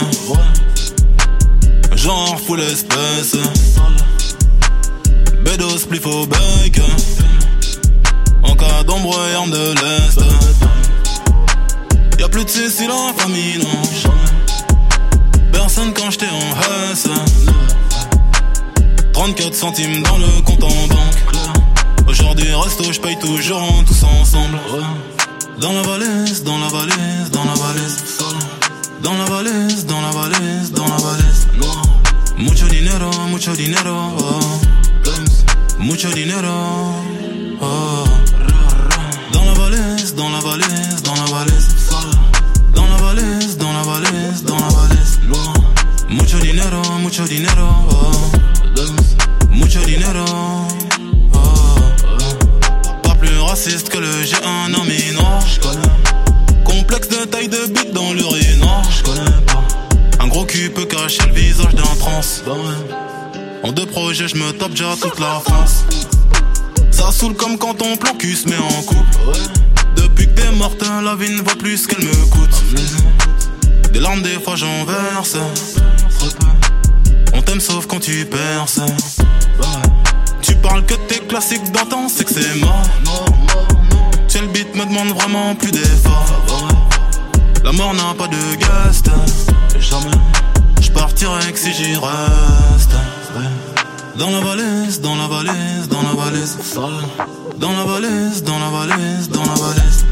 Genre 1.97 2.39
full 2.47 2.61
espèce. 2.61 3.37
Bédos, 5.43 5.79
spliff 5.79 6.05
au 6.07 6.27
bec. 6.27 6.81
En 8.43 8.55
cas 8.55 8.83
d'ombre 8.85 9.19
et 9.27 9.51
de 9.51 9.75
l'Est. 9.75 10.21
Y'a 12.19 12.29
plus 12.29 12.45
de 12.45 12.51
Cécile 12.51 12.91
en 12.91 13.15
famille, 13.15 13.59
non. 13.59 13.83
Personne 15.51 15.95
quand 15.95 16.11
j'étais 16.11 16.27
en 16.27 16.93
Hesse. 16.93 17.09
34 19.15 19.55
centimes 19.55 20.03
dans 20.03 20.19
le 20.19 20.43
compte 20.43 20.65
en 20.65 20.87
banque. 20.89 21.37
Aujourd'hui, 22.07 22.55
resto, 22.55 22.93
j'paye 22.93 23.19
toujours 23.19 23.63
en 23.63 23.83
tous 23.85 24.03
ensemble. 24.03 24.59
Dans 25.61 25.73
la 25.73 25.83
valise, 25.83 26.43
dans 26.45 26.59
la 26.59 26.69
valise, 26.69 27.31
dans 27.33 27.45
la 27.45 27.55
valise. 27.55 28.05
Dans 29.03 29.15
la 29.15 29.25
valise, 29.25 29.87
dans 29.87 30.01
la 30.01 30.11
valise, 30.11 30.73
dans 30.73 30.87
la 30.87 30.97
valise. 30.97 31.47
Mucho 32.39 32.67
dinero, 32.67 33.11
mucho 33.29 33.53
dinero. 33.55 34.13
Mucho 35.79 36.11
dinero. 36.11 36.95
Dans 39.33 39.45
la 39.45 39.53
valise, 39.55 40.15
dans 40.15 40.31
la 40.31 40.41
valise, 40.41 41.03
dans 41.03 41.15
la 41.15 41.25
valise. 41.31 41.69
Dans 42.75 42.87
la 42.87 42.97
valise, 42.97 43.57
dans 43.59 43.73
la 43.73 43.83
valise, 43.83 44.45
dans 44.45 44.59
la 44.59 44.69
valise. 44.69 45.19
Mucho 46.09 46.39
dinero, 46.39 46.83
mucho 47.01 47.25
dinero. 47.27 47.69
Mucho 49.51 49.81
dinero. 49.85 50.72
Pas 53.53 53.57
raciste 53.57 53.91
que 53.91 53.99
le 53.99 54.09
G1 54.09 54.71
nommé 54.71 55.13
noir. 55.13 55.45
Complexe 56.65 57.09
de 57.09 57.27
taille 57.27 57.49
de 57.49 57.67
bite 57.67 57.93
dans 57.93 58.15
l'urinoir. 58.15 58.83
Un 60.21 60.29
gros 60.29 60.47
cul 60.47 60.71
peut 60.71 60.87
cacher 60.87 61.21
le 61.27 61.35
visage 61.35 61.75
d'un 61.75 61.83
trans. 61.99 62.23
En 63.63 63.73
deux 63.73 63.85
projets, 63.85 64.27
je 64.27 64.37
me 64.37 64.53
tape 64.53 64.71
déjà 64.71 64.97
toute 64.99 65.21
la 65.21 65.39
France. 65.45 65.85
Ça 66.91 67.13
saoule 67.13 67.35
comme 67.35 67.59
quand 67.59 67.75
ton 67.75 67.95
plan 67.99 68.15
cul 68.15 68.35
se 68.37 68.49
met 68.49 68.57
en 68.57 68.83
couple. 68.85 69.19
Depuis 69.97 70.29
que 70.29 70.41
t'es 70.41 70.51
morte, 70.53 70.83
la 71.05 71.15
vie 71.15 71.33
ne 71.33 71.43
vaut 71.43 71.59
plus 71.59 71.87
qu'elle 71.87 72.07
me 72.07 72.31
coûte. 72.31 72.63
Des 73.93 74.01
larmes, 74.01 74.23
des 74.23 74.41
fois 74.41 74.57
j'en 74.57 74.87
verse. 74.87 75.37
On 77.35 77.43
t'aime 77.43 77.61
sauf 77.61 77.87
quand 77.87 78.01
tu 78.01 78.25
perces. 78.25 78.81
Parles 80.73 80.87
que 80.87 80.95
tes 80.95 81.19
classiques 81.19 81.71
d'antan, 81.71 82.09
c'est 82.09 82.25
que 82.25 82.33
c'est 82.33 82.59
mort. 82.59 82.83
Tu 84.27 84.39
le 84.39 84.47
beat 84.47 84.75
me 84.75 84.87
demande 84.87 85.11
vraiment 85.11 85.55
plus 85.55 85.71
d'efforts. 85.71 86.25
La 87.63 87.73
mort 87.73 87.93
n'a 87.93 88.15
pas 88.17 88.27
de 88.27 88.39
guest. 88.57 89.11
Jamais. 89.79 90.17
Je 90.81 90.91
que 91.53 91.59
si 91.59 91.75
j'y 91.75 91.95
reste. 91.95 92.95
Dans 94.17 94.31
la 94.31 94.41
valise, 94.41 95.03
dans 95.03 95.15
la 95.17 95.29
valise, 95.29 95.89
dans 95.91 96.03
la 96.05 96.15
valise. 96.15 96.57
Dans 97.59 97.73
la 97.73 97.85
valise, 97.85 98.43
dans 98.43 98.59
la 98.59 98.71
valise, 98.71 99.29
dans 99.29 99.43
la 99.43 99.55
valise. 99.55 100.07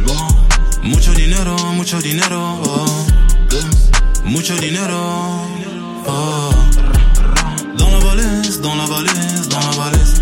Mucho 0.83 1.13
dinero, 1.15 1.57
mucho 1.73 2.03
dinero. 2.03 2.59
Mucho 4.27 4.55
dinero. 4.57 5.01
Dans 7.79 7.91
la 7.93 7.99
valise, 7.99 8.61
dans 8.61 8.75
la 8.75 8.85
valise, 8.85 9.49
dans 9.49 9.61
la 9.61 9.71
valise. 9.71 10.21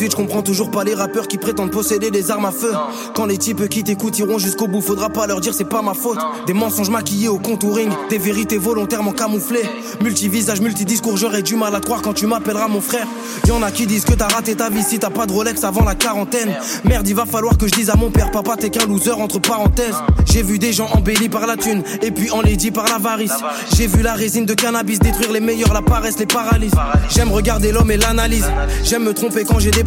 18, 0.00 0.12
je 0.12 0.16
comprends 0.16 0.40
toujours 0.40 0.70
pas 0.70 0.82
les 0.82 0.94
rappeurs 0.94 1.28
qui 1.28 1.36
prétendent 1.36 1.70
posséder 1.70 2.10
des 2.10 2.30
armes 2.30 2.46
à 2.46 2.52
feu. 2.52 2.72
Quand 3.14 3.26
les 3.26 3.36
types 3.36 3.68
qui 3.68 3.84
t'écoutent 3.84 4.18
iront 4.18 4.38
jusqu'au 4.38 4.66
bout, 4.66 4.80
faudra 4.80 5.10
pas 5.10 5.26
leur 5.26 5.42
dire 5.42 5.52
c'est 5.52 5.68
pas 5.68 5.82
ma 5.82 5.92
faute. 5.92 6.18
Des 6.46 6.54
mensonges 6.54 6.88
maquillés 6.88 7.28
au 7.28 7.38
contouring, 7.38 7.90
des 8.08 8.16
vérités 8.16 8.56
volontairement 8.56 9.12
camouflées. 9.12 9.68
Multivisage, 10.00 10.62
multidiscours, 10.62 11.18
j'aurais 11.18 11.42
du 11.42 11.54
mal 11.54 11.74
à 11.74 11.80
croire 11.80 12.00
quand 12.00 12.14
tu 12.14 12.26
m'appelleras 12.26 12.68
mon 12.68 12.80
frère. 12.80 13.06
Y'en 13.46 13.60
a 13.62 13.70
qui 13.70 13.86
disent 13.86 14.06
que 14.06 14.14
t'as 14.14 14.28
raté 14.28 14.54
ta 14.54 14.70
vie 14.70 14.82
si 14.82 14.98
t'as 14.98 15.10
pas 15.10 15.26
de 15.26 15.32
Rolex 15.32 15.64
avant 15.64 15.84
la 15.84 15.94
quarantaine. 15.94 16.56
Merde, 16.84 17.06
il 17.06 17.14
va 17.14 17.26
falloir 17.26 17.58
que 17.58 17.66
je 17.66 17.72
dise 17.72 17.90
à 17.90 17.96
mon 17.96 18.10
père, 18.10 18.30
papa, 18.30 18.56
t'es 18.56 18.70
qu'un 18.70 18.86
loser 18.86 19.12
entre 19.12 19.38
parenthèses. 19.38 19.96
J'ai 20.24 20.42
vu 20.42 20.58
des 20.58 20.72
gens 20.72 20.88
embellis 20.94 21.28
par 21.28 21.46
la 21.46 21.58
thune, 21.58 21.82
et 22.00 22.10
puis 22.10 22.30
enlaidis 22.30 22.70
par 22.70 22.86
l'avarice. 22.86 23.34
J'ai 23.76 23.86
vu 23.86 24.00
la 24.00 24.14
résine 24.14 24.46
de 24.46 24.54
cannabis 24.54 24.98
détruire 24.98 25.30
les 25.30 25.40
meilleurs, 25.40 25.74
la 25.74 25.82
paresse 25.82 26.18
les 26.18 26.26
paralyse. 26.26 26.72
J'aime 27.10 27.30
regarder 27.30 27.70
l'homme 27.70 27.90
et 27.90 27.98
l'analyse. 27.98 28.46
J'aime 28.82 29.04
me 29.04 29.12
tromper 29.12 29.44
quand 29.44 29.58
j'ai 29.58 29.70
des 29.70 29.84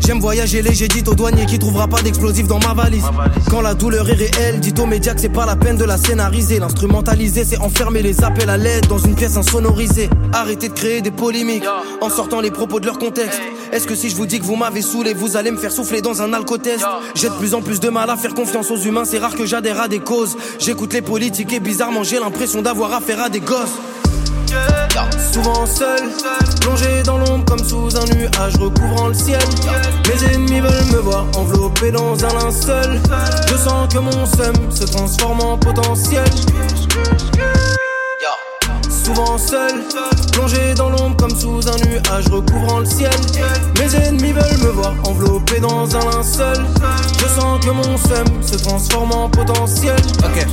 J'aime 0.00 0.18
voyager 0.18 0.62
léger, 0.62 0.88
dites 0.88 1.08
au 1.08 1.14
douanier 1.14 1.44
qui 1.46 1.58
trouvera 1.58 1.86
pas 1.86 2.00
d'explosifs 2.00 2.46
dans 2.46 2.58
ma 2.58 2.72
valise. 2.72 3.04
Quand 3.50 3.60
la 3.60 3.74
douleur 3.74 4.08
est 4.08 4.14
réelle, 4.14 4.60
dites 4.60 4.78
aux 4.78 4.86
médias 4.86 5.14
que 5.14 5.20
c'est 5.20 5.28
pas 5.28 5.44
la 5.44 5.56
peine 5.56 5.76
de 5.76 5.84
la 5.84 5.98
scénariser. 5.98 6.58
L'instrumentaliser, 6.58 7.44
c'est 7.44 7.58
enfermer 7.58 8.02
les 8.02 8.24
appels 8.24 8.48
à 8.48 8.56
l'aide 8.56 8.86
dans 8.86 8.98
une 8.98 9.14
pièce 9.14 9.36
insonorisée. 9.36 10.08
Arrêtez 10.32 10.68
de 10.68 10.74
créer 10.74 11.02
des 11.02 11.10
polémiques 11.10 11.64
en 12.00 12.08
sortant 12.08 12.40
les 12.40 12.50
propos 12.50 12.80
de 12.80 12.86
leur 12.86 12.98
contexte. 12.98 13.40
Est-ce 13.72 13.86
que 13.86 13.94
si 13.94 14.08
je 14.08 14.16
vous 14.16 14.26
dis 14.26 14.38
que 14.38 14.44
vous 14.44 14.56
m'avez 14.56 14.80
saoulé, 14.80 15.12
vous 15.12 15.36
allez 15.36 15.50
me 15.50 15.58
faire 15.58 15.72
souffler 15.72 16.00
dans 16.00 16.22
un 16.22 16.32
alcotest? 16.32 16.84
J'ai 17.14 17.28
de 17.28 17.34
plus 17.34 17.52
en 17.54 17.60
plus 17.60 17.78
de 17.78 17.88
mal 17.90 18.08
à 18.08 18.16
faire 18.16 18.32
confiance 18.32 18.70
aux 18.70 18.78
humains, 18.78 19.04
c'est 19.04 19.18
rare 19.18 19.34
que 19.34 19.44
j'adhère 19.44 19.80
à 19.80 19.88
des 19.88 19.98
causes. 19.98 20.36
J'écoute 20.58 20.94
les 20.94 21.02
politiques 21.02 21.52
et 21.52 21.60
bizarrement 21.60 22.04
j'ai 22.04 22.18
l'impression 22.18 22.62
d'avoir 22.62 22.92
affaire 22.94 23.20
à 23.20 23.28
des 23.28 23.40
gosses. 23.40 23.76
Souvent 25.32 25.66
seul, 25.66 26.00
plongé 26.60 27.02
dans 27.04 27.18
l'ombre 27.18 27.44
comme 27.44 27.62
sous 27.62 27.96
un 27.96 28.06
nuage 28.14 28.56
recouvrant 28.58 29.08
le 29.08 29.14
ciel. 29.14 29.40
Mes 30.08 30.34
ennemis 30.34 30.60
veulent 30.60 30.92
me 30.92 30.98
voir 30.98 31.26
enveloppé 31.36 31.90
dans 31.90 32.24
un 32.24 32.32
linceul. 32.38 33.00
Je 33.48 33.56
sens 33.56 33.92
que 33.92 33.98
mon 33.98 34.24
seum 34.24 34.54
se 34.70 34.84
transforme 34.84 35.40
en 35.40 35.58
potentiel. 35.58 36.24
Souvent 39.04 39.38
seul, 39.38 39.84
plongé 40.32 40.74
dans 40.74 40.90
l'ombre 40.90 41.16
comme 41.16 41.30
sous 41.30 41.60
un 41.68 41.76
nuage 41.86 42.26
recouvrant 42.28 42.80
le 42.80 42.86
ciel. 42.86 43.10
Mes 43.78 43.94
ennemis 43.94 44.32
veulent 44.32 44.58
me 44.64 44.70
voir 44.70 44.94
enveloppé 45.04 45.60
dans 45.60 45.94
un 45.94 46.10
linceul. 46.10 46.66
Je 47.20 47.40
sens 47.40 47.64
que 47.64 47.70
mon 47.70 47.96
seum 47.98 48.26
se 48.42 48.56
transforme 48.56 49.12
en 49.12 49.28
potentiel. 49.28 49.96
Ok. 50.24 50.46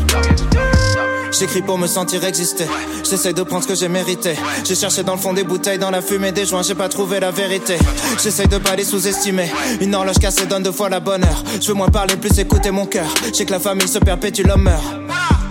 J'écris 1.38 1.62
pour 1.62 1.78
me 1.78 1.88
sentir 1.88 2.24
exister. 2.24 2.66
J'essaie 3.10 3.34
de 3.34 3.44
prendre 3.44 3.64
ce 3.64 3.68
que 3.68 3.76
j'ai 3.76 3.90
mérité. 3.90 4.36
J'ai 4.64 4.76
cherché 4.76 5.04
dans 5.04 5.14
le 5.14 5.20
fond 5.20 5.34
des 5.34 5.44
bouteilles, 5.44 5.80
dans 5.80 5.90
la 5.90 6.02
fumée 6.02 6.32
des 6.32 6.46
joints, 6.46 6.62
j'ai 6.62 6.76
pas 6.76 6.90
trouvé 6.90 7.20
la 7.20 7.32
vérité. 7.32 7.78
J'essaie 8.22 8.48
de 8.48 8.58
pas 8.58 8.76
les 8.76 8.84
sous-estimer. 8.84 9.52
Une 9.82 9.96
horloge 9.96 10.20
cassée 10.20 10.46
donne 10.46 10.64
deux 10.64 10.72
fois 10.72 10.90
la 10.90 11.00
bonne 11.00 11.24
heure. 11.24 11.44
Je 11.60 11.68
veux 11.70 11.74
moins 11.74 11.90
parler, 11.90 12.16
plus 12.18 12.38
écouter 12.40 12.72
mon 12.72 12.86
cœur. 12.86 13.08
J'ai 13.36 13.46
que 13.46 13.52
la 13.52 13.60
famille 13.60 13.88
se 13.88 14.00
perpétue, 14.00 14.44
l'homme 14.44 14.64
meurt. 14.64 14.84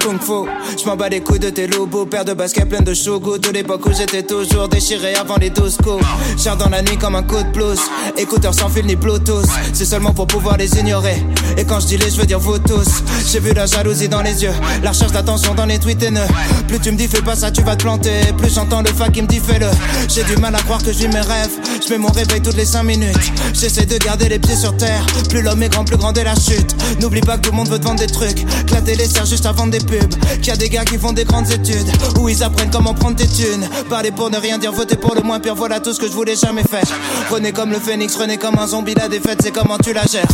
Kung 0.02 0.20
Fu, 0.20 0.48
je 0.76 0.84
m'en 0.86 0.96
bats 0.96 1.08
les 1.08 1.20
couilles 1.20 1.38
de 1.38 1.50
tes 1.50 1.68
loups, 1.68 1.86
paire 2.06 2.24
de 2.24 2.32
baskets 2.32 2.68
plein 2.68 2.80
de 2.80 2.92
shogu 2.92 3.38
de 3.38 3.50
l'époque 3.50 3.86
où 3.86 3.92
j'étais 3.92 4.24
toujours 4.24 4.68
déchiré 4.68 5.14
avant 5.14 5.36
les 5.36 5.50
12 5.50 5.76
coups. 5.76 6.04
Cher 6.36 6.56
dans 6.56 6.68
la 6.68 6.82
nuit 6.82 6.96
comme 6.98 7.14
un 7.14 7.22
coup 7.22 7.40
de 7.40 7.50
blues, 7.52 7.78
écouteurs 8.16 8.52
sans 8.52 8.68
fil 8.68 8.84
ni 8.84 8.96
Bluetooth, 8.96 9.46
c'est 9.72 9.84
seulement 9.84 10.12
pour 10.12 10.26
pouvoir 10.26 10.56
les 10.56 10.76
ignorer. 10.76 11.22
Et 11.56 11.64
quand 11.64 11.78
je 11.78 11.86
dis 11.86 11.96
les, 11.98 12.10
je 12.10 12.16
veux 12.16 12.26
dire 12.26 12.40
vous 12.40 12.58
tous. 12.58 12.88
J'ai 13.30 13.38
vu 13.38 13.52
la 13.54 13.66
jalousie 13.66 14.08
dans 14.08 14.22
les 14.22 14.42
yeux, 14.42 14.52
la 14.82 14.90
recherche 14.90 15.12
d'attention 15.12 15.54
dans 15.54 15.66
les 15.66 15.78
tweets 15.78 16.02
haineux. 16.02 16.26
Plus 16.66 16.80
tu 16.80 16.90
me 16.90 16.96
dis 16.96 17.06
fais 17.06 17.22
pas 17.22 17.36
ça, 17.36 17.52
tu 17.52 17.62
vas 17.62 17.76
te 17.76 17.84
planter. 17.84 18.32
Plus 18.38 18.52
j'entends 18.52 18.82
le 18.82 18.90
fac 18.90 19.12
qui 19.12 19.22
me 19.22 19.28
dit 19.28 19.40
fais-le. 19.40 19.68
J'ai 20.08 20.24
du 20.24 20.36
mal 20.36 20.54
à 20.56 20.58
croire 20.58 20.82
que 20.82 20.90
vis 20.90 21.06
mes 21.06 21.20
rêves. 21.20 21.52
Je 21.84 21.92
mets 21.92 21.98
mon 21.98 22.10
réveil 22.10 22.40
toutes 22.40 22.56
les 22.56 22.64
5 22.64 22.82
minutes. 22.82 23.32
J'essaie 23.54 23.86
de 23.86 23.98
garder 23.98 24.28
les 24.28 24.40
pieds 24.40 24.56
sur 24.56 24.76
terre. 24.76 25.06
Plus 25.28 25.42
l'homme 25.42 25.62
est 25.62 25.68
grand, 25.68 25.84
plus 25.84 25.96
grande 25.96 26.18
est 26.18 26.24
la 26.24 26.34
chute. 26.34 26.74
N'oublie 27.00 27.20
pas 27.20 27.36
que 27.36 27.42
tout 27.42 27.50
le 27.52 27.56
monde 27.56 27.68
veut 27.68 27.78
te 27.78 27.84
vendre 27.84 28.00
des 28.00 28.06
trucs. 28.06 28.44
Que 28.66 28.74
la 28.74 28.80
télé 28.80 29.06
sert 29.06 29.26
juste 29.26 29.46
à 29.46 29.52
vendre 29.52 29.70
des 29.70 29.80
Qu'il 29.98 30.46
y 30.46 30.50
a 30.50 30.56
des 30.56 30.68
gars 30.68 30.84
qui 30.84 30.98
font 30.98 31.12
des 31.12 31.24
grandes 31.24 31.50
études. 31.50 31.90
Où 32.18 32.28
ils 32.28 32.42
apprennent 32.42 32.70
comment 32.70 32.94
prendre 32.94 33.16
tes 33.16 33.26
thunes. 33.26 33.68
Parler 33.88 34.10
pour 34.10 34.30
ne 34.30 34.38
rien 34.38 34.58
dire, 34.58 34.72
voter 34.72 34.96
pour 34.96 35.14
le 35.14 35.22
moins 35.22 35.40
pire. 35.40 35.54
Voilà 35.54 35.80
tout 35.80 35.92
ce 35.92 36.00
que 36.00 36.06
je 36.06 36.12
voulais 36.12 36.36
jamais 36.36 36.62
faire. 36.62 36.84
Renez 37.30 37.52
comme 37.52 37.70
le 37.70 37.78
phénix, 37.78 38.16
renez 38.16 38.38
comme 38.38 38.58
un 38.58 38.66
zombie. 38.66 38.94
La 38.94 39.08
défaite, 39.08 39.40
c'est 39.42 39.52
comment 39.52 39.78
tu 39.78 39.92
la 39.92 40.04
gères. 40.04 40.26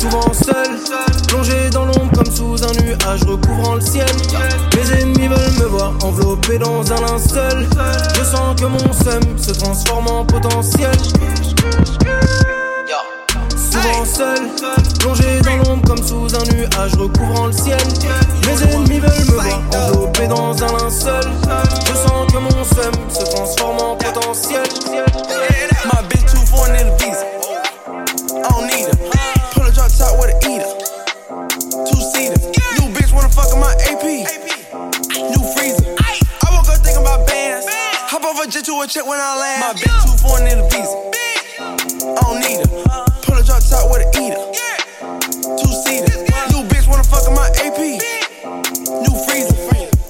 Souvent 0.00 0.32
seul, 0.32 0.78
plongé 1.28 1.70
dans 1.70 1.86
l'ombre 1.86 2.10
comme 2.14 2.34
sous 2.34 2.62
un 2.64 2.72
nuage 2.82 3.22
recouvrant 3.24 3.74
le 3.76 3.80
ciel. 3.80 4.06
Mes 4.74 5.00
ennemis 5.00 5.28
veulent 5.28 5.58
me 5.60 5.66
voir 5.66 5.92
enveloppé 6.02 6.58
dans 6.58 6.80
un 6.92 7.00
linceul. 7.00 7.68
Je 8.14 8.24
sens 8.24 8.60
que 8.60 8.66
mon 8.66 8.92
seum 8.92 9.38
se 9.38 9.52
transforme 9.52 10.08
en 10.08 10.24
potentiel. 10.24 10.90
Souvent 13.74 14.04
seul, 14.04 14.50
plongé 15.00 15.40
dans 15.40 15.56
l'ombre 15.56 15.82
comme 15.84 16.06
sous 16.06 16.32
un 16.32 16.44
nuage 16.54 16.94
recouvrant 16.94 17.46
le 17.46 17.52
ciel. 17.52 17.76
Mes 18.46 18.62
ennemis 18.62 19.00
veulent 19.00 19.24
me 19.26 19.32
voir 19.32 19.62
enveloppé 19.74 20.28
dans 20.28 20.62
un 20.62 20.78
linceul. 20.78 21.24
Je 21.84 21.94
sens 21.94 22.32
que 22.32 22.38
mon 22.38 22.62
seum 22.62 22.94
se 23.10 23.24
transforme 23.24 23.80
en 23.80 23.96
potentiel. 23.96 24.62
My 25.86 26.06
bitch 26.08 26.24
too 26.30 26.46
foreign 26.46 26.76
in 26.76 26.86
the 26.86 27.02
visa. 27.02 27.26
I 28.36 28.48
don't 28.48 28.66
need 28.68 28.86
her. 28.86 28.96
Pull 29.50 29.66
a 29.66 29.72
drop 29.72 29.90
top 29.90 30.20
with 30.20 30.30
a 30.30 30.38
eater. 30.48 30.70
Two 31.84 32.00
seater. 32.14 32.38
New 32.78 32.94
bitch 32.94 33.12
wanna 33.12 33.28
fuck 33.28 33.52
in 33.52 33.58
my 33.58 33.74
AP. 33.90 34.04
New 35.32 35.42
freezer. 35.52 35.84
I 35.98 36.54
woke 36.54 36.68
up 36.68 36.78
thinking 36.78 37.02
about 37.02 37.26
bands. 37.26 37.66
Hop 38.06 38.22
jet 38.48 38.64
to 38.66 38.80
a 38.80 38.86
check 38.86 39.04
when 39.04 39.18
I 39.18 39.36
land. 39.36 39.60
My 39.62 39.72
bitch 39.74 40.04
too 40.06 40.16
foreign 40.22 40.46
in 40.46 40.58
the 40.58 40.68
visa. 40.70 40.94
I 42.06 42.22
don't 42.22 42.38
need 42.38 42.64
her. 42.64 43.13
Top 43.70 43.90
with 43.90 44.04
a 44.04 44.08
eater. 44.20 44.38
Two 45.56 45.72
seater. 45.82 46.14
New 46.52 46.62
bitch 46.68 46.86
wanna 46.86 47.04
fuck 47.04 47.26
my 47.32 47.48
AP. 47.64 47.98
New 49.02 49.14
freezer. 49.24 49.56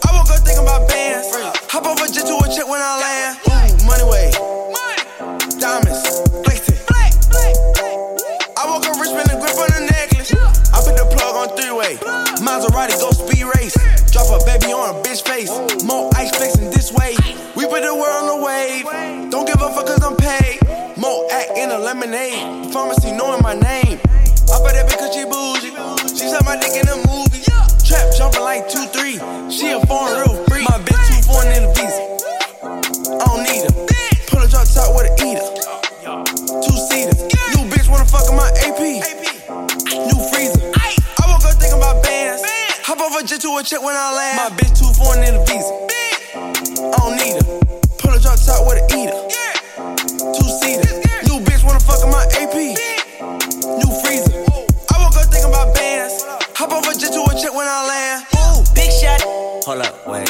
I 0.05 0.10
woke 0.12 0.31
up 0.31 0.43
thinking 0.44 0.62
about 0.62 0.89
bands. 0.89 1.28
Hop 1.70 1.86
a 1.86 1.94
jet 2.12 2.26
to 2.26 2.35
a 2.35 2.47
check 2.51 2.66
when 2.66 2.82
I 2.82 2.93
land. 3.01 3.32
Ooh, 3.47 3.86
money 3.86 4.05
way. 4.05 4.31
Diamonds. 5.59 6.02
Flexing. 6.44 6.78
I 8.56 8.62
woke 8.66 8.86
up 8.86 8.98
rich, 8.98 9.10
spin 9.10 9.26
the 9.31 9.39
grip 9.40 9.56
on 9.56 9.70
the 9.70 9.86
necklace. 9.86 10.32
I 10.74 10.82
put 10.82 10.97
the 10.97 11.06
plug 11.14 11.35
on 11.36 11.56
three 11.56 11.72
way. 11.72 11.97
Maserati 12.43 12.98
go 12.98 13.10
speed 13.12 13.44
race. 13.56 13.76
Drop 14.10 14.28
a 14.35 14.44
baby 14.44 14.72
on 14.72 14.97
a 14.97 15.02
bitch 15.02 15.22
face. 15.22 15.51
More 15.85 16.10
ice 16.16 16.35
flexing 16.36 16.70
this 16.70 16.93
way. 16.93 17.16
We 17.55 17.66
put 17.66 17.82
the 17.82 17.94
world 17.94 18.24
on 18.24 18.26
the 18.35 18.44
wave. 18.44 19.31
Don't 19.31 19.47
give 19.47 19.60
a 19.62 19.70
fuck 19.70 19.86
cause 19.86 20.02
I'm 20.02 20.16
paid. 20.16 20.63
More 21.05 21.28
act 21.31 21.52
in 21.52 21.70
a 21.70 21.76
lemonade. 21.76 22.72
Pharmacy 22.72 23.12
knowing 23.12 23.43
my 23.43 23.52
name. 23.52 24.01
I 24.48 24.56
bet 24.64 24.72
that 24.72 24.89
because 24.89 25.12
she 25.12 25.28
bougie. 25.28 25.76
She 26.16 26.24
said 26.32 26.40
my 26.48 26.56
dick 26.56 26.72
in 26.72 26.89
the 26.89 26.97
movie. 27.05 27.44
Trap 27.85 28.09
jumping 28.16 28.40
like 28.40 28.72
2-3. 28.72 29.52
She 29.52 29.68
a 29.68 29.85
foreign 29.85 30.16
real 30.24 30.40
free. 30.48 30.64
My 30.64 30.81
bitch 30.81 30.97
too 31.05 31.20
foreign 31.28 31.52
in 31.52 31.68
the 31.68 31.72
visa. 31.76 32.01
I 33.20 33.24
don't 33.28 33.44
need 33.44 33.68
her. 33.68 33.74
Pull 34.32 34.40
a 34.40 34.48
drop 34.48 34.64
top 34.64 34.97
with 34.97 35.05
a 35.05 35.14
eater. 35.20 35.44
Two 36.64 36.76
seater. 36.89 37.12
New 37.52 37.68
bitch 37.68 37.85
wanna 37.93 38.09
fuck 38.09 38.24
in 38.24 38.40
my 38.40 38.48
AP. 38.64 39.05
New 40.09 40.20
freezer. 40.32 40.72
I 40.72 41.28
woke 41.28 41.44
up 41.44 41.52
thinking 41.60 41.85
about 41.85 42.01
bands. 42.01 42.40
Hop 42.89 43.05
off 43.05 43.12
a 43.12 43.20
jet 43.28 43.44
to 43.44 43.52
a 43.52 43.62
check 43.62 43.85
when 43.85 43.93
I 43.93 44.09
land. 44.09 44.40
My 44.40 44.56
bitch 44.56 44.72
too 44.72 44.89
foreign 44.97 45.20
in 45.20 45.36
the 45.36 45.44
visa. 45.44 45.68
I 46.81 46.97
don't 46.97 47.20
need 47.20 47.44
her. 47.44 47.60
Pull 48.01 48.16
a 48.16 48.20
drop 48.24 48.40
top 48.40 48.64
with 48.64 48.81
a 48.81 48.89
eater. 48.97 49.23
A 56.85 56.93
jet 56.93 57.12
to 57.16 57.23
a 57.24 57.32
check 57.40 57.55
when 57.55 57.66
I 57.66 57.81
land. 57.89 58.27
Ooh, 58.36 58.61
big 58.74 58.93
shot. 58.93 59.20
Hold 59.65 59.81
up, 59.81 60.06
wait. 60.06 60.28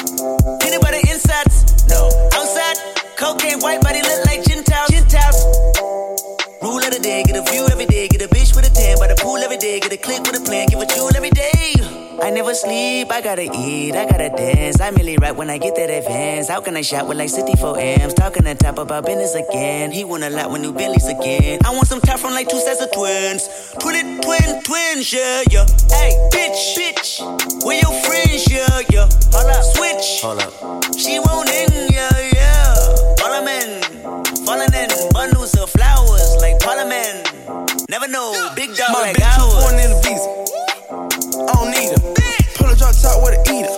Anybody 0.63 1.03
insides? 1.11 1.87
No. 1.91 2.07
Outside, 2.33 2.79
cocaine 3.17 3.59
white 3.59 3.83
body 3.83 4.03
look 4.03 4.25
like 4.25 4.45
Gentiles. 4.47 4.89
Gentiles. 4.89 5.39
Rule 6.63 6.79
of 6.79 6.91
the 6.95 7.01
day, 7.03 7.23
get 7.25 7.37
a 7.37 7.43
view 7.51 7.67
every 7.71 7.87
day, 7.87 8.09
get 8.09 8.23
a 8.23 8.29
bitch 8.29 8.57
with 8.57 8.65
a 8.65 8.73
tan 8.73 8.99
by 8.99 9.09
the 9.09 9.17
pool 9.21 9.37
every 9.37 9.59
day, 9.59 9.81
get 9.81 9.93
a 9.93 9.99
click 9.99 10.23
with 10.23 10.41
a 10.41 10.45
plan, 10.45 10.69
I 12.23 12.31
never 12.31 12.55
sleep, 12.55 13.11
I 13.11 13.21
gotta 13.21 13.43
eat, 13.43 13.95
I 13.95 14.07
gotta 14.07 14.31
dance. 14.31 14.81
I 14.81 14.91
merely 14.91 15.17
rap 15.19 15.37
when 15.37 15.51
I 15.51 15.59
get 15.59 15.75
that 15.77 15.91
advance. 15.91 16.49
How 16.49 16.61
can 16.61 16.77
I 16.77 16.81
shop 16.83 17.07
with 17.09 17.19
like 17.19 17.29
64 17.29 17.79
amps? 17.79 18.15
Talking 18.15 18.45
to 18.45 18.55
top 18.55 18.79
about 18.79 19.05
business 19.05 19.35
again. 19.35 19.91
He 19.91 20.05
want 20.05 20.25
a 20.25 20.31
lot 20.31 20.51
with 20.51 20.63
new 20.63 20.73
Bentleys 20.73 21.07
again. 21.07 21.61
I 21.65 21.71
want 21.75 21.87
some 21.87 22.01
top 22.01 22.19
from 22.21 22.33
like 22.33 22.49
two 22.49 22.61
sets 22.61 22.83
of 22.83 22.91
twins. 22.93 23.49
Twin, 23.81 24.21
twin, 24.23 24.63
twins, 24.63 25.13
yeah, 25.13 25.43
yeah. 25.51 25.67
Hey, 25.91 26.13
bitch, 26.33 26.77
bitch, 26.77 27.65
where 27.65 27.81
your 27.81 27.93
friends, 28.05 28.51
yeah, 28.51 28.81
yeah. 28.91 29.09
Hold 29.33 29.51
up, 29.51 29.65
switch. 29.77 30.21
Hold 30.23 30.41
up. 30.41 30.97
She 30.97 31.19
won't 31.19 31.49
in, 31.51 31.93
yeah, 31.93 32.09
yeah. 32.33 32.75
Parliament, 33.19 33.85
falling 34.47 34.73
in 34.73 34.89
bundles 35.13 35.55
of 35.55 35.69
flowers 35.71 36.37
like 36.41 36.59
Parliament. 36.61 37.31
Never 37.91 38.09
know, 38.09 38.51
big 38.57 38.75
dog 38.77 38.89
My 38.93 39.01
like 39.13 39.17
bitch 39.17 39.39
ours. 39.39 39.63
foreign 39.65 39.79
in 39.81 39.91
the 39.91 40.01
visa. 40.03 40.44
I 41.45 41.53
don't 41.53 41.71
need 41.71 41.93
her. 41.93 42.01
Pull 42.57 42.73
a 42.73 42.77
drop 42.77 42.97
top 42.97 43.21
with 43.21 43.37
a 43.37 43.41
eater. 43.53 43.77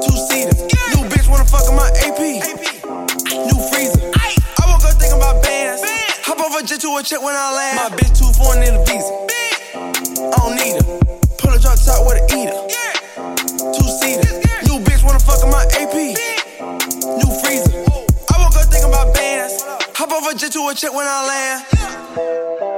Two 0.00 0.16
seater. 0.16 0.56
New 0.96 1.04
bitch 1.12 1.28
wanna 1.28 1.44
fuck 1.44 1.68
in 1.68 1.76
my 1.76 1.88
AP. 2.00 2.40
New 3.44 3.58
freezer. 3.68 4.00
I 4.16 4.64
woke 4.64 4.84
up 4.84 4.96
thinking 4.96 5.18
about 5.18 5.42
bands. 5.42 5.82
Hop 6.24 6.40
a 6.40 6.64
jet 6.64 6.80
to 6.80 6.96
a 6.96 7.02
check 7.02 7.20
when 7.20 7.34
I 7.36 7.52
land. 7.52 7.76
My 7.76 7.96
bitch 7.96 8.16
too 8.16 8.32
foreign 8.40 8.62
in 8.64 8.74
the 8.74 8.82
visa. 8.88 9.12
I 10.32 10.36
don't 10.40 10.56
need 10.56 10.80
her. 10.80 10.86
Pull 11.36 11.52
a 11.52 11.58
drop 11.60 11.76
top 11.76 12.08
with 12.08 12.20
a 12.20 12.26
eater. 12.32 12.56
Two 13.76 13.88
seater. 14.00 14.32
New 14.64 14.80
bitch 14.80 15.04
wanna 15.04 15.20
fuck 15.20 15.44
in 15.44 15.50
my 15.52 15.64
AP. 15.76 16.16
New 17.20 17.30
freezer. 17.44 17.84
I 18.32 18.40
woke 18.40 18.56
up 18.56 18.72
thinking 18.72 18.88
about 18.88 19.12
bands. 19.12 19.60
Hop 19.92 20.08
a 20.08 20.34
jet 20.34 20.52
to 20.52 20.68
a 20.68 20.74
check 20.74 20.92
when 20.94 21.06
I 21.06 21.20
land. 21.28 22.75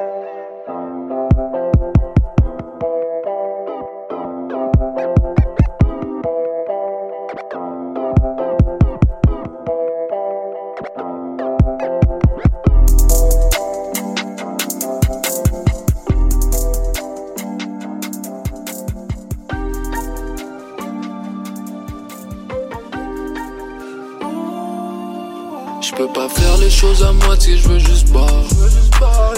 Je 26.08 26.12
peux 26.14 26.20
pas 26.20 26.28
faire 26.28 26.56
les 26.56 26.70
choses 26.70 27.02
à 27.02 27.12
moitié, 27.12 27.58
je 27.58 27.68
veux 27.68 27.78
juste 27.78 28.08
boire. 28.10 28.30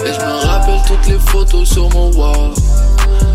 Et 0.05 0.13
je 0.13 0.19
me 0.25 0.45
rappelle 0.45 0.79
toutes 0.87 1.05
les 1.07 1.19
photos 1.19 1.67
sur 1.67 1.89
mon 1.89 2.11
wall. 2.13 2.51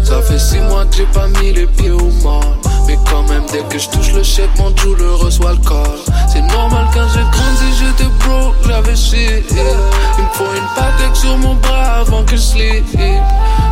Ça 0.03 0.23
fait 0.23 0.39
six 0.39 0.59
mois 0.61 0.87
que 0.87 0.97
j'ai 0.97 1.07
pas 1.07 1.29
mis 1.29 1.53
les 1.53 1.67
pieds 1.67 1.91
au 1.91 2.11
mort. 2.23 2.57
Mais 2.87 2.99
quand 3.11 3.25
même, 3.25 3.43
dès 3.53 3.63
que 3.65 3.79
je 3.79 3.89
touche 3.91 4.13
le 4.15 4.23
chèque, 4.23 4.51
mon 4.59 4.73
le 4.95 5.15
reçoit 5.15 5.53
le 5.53 5.59
corps. 5.59 6.05
C'est 6.29 6.41
normal 6.41 6.87
quand 6.95 7.07
j'ai 7.13 7.21
grandi, 7.21 7.77
j'étais 7.79 8.11
broke, 8.25 8.55
j'avais 8.67 8.97
shit. 8.97 9.45
Il 9.51 10.25
me 10.25 10.31
faut 10.33 10.45
une 10.45 10.69
patek 10.75 11.15
sur 11.15 11.37
mon 11.37 11.55
bras 11.57 12.01
avant 12.01 12.25
que 12.25 12.37
je 12.37 12.43
sleep. 12.43 12.85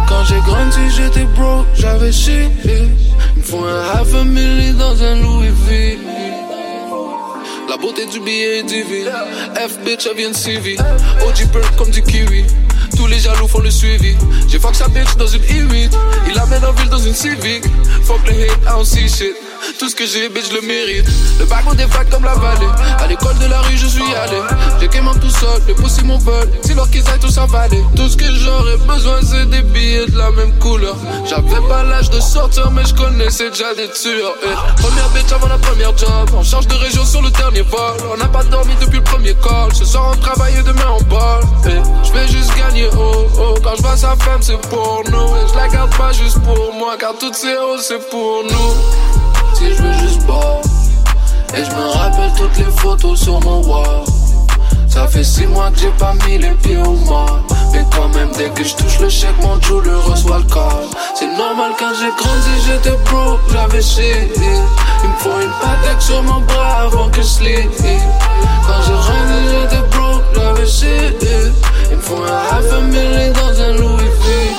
Quand 0.08 0.24
j'ai 0.24 0.40
grandi, 0.40 0.90
j'étais 0.94 1.26
broke, 1.36 1.66
j'avais 1.74 2.12
shit. 2.12 2.50
Il 2.66 3.38
me 3.38 3.42
faut 3.42 3.64
un 3.64 3.98
half 3.98 4.14
a 4.14 4.24
million 4.24 4.74
dans 4.74 5.02
un 5.02 5.14
Louis 5.20 5.52
V. 5.66 5.98
La 7.74 7.80
beauté 7.80 8.06
du 8.06 8.20
billet 8.20 8.60
est 8.60 8.62
divine. 8.62 9.10
F 9.56 9.80
bitch, 9.84 10.06
elle 10.08 10.16
vient 10.16 10.30
de 10.30 10.36
CV. 10.36 10.76
OG 11.26 11.50
perk 11.52 11.76
comme 11.76 11.90
du 11.90 12.04
kiwi. 12.04 12.44
Tous 12.96 13.08
les 13.08 13.18
jaloux 13.18 13.48
font 13.48 13.58
le 13.58 13.70
suivi. 13.72 14.14
J'ai 14.46 14.60
fuck 14.60 14.76
sa 14.76 14.86
bitch 14.86 15.16
dans 15.16 15.26
une 15.26 15.42
E8. 15.42 15.90
Il 16.28 16.34
l'amène 16.36 16.64
en 16.64 16.70
ville 16.70 16.88
dans 16.88 16.98
une 16.98 17.14
Civic. 17.14 17.64
Fuck 18.04 18.20
le 18.28 18.44
hate, 18.44 18.58
I 18.62 18.68
don't 18.68 18.84
see 18.84 19.08
shit. 19.08 19.34
Tout 19.78 19.88
ce 19.88 19.94
que 19.94 20.06
j'ai, 20.06 20.28
bitch, 20.28 20.50
je 20.50 20.54
le 20.54 20.62
mérite. 20.62 21.06
Le 21.38 21.44
bagot 21.46 21.74
des 21.74 21.86
facs 21.86 22.08
comme 22.10 22.24
la 22.24 22.34
vallée. 22.34 22.68
À 22.98 23.06
l'école 23.06 23.36
de 23.38 23.46
la 23.46 23.60
rue, 23.62 23.76
je 23.76 23.86
suis 23.86 24.14
allé. 24.14 24.40
J'ai 24.80 24.88
quémé 24.88 25.10
tout 25.20 25.30
seul, 25.30 25.62
les 25.66 25.74
poussés 25.74 26.02
mon 26.02 26.18
vol. 26.18 26.48
C'est 26.62 26.74
leur 26.74 26.88
qu'ils 26.90 27.06
aillent 27.08 27.18
tous 27.20 27.36
avaler. 27.38 27.82
Tout 27.96 28.08
ce 28.08 28.16
que 28.16 28.26
j'aurais 28.26 28.76
besoin, 28.78 29.20
c'est 29.22 29.46
des 29.50 29.62
billets 29.62 30.06
de 30.06 30.16
la 30.18 30.30
même 30.30 30.52
couleur. 30.58 30.96
J'avais 31.28 31.60
pas 31.68 31.82
l'âge 31.82 32.10
de 32.10 32.20
sortir, 32.20 32.70
mais 32.70 32.84
je 32.84 32.94
connaissais 32.94 33.50
déjà 33.50 33.74
des 33.74 33.88
tueurs. 33.90 34.34
Première 34.76 35.08
bitch 35.10 35.32
avant 35.32 35.48
la 35.48 35.58
première 35.58 35.96
job. 35.96 36.30
On 36.36 36.42
change 36.42 36.66
de 36.66 36.74
région 36.74 37.04
sur 37.04 37.22
le 37.22 37.30
dernier 37.30 37.62
vol. 37.62 37.96
On 38.12 38.16
n'a 38.16 38.28
pas 38.28 38.44
dormi 38.44 38.74
depuis 38.80 38.98
le 38.98 39.04
premier 39.04 39.34
call. 39.34 39.74
Ce 39.74 39.84
soir, 39.84 40.12
on 40.14 40.20
travaille 40.20 40.54
et 40.56 40.62
demain, 40.62 40.96
on 40.98 41.02
bol. 41.04 41.42
Je 41.64 42.12
vais 42.12 42.28
juste 42.28 42.56
gagner, 42.56 42.88
oh, 42.96 43.26
oh. 43.38 43.54
Quand 43.62 43.76
je 43.76 43.82
vois 43.82 43.96
sa 43.96 44.14
femme, 44.16 44.42
c'est 44.42 44.60
pour 44.68 45.02
nous. 45.10 45.36
Et 45.36 45.48
je 45.52 45.56
la 45.56 45.68
garde 45.68 45.94
pas 45.96 46.12
juste 46.12 46.40
pour 46.42 46.72
moi, 46.74 46.96
car 46.98 47.14
toutes 47.18 47.34
ces 47.34 47.56
hauts, 47.56 47.78
c'est 47.78 48.10
pour 48.10 48.44
nous. 48.44 49.13
Je 49.70 49.82
veux 49.82 49.92
juste 49.92 50.22
boire. 50.26 50.60
Et 51.56 51.64
je 51.64 51.70
me 51.70 51.86
rappelle 51.88 52.32
toutes 52.36 52.56
les 52.58 52.72
photos 52.76 53.20
sur 53.20 53.40
mon 53.40 53.62
wall. 53.64 54.04
Ça 54.88 55.08
fait 55.08 55.24
six 55.24 55.46
mois 55.46 55.70
que 55.70 55.80
j'ai 55.80 55.92
pas 55.98 56.14
mis 56.26 56.38
les 56.38 56.52
pieds 56.62 56.78
au 56.78 56.94
mort. 57.06 57.40
Mais 57.72 57.84
quand 57.94 58.08
même, 58.10 58.30
dès 58.36 58.50
que 58.50 58.62
je 58.62 58.74
touche 58.76 59.00
le 59.00 59.08
chèque, 59.08 59.34
mon 59.42 59.56
le 59.80 59.98
reçoit 59.98 60.38
le 60.38 60.44
corps. 60.44 60.88
C'est 61.16 61.26
normal 61.26 61.72
quand 61.78 61.92
j'ai 61.98 62.10
grandi, 62.10 62.54
j'étais 62.64 62.96
broke, 63.10 63.40
j'avais 63.52 63.82
shit. 63.82 64.30
Il 64.36 65.08
me 65.10 65.16
faut 65.18 65.40
une 65.40 65.50
patek 65.60 66.00
sur 66.00 66.22
mon 66.22 66.40
bras 66.42 66.82
avant 66.82 67.08
que 67.08 67.22
je 67.22 67.26
sleep. 67.26 67.70
Quand 68.66 68.82
j'ai 68.86 68.92
grandi, 68.92 69.38
j'étais 69.50 69.82
broke, 69.90 70.22
j'avais 70.34 70.66
shit. 70.66 71.26
Il 71.90 71.96
me 71.96 72.00
faut 72.00 72.22
un 72.22 72.56
half 72.56 72.72
a 72.72 72.80
million 72.80 73.32
dans 73.32 73.60
un 73.60 73.72
Louis 73.72 74.04
V. 74.04 74.54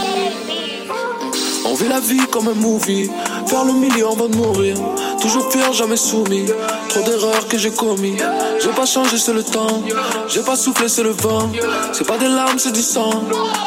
On 1.68 1.76
vit 1.76 1.88
la 1.88 2.00
vie 2.00 2.28
comme 2.32 2.50
un 2.50 2.54
movie, 2.54 3.10
faire 3.48 3.66
le 3.66 3.74
million 3.74 4.12
avant 4.12 4.28
de 4.28 4.36
mourir. 4.36 4.76
Toujours 5.22 5.52
fier, 5.52 5.72
jamais 5.74 5.98
soumis. 5.98 6.46
Trop 6.90 7.02
d'erreurs 7.02 7.48
que 7.48 7.58
j'ai 7.58 7.72
commis. 7.72 8.18
J'ai 8.62 8.70
pas 8.70 8.86
changé, 8.86 9.18
c'est 9.18 9.34
le 9.34 9.44
temps. 9.44 9.82
J'ai 10.28 10.42
pas 10.42 10.56
soufflé, 10.56 10.88
c'est 10.88 11.04
le 11.04 11.12
vent. 11.12 11.50
C'est 11.94 12.08
pas 12.08 12.18
des 12.18 12.28
larmes, 12.28 12.58
c'est 12.58 12.72
du 12.72 12.82
sang. 12.82 13.24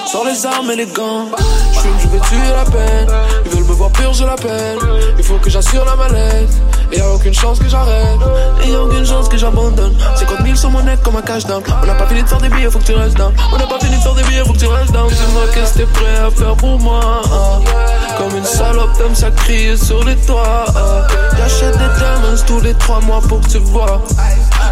Sors 0.07 0.25
les 0.25 0.47
armes 0.47 0.71
et 0.71 0.77
les 0.77 0.87
gants. 0.87 1.27
J'fume, 1.73 1.93
je 2.03 2.09
vais 2.09 2.21
tuer 2.21 2.49
la 2.55 2.65
peine. 2.65 3.09
Ils 3.45 3.51
veulent 3.51 3.65
me 3.65 3.73
voir 3.73 3.91
purger 3.91 4.25
la 4.25 4.37
peine. 4.37 4.79
Il 5.17 5.25
faut 5.25 5.39
que 5.39 5.51
j'assure 5.51 5.85
la 5.85 5.97
mallette. 5.97 6.51
Et 6.93 6.99
y'a 6.99 7.09
aucune 7.09 7.35
chance 7.35 7.59
que 7.59 7.69
j'arrête. 7.69 8.19
Et 8.65 8.71
y'a 8.71 8.81
aucune 8.81 9.05
chance 9.05 9.29
que 9.29 9.37
j'abandonne. 9.37 9.95
50 10.17 10.43
000 10.45 10.57
sur 10.57 10.71
mon 10.71 10.83
neck 10.83 11.03
comme 11.03 11.17
un 11.17 11.23
cash 11.23 11.45
down. 11.45 11.63
On 11.83 11.87
n'a 11.87 11.95
pas 11.95 12.07
fini 12.07 12.23
de 12.23 12.29
faire 12.29 12.41
des 12.41 12.49
billets, 12.49 12.71
faut 12.71 12.79
que 12.79 12.85
tu 12.85 12.95
restes 12.95 13.17
down. 13.17 13.33
On 13.53 13.59
n'a 13.59 13.67
pas 13.67 13.79
fini 13.79 13.97
de 13.97 14.03
faire 14.03 14.15
des 14.15 14.23
billets, 14.25 14.45
faut 14.45 14.53
que 14.53 14.59
tu 14.59 14.67
restes 14.67 14.93
down. 14.93 15.09
Dis-moi 15.09 15.43
qu'est-ce 15.55 15.75
que 15.75 15.79
t'es 15.79 15.87
prêt 15.87 16.19
à 16.27 16.31
faire 16.31 16.55
pour 16.57 16.79
moi? 16.79 17.01
Comme 18.17 18.37
une 18.37 18.45
salope, 18.45 18.97
t'aimes 18.97 19.15
ça 19.15 19.31
crier 19.31 19.77
sur 19.77 20.03
les 20.05 20.17
toits. 20.17 20.65
J'achète 21.37 21.73
des 21.73 21.99
diamonds 21.99 22.43
tous 22.47 22.61
les 22.61 22.75
trois 22.75 23.01
mois 23.01 23.21
pour 23.21 23.41
que 23.41 23.49
tu 23.49 23.59
vois. 23.59 24.03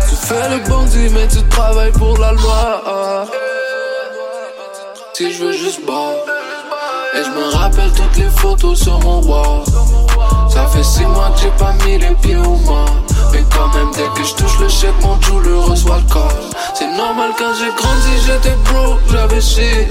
Tu 0.08 0.16
fais 0.16 0.48
le 0.50 0.68
bandit, 0.68 1.08
mais 1.12 1.28
tu 1.28 1.42
travailles 1.48 1.92
pour 1.92 2.18
la 2.18 2.32
loi. 2.32 3.26
Si 5.12 5.32
je 5.32 5.44
veux 5.44 5.52
juste 5.52 5.84
boire. 5.86 6.12
Et 7.14 7.24
je 7.24 7.30
me 7.30 7.56
rappelle 7.56 7.90
toutes 7.92 8.16
les 8.16 8.30
photos 8.30 8.78
sur 8.78 8.98
mon 9.00 9.22
wall. 9.22 9.64
Ça 10.48 10.66
fait 10.66 10.82
six 10.82 11.04
mois 11.04 11.30
que 11.34 11.40
j'ai 11.42 11.50
pas 11.58 11.72
mis 11.84 11.98
les 11.98 12.14
pieds 12.22 12.36
au 12.36 12.56
mort. 12.56 12.96
Mais 13.32 13.44
quand 13.54 13.68
même, 13.74 13.90
dès 13.92 14.08
que 14.14 14.26
je 14.26 14.34
touche 14.34 14.58
le 14.60 14.68
chèque, 14.68 14.94
mon 15.02 15.16
le 15.40 15.58
reçoit 15.58 16.00
le. 16.10 16.28
C'est 16.74 16.90
normal 16.96 17.30
quand 17.38 17.52
j'ai 17.58 17.72
grandi, 17.74 18.12
j'étais 18.24 18.56
broke, 18.70 19.00
j'avais 19.10 19.40
shit. 19.40 19.88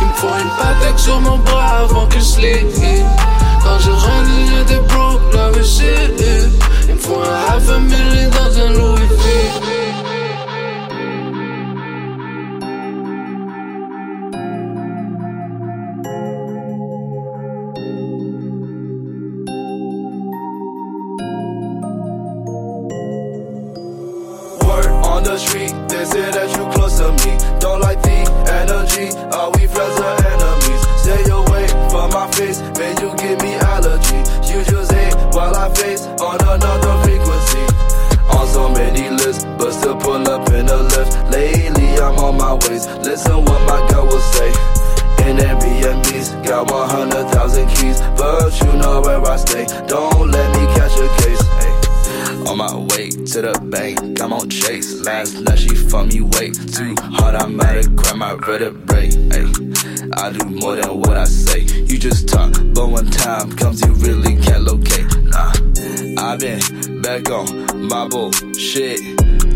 Il 0.00 0.06
me 0.06 0.12
faut 0.14 0.28
une 0.28 0.50
patek 0.58 0.98
sur 0.98 1.20
mon 1.20 1.38
bras 1.38 1.80
avant 1.82 2.06
que 2.06 2.20
je. 2.20 3.04
Quand 3.62 3.78
j'ai 3.78 3.90
grandi, 3.90 4.50
j'étais 4.50 4.80
broke, 4.80 5.20
j'avais 5.32 5.64
shit. 5.64 6.22
Il 6.88 6.94
me 6.94 6.98
faut 6.98 7.20
un 7.20 7.54
half 7.54 7.68
a 7.70 7.78
million 7.78 8.30
dans 8.30 8.58
un 8.58 8.70
Louis 8.70 9.08
V. 9.08 9.83
energy, 28.84 29.16
are 29.32 29.50
we 29.52 29.66
friends 29.66 29.98
or 30.00 30.14
enemies? 30.26 30.82
Stay 31.02 31.30
away 31.30 31.66
from 31.90 32.10
my 32.10 32.30
face, 32.32 32.60
man, 32.78 32.96
you 33.00 33.14
give 33.16 33.40
me 33.42 33.54
allergy. 33.54 34.18
You 34.48 34.64
just 34.64 34.92
hate 34.92 35.14
while 35.34 35.54
I 35.54 35.72
face 35.74 36.06
on 36.06 36.40
another 36.40 37.02
frequency. 37.02 37.64
On 38.30 38.46
so 38.48 38.68
many 38.70 39.10
lists, 39.10 39.44
but 39.58 39.72
still 39.72 39.96
pull 39.96 40.28
up 40.28 40.48
in 40.50 40.68
a 40.68 40.76
lift. 40.76 41.30
Lately, 41.30 41.98
I'm 41.98 42.18
on 42.18 42.36
my 42.36 42.54
ways. 42.54 42.86
Listen 43.04 43.44
what 43.44 43.60
my 43.66 43.86
girl 43.90 44.06
will 44.06 44.20
say. 44.20 44.48
In 45.28 45.36
Airbnbs, 45.38 46.44
got 46.44 46.70
100,000 46.70 47.68
keys, 47.68 48.00
but 48.16 48.60
you 48.60 48.72
know 48.78 49.00
where 49.00 49.20
I 49.22 49.36
stay. 49.36 49.66
Don't 49.86 50.30
let 50.30 50.48
me 50.56 50.66
catch 50.74 50.96
a 50.98 51.08
case. 51.22 51.63
On 52.46 52.58
my 52.58 52.74
way 52.76 53.08
to 53.08 53.40
the 53.42 53.58
bank, 53.70 54.20
I'm 54.20 54.32
on 54.32 54.48
chase. 54.50 55.00
Last 55.00 55.40
night 55.40 55.58
she 55.58 55.74
fucked 55.74 56.12
me 56.12 56.20
way 56.20 56.50
too 56.50 56.94
hard, 57.00 57.34
I 57.34 57.46
might 57.46 57.76
have 57.76 57.96
cracked 57.96 58.16
my 58.16 58.34
vertebrae. 58.34 59.08
I 60.12 60.30
do 60.30 60.44
more 60.46 60.76
than 60.76 61.00
what 61.00 61.16
I 61.16 61.24
say. 61.24 61.60
You 61.60 61.98
just 61.98 62.28
talk, 62.28 62.52
but 62.74 62.88
when 62.88 63.06
time 63.10 63.50
comes, 63.56 63.80
you 63.80 63.92
really 63.94 64.36
can't 64.36 64.64
locate. 64.64 65.06
Nah, 65.24 65.52
I've 66.18 66.38
been 66.38 67.02
back 67.02 67.30
on 67.30 67.88
my 67.88 68.08
bullshit. 68.08 69.00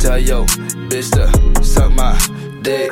Tell 0.01 0.19
yo 0.19 0.44
bitch 0.89 1.10
to 1.12 1.65
suck 1.65 1.93
my 1.93 2.19
dick. 2.62 2.90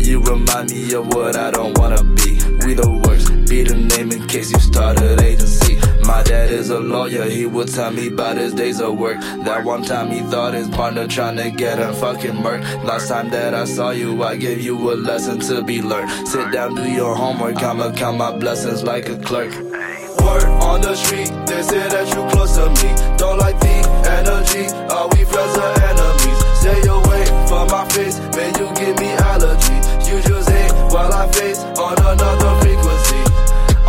You 0.00 0.22
remind 0.22 0.70
me 0.70 0.92
of 0.94 1.06
what 1.08 1.36
I 1.36 1.50
don't 1.50 1.76
wanna 1.78 2.02
be. 2.02 2.38
We 2.64 2.74
the 2.74 3.02
worst. 3.06 3.33
Be 3.48 3.62
the 3.62 3.76
name 3.76 4.10
in 4.10 4.26
case 4.26 4.50
you 4.50 4.58
started 4.58 5.20
agency. 5.20 5.76
My 6.06 6.22
dad 6.22 6.50
is 6.50 6.70
a 6.70 6.80
lawyer, 6.80 7.24
he 7.24 7.46
would 7.46 7.68
tell 7.68 7.90
me 7.90 8.08
about 8.08 8.36
his 8.36 8.52
days 8.54 8.80
of 8.80 8.98
work. 8.98 9.20
That 9.44 9.64
one 9.64 9.82
time 9.82 10.10
he 10.10 10.20
thought 10.20 10.54
his 10.54 10.68
partner 10.68 11.06
trying 11.06 11.36
to 11.36 11.50
get 11.50 11.78
him 11.78 11.94
fucking 11.94 12.32
murked. 12.32 12.84
Last 12.84 13.08
time 13.08 13.30
that 13.30 13.54
I 13.54 13.64
saw 13.64 13.90
you, 13.90 14.22
I 14.22 14.36
gave 14.36 14.60
you 14.60 14.92
a 14.92 14.94
lesson 14.94 15.40
to 15.40 15.62
be 15.62 15.82
learned. 15.82 16.28
Sit 16.28 16.52
down, 16.52 16.74
do 16.74 16.82
your 16.90 17.14
homework, 17.14 17.62
I'ma 17.62 17.92
count 17.92 18.18
my 18.18 18.36
blessings 18.36 18.82
like 18.82 19.08
a 19.08 19.16
clerk. 19.18 19.52
Word 19.52 20.44
on 20.62 20.80
the 20.80 20.94
street, 20.94 21.30
they 21.46 21.62
say 21.62 21.88
that 21.88 22.08
you 22.08 22.22
close 22.32 22.56
to 22.56 22.68
me. 22.82 23.16
Don't 23.18 23.38
like 23.38 23.58
the 23.60 23.76
energy, 24.18 24.66
are 24.90 25.08
we 25.08 25.24
friends 25.24 25.56
or 25.56 25.72
enemies? 25.90 26.40
Stay 26.60 26.88
away 26.88 27.24
from 27.46 27.68
my 27.68 27.86
face, 27.90 28.18
man, 28.36 28.52
you 28.58 28.66
give 28.74 28.98
me 28.98 29.10
allergy. 29.30 29.76
You 30.10 30.20
just 30.22 30.48
hate 30.48 30.72
while 30.92 31.12
I 31.12 31.30
face 31.32 31.60
on 31.62 31.98
another 31.98 32.60
frequency. 32.60 33.23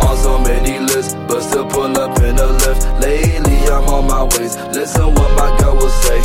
On 0.00 0.16
so 0.16 0.38
many 0.38 0.78
lists, 0.78 1.14
but 1.28 1.40
still 1.40 1.66
pull 1.66 1.96
up 1.98 2.18
in 2.20 2.38
a 2.38 2.46
lift. 2.46 2.82
Lately, 3.00 3.58
I'm 3.68 3.88
on 3.88 4.06
my 4.06 4.22
ways. 4.22 4.56
Listen 4.74 5.14
what 5.14 5.30
my 5.36 5.56
girl 5.58 5.76
will 5.76 5.88
say. 5.88 6.18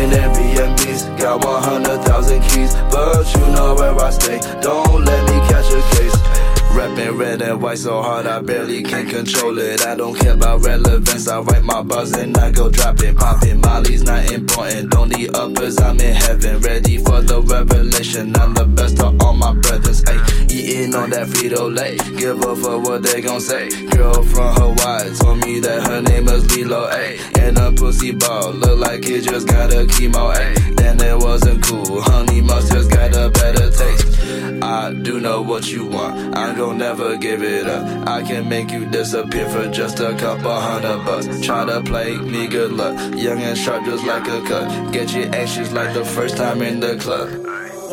In 0.00 0.10
Airbnbs, 0.10 1.18
got 1.18 1.44
100,000 1.44 2.42
keys, 2.42 2.74
but 2.90 3.24
you 3.34 3.46
know 3.52 3.74
where 3.74 3.94
I 3.98 4.10
stay. 4.10 4.40
Don't 4.60 5.04
let 5.04 5.22
me 5.28 5.38
catch 5.48 5.68
a 5.72 5.80
case. 5.96 6.39
Rapping 6.72 7.16
red 7.18 7.42
and 7.42 7.60
white 7.60 7.78
so 7.78 8.00
hard 8.00 8.26
I 8.26 8.40
barely 8.40 8.82
can 8.82 9.08
control 9.08 9.58
it. 9.58 9.84
I 9.84 9.96
don't 9.96 10.14
care 10.14 10.34
about 10.34 10.64
relevance. 10.64 11.28
I 11.28 11.40
write 11.40 11.64
my 11.64 11.82
bars 11.82 12.12
and 12.12 12.36
I 12.38 12.50
go 12.50 12.70
dropping. 12.70 13.16
Popping 13.16 13.60
Molly's 13.60 14.02
not 14.04 14.30
important. 14.32 14.90
Don't 14.90 15.08
need 15.10 15.34
uppers, 15.34 15.78
I'm 15.80 16.00
in 16.00 16.14
heaven. 16.14 16.60
Ready 16.60 16.98
for 16.98 17.20
the 17.22 17.42
revelation. 17.42 18.34
I'm 18.36 18.54
the 18.54 18.64
best 18.64 19.00
of 19.00 19.20
all 19.20 19.34
my 19.34 19.52
brothers. 19.54 20.04
Ay, 20.06 20.18
eating 20.48 20.94
on 20.94 21.10
that 21.10 21.26
Frito 21.28 21.74
Lay. 21.74 21.96
Give 22.16 22.40
up 22.42 22.58
for 22.58 22.78
what 22.78 23.02
they 23.02 23.20
gon' 23.20 23.40
say. 23.40 23.68
Girl 23.88 24.22
from 24.22 24.54
Hawaii 24.54 25.14
told 25.16 25.38
me 25.44 25.60
that 25.60 25.86
her 25.86 26.00
name 26.00 26.28
is 26.28 26.56
Lilo. 26.56 26.86
Ay, 26.86 27.18
and 27.38 27.58
a 27.58 27.72
pussy 27.72 28.12
ball. 28.12 28.52
Look 28.52 28.78
like 28.78 29.04
it 29.06 29.22
just 29.22 29.48
got 29.48 29.72
a 29.72 29.84
chemo. 29.86 30.32
Ay, 30.34 30.54
then 30.98 31.00
it 31.08 31.18
wasn't 31.18 31.62
cool. 31.62 32.00
Honey 32.02 32.40
must 32.40 32.72
just 32.72 32.90
got 32.90 33.14
a 33.14 33.30
better 33.30 33.70
taste. 33.70 34.62
I 34.62 34.92
do 34.92 35.20
know 35.20 35.42
what 35.42 35.70
you 35.70 35.86
want. 35.86 36.36
I 36.36 36.54
gon' 36.54 36.78
never 36.78 37.16
give 37.16 37.42
it 37.42 37.66
up. 37.66 38.08
I 38.08 38.22
can 38.22 38.48
make 38.48 38.70
you 38.70 38.86
disappear 38.86 39.48
for 39.48 39.68
just 39.70 40.00
a 40.00 40.16
couple 40.16 40.52
hundred 40.52 41.04
bucks. 41.04 41.26
Try 41.44 41.64
to 41.66 41.82
play 41.82 42.16
me 42.16 42.46
good 42.46 42.72
luck. 42.72 42.96
Young 43.16 43.40
and 43.40 43.56
sharp 43.56 43.84
just 43.84 44.04
like 44.06 44.26
a 44.26 44.40
cut. 44.42 44.92
Get 44.92 45.14
you 45.14 45.24
anxious 45.24 45.72
like 45.72 45.94
the 45.94 46.04
first 46.04 46.36
time 46.36 46.62
in 46.62 46.80
the 46.80 46.96
club. 46.96 47.28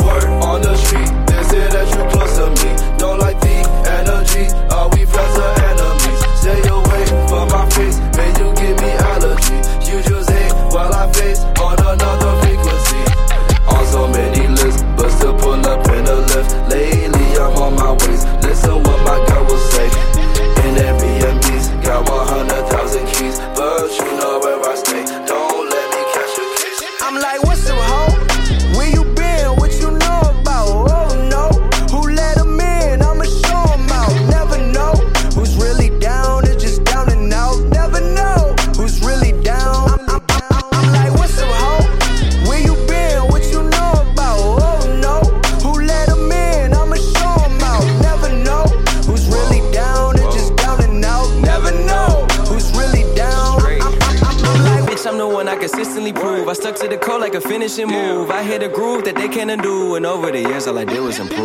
Word 0.06 0.24
on 0.44 0.62
the 0.62 0.76
street, 0.78 1.12
they 1.28 1.44
say 1.44 1.68
that 1.76 1.88
you 1.94 2.04
close 2.12 2.36
to 2.38 2.48
me. 2.62 2.98
Don't 2.98 3.20
like 3.20 3.40
the 3.42 3.58
energy. 4.00 4.46
Are 4.74 4.90
we 4.90 5.06
friends 5.06 5.38
or 5.38 5.54
enemies? 5.70 6.22
Stay 6.40 6.62
away 6.70 7.04
from 7.28 7.48
my 7.50 7.70
face, 7.72 7.98
code 57.68 57.78
like 57.80 57.88
finishing 57.88 57.88
move. 57.88 58.32
I 58.32 58.44
hit 58.44 58.64
a 58.64 58.70
groove 58.70 59.04
that 59.06 59.16
they 59.16 59.28
can't 59.28 59.50
undo. 59.50 59.96
And 59.96 60.06
over 60.06 60.32
the 60.32 60.40
years, 60.40 60.68
all 60.68 60.78
I 60.78 60.86
did 60.86 61.02
was 61.02 61.20
improve. 61.20 61.38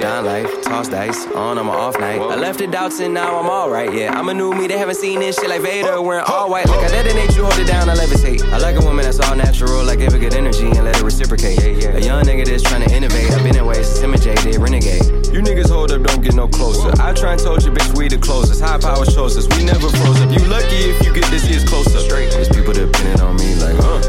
Down 0.00 0.24
life, 0.24 0.62
toss 0.62 0.88
dice, 0.88 1.26
on 1.34 1.58
on 1.58 1.66
my 1.66 1.74
off 1.74 1.98
night. 1.98 2.20
I 2.20 2.36
left 2.36 2.58
the 2.58 2.66
doubts 2.66 3.00
and 3.00 3.14
now 3.14 3.38
I'm 3.38 3.46
alright, 3.46 3.92
yeah. 3.92 4.18
I'm 4.18 4.28
a 4.28 4.34
new 4.34 4.52
me, 4.52 4.66
they 4.66 4.78
haven't 4.78 4.96
seen 4.96 5.20
this 5.20 5.36
shit 5.36 5.48
like 5.48 5.62
Vader. 5.62 6.00
Wearing 6.00 6.24
all 6.26 6.50
white, 6.50 6.66
like 6.68 6.84
I 6.84 6.88
detonate 6.88 7.36
you, 7.36 7.44
hold 7.44 7.58
it 7.58 7.66
down, 7.66 7.88
I 7.88 7.94
levitate. 7.94 8.42
I 8.52 8.58
like 8.58 8.76
a 8.76 8.84
woman 8.84 9.04
that's 9.04 9.20
all 9.20 9.36
natural, 9.36 9.84
like 9.84 9.98
give 9.98 10.12
her 10.12 10.18
good 10.18 10.34
energy 10.34 10.66
and 10.66 10.84
let 10.84 10.96
it 10.96 11.02
reciprocate. 11.02 11.58
Yeah, 11.60 11.90
yeah. 11.90 11.96
A 11.96 12.00
young 12.00 12.24
nigga 12.24 12.44
that's 12.46 12.62
trying 12.62 12.86
to 12.86 12.94
innovate. 12.94 13.30
I've 13.32 13.42
been 13.42 13.56
in 13.56 13.66
ways 13.66 13.88
since 13.88 14.02
imitated, 14.02 14.56
renegade. 14.56 15.04
You 15.32 15.40
niggas 15.40 15.70
hold 15.70 15.90
up, 15.92 16.02
don't 16.02 16.22
get 16.22 16.34
no 16.34 16.48
closer. 16.48 16.90
I 17.00 17.12
try 17.12 17.32
and 17.32 17.40
told 17.40 17.64
you, 17.64 17.70
bitch, 17.70 17.96
we 17.96 18.08
the 18.08 18.18
closest. 18.18 18.60
High 18.60 18.78
power 18.78 19.04
chose 19.04 19.36
us, 19.36 19.46
we 19.56 19.64
never 19.64 19.88
froze 19.88 20.20
up. 20.20 20.30
You 20.30 20.44
lucky 20.46 20.90
if 20.92 21.04
you 21.04 21.12
get 21.12 21.24
this 21.30 21.48
year's 21.48 21.64
closer. 21.64 21.98
Straight. 21.98 22.30
There's 22.30 22.48
people 22.48 22.72
depending 22.72 23.20
on 23.20 23.36
me, 23.36 23.54
like, 23.56 23.78
uh, 23.78 24.03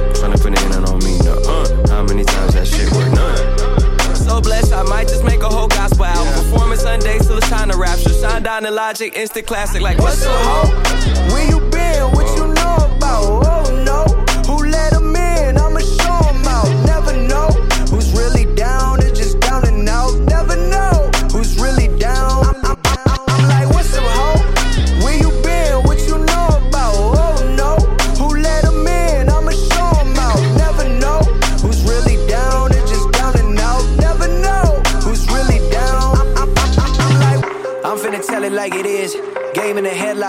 Till 7.65 7.81
it's 7.81 8.05
rapture. 8.05 8.13
Shine 8.13 8.43
down 8.43 8.63
the 8.63 8.71
logic, 8.71 9.15
instant 9.15 9.47
classic, 9.47 9.81
like, 9.81 9.97
what's 9.97 10.23
up, 10.25 10.31
ho? 10.43 11.33
Where 11.33 11.47
you 11.49 11.59
been? 11.71 12.11
What 12.11 12.27
you 12.37 12.47
know 12.53 12.95
about? 12.95 13.45
Oh 13.47 13.83
no, 13.83 14.03
who 14.45 14.65
let 14.69 14.93
'em 14.93 15.15
in? 15.15 15.57
I'ma 15.57 15.79
show 15.79 16.29
'em 16.29 16.45
out. 16.47 16.69
Never 16.85 17.13
know 17.13 17.47
who's 17.89 18.11
really 18.11 18.45
down 18.55 19.01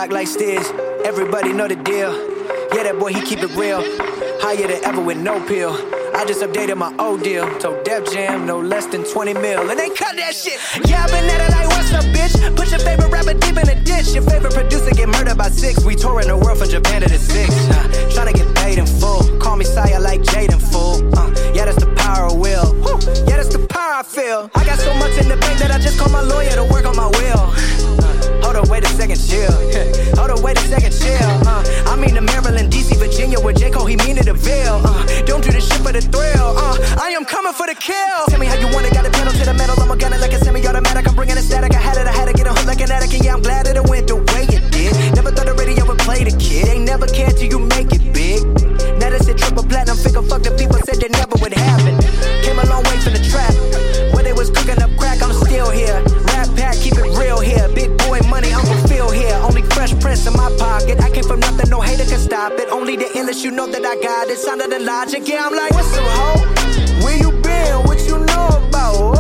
headlock 0.07 0.13
like 0.13 0.29
Stiz. 0.29 1.05
Everybody 1.05 1.53
know 1.53 1.69
the 1.69 1.77
deal. 1.77 2.13
Yeah, 2.75 2.85
that 2.85 2.99
boy, 2.99 3.13
he 3.13 3.21
keep 3.23 3.41
it 3.41 3.55
real. 3.57 3.83
Higher 4.41 4.67
than 4.67 4.85
ever 4.85 5.01
with 5.01 5.19
no 5.19 5.45
pill. 5.47 5.73
I 6.15 6.25
just 6.25 6.41
updated 6.41 6.77
my 6.77 6.95
old 6.99 7.23
deal. 7.23 7.47
Told 7.59 7.85
Def 7.85 8.13
Jam 8.13 8.47
no 8.47 8.61
less 8.61 8.87
than 8.87 9.05
20 9.05 9.35
mil. 9.35 9.71
And 9.71 9.79
they 9.79 9.89
cut 9.91 10.17
that 10.17 10.35
shit. 10.35 10.59
Yeah, 10.89 11.05
I 11.05 11.07
been 11.09 11.25
at 11.29 11.49
it 11.49 11.53
like, 11.53 11.69
what's 11.69 11.93
up, 11.93 12.05
bitch? 12.15 12.57
Put 12.57 12.71
your 12.71 12.81
favorite 12.81 13.11
rapper 13.11 13.35
deep 13.35 13.57
in 13.57 13.69
a 13.69 13.83
ditch. 13.83 14.15
Your 14.15 14.23
favorite 14.23 14.55
producer 14.55 14.91
get 14.91 15.09
murdered 15.09 15.39
by 15.39 15.49
six. 15.49 15.85
We 15.85 15.95
touring 15.95 16.29
the 16.29 16.37
world 16.37 16.59
from 16.59 16.69
Japan 16.69 17.03
to 17.03 17.09
the 17.09 17.19
six. 17.19 17.51
Uh, 17.71 17.89
tryna 18.15 18.35
get 18.35 18.55
paid 18.57 18.79
in 18.79 18.87
full. 18.87 19.23
Call 19.39 19.57
me 19.57 19.65
Syre 19.65 20.01
like 20.01 20.23
Jaden, 20.23 20.61
fool. 20.61 21.03
Uh, 21.17 21.31
yeah, 21.55 21.65
that's 21.65 21.81
the 21.81 21.93
power 21.97 22.27
of 22.27 22.39
will. 22.39 22.73
Whew. 22.75 22.99
Yeah, 23.29 23.37
that's 23.37 23.53
the 23.55 23.67
power 23.69 23.95
I 23.95 24.03
feel. 24.03 24.51
I 24.55 24.65
got 24.65 24.79
so 24.79 24.93
much 24.95 25.17
in 25.19 25.29
the 25.29 25.37
bank 25.37 25.59
that 25.61 25.71
I 25.71 25.79
just 25.79 25.99
called 25.99 26.13
my 26.13 26.23
lawyer 26.23 26.51
to 26.51 26.65
work 26.65 26.87
on 26.87 26.97
my 26.97 27.09
will. 27.09 27.96
Hold 28.57 28.69
up, 28.69 28.73
wait 28.73 28.85
a 28.85 28.89
second, 28.97 29.21
chill. 29.21 29.53
Hold 30.17 30.31
up, 30.31 30.41
wait 30.41 30.57
a 30.57 30.65
second, 30.65 30.89
chill. 30.89 31.29
Uh, 31.45 31.61
I 31.93 31.95
mean 31.95 32.15
to 32.15 32.23
Maryland, 32.23 32.73
DC, 32.73 32.97
Virginia, 32.97 33.39
where 33.39 33.53
J. 33.53 33.69
Cole, 33.69 33.85
he 33.85 33.97
mean 33.97 34.17
it 34.17 34.29
a 34.29 34.33
veil. 34.33 34.81
Uh, 34.83 35.05
don't 35.29 35.45
do 35.45 35.53
this 35.53 35.69
shit 35.69 35.77
for 35.85 35.93
the 35.93 36.01
thrill. 36.01 36.57
Uh, 36.57 36.97
I 36.97 37.13
am 37.13 37.27
coming 37.27 37.53
for 37.53 37.67
the 37.67 37.75
kill. 37.75 38.25
Tell 38.33 38.41
me 38.41 38.47
how 38.47 38.57
you 38.57 38.73
want 38.73 38.87
it, 38.87 38.95
got 38.95 39.05
a 39.05 39.11
pedal 39.11 39.35
to 39.35 39.45
the 39.45 39.53
metal. 39.53 39.77
I'm 39.79 39.91
a 39.91 39.97
gunner 39.97 40.17
like 40.17 40.33
a 40.33 40.39
semi-automatic. 40.43 41.07
I'm 41.07 41.15
bringing 41.15 41.37
a 41.37 41.43
static. 41.43 41.75
I 41.75 41.79
had 41.79 41.99
it, 41.99 42.07
I 42.07 42.13
had 42.13 42.29
to 42.29 42.33
get 42.33 42.47
a 42.47 42.55
hook 42.55 42.65
like 42.65 42.81
an 42.81 42.91
addict. 42.91 43.13
And 43.13 43.25
yeah, 43.27 43.35
I'm 43.35 43.43
glad 43.43 43.67
that 43.67 43.77
it 43.77 43.85
went 43.85 44.09
the 44.09 44.17
way 44.17 44.49
it 44.49 44.73
did. 44.73 44.97
Never 45.15 45.33
thought 45.33 45.45
the 45.45 45.53
radio 45.53 45.85
would 45.85 45.99
play 45.99 46.25
the 46.25 46.33
kid. 46.41 46.67
Ain't 46.69 46.87
never 46.89 47.05
cared 47.07 47.37
till 47.37 47.53
you 47.53 47.59
make 47.59 47.93
it 47.93 48.09
big. 48.17 48.41
Now 48.97 49.13
this 49.13 49.27
shit 49.29 49.37
triple 49.37 49.69
platinum. 49.69 49.99
Figure 50.01 50.23
fuck 50.23 50.41
the 50.41 50.57
people 50.57 50.81
said 50.89 50.97
that 51.05 51.13
never 51.13 51.37
would 51.45 51.53
happen. 51.53 51.86
Stop 62.47 62.59
it. 62.61 62.69
Only 62.71 62.97
the 62.97 63.05
illest, 63.05 63.45
you 63.45 63.51
know 63.51 63.67
that 63.67 63.85
I 63.85 63.97
got 64.01 64.29
it. 64.29 64.39
Sound 64.39 64.61
of 64.61 64.71
the 64.71 64.81
logic, 64.81 65.29
yeah, 65.29 65.47
I'm 65.47 65.55
like, 65.55 65.73
what's 65.73 65.97
up, 65.97 66.05
hoe? 66.05 67.05
Where 67.05 67.17
you 67.17 67.33
been? 67.43 67.85
What 67.87 67.99
you 68.07 68.19
know 68.19 68.49
about? 68.69 69.16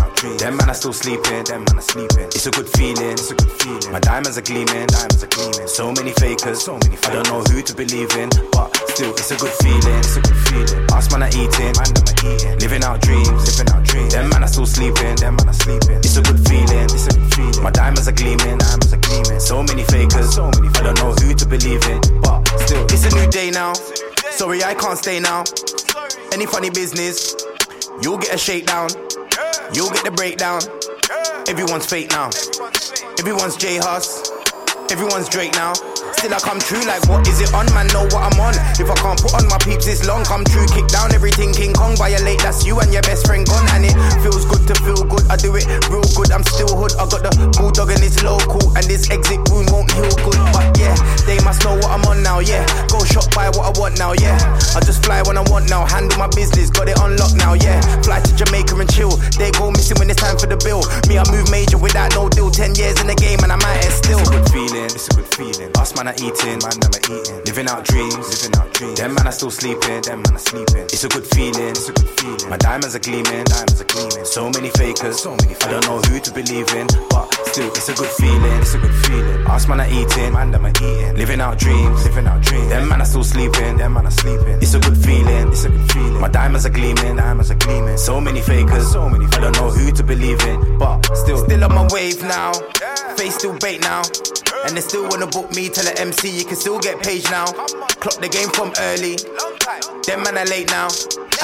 Out 0.00 0.16
dreams. 0.16 0.40
Them 0.42 0.56
man 0.56 0.70
are 0.70 0.74
still 0.74 0.92
sleeping, 0.92 1.44
them 1.44 1.64
man 1.68 1.78
are 1.78 1.84
sleeping. 1.84 2.26
It's 2.32 2.46
a 2.46 2.50
good 2.50 2.68
feeling, 2.68 3.12
it's 3.12 3.30
a 3.30 3.34
good 3.34 3.52
feeling. 3.62 3.92
My 3.92 4.00
diamonds 4.00 4.36
are 4.38 4.42
gleaming, 4.42 4.86
diamonds 4.88 5.22
are 5.22 5.32
gleaming. 5.32 5.68
So 5.68 5.92
many 5.92 6.12
fakers, 6.12 6.64
so 6.64 6.74
many 6.80 6.96
fakers. 6.96 7.08
I 7.08 7.12
don't 7.14 7.28
know 7.28 7.42
who 7.52 7.62
to 7.62 7.74
believe 7.74 8.10
in, 8.16 8.28
but 8.52 8.74
still 8.96 9.12
it's 9.12 9.30
a 9.30 9.36
good 9.36 9.52
feeling, 9.60 9.98
it's 10.00 10.16
a 10.16 10.20
good 10.20 10.40
feeling. 10.48 10.86
Us 10.92 11.10
man 11.12 11.22
are 11.22 11.32
eating, 11.36 11.72
man 11.76 11.92
are 11.92 12.18
eating. 12.24 12.58
Living 12.58 12.84
out 12.84 13.00
dreams, 13.00 13.28
living 13.28 13.68
out 13.72 13.84
dreams. 13.84 14.12
Them 14.14 14.28
man 14.30 14.42
are 14.44 14.52
still 14.52 14.66
sleeping, 14.66 15.16
them 15.16 15.36
man 15.36 15.48
are 15.48 15.60
sleeping. 15.60 15.98
It's 16.00 16.16
a 16.16 16.22
good 16.22 16.40
feeling, 16.48 16.88
it's 16.88 17.06
a 17.06 17.12
good 17.14 17.28
feeling. 17.34 17.62
My 17.62 17.70
diamonds 17.70 18.08
are 18.08 18.16
gleaming, 18.16 18.58
diamonds 18.58 18.92
are 18.92 19.02
gleaming. 19.04 19.40
So 19.40 19.62
many 19.62 19.84
fakers, 19.84 20.34
so 20.34 20.50
many 20.50 20.68
fakers. 20.68 20.80
I 20.80 20.82
don't 20.82 20.98
know 20.98 21.12
who 21.20 21.34
to 21.34 21.46
believe 21.46 21.84
in, 21.86 22.00
but 22.22 22.46
still 22.64 22.84
it's 22.88 23.04
a 23.04 23.12
new 23.14 23.30
day 23.30 23.50
now. 23.50 23.72
Sorry, 24.32 24.64
I 24.64 24.74
can't 24.74 24.98
stay 24.98 25.20
now. 25.20 25.44
Any 26.32 26.46
funny 26.46 26.70
business, 26.70 27.34
you'll 28.02 28.18
get 28.18 28.34
a 28.34 28.38
shakedown. 28.38 28.88
You'll 29.72 29.90
get 29.90 30.04
the 30.04 30.10
breakdown. 30.10 30.60
Everyone's 31.48 31.86
fake 31.86 32.10
now. 32.10 32.30
Everyone's 33.18 33.56
J 33.56 33.78
Hus. 33.78 34.30
Everyone's 34.90 35.28
Drake 35.28 35.52
now. 35.52 35.72
Still 36.20 36.36
I 36.36 36.40
come 36.44 36.60
true 36.60 36.84
like 36.84 37.00
what 37.08 37.24
is 37.24 37.40
it 37.40 37.48
on? 37.56 37.64
Man, 37.72 37.88
know 37.96 38.04
what 38.12 38.20
I'm 38.20 38.36
on. 38.44 38.52
If 38.76 38.92
I 38.92 38.96
can't 39.00 39.16
put 39.16 39.32
on 39.32 39.48
my 39.48 39.56
peeps 39.56 39.88
it's 39.88 40.04
long, 40.04 40.20
come 40.20 40.44
true, 40.44 40.68
kick 40.68 40.84
down 40.92 41.16
everything. 41.16 41.48
King 41.48 41.72
Kong 41.72 41.96
violate, 41.96 42.44
that's 42.44 42.60
you 42.60 42.76
and 42.76 42.92
your 42.92 43.00
best 43.08 43.24
friend 43.24 43.48
gone. 43.48 43.64
And 43.72 43.88
it 43.88 43.96
feels 44.20 44.44
good 44.44 44.68
to 44.68 44.76
feel 44.84 45.00
good. 45.08 45.24
I 45.32 45.40
do 45.40 45.56
it 45.56 45.64
real 45.88 46.04
good. 46.12 46.28
I'm 46.28 46.44
still 46.44 46.76
hood. 46.76 46.92
I 47.00 47.08
got 47.08 47.24
the 47.24 47.32
bulldog 47.56 47.88
and 47.88 48.04
it's 48.04 48.20
local. 48.20 48.60
And 48.76 48.84
this 48.84 49.08
exit 49.08 49.40
wound 49.48 49.72
won't 49.72 49.88
heal 49.96 50.12
good. 50.20 50.36
But 50.52 50.76
yeah, 50.76 50.92
they 51.24 51.40
must 51.40 51.64
know 51.64 51.80
what 51.80 51.88
I'm 51.88 52.04
on 52.04 52.20
now. 52.20 52.44
Yeah, 52.44 52.68
go 52.92 53.00
shop 53.00 53.32
buy 53.32 53.48
what 53.56 53.72
I 53.72 53.80
want 53.80 53.96
now. 53.96 54.12
Yeah, 54.12 54.36
I 54.76 54.84
just 54.84 55.00
fly 55.00 55.24
when 55.24 55.40
I 55.40 55.44
want 55.48 55.72
now. 55.72 55.88
Handle 55.88 56.20
my 56.20 56.28
business, 56.36 56.68
got 56.68 56.84
it 56.84 57.00
on 57.00 57.16
lock 57.16 57.32
now. 57.32 57.56
Yeah, 57.56 57.80
fly 58.04 58.20
to 58.20 58.32
Jamaica 58.36 58.76
and 58.76 58.92
chill. 58.92 59.16
They 59.40 59.56
go 59.56 59.72
missing 59.72 59.96
when 59.96 60.12
it's 60.12 60.20
time 60.20 60.36
for 60.36 60.52
the 60.52 60.60
bill. 60.60 60.84
Me, 61.08 61.16
I 61.16 61.24
move 61.32 61.48
major 61.48 61.80
without 61.80 62.12
no 62.12 62.28
deal. 62.28 62.52
Ten 62.52 62.76
years 62.76 63.00
in 63.00 63.08
the 63.08 63.16
game 63.16 63.40
and 63.40 63.48
I'm 63.48 63.64
it 63.80 63.88
still. 63.88 64.20
It's 64.20 64.28
a 64.28 64.36
good 64.36 64.48
feeling, 64.52 64.84
it's 64.84 65.08
a 65.08 65.16
good 65.16 65.30
feeling. 65.32 65.72
Us 65.80 65.96
man 65.96 66.09
are 66.10 66.18
eating, 66.18 66.58
man 66.58 66.76
them 66.82 66.90
are 66.90 67.06
eating. 67.06 67.38
Living 67.46 67.68
out 67.68 67.84
dreams, 67.84 68.14
living 68.18 68.54
out 68.58 68.72
dreams. 68.74 68.98
Them 68.98 69.14
man 69.14 69.26
are 69.26 69.32
still 69.32 69.50
sleeping, 69.50 70.02
them 70.02 70.22
man 70.22 70.34
are 70.34 70.42
sleeping. 70.42 70.84
It's 70.90 71.04
a 71.04 71.08
good 71.08 71.26
feeling, 71.26 71.70
it's 71.70 71.88
a 71.88 71.92
good 71.92 72.10
feeling. 72.18 72.50
My 72.50 72.56
diamonds 72.56 72.94
are 72.96 73.04
gleaming, 73.04 73.44
diamonds 73.46 73.80
are 73.80 73.90
gleaming. 73.90 74.24
So 74.24 74.50
many 74.50 74.70
fakers, 74.70 75.22
so 75.22 75.30
many 75.30 75.54
fakers. 75.54 75.66
I 75.66 75.70
don't 75.70 75.86
know 75.86 75.98
who 76.02 76.18
to 76.18 76.30
believe 76.34 76.68
in, 76.74 76.86
but 77.10 77.30
still 77.46 77.68
it's 77.70 77.88
a 77.88 77.94
good 77.94 78.10
feeling, 78.18 78.58
it's 78.58 78.74
a 78.74 78.78
good 78.78 78.94
feeling. 79.06 79.46
Us 79.46 79.68
man 79.68 79.80
are 79.80 79.90
eating, 79.90 80.32
man 80.32 80.50
them 80.50 80.66
are 80.66 80.70
eating. 80.70 81.14
Living 81.16 81.40
out 81.40 81.58
dreams, 81.58 82.04
living 82.04 82.26
out 82.26 82.42
dreams. 82.42 82.68
Them 82.68 82.88
man 82.88 83.00
are 83.00 83.06
still 83.06 83.24
sleeping, 83.24 83.76
them 83.76 83.92
man 83.94 84.06
are 84.06 84.10
sleeping. 84.10 84.58
It's 84.60 84.74
a 84.74 84.80
good 84.80 84.98
feeling, 84.98 85.48
it's 85.48 85.64
a 85.64 85.70
good 85.70 85.92
feeling. 85.92 86.20
My 86.20 86.28
diamonds 86.28 86.66
are 86.66 86.74
gleaming, 86.74 87.16
diamonds 87.16 87.50
are 87.50 87.60
gleaming. 87.62 87.96
So 87.96 88.20
many 88.20 88.40
fakers, 88.40 88.90
so 88.90 89.08
many 89.08 89.26
fakers. 89.26 89.38
I 89.38 89.40
don't 89.40 89.56
know 89.56 89.70
who 89.70 89.92
to 89.92 90.02
believe 90.02 90.40
in, 90.42 90.78
but 90.78 91.04
still, 91.16 91.38
still 91.44 91.64
on 91.64 91.74
my 91.74 91.86
wave 91.92 92.22
now. 92.22 92.52
Face 93.16 93.34
still 93.36 93.56
bait 93.58 93.80
now. 93.80 94.02
And 94.64 94.76
they 94.76 94.82
still 94.82 95.08
wanna 95.08 95.26
book 95.26 95.54
me, 95.54 95.68
tell 95.68 95.84
the 95.84 95.99
MC 96.00 96.30
you 96.30 96.46
can 96.46 96.56
still 96.56 96.78
get 96.80 96.98
paid 97.02 97.22
now. 97.30 97.44
Clock 97.44 98.16
the 98.24 98.28
game 98.32 98.48
from 98.56 98.72
early. 98.80 99.20
Them 100.08 100.24
man 100.24 100.40
are 100.40 100.48
late 100.48 100.72
now. 100.72 100.88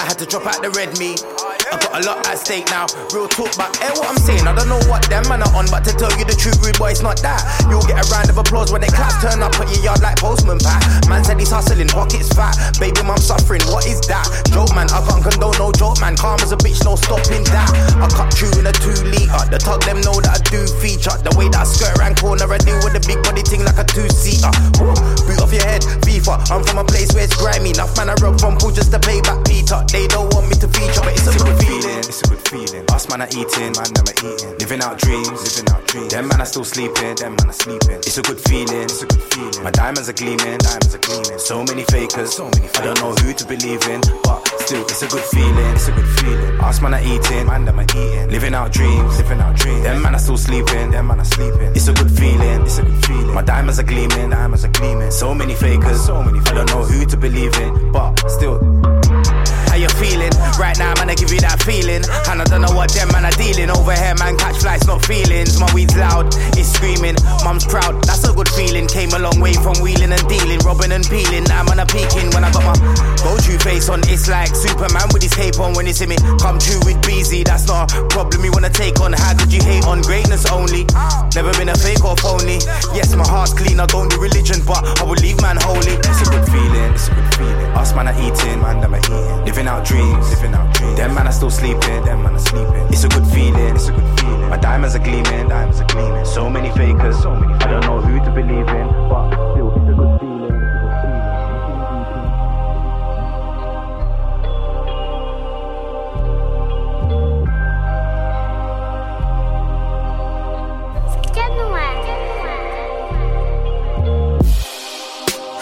I 0.01 0.09
had 0.09 0.17
to 0.17 0.25
drop 0.25 0.49
out 0.49 0.65
the 0.65 0.73
red 0.73 0.97
meat. 0.97 1.21
I 1.69 1.77
got 1.77 1.93
a 1.93 2.01
lot 2.09 2.25
at 2.25 2.41
stake 2.41 2.65
now. 2.73 2.89
Real 3.13 3.29
talk, 3.29 3.53
but 3.57 3.69
eh, 3.85 3.93
what 4.01 4.09
I'm 4.09 4.17
saying, 4.17 4.49
I 4.49 4.57
don't 4.57 4.69
know 4.69 4.81
what 4.89 5.05
them 5.13 5.29
man 5.29 5.45
are 5.45 5.53
on, 5.53 5.69
but 5.69 5.85
to 5.85 5.93
tell 5.93 6.13
you 6.17 6.25
the 6.25 6.37
truth, 6.37 6.57
rude 6.65 6.79
boy, 6.81 6.97
it's 6.97 7.05
not 7.05 7.21
that. 7.21 7.45
You'll 7.69 7.85
get 7.85 8.01
a 8.01 8.07
round 8.09 8.33
of 8.33 8.41
applause 8.41 8.73
when 8.73 8.81
they 8.81 8.93
claps 8.93 9.21
turn 9.21 9.45
up 9.45 9.53
at 9.61 9.69
your 9.73 9.93
yard 9.93 10.01
like 10.01 10.17
postman 10.17 10.57
pat. 10.61 10.81
Man 11.09 11.25
said 11.25 11.37
he's 11.37 11.53
hustling, 11.53 11.89
pockets 11.89 12.33
fat. 12.33 12.57
Baby 12.81 13.03
mom 13.05 13.21
suffering, 13.21 13.65
what 13.69 13.85
is 13.85 14.01
that? 14.09 14.25
Joke 14.53 14.73
man, 14.73 14.89
I 14.89 15.05
can't 15.05 15.21
condone 15.21 15.57
no 15.61 15.73
joke 15.73 16.01
man. 16.01 16.17
Calm 16.17 16.41
as 16.41 16.53
a 16.53 16.59
bitch, 16.61 16.81
no 16.85 16.97
stopping 16.97 17.45
that. 17.53 17.69
I 18.01 18.09
cut 18.13 18.33
through 18.33 18.57
in 18.61 18.69
a 18.69 18.75
two 18.77 18.97
liter. 19.05 19.43
The 19.53 19.61
tug 19.61 19.85
them 19.85 20.01
know 20.01 20.17
that 20.25 20.37
I 20.37 20.41
do 20.49 20.65
feature. 20.81 21.17
The 21.21 21.33
way 21.37 21.49
that 21.53 21.65
I 21.65 21.69
skirt 21.69 21.97
around 21.97 22.21
corner, 22.21 22.49
I 22.49 22.59
deal 22.61 22.79
with 22.85 22.93
the 22.93 23.05
big 23.05 23.21
body 23.25 23.43
thing 23.43 23.65
like 23.65 23.81
a 23.81 23.87
two 23.89 24.07
seater. 24.13 24.46
Boot 25.27 25.41
off 25.43 25.53
your 25.53 25.65
head, 25.65 25.83
FIFA. 26.07 26.51
I'm 26.51 26.63
from 26.63 26.79
a 26.79 26.85
place 26.85 27.13
where 27.15 27.25
it's 27.25 27.37
grimy. 27.37 27.71
Enough 27.71 27.97
man 27.97 28.11
I 28.11 28.15
rub 28.23 28.39
from 28.41 28.57
pool 28.57 28.71
just 28.71 28.93
to 28.93 28.99
pay 28.99 29.21
back 29.21 29.45
Peter. 29.45 29.83
They 29.93 30.07
don't 30.07 30.33
want 30.35 30.49
me 30.49 30.57
to 30.63 30.69
feature, 30.69 31.03
but 31.03 31.13
it's 31.13 31.27
a 31.27 31.35
good 31.37 31.57
feeling. 31.59 31.99
It's 32.07 32.23
a 32.23 32.29
good 32.29 32.43
feeling. 32.49 32.85
Us 32.91 33.09
man 33.09 33.23
are 33.23 33.33
eating, 33.35 33.73
man 33.75 33.91
are 33.91 34.19
eating. 34.23 34.53
Living 34.59 34.81
out 34.83 34.99
dreams, 34.99 35.29
living 35.29 35.69
out 35.75 35.87
dreams. 35.87 36.13
Them 36.13 36.29
man 36.29 36.41
are 36.41 36.47
still 36.47 36.65
sleeping, 36.65 37.17
them 37.17 37.35
man 37.37 37.51
are 37.51 37.59
sleeping. 37.59 37.99
It's 38.07 38.19
a 38.19 38.23
good 38.23 38.41
feeling, 38.41 38.87
it's 38.87 39.03
a 39.03 39.07
good 39.07 39.23
feeling. 39.35 39.65
My 39.65 39.71
diamonds 39.71 40.09
are 40.09 40.17
gleaming, 40.17 40.59
diamonds 40.63 40.95
are 40.95 41.03
gleaming. 41.03 41.39
So 41.39 41.65
many 41.65 41.85
fakers, 41.85 42.35
so 42.35 42.45
many 42.45 42.69
fakers. 42.69 42.81
I 42.81 42.85
don't 42.85 43.01
know 43.01 43.13
who 43.23 43.33
to 43.35 43.45
believe 43.47 43.83
in, 43.89 44.01
but 44.23 44.46
still 44.67 44.83
it's 44.83 45.03
a 45.03 45.09
good 45.09 45.23
feeling, 45.23 45.75
it's 45.75 45.89
a 45.89 45.93
good 45.93 46.09
feeling. 46.19 46.61
Us 46.61 46.81
man 46.81 46.95
are 46.95 47.01
eating, 47.01 47.47
man 47.47 47.65
them 47.65 47.79
are 47.79 47.85
eating. 47.85 48.31
Living 48.31 48.55
out 48.55 48.73
dreams, 48.73 49.19
living 49.19 49.41
out 49.41 49.57
dreams. 49.57 49.83
Them 49.85 50.03
man 50.03 50.15
are 50.15 50.19
still 50.19 50.37
sleeping, 50.37 50.91
them 50.91 51.07
man 51.07 51.21
are 51.21 51.25
sleeping. 51.25 51.71
It's 51.77 51.89
a 51.89 51.93
good 51.93 52.11
feeling, 52.11 52.63
it's 52.63 52.79
a 52.79 52.83
good 52.83 53.07
feeling. 53.07 53.35
My 53.35 53.43
diamonds 53.43 53.79
are 53.79 53.85
gleaming, 53.85 54.31
diamonds 54.31 54.65
are 54.65 54.73
gleaming. 54.73 55.11
So 55.11 55.35
many 55.35 55.55
fakers, 55.55 56.05
so 56.05 56.23
many 56.23 56.41
fakers. 56.41 56.53
I 56.53 56.65
don't 56.65 56.71
know 56.71 56.85
who 56.85 57.07
to 57.07 57.17
believe 57.17 57.55
in, 57.57 57.93
but 57.93 58.29
still. 58.29 58.96
How 59.87 59.95
you 60.01 60.11
feeling? 60.11 60.33
Right 60.59 60.79
now, 60.79 60.95
man, 60.99 61.11
I 61.11 61.15
give 61.15 61.31
you 61.31 61.41
that 61.47 61.63
feeling. 61.63 62.03
And 62.03 62.43
I 62.43 62.45
don't 62.45 62.63
know 62.63 62.75
what 62.75 62.91
them 62.91 63.09
man 63.15 63.25
are 63.25 63.37
dealing. 63.39 63.71
Over 63.71 63.95
here, 63.95 64.15
man, 64.19 64.37
catch 64.37 64.59
flights, 64.59 64.87
not 64.87 65.05
feelings. 65.05 65.59
My 65.61 65.71
weed's 65.75 65.95
loud, 65.97 66.35
it's 66.59 66.75
screaming. 66.75 67.15
Mum's 67.45 67.67
proud, 67.67 68.03
that's 68.03 68.27
a 68.27 68.33
good 68.33 68.49
feeling. 68.49 68.87
Came 68.89 69.13
a 69.15 69.19
long 69.19 69.39
way 69.39 69.55
from 69.55 69.79
wheeling 69.79 70.11
and 70.11 70.27
dealing, 70.29 70.59
robbing 70.67 70.91
and 70.91 71.07
peeling. 71.07 71.45
Now 71.45 71.63
man, 71.65 71.79
I'm 71.79 71.87
peeking 71.87 72.35
when 72.35 72.43
I 72.43 72.51
got 72.51 72.65
my 72.67 72.75
go 73.23 73.39
to 73.39 73.55
face 73.63 73.89
on. 73.89 74.01
It's 74.11 74.27
like 74.27 74.51
Superman 74.55 75.07
with 75.13 75.23
his 75.23 75.35
cape 75.35 75.59
on. 75.61 75.75
When 75.75 75.87
you 75.87 75.95
see 75.95 76.07
me 76.07 76.17
come 76.41 76.59
true 76.59 76.81
with 76.83 76.99
BZ, 77.07 77.47
that's 77.47 77.67
not 77.67 77.93
a 77.93 78.03
problem 78.11 78.43
you 78.45 78.51
wanna 78.51 78.71
take 78.71 78.99
on. 79.01 79.13
How 79.13 79.39
could 79.39 79.53
you 79.53 79.63
hate 79.63 79.87
on 79.87 80.03
greatness 80.03 80.51
only? 80.51 80.87
Never 81.35 81.53
been 81.55 81.71
a 81.71 81.77
fake 81.77 82.03
or 82.03 82.17
phony. 82.17 82.59
Yes, 82.91 83.15
my 83.15 83.27
heart's 83.27 83.55
clean, 83.55 83.79
I 83.79 83.87
don't 83.87 84.11
do 84.11 84.19
religion, 84.19 84.63
but 84.67 84.83
I 85.01 85.05
will 85.05 85.21
leave 85.23 85.41
man 85.41 85.59
holy. 85.61 85.95
It's 85.95 86.27
a 86.27 86.31
good 86.31 86.47
feeling, 86.51 86.91
it's 86.95 87.09
a 87.09 87.15
good 87.15 87.35
feeling. 87.37 87.71
Us 87.77 87.95
man 87.95 88.09
are 88.09 88.19
eating, 88.19 88.61
man, 88.61 88.83
are 88.83 88.99
eating. 88.99 89.45
Living 89.45 89.69
out 89.69 89.76
dreams, 89.85 90.31
living 90.31 90.55
out 90.55 90.73
dreams. 90.75 90.97
Them 90.97 91.15
man 91.15 91.27
are 91.27 91.33
still 91.33 91.51
sleeping, 91.51 92.05
them 92.05 92.23
man 92.23 92.35
are 92.35 92.39
sleeping. 92.39 92.87
It's 92.89 93.05
a 93.05 93.09
good 93.09 93.27
feeling, 93.27 93.75
it's 93.75 93.89
a 93.89 93.93
good 93.93 94.21
feeling. 94.21 94.49
My 94.49 94.57
diamonds 94.57 94.95
are 94.95 95.01
gleaming, 95.01 95.49
diamonds 95.49 95.81
are 95.81 95.87
gleaming. 95.87 96.25
So 96.25 96.49
many 96.49 96.71
fakers, 96.71 97.21
so 97.21 97.35
many. 97.35 97.53
I 97.55 97.71
don't 97.71 97.83
know 97.83 98.01
who 98.01 98.19
to 98.25 98.31
believe 98.31 98.69
in, 98.69 98.87
but 99.09 99.31
still, 99.53 99.71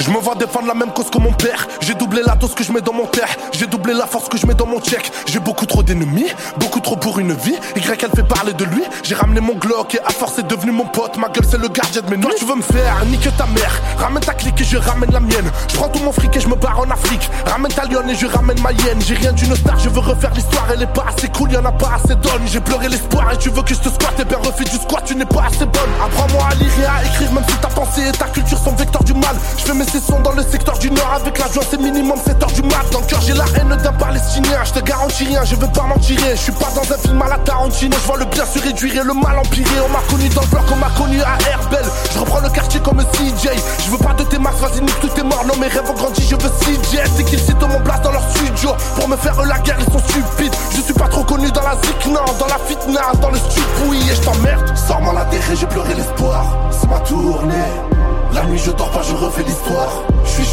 Je 0.05 0.11
me 0.11 0.19
vois 0.19 0.35
défendre 0.35 0.67
la 0.67 0.75
même 0.75 0.93
cause 0.93 1.09
que 1.09 1.17
mon 1.17 1.33
père. 1.33 1.67
J'ai 1.81 1.95
doublé 1.95 2.21
la 2.27 2.35
dose 2.35 2.55
que 2.55 2.63
je 2.63 2.71
mets 2.73 2.83
dans 2.83 2.93
mon 2.93 3.07
terre. 3.07 3.29
J'ai 3.53 3.67
doublé 3.67 3.95
la 3.95 4.07
force 4.07 4.29
que 4.29 4.37
je 4.37 4.47
mets 4.47 4.53
dans 4.53 4.67
mon 4.67 4.79
check. 4.79 5.11
J'ai 5.25 5.39
beaucoup 5.39 5.65
trop 5.65 5.83
d'ennemis, 5.83 6.27
beaucoup 6.59 6.81
trop 6.81 6.97
pour 6.97 7.19
une 7.21 7.33
vie. 7.33 7.57
Y 7.75 8.03
elle 8.03 8.11
fait 8.11 8.23
parler 8.23 8.53
de 8.53 8.67
lui. 8.67 8.83
J'ai 9.03 9.15
ramené 9.15 9.41
mon 9.41 9.55
Glock 9.55 9.95
et 9.95 10.01
à 10.01 10.11
force 10.11 10.35
c'est 10.37 10.47
devenu 10.47 10.73
mon 10.73 10.85
pote. 10.85 11.17
Ma 11.17 11.31
gueule 11.31 11.47
c'est 11.51 11.57
le 11.57 11.69
gardien 11.69 12.03
de 12.03 12.15
mes. 12.15 12.21
Toi 12.21 12.33
tu 12.37 12.45
veux 12.45 12.55
me 12.55 12.61
faire 12.61 13.03
nique 13.07 13.27
ta 13.39 13.47
mère. 13.47 13.81
Ramène 13.97 14.23
ta 14.23 14.35
clique 14.35 14.61
et 14.61 14.65
je 14.65 14.77
ramène 14.77 15.11
la 15.11 15.21
mienne. 15.21 15.51
Je 15.69 15.77
prends 15.77 15.89
tout 15.89 16.01
mon 16.01 16.13
fric 16.13 16.37
et 16.37 16.41
je 16.41 16.49
me 16.49 16.57
barre 16.57 16.81
en 16.81 16.91
Afrique. 16.91 17.31
Ramène 17.47 17.73
ta 17.73 17.87
lionne 17.87 18.11
et 18.11 18.15
je 18.15 18.27
ramène 18.27 18.61
ma 18.61 18.73
hyène. 18.73 19.01
J'ai 19.01 19.15
rien 19.15 19.33
d'une 19.33 19.57
star, 19.57 19.79
je 19.79 19.89
veux 19.89 20.01
refaire 20.01 20.35
l'histoire. 20.35 20.67
Elle 20.71 20.83
est 20.83 20.93
pas 20.93 21.07
assez 21.17 21.29
cool, 21.29 21.51
y 21.51 21.57
en 21.57 21.65
a 21.65 21.73
pas 21.73 21.93
assez 21.95 22.15
d'onnes. 22.17 22.43
J'ai 22.45 22.61
pleuré 22.61 22.91
l'espoir 22.91 23.33
et 23.33 23.39
tu 23.39 23.49
veux 23.49 23.63
que 23.63 23.73
je 23.73 23.81
te 23.81 23.89
squatte. 23.89 24.21
Et 24.21 24.25
bien 24.27 24.37
refais 24.37 24.65
du 24.65 24.77
squat, 24.77 25.03
tu 25.07 25.17
n'es 25.17 25.25
pas 25.25 25.45
assez 25.47 25.65
bonne. 25.65 25.93
Apprends-moi 26.05 26.47
à 26.51 26.55
lire 26.57 26.73
et 26.79 26.85
à 26.85 27.07
écrire, 27.07 27.33
même 27.33 27.45
si 27.49 27.57
ta 27.57 27.69
pensée 27.69 28.07
et 28.07 28.13
ta 28.13 28.27
culture 28.27 28.59
sont 28.59 28.73
vecteurs 28.73 29.05
du 29.05 29.15
mal. 29.15 29.35
Je 29.57 29.63
fais 29.63 29.73
mes 29.73 29.85
sons 30.01 30.21
dans 30.21 30.33
le 30.33 30.43
secteur 30.43 30.79
du 30.79 30.91
Nord 30.91 31.13
avec 31.15 31.39
la 31.39 31.47
joie, 31.53 31.63
c'est 31.69 31.81
minimum 31.81 32.17
7 32.25 32.43
heures 32.43 32.53
du 32.53 32.63
mat. 32.63 32.85
Dans 32.93 33.01
le 33.01 33.07
cœur, 33.07 33.21
j'ai 33.21 33.35
la 33.35 33.45
haine 33.57 33.77
d'un 33.83 33.93
palestinien. 33.93 34.65
Je 34.65 34.73
te 34.73 34.81
garantis 34.81 35.25
rien, 35.25 35.45
je 35.45 35.57
veux 35.57 35.69
pas 35.69 35.83
m'en 35.83 35.99
tirer. 35.99 36.37
Je 36.37 36.41
suis 36.41 36.53
pas 36.53 36.69
dans 36.75 36.83
un 36.83 36.99
film 36.99 37.21
à 37.23 37.29
la 37.29 37.39
Tarantino. 37.39 37.97
Je 38.01 38.07
vois 38.07 38.19
le 38.19 38.25
bien 38.27 38.45
se 38.45 38.59
réduire 38.59 39.03
et 39.03 39.05
le 39.05 39.15
mal 39.15 39.39
empirer. 39.39 39.81
On 39.87 39.93
m'a 39.93 40.01
connu 40.11 40.29
dans 40.31 40.43
le 40.43 40.47
bloc, 40.49 40.65
on 40.73 40.77
m'a 40.77 40.91
connu 40.91 41.21
à 41.23 41.37
Herbel. 41.51 41.85
Je 42.13 42.19
reprends 42.19 42.41
le 42.41 42.51
quartier 42.51 42.81
comme 42.81 42.99
CJ. 42.99 43.51
Je 43.85 43.91
veux 43.91 43.99
pas 43.99 44.15
de 44.15 44.25
tes 44.25 44.39
masques, 44.39 44.59
vas-y, 44.59 44.81
nique. 44.81 44.95
Non, 45.25 45.57
mes 45.61 45.69
rêves 45.69 45.91
ont 45.91 45.95
grandi, 45.95 46.23
je 46.23 46.37
veux 46.37 46.51
CJ. 46.61 46.99
C'est 47.17 47.25
qu'ils 47.25 47.39
citent 47.39 47.61
mon 47.61 47.81
place 47.81 48.01
dans 48.03 48.13
leur 48.13 48.23
studio. 48.31 48.71
Pour 48.97 49.09
me 49.09 49.17
faire 49.17 49.41
la 49.43 49.59
guerre, 49.59 49.77
ils 49.79 49.93
sont 49.93 49.99
stupides. 49.99 50.55
Je 50.75 50.81
suis 50.81 50.95
pas 50.95 51.09
trop 51.09 51.25
connu 51.25 51.51
dans 51.51 51.63
la 51.63 51.75
zik, 51.75 52.07
non, 52.07 52.25
dans 52.39 52.47
la 52.47 52.59
fitness, 52.67 53.21
dans 53.21 53.31
le 53.31 53.39
stupouille. 53.39 54.11
Et 54.11 54.15
je 54.15 54.21
t'emmerde. 54.23 54.73
Sors-moi 54.77 55.13
la 55.13 55.25
terre 55.27 55.43
j'ai 55.55 55.67
pleuré 55.67 55.95
l'espoir. 55.95 56.47
C'est 56.71 56.89
ma 56.89 56.99
tournée. 57.01 57.94
La 58.35 58.45
nuit 58.47 58.59
je 58.59 58.73
dors 58.73 58.91
pas, 58.91 59.03
je 59.03 59.15
refais 59.15 59.45
l'histoire. 59.45 60.03
Je 60.25 60.31
suis 60.31 60.45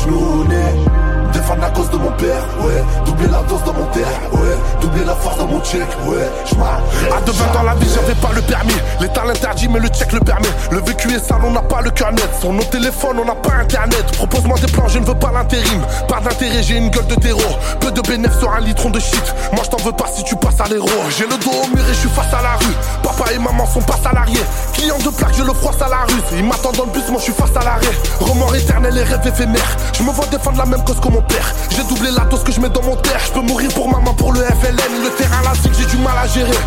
genouné. 1.31 1.41
Défendre 1.41 1.61
la 1.61 1.69
cause 1.69 1.89
de 1.89 1.97
mon 1.97 2.11
père, 2.11 2.43
ouais. 2.61 2.83
Doubler 3.05 3.27
la 3.27 3.41
dose 3.43 3.63
dans 3.65 3.73
mon 3.73 3.85
terre, 3.87 4.07
ouais. 4.33 4.57
Doubler 4.81 5.05
la 5.05 5.15
force 5.15 5.37
dans 5.37 5.47
mon 5.47 5.61
check, 5.61 5.87
ouais. 6.05 6.29
Je 6.45 6.55
m'arrête. 6.55 6.83
À 7.15 7.21
de 7.21 7.31
20 7.31 7.59
ans 7.59 7.63
la 7.63 7.75
vie, 7.75 7.87
j'avais 7.93 8.15
pas 8.15 8.31
le 8.33 8.41
permis. 8.41 8.75
L'état 8.99 9.23
l'interdit, 9.25 9.67
mais 9.67 9.79
le 9.79 9.87
check 9.89 10.11
le 10.11 10.19
permet. 10.19 10.47
Le 10.71 10.79
vécu 10.79 11.09
est 11.13 11.19
sale, 11.19 11.41
on 11.43 11.51
n'a 11.51 11.61
pas 11.61 11.81
le 11.81 11.91
cœur 11.91 12.11
net. 12.11 12.29
Sur 12.39 12.53
nos 12.53 12.63
téléphones, 12.63 13.17
on 13.19 13.25
n'a 13.25 13.35
pas 13.35 13.53
internet. 13.61 14.05
Propose-moi 14.17 14.57
des 14.59 14.71
plans, 14.71 14.87
je 14.87 14.99
ne 14.99 15.05
veux 15.05 15.15
pas 15.15 15.31
l'intérim. 15.31 15.81
Pas 16.07 16.19
d'intérêt, 16.19 16.63
j'ai 16.63 16.77
une 16.77 16.89
gueule 16.89 17.07
de 17.07 17.15
terreau. 17.15 17.39
Peu 17.79 17.91
de 17.91 18.01
bénéfices 18.01 18.39
sur 18.39 18.51
un 18.51 18.59
litron 18.59 18.89
de 18.89 18.99
shit. 18.99 19.35
Moi, 19.53 19.61
je 19.63 19.69
t'en 19.69 19.83
veux 19.83 19.91
pas 19.91 20.07
si 20.13 20.23
tu 20.23 20.35
passes 20.35 20.59
à 20.59 20.67
l'héros. 20.67 20.87
J'ai 21.09 21.25
le 21.25 21.37
dos 21.37 21.51
au 21.51 21.75
mur 21.75 21.83
et 21.83 21.93
je 21.93 21.99
suis 21.99 22.09
face 22.09 22.33
à 22.33 22.41
la 22.41 22.55
rue. 22.55 22.75
Papa 23.03 23.31
et 23.33 23.39
maman 23.39 23.65
sont 23.65 23.81
pas 23.81 23.97
salariés. 24.03 24.43
Client 24.73 24.97
de 24.99 25.09
plaque, 25.09 25.33
je 25.37 25.43
le 25.43 25.53
froisse 25.53 25.81
à 25.81 25.89
la 25.89 26.01
rue. 26.07 26.21
Ils 26.37 26.45
m'attendent 26.45 26.77
dans 26.77 26.85
le 26.85 26.91
bus, 26.91 27.07
moi 27.09 27.19
je 27.19 27.25
suis 27.25 27.33
face 27.33 27.55
à 27.55 27.63
l'arrêt. 27.63 27.95
Remords 28.19 28.55
éternel 28.55 28.97
et 28.97 29.03
rêves 29.03 29.25
éphémères. 29.25 29.77
Je 29.93 30.03
me 30.03 30.11
vois 30.11 30.25
défendre 30.27 30.57
la 30.57 30.65
même 30.65 30.83
cause 30.83 30.99
que 30.99 31.07
mon 31.07 31.20
J'ai 31.69 31.83
doublé 31.83 32.11
la 32.11 32.25
dose 32.25 32.43
que 32.43 32.51
je 32.51 32.59
mets 32.59 32.69
dans 32.69 32.83
mon 32.83 32.95
terre. 32.95 33.19
Je 33.25 33.31
peux 33.31 33.41
mourir 33.41 33.69
pour 33.73 33.89
maman, 33.89 34.13
pour 34.13 34.33
le 34.33 34.39
FLN. 34.39 35.03
Le 35.03 35.09
terrain 35.17 35.41
que 35.63 35.73
j'ai 35.77 35.85
du 35.85 35.97
mal 35.97 36.17
à 36.21 36.27
gérer. 36.27 36.57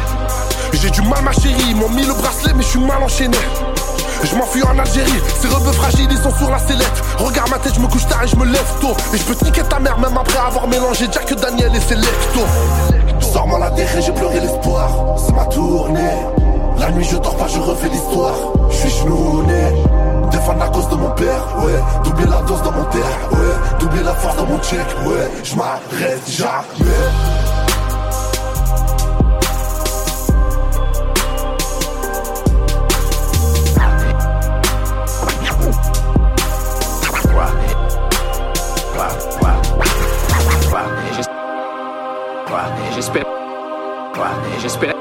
J'ai 0.72 0.90
du 0.90 1.02
mal, 1.02 1.22
ma 1.22 1.32
chérie. 1.32 1.54
Ils 1.70 1.76
m'ont 1.76 1.88
mis 1.90 2.04
le 2.04 2.14
bracelet, 2.14 2.52
mais 2.54 2.62
je 2.62 2.68
suis 2.68 2.80
mal 2.80 3.02
enchaîné. 3.02 3.38
Je 4.24 4.34
m'enfuis 4.36 4.62
en 4.62 4.78
Algérie, 4.78 5.20
ces 5.40 5.48
rebeux 5.48 5.72
fragiles 5.72 6.08
ils 6.10 6.16
sont 6.16 6.34
sur 6.34 6.50
la 6.50 6.58
sellette 6.58 7.02
Regarde 7.18 7.50
ma 7.50 7.58
tête, 7.58 7.74
je 7.74 7.80
me 7.80 7.86
couche 7.86 8.06
tard 8.06 8.22
et 8.24 8.28
je 8.28 8.36
me 8.36 8.46
lève 8.46 8.72
tôt 8.80 8.96
Et 9.12 9.18
je 9.18 9.24
peux 9.24 9.44
niquer 9.44 9.62
ta 9.64 9.78
mère 9.78 9.98
même 9.98 10.16
après 10.16 10.38
avoir 10.38 10.66
mélangé 10.66 11.06
Jack 11.12 11.34
Daniel 11.34 11.74
et 11.74 11.80
Selecto 11.80 12.40
Sors-moi 13.20 13.58
la 13.58 13.70
terre 13.72 13.98
et 13.98 14.00
j'ai 14.00 14.12
pleuré 14.12 14.40
l'espoir 14.40 15.18
C'est 15.18 15.34
ma 15.34 15.44
tournée 15.46 16.16
La 16.78 16.90
nuit 16.92 17.04
je 17.04 17.16
dors 17.16 17.36
pas, 17.36 17.48
je 17.48 17.58
refais 17.58 17.88
l'histoire 17.88 18.34
Je 18.70 18.76
suis 18.76 18.90
genouné 19.00 19.72
Défendre 20.34 20.58
la 20.58 20.68
cause 20.68 20.88
de 20.88 20.96
mon 20.96 21.10
père, 21.10 21.46
ouais 21.62 21.80
Doubler 22.02 22.26
la 22.26 22.42
dose 22.42 22.60
dans 22.62 22.72
mon 22.72 22.84
terre, 22.86 23.18
ouais 23.30 23.78
Doubler 23.78 24.02
la 24.02 24.14
force 24.14 24.36
dans 24.36 24.46
mon 24.46 24.58
check, 24.58 24.84
ouais 25.06 25.30
Je 25.44 25.54
m'arrête 25.54 26.28
jamais 26.28 26.64
J'espère. 42.92 43.24
J'espère. 44.60 44.94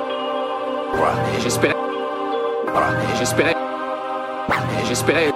J'espère. 1.41 1.73
J'espère. 3.17 3.72
J'espérais. 4.87 5.31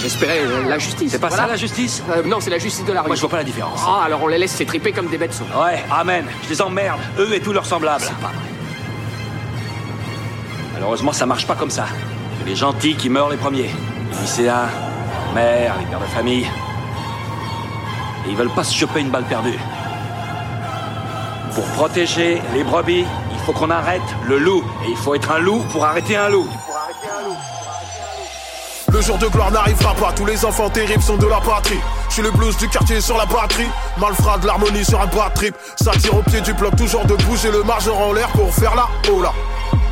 J'espérais 0.00 0.38
euh, 0.40 0.68
la 0.68 0.78
justice. 0.78 1.12
C'est 1.12 1.18
pas 1.18 1.30
ça 1.30 1.46
la 1.46 1.56
justice 1.56 2.02
Euh, 2.10 2.22
Non, 2.24 2.38
c'est 2.40 2.50
la 2.50 2.58
justice 2.58 2.84
de 2.84 2.92
la 2.92 3.02
rue. 3.02 3.08
Moi 3.08 3.16
je 3.16 3.20
vois 3.20 3.30
pas 3.30 3.36
la 3.38 3.44
différence. 3.44 3.80
Ah, 3.86 4.02
alors 4.04 4.22
on 4.22 4.28
les 4.28 4.38
laisse 4.38 4.52
s'étriper 4.52 4.92
comme 4.92 5.08
des 5.08 5.18
bêtes 5.18 5.32
sauvages. 5.34 5.56
Ouais, 5.74 5.84
amen. 5.90 6.24
Je 6.44 6.48
les 6.50 6.62
emmerde. 6.62 7.00
Eux 7.18 7.34
et 7.34 7.40
tous 7.40 7.52
leurs 7.52 7.66
semblables. 7.66 8.02
C'est 8.04 8.14
pas 8.16 8.28
vrai. 8.28 8.36
Malheureusement, 10.74 11.12
ça 11.12 11.26
marche 11.26 11.46
pas 11.46 11.54
comme 11.54 11.70
ça. 11.70 11.86
C'est 12.38 12.48
les 12.48 12.56
gentils 12.56 12.94
qui 12.96 13.08
meurent 13.08 13.30
les 13.30 13.36
premiers. 13.38 13.70
Les 14.12 14.18
lycéens, 14.20 14.68
les 15.28 15.34
mères, 15.34 15.74
les 15.80 15.86
pères 15.86 16.00
de 16.00 16.04
famille. 16.06 16.46
Et 18.26 18.30
ils 18.30 18.36
veulent 18.36 18.50
pas 18.50 18.64
se 18.64 18.74
choper 18.74 19.00
une 19.00 19.10
balle 19.10 19.24
perdue. 19.24 19.58
Pour 21.54 21.64
protéger 21.68 22.42
les 22.54 22.62
brebis, 22.62 23.04
faut 23.46 23.52
qu'on 23.52 23.70
arrête 23.70 24.02
le 24.24 24.38
loup. 24.38 24.64
Et 24.84 24.90
il 24.90 24.96
faut 24.96 25.14
être 25.14 25.30
un 25.30 25.38
loup 25.38 25.62
pour 25.70 25.84
arrêter 25.84 26.16
un 26.16 26.28
loup. 26.28 26.48
Le 28.92 29.00
jour 29.00 29.18
de 29.18 29.26
gloire 29.28 29.52
n'arrivera 29.52 29.94
pas, 29.94 30.12
tous 30.12 30.24
les 30.24 30.44
enfants 30.44 30.68
terribles 30.68 31.02
sont 31.02 31.16
de 31.16 31.26
la 31.26 31.40
patrie. 31.40 31.78
Je 32.08 32.14
suis 32.14 32.22
le 32.22 32.32
blues 32.32 32.56
du 32.56 32.68
quartier 32.68 33.00
sur 33.00 33.16
la 33.16 33.26
batterie. 33.26 33.68
Malfrat 33.98 34.38
de 34.38 34.46
l'harmonie 34.46 34.84
sur 34.84 35.00
un 35.00 35.06
bad 35.06 35.32
trip. 35.34 35.54
Ça 35.76 35.92
tire 35.92 36.16
au 36.16 36.22
pied 36.22 36.40
du 36.40 36.54
bloc, 36.54 36.74
toujours 36.76 37.04
debout. 37.04 37.36
J'ai 37.40 37.52
le 37.52 37.62
margeur 37.62 37.96
en 37.98 38.12
l'air 38.12 38.28
pour 38.28 38.52
faire 38.52 38.74
la 38.74 38.88
hola. 39.12 39.32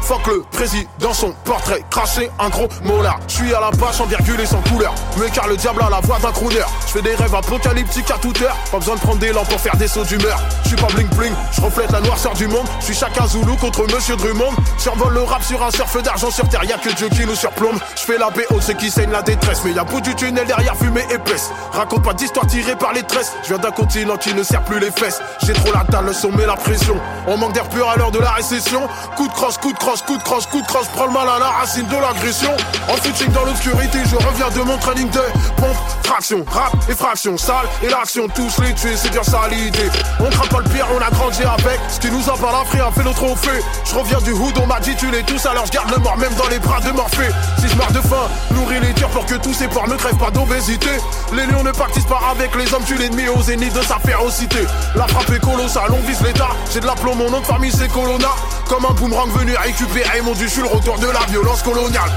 Fuck 0.05 0.27
le 0.27 0.43
président, 0.53 1.15
son 1.15 1.33
portrait, 1.45 1.83
cracher 1.89 2.31
un 2.39 2.51
gros 2.51 2.69
molar. 2.83 3.19
Je 3.27 3.37
suis 3.37 3.55
à 3.55 3.61
la 3.61 3.71
page 3.71 4.03
en 4.03 4.05
virgule 4.05 4.39
et 4.39 4.45
sans 4.45 4.61
couleur. 4.69 4.95
Mais 5.17 5.31
car 5.31 5.49
le 5.49 5.57
diable 5.57 5.83
a 5.83 5.89
la 5.89 6.01
voix 6.01 6.19
d'un 6.19 6.31
crooner. 6.31 6.61
Je 6.87 6.93
fais 6.93 7.01
des 7.01 7.15
rêves 7.15 7.35
apocalyptiques 7.35 8.11
à 8.11 8.19
toute 8.19 8.43
heure. 8.43 8.55
Pas 8.71 8.79
besoin 8.79 8.97
de 8.97 9.01
prendre 9.01 9.19
des 9.19 9.33
lampes 9.33 9.49
pour 9.49 9.59
faire 9.59 9.77
des 9.79 9.89
sauts 9.89 10.05
d'humeur. 10.05 10.39
Je 10.65 10.69
suis 10.69 10.77
pas 10.77 10.89
bling 10.89 11.09
bling, 11.17 11.33
je 11.53 11.61
reflète 11.63 11.91
la 11.91 12.03
noirceur 12.03 12.35
du 12.35 12.47
monde. 12.49 12.67
Je 12.81 12.85
suis 12.85 12.95
chacun 12.95 13.27
Zoulou 13.27 13.57
contre 13.57 13.91
Monsieur 13.95 14.17
Drummond. 14.17 14.53
Survole 14.77 15.15
le 15.15 15.23
rap 15.23 15.43
sur 15.43 15.63
un 15.65 15.71
surf 15.71 16.03
d'argent 16.03 16.31
sur 16.31 16.47
terre. 16.51 16.65
Y'a 16.65 16.77
que 16.77 16.91
Dieu 16.91 17.09
qui 17.09 17.25
nous 17.25 17.35
surplombe. 17.35 17.79
Je 17.97 18.03
fais 18.03 18.19
la 18.19 18.29
BO, 18.29 18.61
c'est 18.61 18.77
qui 18.77 18.91
saigne 18.91 19.11
la 19.11 19.23
détresse. 19.23 19.63
Mais 19.65 19.73
y'a 19.73 19.85
bout 19.85 20.03
du 20.03 20.15
tunnel 20.15 20.47
derrière 20.47 20.77
fumée 20.77 21.07
épaisse. 21.11 21.51
Raconte 21.73 22.03
pas 22.03 22.13
d'histoire 22.13 22.47
tirée 22.47 22.77
par 22.77 22.93
les 22.93 23.05
tresses. 23.05 23.33
Je 23.43 23.49
viens 23.49 23.59
d'un 23.59 23.71
continent 23.71 24.19
qui 24.19 24.35
ne 24.35 24.43
sert 24.43 24.65
plus 24.65 24.81
les 24.81 24.91
fesses. 24.91 25.23
J'ai 25.47 25.55
trop 25.55 25.73
la 25.73 25.85
dalle, 25.85 26.05
le 26.05 26.13
son 26.13 26.31
met 26.31 26.45
la 26.45 26.57
pression. 26.57 27.01
On 27.27 27.39
manque 27.39 27.55
d'air 27.55 27.71
pur 27.71 27.89
à 27.89 27.97
l'heure 27.97 28.11
de 28.11 28.19
la 28.19 28.33
récession. 28.33 28.83
Coup 29.17 29.29
de 29.29 29.33
crosse, 29.33 29.57
coup 29.57 29.73
de 29.73 29.79
crosse, 29.79 29.94
coup 30.03 30.17
de 30.17 30.23
crosse, 30.23 30.47
coup 30.47 30.61
de 30.61 30.67
crosse. 30.67 30.89
Prends 30.89 31.07
le 31.07 31.13
mal 31.13 31.29
à 31.29 31.39
la 31.39 31.49
racine 31.49 31.87
de 31.87 31.97
l'agression. 31.97 32.51
En 32.89 32.97
footing 32.97 33.31
dans 33.33 33.45
l'obscurité, 33.45 33.99
je 34.07 34.17
reviens 34.17 34.51
de 34.51 34.63
mon 34.63 34.77
training 34.79 35.11
de 35.11 35.21
pompe, 35.57 35.77
traction, 36.03 36.45
rap 36.51 36.73
et 36.89 36.95
fraction. 36.95 37.37
Sale 37.37 37.67
et 37.83 37.89
l'action, 37.89 38.29
tous 38.29 38.61
les 38.63 38.75
tuer, 38.75 38.97
c'est 38.97 39.11
dire 39.11 39.25
ça 39.25 39.43
l'idée. 39.51 39.91
On 40.21 40.31
craint 40.31 40.47
pas 40.47 40.59
le 40.59 40.71
pire, 40.71 40.87
on 40.95 41.01
a 41.01 41.11
grandi 41.11 41.43
avec. 41.43 41.81
Ce 41.89 41.99
qui 41.99 42.11
nous 42.11 42.29
a 42.29 42.37
pas 42.37 42.53
la 42.53 42.85
a 42.85 42.91
fait 42.91 43.03
nos 43.03 43.13
trophées. 43.13 43.63
Je 43.85 43.95
reviens 43.95 44.19
du 44.21 44.33
hood, 44.33 44.59
on 44.63 44.67
m'a 44.67 44.81
dit 44.81 44.95
tu 44.97 45.11
les 45.11 45.23
tous, 45.23 45.45
alors 45.47 45.67
je 45.67 45.73
garde 45.73 45.91
le 45.91 45.99
mort 45.99 46.17
même 46.19 46.35
dans 46.35 46.49
les 46.49 46.59
bras 46.59 46.81
de 46.81 46.91
Morphée. 46.91 47.31
Si 47.59 47.69
je 47.69 47.77
meurs 47.77 47.93
de 47.93 48.01
faim, 48.01 48.29
nourris 48.53 48.81
les 48.81 48.93
tirs 48.95 49.09
pour 49.09 49.27
que 49.27 49.35
tous 49.35 49.55
ces 49.55 49.69
porcs 49.69 49.89
ne 49.89 49.95
crèvent 49.95 50.17
pas 50.17 50.31
d'obésité. 50.31 50.91
Les 51.33 51.47
lions 51.47 51.63
ne 51.63 51.73
partissent 51.73 52.07
pas 52.07 52.21
avec 52.31 52.55
les 52.55 52.73
hommes, 52.75 52.85
tu 52.87 52.97
l'ennemi 52.97 53.29
au 53.29 53.41
zénith 53.43 53.73
de 53.73 53.83
sa 53.83 53.99
férocité. 53.99 54.65
La 54.95 55.07
frappe 55.09 55.31
est 55.31 55.41
colossale, 55.41 55.91
on 55.91 56.07
vise 56.07 56.21
l'état. 56.23 56.51
J'ai 56.73 56.81
de 56.81 56.87
l'aplomb, 56.87 57.15
mon 57.15 57.31
nom 57.31 57.41
de 57.41 57.47
famille 57.47 57.73
c'est 57.73 57.91
Colonna. 57.91 58.31
Comme 58.69 58.87
un 58.87 58.95
boomerang 58.95 59.31
venu 59.31 59.55
récupérer 59.85 60.21
mon 60.23 60.33
du 60.33 60.45
le 60.45 60.67
retour 60.67 60.99
de 60.99 61.07
la 61.07 61.27
violence 61.27 61.63
coloniale. 61.63 62.11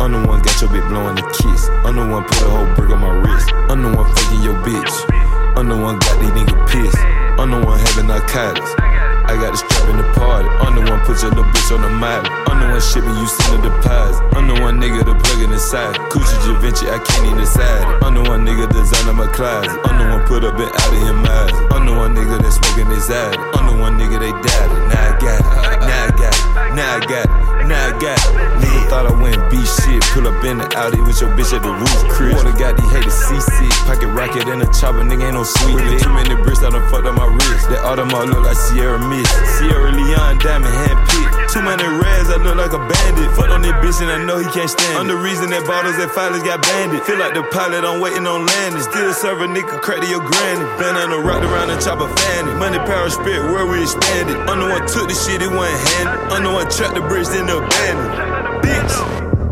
I'm 0.00 0.12
the 0.12 0.28
one 0.28 0.42
got 0.42 0.60
your 0.60 0.70
bitch 0.70 0.88
blowing 0.88 1.18
a 1.18 1.30
kiss. 1.32 1.68
I'm 1.84 1.96
the 1.96 2.06
one 2.06 2.24
put 2.24 2.42
a 2.42 2.50
whole 2.50 2.74
brick 2.74 2.90
on 2.90 3.00
my 3.00 3.10
wrist. 3.10 3.52
I'm 3.68 3.82
the 3.82 3.96
one 3.96 4.06
fucking 4.14 4.42
your 4.42 4.54
bitch. 4.62 5.56
I'm 5.56 5.68
the 5.68 5.76
one 5.76 5.98
got 5.98 6.20
these 6.20 6.30
niggas 6.30 6.68
pissed. 6.68 6.98
I'm 7.38 7.50
the 7.50 7.64
one 7.64 7.78
having 7.78 8.08
narcotics. 8.08 9.11
I 9.32 9.36
got 9.40 9.56
the 9.56 9.64
strap 9.64 9.88
in 9.88 9.96
the 9.96 10.04
party. 10.12 10.44
I'm 10.60 10.76
the 10.76 10.84
one 10.84 11.00
put 11.08 11.24
your 11.24 11.32
little 11.32 11.48
bitch 11.56 11.72
on 11.72 11.80
the 11.80 11.88
map. 11.88 12.28
I'm 12.52 12.60
the 12.60 12.68
one 12.68 12.84
shipping 12.84 13.16
you 13.16 13.24
send 13.24 13.64
the 13.64 13.72
deposit. 13.72 14.20
I'm 14.36 14.44
the 14.44 14.60
one 14.60 14.76
nigga 14.76 15.08
to 15.08 15.16
plug 15.16 15.40
in 15.40 15.48
the 15.48 15.58
side. 15.58 15.96
Gucci 16.12 16.36
Givenchy, 16.44 16.92
I 16.92 17.00
can't 17.00 17.24
even 17.24 17.40
decide. 17.40 17.80
I'm 18.04 18.12
the 18.12 18.28
one 18.28 18.44
nigga 18.44 18.68
designing 18.68 19.16
my 19.16 19.32
closet. 19.32 19.72
I'm 19.88 19.96
the 19.96 20.04
one 20.04 20.28
put 20.28 20.44
up 20.44 20.60
and 20.60 20.68
out 20.68 20.92
of 20.92 21.00
your 21.00 21.16
mind. 21.16 21.48
I'm 21.72 21.86
the 21.88 21.96
one 21.96 22.12
nigga 22.12 22.44
that 22.44 22.52
smoking 22.52 22.92
his 22.92 23.08
ad. 23.08 23.32
I'm 23.56 23.72
the 23.72 23.80
one 23.80 23.96
nigga 23.96 24.20
they 24.20 24.36
died. 24.36 24.68
Now 24.92 25.00
I 25.00 25.16
got 25.16 25.40
it. 25.40 25.80
Now 25.80 26.04
I 26.04 26.10
got 26.12 26.36
it. 26.36 26.74
Now 26.76 26.96
I 26.96 27.00
got 27.00 27.24
it. 27.24 27.51
Now 27.72 27.88
I 27.88 27.92
got 27.96 28.20
it. 28.20 28.36
Nigga 28.60 28.80
thought 28.92 29.06
I 29.08 29.14
went 29.16 29.40
be 29.48 29.56
shit. 29.64 30.04
Pull 30.12 30.28
up 30.28 30.44
in 30.44 30.60
the 30.60 30.68
Audi 30.76 31.00
with 31.00 31.24
your 31.24 31.32
bitch 31.32 31.56
at 31.56 31.64
the 31.64 31.72
roof, 31.72 32.00
Chris. 32.12 32.36
Water 32.36 32.52
got 32.52 32.76
these 32.76 32.92
haters 32.92 33.16
C6. 33.16 33.64
Pocket 33.88 34.12
rocket 34.12 34.44
and 34.44 34.60
a 34.60 34.68
chopper, 34.76 35.00
nigga 35.00 35.32
ain't 35.32 35.40
no 35.40 35.44
sweet. 35.44 35.80
With 35.80 36.04
too 36.04 36.12
many 36.12 36.36
bricks, 36.44 36.60
I 36.60 36.68
done 36.68 36.84
fucked 36.92 37.08
up 37.08 37.16
my 37.16 37.24
wrist. 37.24 37.72
That 37.72 37.80
Audemars 37.88 38.28
look 38.28 38.44
like 38.44 38.60
Sierra 38.60 39.00
Mist. 39.00 39.32
Sierra 39.56 39.88
Leone 39.88 40.36
diamond 40.44 40.68
hand 40.68 41.00
picked. 41.08 41.41
Too 41.52 41.60
many 41.60 41.84
reds, 41.84 42.32
I 42.32 42.40
look 42.40 42.56
like 42.56 42.72
a 42.72 42.80
bandit. 42.80 43.28
Fuck 43.36 43.52
on 43.52 43.60
this 43.60 43.76
bitch 43.84 44.00
and 44.00 44.08
I 44.08 44.24
know 44.24 44.40
he 44.40 44.48
can't 44.56 44.72
stand 44.72 44.96
it. 44.96 44.96
I'm 44.96 45.04
the 45.04 45.20
reason 45.20 45.52
that 45.52 45.68
bottles 45.68 46.00
at 46.00 46.08
Filers 46.16 46.40
got 46.40 46.64
banded. 46.64 47.04
Feel 47.04 47.20
like 47.20 47.36
the 47.36 47.44
pilot, 47.52 47.84
I'm 47.84 48.00
waiting 48.00 48.24
on 48.24 48.48
landing. 48.48 48.80
Still 48.80 49.12
serve 49.12 49.44
a 49.44 49.46
nigga 49.52 49.76
crack 49.84 50.00
to 50.00 50.08
your 50.08 50.24
granny. 50.24 50.64
Been 50.80 50.96
on 50.96 51.12
the 51.12 51.20
rock 51.20 51.44
around 51.44 51.68
the 51.68 51.76
chopper 51.76 52.08
fanny. 52.08 52.56
Money, 52.56 52.80
power, 52.88 53.12
spirit, 53.12 53.52
where 53.52 53.68
we 53.68 53.84
expanded. 53.84 54.40
I'm 54.48 54.64
the 54.64 54.68
one 54.72 54.88
took 54.88 55.12
the 55.12 55.12
shit, 55.12 55.44
it 55.44 55.52
wasn't 55.52 55.76
handed. 55.92 56.32
I'm 56.32 56.40
the 56.40 56.52
one 56.56 56.72
trapped 56.72 56.96
the 56.96 57.04
bridge, 57.04 57.28
then 57.28 57.44
abandoned. 57.44 58.16
Bitch, 58.64 58.96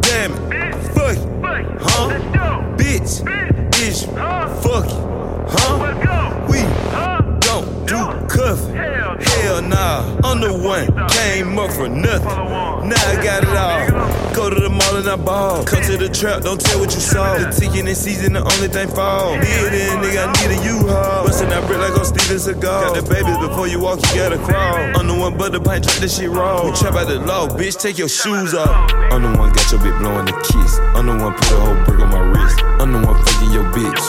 damn 0.00 0.32
it, 0.32 0.72
fuck 0.96 1.20
it. 1.20 1.28
Huh? 1.84 2.16
bitch, 2.80 3.20
you, 3.76 3.92
fuck 4.64 4.88
you, 4.88 5.04
huh? 5.52 5.99
Nah, 9.80 10.28
I'm 10.28 10.40
the 10.40 10.52
one, 10.52 10.86
came 11.08 11.58
up 11.58 11.72
for 11.72 11.88
nothing. 11.88 12.36
Now 12.88 13.00
I 13.08 13.16
got 13.24 13.40
it 13.44 13.56
all. 13.56 14.34
Go 14.34 14.50
to 14.50 14.60
the 14.60 14.68
mall 14.68 14.96
and 14.96 15.08
I 15.08 15.16
ball. 15.16 15.64
Come 15.64 15.82
to 15.84 15.96
the 15.96 16.08
trap, 16.08 16.42
don't 16.42 16.60
tell 16.60 16.78
what 16.80 16.92
you 16.94 17.00
saw. 17.00 17.38
The 17.38 17.48
ticket 17.50 17.88
in 17.88 17.94
season, 17.94 18.34
the 18.34 18.40
only 18.40 18.68
thing 18.68 18.88
fall. 18.88 19.34
Did 19.40 19.72
it, 19.72 19.96
nigga, 20.02 20.20
I 20.20 20.32
need 20.36 20.50
a 20.52 20.58
U-Haul. 20.64 21.24
Bustin' 21.24 21.48
that 21.48 21.66
brick 21.66 21.80
like 21.80 21.96
I'm 21.96 22.04
Steven 22.04 22.36
Seagal. 22.36 22.60
Got 22.60 22.94
the 22.94 23.04
babies 23.08 23.38
before 23.38 23.68
you 23.68 23.80
walk, 23.80 24.00
you 24.10 24.20
gotta 24.20 24.38
crawl. 24.38 24.76
I'm 24.98 25.06
the 25.08 25.16
one 25.16 25.36
but 25.36 25.52
the 25.52 25.60
pint, 25.60 25.84
drink 25.84 26.00
this 26.00 26.18
shit 26.18 26.30
raw. 26.30 26.64
We 26.64 26.76
trap 26.76 26.94
out 26.94 27.08
the 27.08 27.18
law, 27.20 27.48
bitch, 27.48 27.80
take 27.80 27.96
your 27.96 28.08
shoes 28.08 28.54
off. 28.54 28.92
I'm 29.12 29.22
the 29.22 29.32
one 29.38 29.52
got 29.52 29.66
your 29.72 29.80
bitch 29.80 29.96
blowing 29.98 30.26
the 30.26 30.36
kiss. 30.44 30.78
I'm 30.96 31.06
the 31.06 31.16
one 31.16 31.32
put 31.34 31.50
a 31.52 31.60
whole 31.60 31.80
brick 31.84 32.00
on 32.00 32.10
my 32.12 32.22
wrist. 32.32 32.60
I'm 32.80 32.92
the 32.92 33.00
one 33.00 33.16
fucking 33.24 33.52
your 33.52 33.64
bitch. 33.72 34.04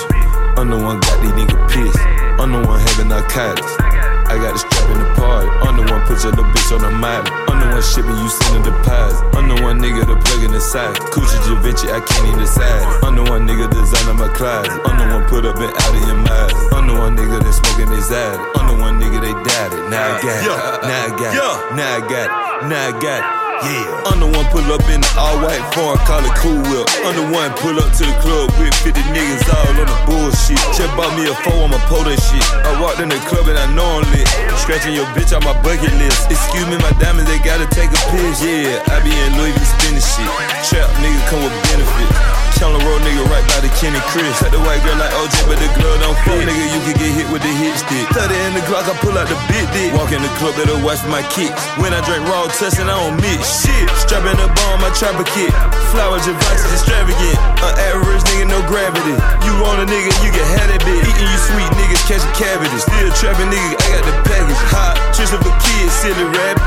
I'm 0.60 0.69
the 0.69 0.77
one 0.77 0.99
got 0.99 1.15
these 1.23 1.31
niggas 1.31 1.64
pissed. 1.72 2.03
I'm 2.41 2.52
the 2.52 2.60
one 2.68 2.80
having 2.80 3.07
narcotics. 3.07 4.11
I 4.32 4.40
got 4.40 4.56
the 4.56 4.64
strap 4.64 4.88
in 4.88 4.99
the 5.03 5.12
party. 5.20 5.52
I'm 5.68 5.76
the 5.76 5.84
one 5.91 6.08
put 6.08 6.24
your 6.24 6.32
little 6.32 6.48
bitch 6.56 6.72
on 6.72 6.80
the 6.80 6.94
map. 7.03 7.28
I'm 7.52 7.60
the 7.60 7.68
one 7.68 7.84
shipping 7.84 8.16
you 8.16 8.32
sending 8.32 8.64
the 8.64 8.72
pies. 8.88 9.20
I'm 9.36 9.52
the 9.52 9.60
one 9.60 9.84
nigga 9.84 10.08
to 10.08 10.16
plug 10.16 10.48
in 10.48 10.56
the 10.56 10.64
side. 10.64 10.95
Gucci 11.12 11.36
Givenchy, 11.44 11.91
I 11.91 11.99
can't 11.99 12.32
even 12.32 12.40
decide. 12.40 13.03
I'm 13.03 13.20
the 13.20 13.28
one 13.28 13.44
nigga 13.44 13.68
designing 13.68 14.24
my 14.24 14.32
closet. 14.32 14.72
I'm 14.88 14.95
the 15.03 15.20
one 15.20 15.28
put 15.28 15.44
up 15.44 15.60
and 15.60 15.76
out 15.76 15.91
of 15.91 16.03
your 16.08 16.16
mind. 16.16 16.52
I'm 16.72 16.88
the 16.88 16.95
one 16.95 17.20
nigga 17.20 17.44
that 17.44 17.52
smoking 17.52 17.91
his 17.91 18.08
ad. 18.08 18.40
I'm 18.56 18.72
the 18.72 18.76
one 18.80 19.03
nigga 19.03 19.20
they 19.20 19.36
it. 19.36 19.90
Now 19.91 20.16
I 20.16 20.22
got 20.24 20.40
it. 20.40 20.88
Now 20.88 21.03
I 21.03 21.10
got 21.12 21.32
it. 21.36 21.76
Now 21.76 21.91
I 21.91 21.99
got 21.99 22.28
it. 22.32 22.68
Now 22.72 22.88
I 22.88 22.91
got 23.03 23.36
it. 23.36 23.40
Yeah. 23.64 24.02
The 24.22 24.30
one 24.30 24.46
pull 24.54 24.70
up 24.70 24.86
in 24.86 25.02
the 25.02 25.10
all 25.18 25.42
white 25.42 25.66
foreign, 25.74 25.98
call 26.06 26.22
it 26.22 26.30
cool 26.38 26.62
whip. 26.70 26.86
The 27.02 27.26
one 27.34 27.50
pull 27.58 27.74
up 27.82 27.90
to 27.90 28.04
the 28.06 28.14
club 28.22 28.54
with 28.62 28.70
50 28.86 29.02
niggas 29.10 29.50
all 29.50 29.82
on 29.82 29.90
the 29.90 29.98
bullshit. 30.06 30.62
Just 30.78 30.94
bought 30.94 31.10
me 31.18 31.26
a 31.26 31.34
four, 31.42 31.66
I'ma 31.66 31.82
pull 31.90 32.06
that 32.06 32.22
shit. 32.22 32.46
I 32.62 32.78
walked 32.78 33.02
in 33.02 33.10
the 33.10 33.18
club 33.26 33.50
and 33.50 33.58
I 33.58 33.66
know 33.74 33.98
I'm 33.98 34.06
lit. 34.14 34.30
Scratching 34.62 34.94
your 34.94 35.10
bitch 35.18 35.34
on 35.34 35.42
my 35.42 35.58
bucket 35.66 35.90
list. 35.98 36.30
Excuse 36.30 36.70
me, 36.70 36.78
my 36.86 36.94
diamonds, 37.02 37.26
they 37.26 37.42
gotta 37.42 37.66
take 37.74 37.90
a 37.90 38.02
piss. 38.14 38.46
Yeah, 38.46 38.78
I 38.94 39.02
be 39.02 39.10
in 39.10 39.34
Louis 39.42 39.58
V 39.58 39.62
spinning 39.66 40.06
shit. 40.06 40.30
Trap 40.70 40.86
nigga 41.02 41.22
come 41.34 41.42
with 41.42 41.58
benefits. 41.74 42.42
Chandler 42.62 42.78
Road 42.86 43.02
nigga 43.02 43.26
right 43.26 43.42
by 43.50 43.58
the 43.66 43.74
Kenny 43.82 43.98
Chris. 44.14 44.38
Cut 44.38 44.54
the 44.54 44.62
white 44.62 44.86
girl 44.86 44.94
like 45.02 45.10
OJ, 45.18 45.50
but 45.50 45.58
the 45.58 45.66
girl 45.82 45.98
don't 45.98 46.14
fit. 46.22 46.46
Nigga, 46.46 46.66
you 46.70 46.82
can 46.86 46.94
get 46.94 47.10
hit 47.10 47.28
with 47.34 47.42
the 47.42 47.50
hit 47.58 47.74
stick. 47.74 48.06
30 48.14 48.38
in 48.38 48.54
the 48.54 48.62
Glock, 48.70 48.86
I 48.86 48.94
pull 49.02 49.18
out 49.18 49.26
the 49.26 49.38
big 49.50 49.66
dick. 49.74 49.90
Walk 49.98 50.14
in 50.14 50.22
the 50.22 50.30
club, 50.38 50.54
that'll 50.62 50.78
watch 50.86 51.02
my 51.10 51.26
kicks. 51.34 51.58
When 51.82 51.90
I 51.90 52.06
drink 52.06 52.22
raw 52.30 52.46
tussin', 52.54 52.86
I 52.86 52.94
don't 52.94 53.18
mix 53.18 53.50
shit. 53.52 53.86
Strapping 53.99 54.40
a 54.40 54.48
bomb, 54.56 54.80
my 54.80 54.90
trapper 54.95 55.28
kit. 55.36 55.52
Flowers, 55.91 56.23
Givenchy, 56.23 56.72
extravagant. 56.72 57.38
An 57.60 57.73
average 57.91 58.23
nigga, 58.32 58.48
no 58.48 58.64
gravity. 58.65 59.15
You 59.44 59.53
want 59.60 59.84
a 59.84 59.86
nigga, 59.86 60.11
you 60.23 60.32
can 60.32 60.48
have 60.56 60.72
that 60.72 60.82
bitch. 60.88 61.03
Eating 61.03 61.28
you 61.28 61.40
sweet 61.52 61.72
niggas, 61.76 62.03
catching 62.07 62.32
cabbages. 62.40 62.88
Still 62.88 63.11
trapping 63.19 63.52
nigga, 63.52 63.76
I 63.76 63.88
got 63.99 64.03
the 64.07 64.15
package. 64.23 64.64
Hot, 64.72 64.95
Trisha 65.11 65.36
for 65.36 65.53
kids, 65.68 65.91
silly 65.99 66.23
rap. 66.32 66.57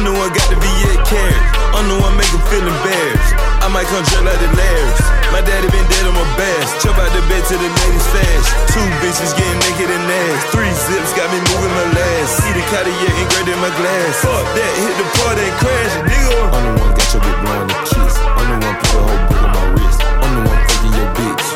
The 0.00 0.08
one 0.16 0.32
got 0.32 0.48
the 0.48 0.56
V8 0.56 1.04
carrot. 1.04 1.44
The 1.76 1.96
one 2.00 2.16
make 2.16 2.32
'em 2.32 2.40
feel 2.48 2.64
embarrassed. 2.64 3.34
I 3.60 3.68
might 3.68 3.86
come 3.92 4.02
drunk 4.04 4.26
like 4.26 4.40
the 4.40 4.48
Larrys. 4.56 5.19
My 5.30 5.40
daddy 5.46 5.70
been 5.70 5.86
dead 5.86 6.04
on 6.10 6.14
my 6.14 6.26
bass. 6.34 6.68
Jump 6.82 6.98
out 6.98 7.10
the 7.14 7.22
bed 7.30 7.42
to 7.46 7.54
the 7.54 7.70
latest 7.70 8.08
fast. 8.10 8.46
Two 8.74 8.82
bitches 9.00 9.30
getting 9.38 9.60
naked 9.62 9.88
and 9.88 10.04
ass. 10.10 10.40
Three 10.50 10.74
zips 10.74 11.14
got 11.14 11.30
me 11.30 11.38
moving 11.54 11.70
my 11.70 11.86
last. 11.94 12.42
See 12.42 12.52
the 12.52 12.64
Cartier 12.68 13.14
engraved 13.14 13.48
in 13.48 13.58
my 13.62 13.72
glass. 13.78 14.20
Fuck 14.26 14.46
that, 14.58 14.72
hit 14.74 14.94
the 14.98 15.06
party 15.22 15.46
and 15.46 15.56
crash 15.62 15.94
it, 15.96 16.04
nigga. 16.10 16.38
I'm 16.50 16.62
the 16.66 16.72
one 16.82 16.92
got 16.98 17.08
your 17.14 17.22
bitch 17.22 17.38
blowing 17.46 17.68
the 17.70 17.78
kiss. 17.88 18.14
I'm 18.20 18.46
the 18.50 18.56
one 18.58 18.76
put 18.82 18.90
a 18.90 19.02
whole 19.06 19.22
brick 19.30 19.42
on 19.46 19.50
my 19.54 19.64
wrist. 19.78 20.00
I'm 20.02 20.30
the 20.34 20.42
one 20.50 20.60
fucking 20.66 20.94
your 20.98 21.10
bitch. 21.14 21.46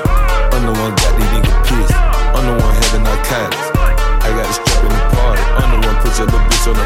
I'm 0.55 0.63
the 0.65 0.73
one 0.79 0.93
got 0.95 1.13
these 1.19 1.31
niggas 1.35 1.59
pissed. 1.67 1.97
I'm 2.31 2.45
the 2.47 2.55
one 2.55 2.75
having 2.79 3.05
narcotics. 3.05 3.69
I 3.75 4.29
got 4.33 4.47
the 4.49 4.55
strap 4.55 4.81
in 4.87 4.91
the 4.95 5.03
party. 5.19 5.43
I'm 5.61 5.69
the 5.75 5.79
one 5.83 5.97
put 5.99 6.13
your 6.15 6.27
little 6.31 6.47
bitch 6.47 6.67
on 6.71 6.77
the 6.79 6.84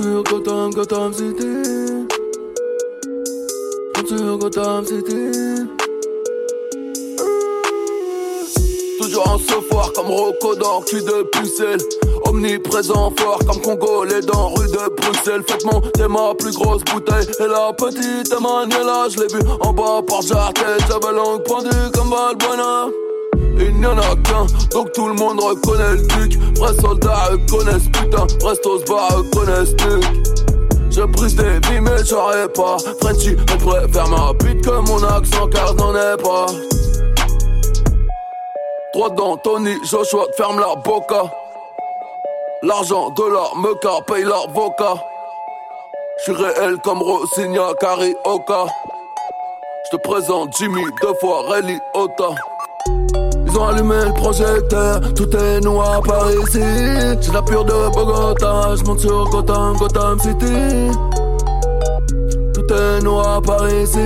Gotham, 0.00 0.70
Gotham 0.70 1.12
City. 1.12 2.06
Gotham 4.38 4.86
City. 4.86 5.66
Toujours 8.98 9.28
en 9.28 9.38
foire 9.38 9.92
comme 9.92 10.06
Rocco 10.06 10.54
dans 10.54 10.80
cul 10.82 11.02
de 11.02 11.22
pucelle. 11.24 11.80
Omniprésent 12.24 13.12
fort 13.18 13.40
comme 13.46 13.60
Congolais 13.60 14.22
dans 14.22 14.48
rue 14.48 14.68
de 14.68 14.96
Bruxelles. 14.96 15.42
Faites 15.46 15.64
monter 15.66 16.08
ma 16.08 16.34
plus 16.34 16.54
grosse 16.54 16.82
bouteille. 16.84 17.26
Et 17.38 17.46
la 17.46 17.72
petite 17.74 18.32
Emmanuela, 18.32 19.06
je 19.10 19.20
l'ai 19.20 19.26
vue 19.26 19.46
en 19.60 19.72
bas 19.74 20.00
par 20.06 20.22
Jartel. 20.22 20.78
J'avais 20.88 21.14
langue 21.14 21.42
pendue 21.42 21.90
comme 21.92 22.08
Balbuena. 22.08 22.88
Il 23.60 23.74
n'y 23.74 23.86
en 23.86 23.98
a 23.98 24.16
qu'un, 24.24 24.46
donc 24.70 24.92
tout 24.92 25.06
le 25.06 25.14
monde 25.14 25.38
reconnaît 25.40 25.96
le 25.96 26.06
duc. 26.06 26.38
Vrais 26.56 26.74
soldats 26.80 27.28
reconnaissent 27.30 27.88
putain, 27.92 28.26
restos 28.44 28.82
bas 28.88 29.08
reconnaissent 29.10 29.74
nuque. 29.84 30.30
Je 30.90 31.02
brise 31.02 31.36
des 31.36 31.60
vies 31.68 31.80
mais 31.80 32.04
j'aurais 32.04 32.48
pas. 32.48 32.78
Frenchy, 33.00 33.36
on 33.52 33.56
préfère 33.58 34.08
ma 34.08 34.32
bite 34.32 34.64
que 34.64 34.70
mon 34.70 35.02
accent 35.04 35.46
car 35.48 35.74
n'en 35.74 35.94
ai 35.94 36.16
pas. 36.16 36.46
Droit 38.94 39.10
d'Anthony, 39.10 39.74
Joshua 39.84 40.24
ferme 40.36 40.58
la 40.58 40.74
boca. 40.76 41.30
L'argent 42.62 43.10
de 43.10 43.22
l'arme 43.22 43.68
paye 44.06 44.24
l'avocat. 44.24 44.94
J'suis 46.18 46.32
réel 46.32 46.76
comme 46.82 47.02
Rosigna 47.02 47.72
Carioca. 47.78 48.66
J'te 49.86 49.98
présente 50.02 50.56
Jimmy 50.58 50.82
deux 51.02 51.14
fois 51.20 51.42
Rally 51.48 51.78
Ota 51.94 52.34
ils 53.50 53.58
ont 53.58 53.66
allumé 53.66 53.96
le 54.06 54.12
projecteur, 54.12 55.00
tout 55.14 55.36
est 55.36 55.60
noir 55.60 56.00
par 56.02 56.30
ici. 56.30 56.60
J'ai 57.20 57.32
la 57.32 57.42
pure 57.42 57.64
de 57.64 57.94
Bogota, 57.94 58.74
je 58.76 59.00
sur 59.00 59.28
Gotham, 59.30 59.76
Gotham 59.76 60.18
City. 60.20 60.90
Tout 62.54 62.72
est 62.72 63.02
noir 63.02 63.42
par 63.42 63.68
ici. 63.68 63.98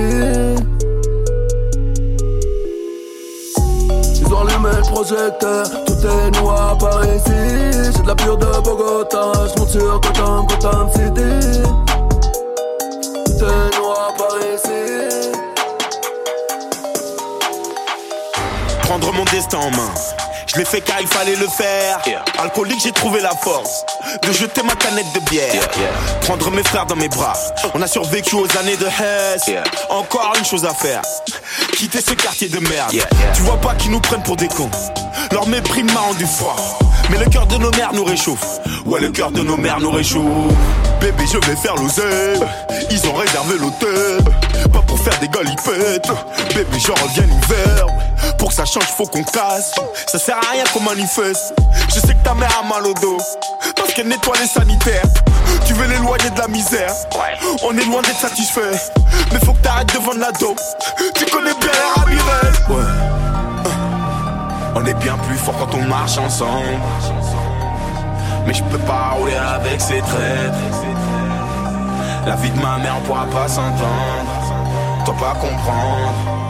Ils 4.21 4.33
ont 4.33 4.41
allumé 4.41 4.69
le 4.75 4.91
projecteur, 4.91 5.65
tout 5.85 6.07
est 6.07 6.41
noir 6.41 6.77
par 6.77 7.03
ici. 7.05 7.91
J'ai 7.95 8.01
de 8.01 8.07
la 8.07 8.15
pure 8.15 8.37
de 8.37 8.45
Bogota, 8.63 9.31
je 9.45 9.65
sur 9.67 9.99
Gotham, 10.01 10.47
Gotham 10.47 10.89
City. 10.91 11.61
Tout 13.25 13.45
est 13.45 13.77
noir 13.77 14.13
par 14.17 14.37
ici. 14.53 14.64
Prendre 18.85 19.11
mon 19.13 19.25
destin 19.25 19.57
en 19.57 19.71
main. 19.71 19.93
Je 20.47 20.57
l'ai 20.57 20.65
fait 20.65 20.81
car 20.81 21.01
il 21.01 21.07
fallait 21.07 21.35
le 21.35 21.47
faire. 21.47 21.99
Alcoolique, 22.37 22.79
j'ai 22.83 22.91
trouvé 22.91 23.19
la 23.19 23.31
force 23.31 23.83
de 24.21 24.31
jeter 24.31 24.61
ma 24.63 24.75
canette 24.75 25.11
de 25.13 25.19
bière. 25.29 25.67
Prendre 26.21 26.51
mes 26.51 26.63
frères 26.63 26.85
dans 26.85 26.95
mes 26.95 27.09
bras. 27.09 27.33
On 27.73 27.81
a 27.81 27.87
survécu 27.87 28.35
aux 28.35 28.57
années 28.57 28.77
de 28.77 28.85
Hess. 28.85 29.49
Encore 29.89 30.33
une 30.37 30.45
chose 30.45 30.65
à 30.65 30.73
faire. 30.73 31.01
Quitter 31.73 31.99
ce 31.99 32.13
quartier 32.13 32.47
de 32.47 32.59
merde. 32.59 32.95
Tu 33.33 33.41
vois 33.41 33.59
pas 33.59 33.73
qu'ils 33.75 33.91
nous 33.91 33.99
prennent 33.99 34.23
pour 34.23 34.35
des 34.35 34.47
cons. 34.47 34.69
Leur 35.31 35.47
mépris 35.47 35.83
m'a 35.83 35.99
rendu 36.01 36.25
fort. 36.25 36.79
Mais 37.09 37.17
le 37.17 37.25
cœur 37.25 37.47
de 37.47 37.57
nos 37.57 37.71
mères 37.71 37.93
nous 37.93 38.05
réchauffe. 38.05 38.59
Ouais, 38.85 39.01
le 39.01 39.09
cœur 39.09 39.31
de 39.31 39.41
nos 39.41 39.57
mères 39.57 39.79
nous 39.79 39.91
réchauffe. 39.91 40.23
Bébé, 40.99 41.25
je 41.31 41.37
vais 41.49 41.55
faire 41.55 41.75
l'oseille. 41.75 42.39
Ils 42.91 43.07
ont 43.07 43.13
réservé 43.13 43.57
l'hôtel. 43.59 44.23
Pas 44.71 44.81
pour 44.81 44.99
faire 44.99 45.17
des 45.19 45.27
galipettes. 45.27 46.09
Bébé, 46.53 46.77
je 46.79 46.91
reviens 46.91 47.23
l'hiver. 47.23 47.87
Pour 48.37 48.49
que 48.49 48.55
ça 48.55 48.65
change, 48.65 48.85
faut 48.85 49.05
qu'on 49.05 49.23
casse. 49.23 49.75
Ça 50.07 50.19
sert 50.19 50.37
à 50.37 50.51
rien 50.51 50.63
qu'on 50.73 50.81
manifeste. 50.81 51.53
Je 51.89 51.99
sais 51.99 52.13
que 52.13 52.23
ta 52.23 52.33
mère 52.33 52.61
a 52.63 52.67
mal 52.67 52.85
au 52.85 52.93
dos. 52.93 53.17
Parce 53.75 53.93
qu'elle 53.93 54.07
nettoie 54.07 54.35
les 54.39 54.47
sanitaires. 54.47 55.03
Tu 55.65 55.73
veux 55.73 55.87
l'éloigner 55.87 56.29
de 56.29 56.39
la 56.39 56.47
misère. 56.47 56.93
On 57.63 57.77
est 57.77 57.85
loin 57.85 58.01
d'être 58.01 58.19
satisfait. 58.19 58.71
Mais 59.31 59.39
faut 59.39 59.53
que 59.53 59.61
t'arrêtes 59.61 59.87
de 59.87 60.19
la 60.19 60.31
dope. 60.31 60.59
Tu 61.15 61.25
connais 61.25 61.53
bien 61.55 61.71
les 61.71 62.01
Ramirez. 62.01 62.57
Ouais. 62.69 63.15
On 64.75 64.85
est 64.85 64.93
bien 64.95 65.17
plus 65.17 65.37
fort 65.37 65.55
quand 65.57 65.77
on 65.77 65.83
marche 65.83 66.17
ensemble. 66.17 66.67
Mais 68.45 68.53
je 68.53 68.63
peux 68.63 68.77
pas 68.79 69.11
rouler 69.17 69.35
avec 69.35 69.81
ces 69.81 69.99
traîtres. 69.99 70.57
La 72.25 72.35
vie 72.35 72.49
de 72.49 72.59
ma 72.61 72.77
mère, 72.77 72.95
on 72.99 73.05
pourra 73.05 73.25
pas 73.25 73.47
s'entendre. 73.47 75.03
Toi 75.05 75.15
pas 75.19 75.33
comprendre. 75.35 76.45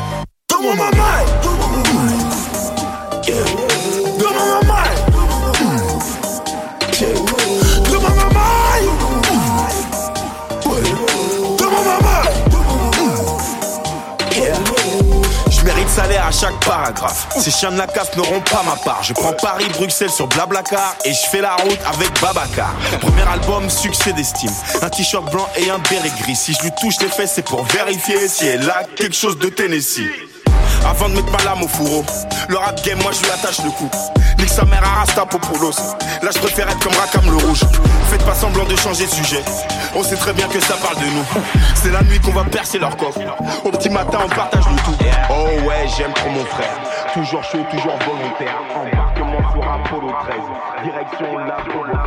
Salaire 15.95 16.27
à 16.27 16.31
chaque 16.31 16.59
paragraphe. 16.59 17.25
Ces 17.39 17.51
chiens 17.51 17.71
de 17.71 17.77
la 17.77 17.87
casse 17.87 18.13
n'auront 18.17 18.41
pas 18.41 18.63
ma 18.63 18.75
part. 18.83 19.01
Je 19.01 19.13
prends 19.13 19.31
Paris, 19.31 19.67
Bruxelles 19.75 20.09
sur 20.09 20.27
Blablacar 20.27 20.93
et 21.05 21.13
je 21.13 21.29
fais 21.31 21.39
la 21.39 21.55
route 21.55 21.79
avec 21.85 22.09
Babacar. 22.21 22.75
Premier 22.99 23.21
album, 23.21 23.69
succès 23.69 24.11
d'estime. 24.11 24.51
Un 24.81 24.89
t-shirt 24.89 25.31
blanc 25.31 25.47
et 25.55 25.69
un 25.69 25.79
béret 25.79 26.11
gris. 26.19 26.35
Si 26.35 26.53
je 26.53 26.63
lui 26.63 26.71
touche 26.81 26.99
les 26.99 27.07
fesses, 27.07 27.31
c'est 27.35 27.45
pour 27.45 27.63
vérifier 27.63 28.27
si 28.27 28.45
elle 28.45 28.69
a 28.69 28.83
quelque 28.97 29.15
chose 29.15 29.39
de 29.39 29.47
Tennessee. 29.47 30.09
Avant 30.85 31.09
de 31.09 31.15
mettre 31.15 31.31
ma 31.31 31.43
lame 31.43 31.63
au 31.63 31.67
fourreau, 31.67 32.03
le 32.47 32.57
rap 32.57 32.83
game, 32.83 32.99
moi 33.01 33.11
je 33.11 33.21
lui 33.23 33.31
attache 33.31 33.63
le 33.63 33.71
cou. 33.71 33.89
Nique 34.37 34.49
sa 34.49 34.65
mère 34.65 34.83
à 34.83 34.99
Rasta 34.99 35.25
Popoulos. 35.25 35.95
Là 36.21 36.29
je 36.33 36.39
préfère 36.39 36.69
être 36.69 36.79
comme 36.79 36.93
Rakam 36.93 37.25
le 37.25 37.37
rouge. 37.37 37.61
Faites 38.09 38.23
pas 38.25 38.35
semblant 38.35 38.65
de 38.65 38.75
changer 38.75 39.05
de 39.05 39.11
sujet. 39.11 39.43
On 39.95 40.03
sait 40.03 40.15
très 40.15 40.33
bien 40.33 40.47
que 40.47 40.59
ça 40.59 40.75
parle 40.75 40.97
de 40.97 41.05
nous. 41.05 41.25
C'est 41.75 41.91
la 41.91 42.01
nuit 42.03 42.19
qu'on 42.19 42.31
va 42.31 42.43
percer 42.43 42.77
leur 42.79 42.95
coffre. 42.97 43.19
Au 43.63 43.71
petit 43.71 43.89
matin, 43.89 44.19
on 44.25 44.29
partage 44.29 44.65
le 44.69 44.75
tout. 44.83 44.97
Oh 45.29 45.67
ouais, 45.67 45.87
j'aime 45.97 46.13
trop 46.13 46.29
mon 46.29 46.45
frère. 46.45 46.77
Toujours 47.13 47.43
chaud, 47.43 47.65
toujours 47.71 47.97
volontaire. 48.05 48.57
Embarquement 48.75 49.51
sur 49.51 49.71
Apollo 49.71 50.11
13. 50.27 50.35
Direction 50.83 51.37
l'Apollo 51.37 51.93
13. 51.93 52.04